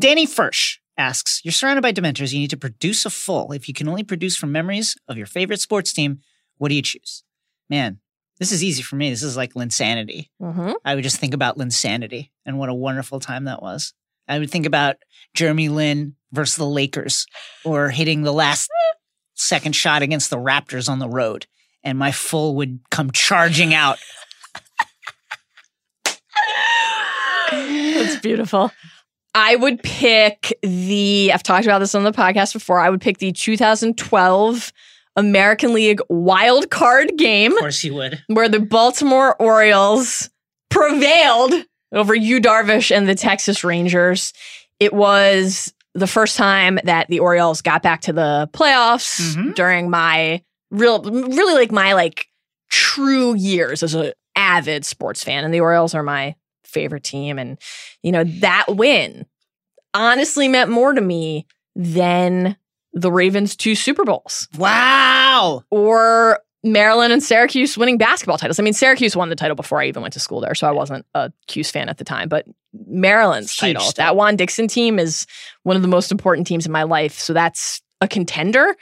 Danny 0.00 0.26
Firsch 0.26 0.78
asks 0.96 1.40
You're 1.44 1.52
surrounded 1.52 1.82
by 1.82 1.92
Dementors. 1.92 2.32
You 2.32 2.40
need 2.40 2.50
to 2.50 2.56
produce 2.56 3.06
a 3.06 3.10
full. 3.10 3.52
If 3.52 3.68
you 3.68 3.74
can 3.74 3.88
only 3.88 4.02
produce 4.02 4.36
from 4.36 4.52
memories 4.52 4.96
of 5.08 5.16
your 5.16 5.26
favorite 5.26 5.60
sports 5.60 5.92
team, 5.92 6.20
what 6.58 6.68
do 6.68 6.74
you 6.74 6.82
choose? 6.82 7.24
Man, 7.70 7.98
this 8.38 8.52
is 8.52 8.62
easy 8.62 8.82
for 8.82 8.96
me. 8.96 9.10
This 9.10 9.22
is 9.22 9.36
like 9.36 9.54
Linsanity. 9.54 10.28
Mm-hmm. 10.40 10.72
I 10.84 10.94
would 10.94 11.04
just 11.04 11.18
think 11.18 11.34
about 11.34 11.58
Linsanity 11.58 12.30
and 12.46 12.58
what 12.58 12.68
a 12.68 12.74
wonderful 12.74 13.20
time 13.20 13.44
that 13.44 13.62
was. 13.62 13.94
I 14.28 14.38
would 14.38 14.50
think 14.50 14.66
about 14.66 14.96
Jeremy 15.34 15.68
Lin 15.68 16.14
versus 16.32 16.56
the 16.56 16.66
Lakers 16.66 17.26
or 17.64 17.88
hitting 17.88 18.22
the 18.22 18.32
last 18.32 18.70
second 19.34 19.74
shot 19.74 20.02
against 20.02 20.30
the 20.30 20.36
Raptors 20.36 20.88
on 20.88 20.98
the 20.98 21.08
road. 21.08 21.46
And 21.82 21.98
my 21.98 22.12
full 22.12 22.56
would 22.56 22.80
come 22.90 23.10
charging 23.10 23.72
out. 23.72 23.98
That's 27.50 28.20
beautiful. 28.20 28.70
I 29.34 29.56
would 29.56 29.82
pick 29.82 30.52
the, 30.62 31.30
I've 31.32 31.42
talked 31.42 31.64
about 31.64 31.78
this 31.78 31.94
on 31.94 32.02
the 32.02 32.12
podcast 32.12 32.52
before. 32.52 32.80
I 32.80 32.90
would 32.90 33.00
pick 33.00 33.18
the 33.18 33.32
2012 33.32 34.72
American 35.18 35.72
League 35.74 36.00
wild 36.08 36.70
card 36.70 37.12
game 37.18 37.52
Of 37.52 37.58
course 37.58 37.82
you 37.84 37.94
would. 37.94 38.22
where 38.28 38.48
the 38.48 38.60
Baltimore 38.60 39.34
Orioles 39.42 40.30
prevailed 40.70 41.52
over 41.92 42.14
Yu 42.14 42.40
Darvish 42.40 42.94
and 42.94 43.08
the 43.08 43.14
Texas 43.14 43.64
Rangers. 43.64 44.32
It 44.80 44.92
was 44.92 45.72
the 45.94 46.06
first 46.06 46.36
time 46.36 46.78
that 46.84 47.08
the 47.08 47.18
Orioles 47.18 47.62
got 47.62 47.82
back 47.82 48.02
to 48.02 48.12
the 48.12 48.48
playoffs 48.52 49.34
Mhm. 49.34 49.54
during 49.54 49.90
my 49.90 50.42
real, 50.70 51.02
really 51.02 51.54
like 51.54 51.72
my 51.72 51.94
like 51.94 52.26
true 52.70 53.34
years 53.34 53.82
as 53.82 53.94
an 53.94 54.12
avid 54.36 54.84
sports 54.84 55.24
fan. 55.24 55.44
And 55.44 55.52
the 55.52 55.60
Orioles 55.60 55.94
are 55.94 56.02
my 56.02 56.36
favorite 56.64 57.02
team. 57.02 57.38
And, 57.38 57.58
you 58.02 58.12
know, 58.12 58.22
that 58.24 58.66
win 58.68 59.26
honestly 59.94 60.46
meant 60.46 60.70
more 60.70 60.92
to 60.92 61.00
me 61.00 61.46
than 61.74 62.56
the 62.92 63.12
Ravens' 63.12 63.54
two 63.56 63.74
Super 63.74 64.04
Bowls 64.04 64.48
Wow. 64.56 65.62
or 65.70 66.40
Maryland 66.64 67.12
and 67.12 67.22
Syracuse 67.22 67.78
winning 67.78 67.98
basketball 67.98 68.38
titles. 68.38 68.58
I 68.58 68.62
mean, 68.62 68.72
Syracuse 68.72 69.14
won 69.14 69.28
the 69.28 69.36
title 69.36 69.54
before 69.54 69.80
I 69.80 69.86
even 69.86 70.02
went 70.02 70.12
to 70.14 70.20
school 70.20 70.40
there, 70.40 70.54
so 70.54 70.66
I 70.66 70.72
wasn't 70.72 71.06
a 71.14 71.32
Cuse 71.46 71.70
fan 71.70 71.88
at 71.88 71.98
the 71.98 72.04
time. 72.04 72.28
But 72.28 72.46
Maryland's 72.86 73.52
Huge 73.52 73.74
title, 73.76 73.92
that 73.96 74.16
Juan 74.16 74.36
Dixon 74.36 74.66
team, 74.68 74.98
is 74.98 75.26
one 75.62 75.76
of 75.76 75.82
the 75.82 75.88
most 75.88 76.10
important 76.10 76.46
teams 76.46 76.66
in 76.66 76.72
my 76.72 76.82
life. 76.82 77.18
So 77.18 77.32
that's 77.32 77.80
a 78.00 78.08
contender. 78.08 78.74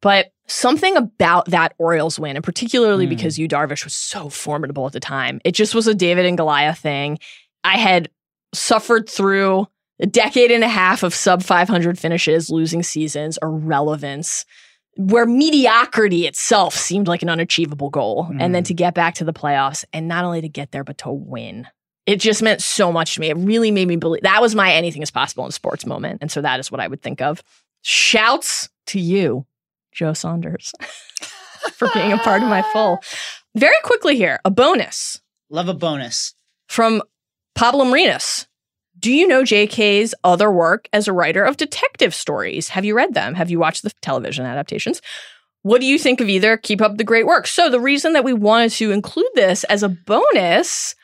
But 0.00 0.32
something 0.46 0.96
about 0.96 1.46
that 1.50 1.74
Orioles 1.78 2.18
win, 2.18 2.36
and 2.36 2.44
particularly 2.44 3.06
Mm. 3.06 3.10
because 3.10 3.38
Yu 3.38 3.46
Darvish 3.48 3.84
was 3.84 3.92
so 3.94 4.30
formidable 4.30 4.86
at 4.86 4.92
the 4.94 5.00
time, 5.00 5.40
it 5.44 5.52
just 5.52 5.74
was 5.74 5.86
a 5.86 5.94
David 5.94 6.24
and 6.24 6.38
Goliath 6.38 6.78
thing. 6.78 7.18
I 7.64 7.76
had 7.76 8.08
suffered 8.54 9.08
through 9.10 9.66
a 10.00 10.06
decade 10.06 10.50
and 10.50 10.64
a 10.64 10.68
half 10.68 11.02
of 11.02 11.14
sub 11.14 11.42
500 11.42 11.98
finishes, 11.98 12.50
losing 12.50 12.82
seasons, 12.82 13.38
irrelevance, 13.42 14.44
where 14.96 15.26
mediocrity 15.26 16.26
itself 16.26 16.74
seemed 16.74 17.06
like 17.08 17.22
an 17.22 17.28
unachievable 17.28 17.90
goal. 17.90 18.28
And 18.38 18.54
then 18.54 18.62
Mm. 18.64 18.66
to 18.68 18.74
get 18.74 18.94
back 18.94 19.14
to 19.16 19.24
the 19.24 19.32
playoffs 19.32 19.84
and 19.92 20.08
not 20.08 20.24
only 20.24 20.40
to 20.40 20.48
get 20.48 20.72
there, 20.72 20.84
but 20.84 20.98
to 20.98 21.10
win. 21.10 21.66
It 22.06 22.16
just 22.16 22.42
meant 22.42 22.60
so 22.62 22.90
much 22.90 23.14
to 23.14 23.20
me. 23.20 23.28
It 23.30 23.36
really 23.36 23.70
made 23.70 23.86
me 23.86 23.96
believe 23.96 24.22
that 24.22 24.42
was 24.42 24.54
my 24.54 24.72
anything 24.72 25.02
is 25.02 25.10
possible 25.10 25.44
in 25.46 25.52
sports 25.52 25.86
moment. 25.86 26.18
And 26.20 26.30
so 26.30 26.40
that 26.42 26.58
is 26.60 26.70
what 26.72 26.80
I 26.80 26.88
would 26.88 27.02
think 27.02 27.20
of. 27.20 27.42
Shouts 27.82 28.68
to 28.86 28.98
you, 29.00 29.46
Joe 29.92 30.12
Saunders, 30.12 30.72
for 31.74 31.88
being 31.94 32.12
a 32.12 32.18
part 32.18 32.42
of 32.42 32.48
my 32.48 32.62
full. 32.72 32.98
Very 33.54 33.76
quickly 33.84 34.16
here, 34.16 34.40
a 34.44 34.50
bonus 34.50 35.20
Love 35.50 35.68
a 35.68 35.74
bonus. 35.74 36.34
from 36.68 37.02
Pablo 37.54 37.84
Marinas. 37.84 38.46
Do 39.00 39.10
you 39.12 39.26
know 39.26 39.42
JK's 39.42 40.14
other 40.22 40.50
work 40.50 40.88
as 40.92 41.08
a 41.08 41.12
writer 41.12 41.42
of 41.42 41.56
detective 41.56 42.14
stories? 42.14 42.68
Have 42.68 42.84
you 42.84 42.94
read 42.94 43.14
them? 43.14 43.34
Have 43.34 43.50
you 43.50 43.58
watched 43.58 43.82
the 43.82 43.90
television 44.02 44.44
adaptations? 44.44 45.00
What 45.62 45.80
do 45.80 45.86
you 45.86 45.98
think 45.98 46.20
of 46.20 46.28
either? 46.28 46.56
Keep 46.58 46.80
up 46.82 46.96
the 46.98 47.04
great 47.04 47.26
work. 47.26 47.46
So, 47.46 47.70
the 47.70 47.80
reason 47.80 48.12
that 48.12 48.24
we 48.24 48.32
wanted 48.32 48.72
to 48.72 48.92
include 48.92 49.28
this 49.34 49.64
as 49.64 49.82
a 49.82 49.88
bonus 49.88 50.94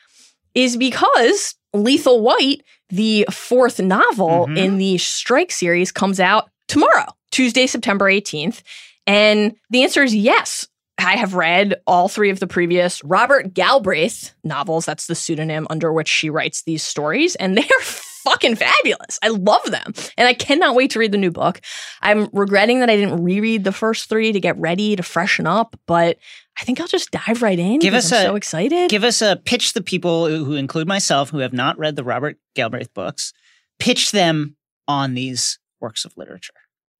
is 0.53 0.77
because 0.77 1.55
Lethal 1.73 2.21
White, 2.21 2.61
the 2.89 3.27
fourth 3.31 3.79
novel 3.79 4.47
Mhm. 4.47 4.57
in 4.57 4.77
the 4.77 4.97
Strike 4.97 5.51
series, 5.51 5.91
comes 5.91 6.19
out 6.19 6.49
tomorrow, 6.67 7.05
Tuesday, 7.31 7.67
September 7.67 8.09
18th. 8.09 8.61
And 9.05 9.55
the 9.69 9.83
answer 9.83 10.03
is 10.03 10.15
yes. 10.15 10.67
I 10.99 11.15
have 11.15 11.35
read 11.35 11.75
all 11.85 12.09
three 12.09 12.29
of 12.31 12.39
the 12.39 12.47
previous 12.47 13.03
Robert 13.03 13.53
Galbraith 13.53 14.33
novels. 14.43 14.85
That's 14.85 15.07
the 15.07 15.15
pseudonym 15.15 15.67
under 15.69 15.93
which 15.93 16.07
she 16.07 16.29
writes 16.29 16.63
these 16.63 16.83
stories, 16.83 17.35
and 17.35 17.55
they 17.57 17.61
are 17.63 17.81
fucking 17.81 18.55
fabulous. 18.55 19.19
I 19.23 19.29
love 19.29 19.63
them. 19.65 19.93
And 20.17 20.27
I 20.27 20.33
cannot 20.33 20.75
wait 20.75 20.91
to 20.91 20.99
read 20.99 21.11
the 21.11 21.17
new 21.17 21.31
book. 21.31 21.61
I'm 22.01 22.27
regretting 22.33 22.79
that 22.79 22.89
I 22.89 22.95
didn't 22.97 23.23
reread 23.23 23.63
the 23.63 23.71
first 23.71 24.09
three 24.09 24.31
to 24.31 24.39
get 24.39 24.57
ready 24.57 24.95
to 24.95 25.03
freshen 25.03 25.47
up, 25.47 25.79
but 25.85 26.17
I 26.59 26.63
think 26.63 26.81
I'll 26.81 26.87
just 26.87 27.11
dive 27.11 27.41
right 27.41 27.59
in. 27.59 27.79
Give 27.79 27.93
us 27.93 28.11
I'm 28.11 28.19
a- 28.19 28.23
so 28.29 28.35
excited. 28.35 28.89
Give 28.89 29.03
us 29.03 29.21
a 29.21 29.35
pitch 29.45 29.73
the 29.73 29.81
people 29.83 30.27
who 30.27 30.45
who 30.45 30.55
include 30.55 30.87
myself 30.87 31.29
who 31.29 31.39
have 31.39 31.53
not 31.53 31.77
read 31.77 31.95
the 31.95 32.03
Robert 32.03 32.37
Galbraith 32.55 32.93
books. 32.93 33.33
Pitch 33.79 34.11
them 34.11 34.57
on 34.87 35.13
these 35.13 35.59
works 35.79 36.03
of 36.05 36.17
literature 36.17 36.53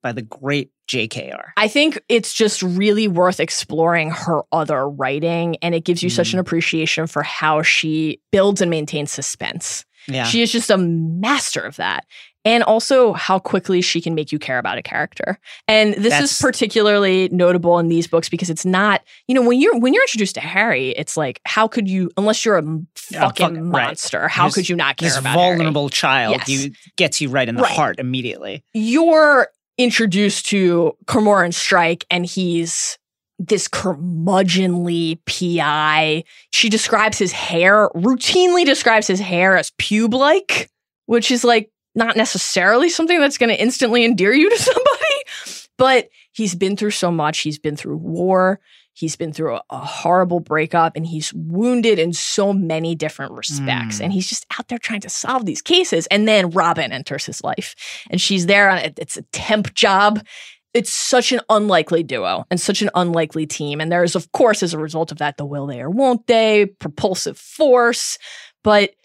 by 0.08 0.14
the 0.14 0.22
great 0.22 0.72
JKR. 0.90 1.50
I 1.58 1.68
think 1.68 2.00
it's 2.08 2.34
just 2.34 2.64
really 2.64 3.10
worth 3.10 3.42
exploring 3.42 4.10
her 4.12 4.44
other 4.54 4.88
writing, 4.90 5.58
and 5.62 5.76
it 5.76 5.84
gives 5.84 6.02
you 6.02 6.10
such 6.10 6.30
Mm. 6.30 6.34
an 6.36 6.40
appreciation 6.40 7.08
for 7.08 7.24
how 7.24 7.62
she 7.62 8.22
builds 8.32 8.62
and 8.62 8.70
maintains 8.72 9.12
suspense. 9.12 9.84
Yeah. 10.08 10.24
She 10.24 10.42
is 10.42 10.50
just 10.50 10.70
a 10.70 10.78
master 10.78 11.60
of 11.60 11.76
that. 11.76 12.06
And 12.46 12.64
also 12.64 13.12
how 13.12 13.40
quickly 13.40 13.82
she 13.82 14.00
can 14.00 14.16
make 14.16 14.32
you 14.32 14.40
care 14.40 14.58
about 14.58 14.78
a 14.78 14.82
character. 14.82 15.38
And 15.68 15.96
this 15.96 16.14
That's- 16.14 16.32
is 16.32 16.38
particularly 16.40 17.28
notable 17.30 17.78
in 17.78 17.90
these 17.90 18.08
books 18.08 18.30
because 18.30 18.50
it's 18.50 18.64
not, 18.66 19.02
you 19.28 19.36
know, 19.36 19.42
when 19.42 19.60
you're 19.60 19.78
when 19.78 19.94
you're 19.94 20.04
introduced 20.04 20.36
to 20.36 20.40
Harry, 20.42 20.92
it's 20.92 21.18
like, 21.18 21.42
how 21.46 21.68
could 21.68 21.90
you 21.90 22.10
unless 22.16 22.46
you're 22.46 22.58
a 22.58 22.64
fucking 22.96 23.56
fuck- 23.56 23.74
right. 23.74 23.88
monster, 23.88 24.30
how 24.30 24.46
This- 24.46 24.56
could 24.56 24.70
you 24.70 24.78
not 24.78 24.96
care 24.96 25.10
this 25.10 25.18
about 25.18 25.38
Harry? 25.38 25.58
vulnerable 25.58 25.90
child 25.90 26.38
Yes. 26.38 26.48
you 26.48 26.72
gets 26.96 27.20
you 27.20 27.28
right 27.28 27.50
in 27.50 27.56
the 27.56 27.64
Right. 27.64 27.76
heart 27.76 28.00
immediately. 28.00 28.64
You're 28.74 29.50
introduced 29.78 30.48
to 30.48 30.96
Cormoran 31.06 31.52
Strike 31.52 32.06
and 32.10 32.26
he's 32.26 32.98
this 33.40 33.68
curmudgeonly 33.68 35.20
PI. 35.26 36.24
She 36.52 36.70
describes 36.70 37.20
his 37.20 37.32
hair, 37.32 37.90
routinely 37.90 38.66
describes 38.66 39.08
his 39.08 39.20
hair 39.20 39.56
as 39.56 39.72
pube 39.72 40.14
like, 40.14 40.70
which 41.06 41.30
is 41.30 41.44
like 41.44 41.70
not 41.94 42.18
necessarily 42.18 42.90
something 42.90 43.20
that's 43.20 43.38
going 43.38 43.50
to 43.50 43.62
instantly 43.62 44.06
endear 44.06 44.34
you 44.34 44.50
to 44.50 44.58
somebody. 44.62 45.68
But 45.78 46.10
he's 46.32 46.56
been 46.56 46.76
through 46.76 46.92
so 46.92 47.12
much. 47.12 47.40
He's 47.40 47.60
been 47.60 47.76
through 47.76 47.98
war. 47.98 48.60
He's 48.98 49.16
been 49.16 49.32
through 49.32 49.58
a, 49.58 49.62
a 49.70 49.78
horrible 49.78 50.40
breakup 50.40 50.96
and 50.96 51.06
he's 51.06 51.32
wounded 51.32 52.00
in 52.00 52.14
so 52.14 52.52
many 52.52 52.96
different 52.96 53.34
respects. 53.34 54.00
Mm. 54.00 54.06
And 54.06 54.14
he's 54.14 54.28
just 54.28 54.48
out 54.58 54.70
there 54.70 54.80
trying 54.80 55.02
to 55.02 55.10
solve 55.10 55.46
these 55.46 55.62
cases. 55.62 56.08
And 56.08 56.28
then 56.28 56.50
Robin 56.50 56.92
enters 56.92 57.24
his 57.24 57.44
life 57.44 57.76
and 58.10 58.20
she's 58.20 58.48
there 58.48 58.72
on 58.72 58.80
it. 58.80 58.98
It's 58.98 59.16
a 59.16 59.22
temp 59.34 59.76
job. 59.76 60.26
It's 60.74 60.92
such 60.92 61.32
an 61.32 61.42
unlikely 61.48 62.02
duo 62.02 62.46
and 62.50 62.60
such 62.60 62.82
an 62.82 62.90
unlikely 62.96 63.46
team. 63.46 63.82
And 63.82 63.92
there's, 63.92 64.16
of 64.16 64.32
course, 64.32 64.64
as 64.64 64.74
a 64.74 64.80
result 64.80 65.12
of 65.12 65.20
that, 65.20 65.38
the 65.38 65.46
will 65.46 65.68
they 65.68 65.80
or 65.80 65.92
won't 65.92 66.26
they, 66.26 66.66
propulsive 66.66 67.38
force. 67.38 68.18
But 68.64 68.96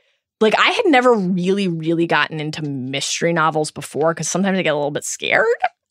like, 0.41 0.59
I 0.59 0.71
had 0.71 0.87
never 0.87 1.13
really, 1.13 1.69
really 1.69 2.07
gotten 2.07 2.41
into 2.41 2.63
mystery 2.63 3.35
novels 3.35 3.71
before 3.71 4.15
because 4.15 4.31
sometimes 4.31 4.59
I 4.59 4.63
get 4.63 4.73
a 4.73 4.77
little 4.77 4.91
bit 4.91 5.05
scared. 5.05 5.47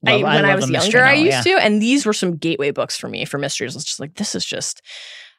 I, 0.06 0.18
Love- 0.18 0.24
when 0.24 0.46
I, 0.46 0.50
love 0.56 0.62
was 0.62 0.70
younger, 0.70 1.04
I 1.04 1.16
novel, 1.16 1.26
used 1.26 1.44
to. 1.44 1.54
And 1.64 1.82
these 1.82 2.06
were 2.06 2.14
some 2.14 2.36
gateway 2.38 2.72
books 2.72 2.98
for 2.98 3.08
me 3.08 3.26
for 3.26 3.38
mysteries. 3.38 3.76
It's 3.76 3.86
just 3.86 4.00
like, 4.00 4.16
this 4.16 4.36
is 4.36 4.46
just, 4.46 4.82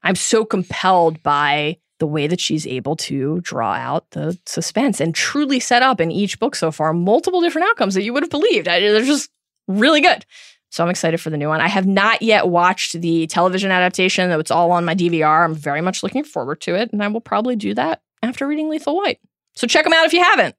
I'm 0.02 0.14
so 0.14 0.44
compelled 0.44 1.22
by 1.22 1.78
the 1.98 2.06
way 2.06 2.26
that 2.26 2.40
she's 2.40 2.66
able 2.66 2.96
to 2.96 3.40
draw 3.42 3.74
out 3.74 4.10
the 4.10 4.36
suspense 4.46 5.00
and 5.00 5.14
truly 5.14 5.60
set 5.60 5.82
up 5.82 6.00
in 6.00 6.10
each 6.10 6.38
book 6.40 6.56
so 6.56 6.72
far 6.72 6.92
multiple 6.92 7.40
different 7.40 7.68
outcomes 7.68 7.94
that 7.94 8.02
you 8.02 8.12
would 8.12 8.22
have 8.22 8.30
believed. 8.30 8.66
I, 8.66 8.80
they're 8.80 9.04
just 9.04 9.30
really 9.68 10.00
good. 10.00 10.24
So 10.70 10.82
I'm 10.82 10.90
excited 10.90 11.20
for 11.20 11.28
the 11.28 11.36
new 11.36 11.48
one. 11.48 11.60
I 11.60 11.68
have 11.68 11.86
not 11.86 12.22
yet 12.22 12.48
watched 12.48 13.00
the 13.00 13.26
television 13.26 13.70
adaptation, 13.70 14.30
though 14.30 14.38
it's 14.38 14.50
all 14.50 14.72
on 14.72 14.86
my 14.86 14.94
DVR. 14.94 15.44
I'm 15.44 15.54
very 15.54 15.82
much 15.82 16.02
looking 16.02 16.24
forward 16.24 16.62
to 16.62 16.74
it, 16.74 16.90
and 16.92 17.02
I 17.04 17.08
will 17.08 17.20
probably 17.20 17.56
do 17.56 17.74
that 17.74 18.00
after 18.22 18.46
reading 18.46 18.70
Lethal 18.70 18.96
White. 18.96 19.20
So 19.54 19.66
check 19.66 19.84
them 19.84 19.92
out 19.92 20.06
if 20.06 20.14
you 20.14 20.24
haven't. 20.24 20.56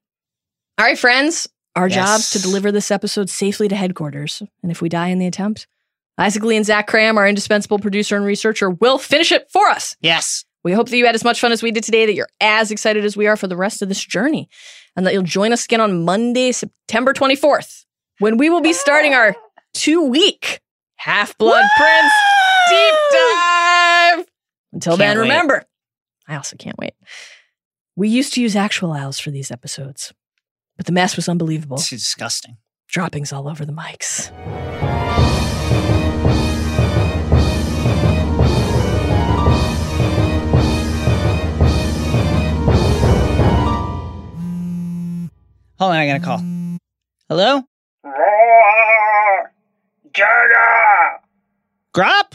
All 0.78 0.84
right, 0.84 0.98
friends. 0.98 1.48
Our 1.76 1.88
Yes. 1.88 2.30
job 2.32 2.40
to 2.40 2.42
deliver 2.46 2.70
this 2.70 2.90
episode 2.90 3.28
safely 3.30 3.66
to 3.68 3.74
headquarters. 3.76 4.42
And 4.62 4.70
if 4.70 4.80
we 4.80 4.88
die 4.88 5.08
in 5.08 5.18
the 5.18 5.26
attempt, 5.26 5.66
Isaac 6.18 6.44
Lee 6.44 6.56
and 6.56 6.64
Zach 6.64 6.88
Kram, 6.88 7.16
our 7.16 7.26
indispensable 7.26 7.78
producer 7.80 8.14
and 8.16 8.24
researcher, 8.24 8.70
will 8.70 8.98
finish 8.98 9.32
it 9.32 9.50
for 9.50 9.66
us. 9.68 9.96
Yes. 10.00 10.44
We 10.62 10.72
hope 10.72 10.88
that 10.88 10.96
you 10.96 11.04
had 11.04 11.14
as 11.16 11.24
much 11.24 11.40
fun 11.40 11.50
as 11.52 11.62
we 11.62 11.72
did 11.72 11.82
today, 11.84 12.06
that 12.06 12.14
you're 12.14 12.28
as 12.40 12.70
excited 12.70 13.04
as 13.04 13.16
we 13.16 13.26
are 13.26 13.36
for 13.36 13.48
the 13.48 13.56
rest 13.56 13.82
of 13.82 13.88
this 13.88 14.02
journey, 14.02 14.48
and 14.96 15.04
that 15.06 15.12
you'll 15.12 15.22
join 15.24 15.52
us 15.52 15.64
again 15.64 15.80
on 15.80 16.04
Monday, 16.04 16.52
September 16.52 17.12
24th, 17.12 17.84
when 18.20 18.36
we 18.38 18.48
will 18.48 18.60
be 18.62 18.72
starting 18.72 19.12
our 19.12 19.34
two 19.74 20.02
week 20.04 20.60
Half 20.96 21.36
Blood 21.36 21.64
Prince 21.76 22.12
deep 22.70 22.94
dive. 23.12 24.26
Until 24.72 24.92
Can't 24.96 24.98
then, 25.00 25.16
wait. 25.18 25.22
remember, 25.22 25.64
I 26.28 26.36
also 26.36 26.56
can't 26.56 26.78
wait. 26.78 26.94
We 27.96 28.08
used 28.08 28.32
to 28.34 28.40
use 28.40 28.56
actual 28.56 28.92
owls 28.92 29.18
for 29.18 29.30
these 29.30 29.50
episodes, 29.50 30.12
but 30.76 30.86
the 30.86 30.92
mess 30.92 31.16
was 31.16 31.28
unbelievable. 31.28 31.76
It's 31.76 31.90
disgusting. 31.90 32.56
Droppings 32.88 33.32
all 33.32 33.48
over 33.48 33.64
the 33.64 33.72
mics. 33.72 34.30
Hold 45.78 45.92
on, 45.92 45.98
I 45.98 46.06
got 46.06 46.20
a 46.20 46.24
call. 46.24 46.38
Hello? 47.28 47.62
Roar! 48.04 49.52
Jaga! 50.12 51.18
Grawp? 51.92 52.34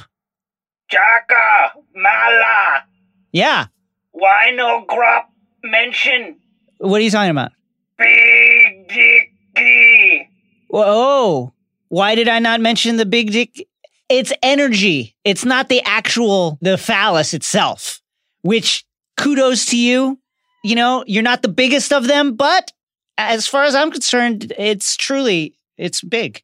Jaka! 0.92 1.72
Mala! 1.96 2.84
Yeah. 3.32 3.68
Why 4.12 4.52
no 4.56 4.86
Grawp 4.86 5.26
mention 5.64 6.38
What 6.80 7.00
are 7.00 7.04
you 7.04 7.12
talking 7.12 7.32
about? 7.32 7.52
Big 8.00 8.88
Dicky? 8.88 10.30
Whoa. 10.70 10.84
Oh, 10.86 11.54
why 11.90 12.16
did 12.16 12.28
I 12.28 12.40
not 12.40 12.62
mention 12.62 12.96
the 12.96 13.06
big 13.06 13.32
dick? 13.32 13.68
It's 14.08 14.34
energy. 14.42 15.16
It's 15.24 15.46
not 15.46 15.70
the 15.70 15.82
actual, 15.84 16.58
the 16.62 16.78
phallus 16.78 17.34
itself, 17.34 18.02
which 18.42 18.86
kudos 19.18 19.68
to 19.68 19.78
you. 19.78 20.20
You 20.64 20.76
know, 20.76 21.04
you're 21.08 21.24
not 21.24 21.42
the 21.42 21.48
biggest 21.48 21.94
of 21.94 22.08
them, 22.08 22.36
but 22.36 22.72
as 23.18 23.48
far 23.48 23.64
as 23.64 23.76
I'm 23.76 23.92
concerned, 23.92 24.54
it's 24.58 24.96
truly, 24.96 25.58
it's 25.78 26.02
big. 26.02 26.44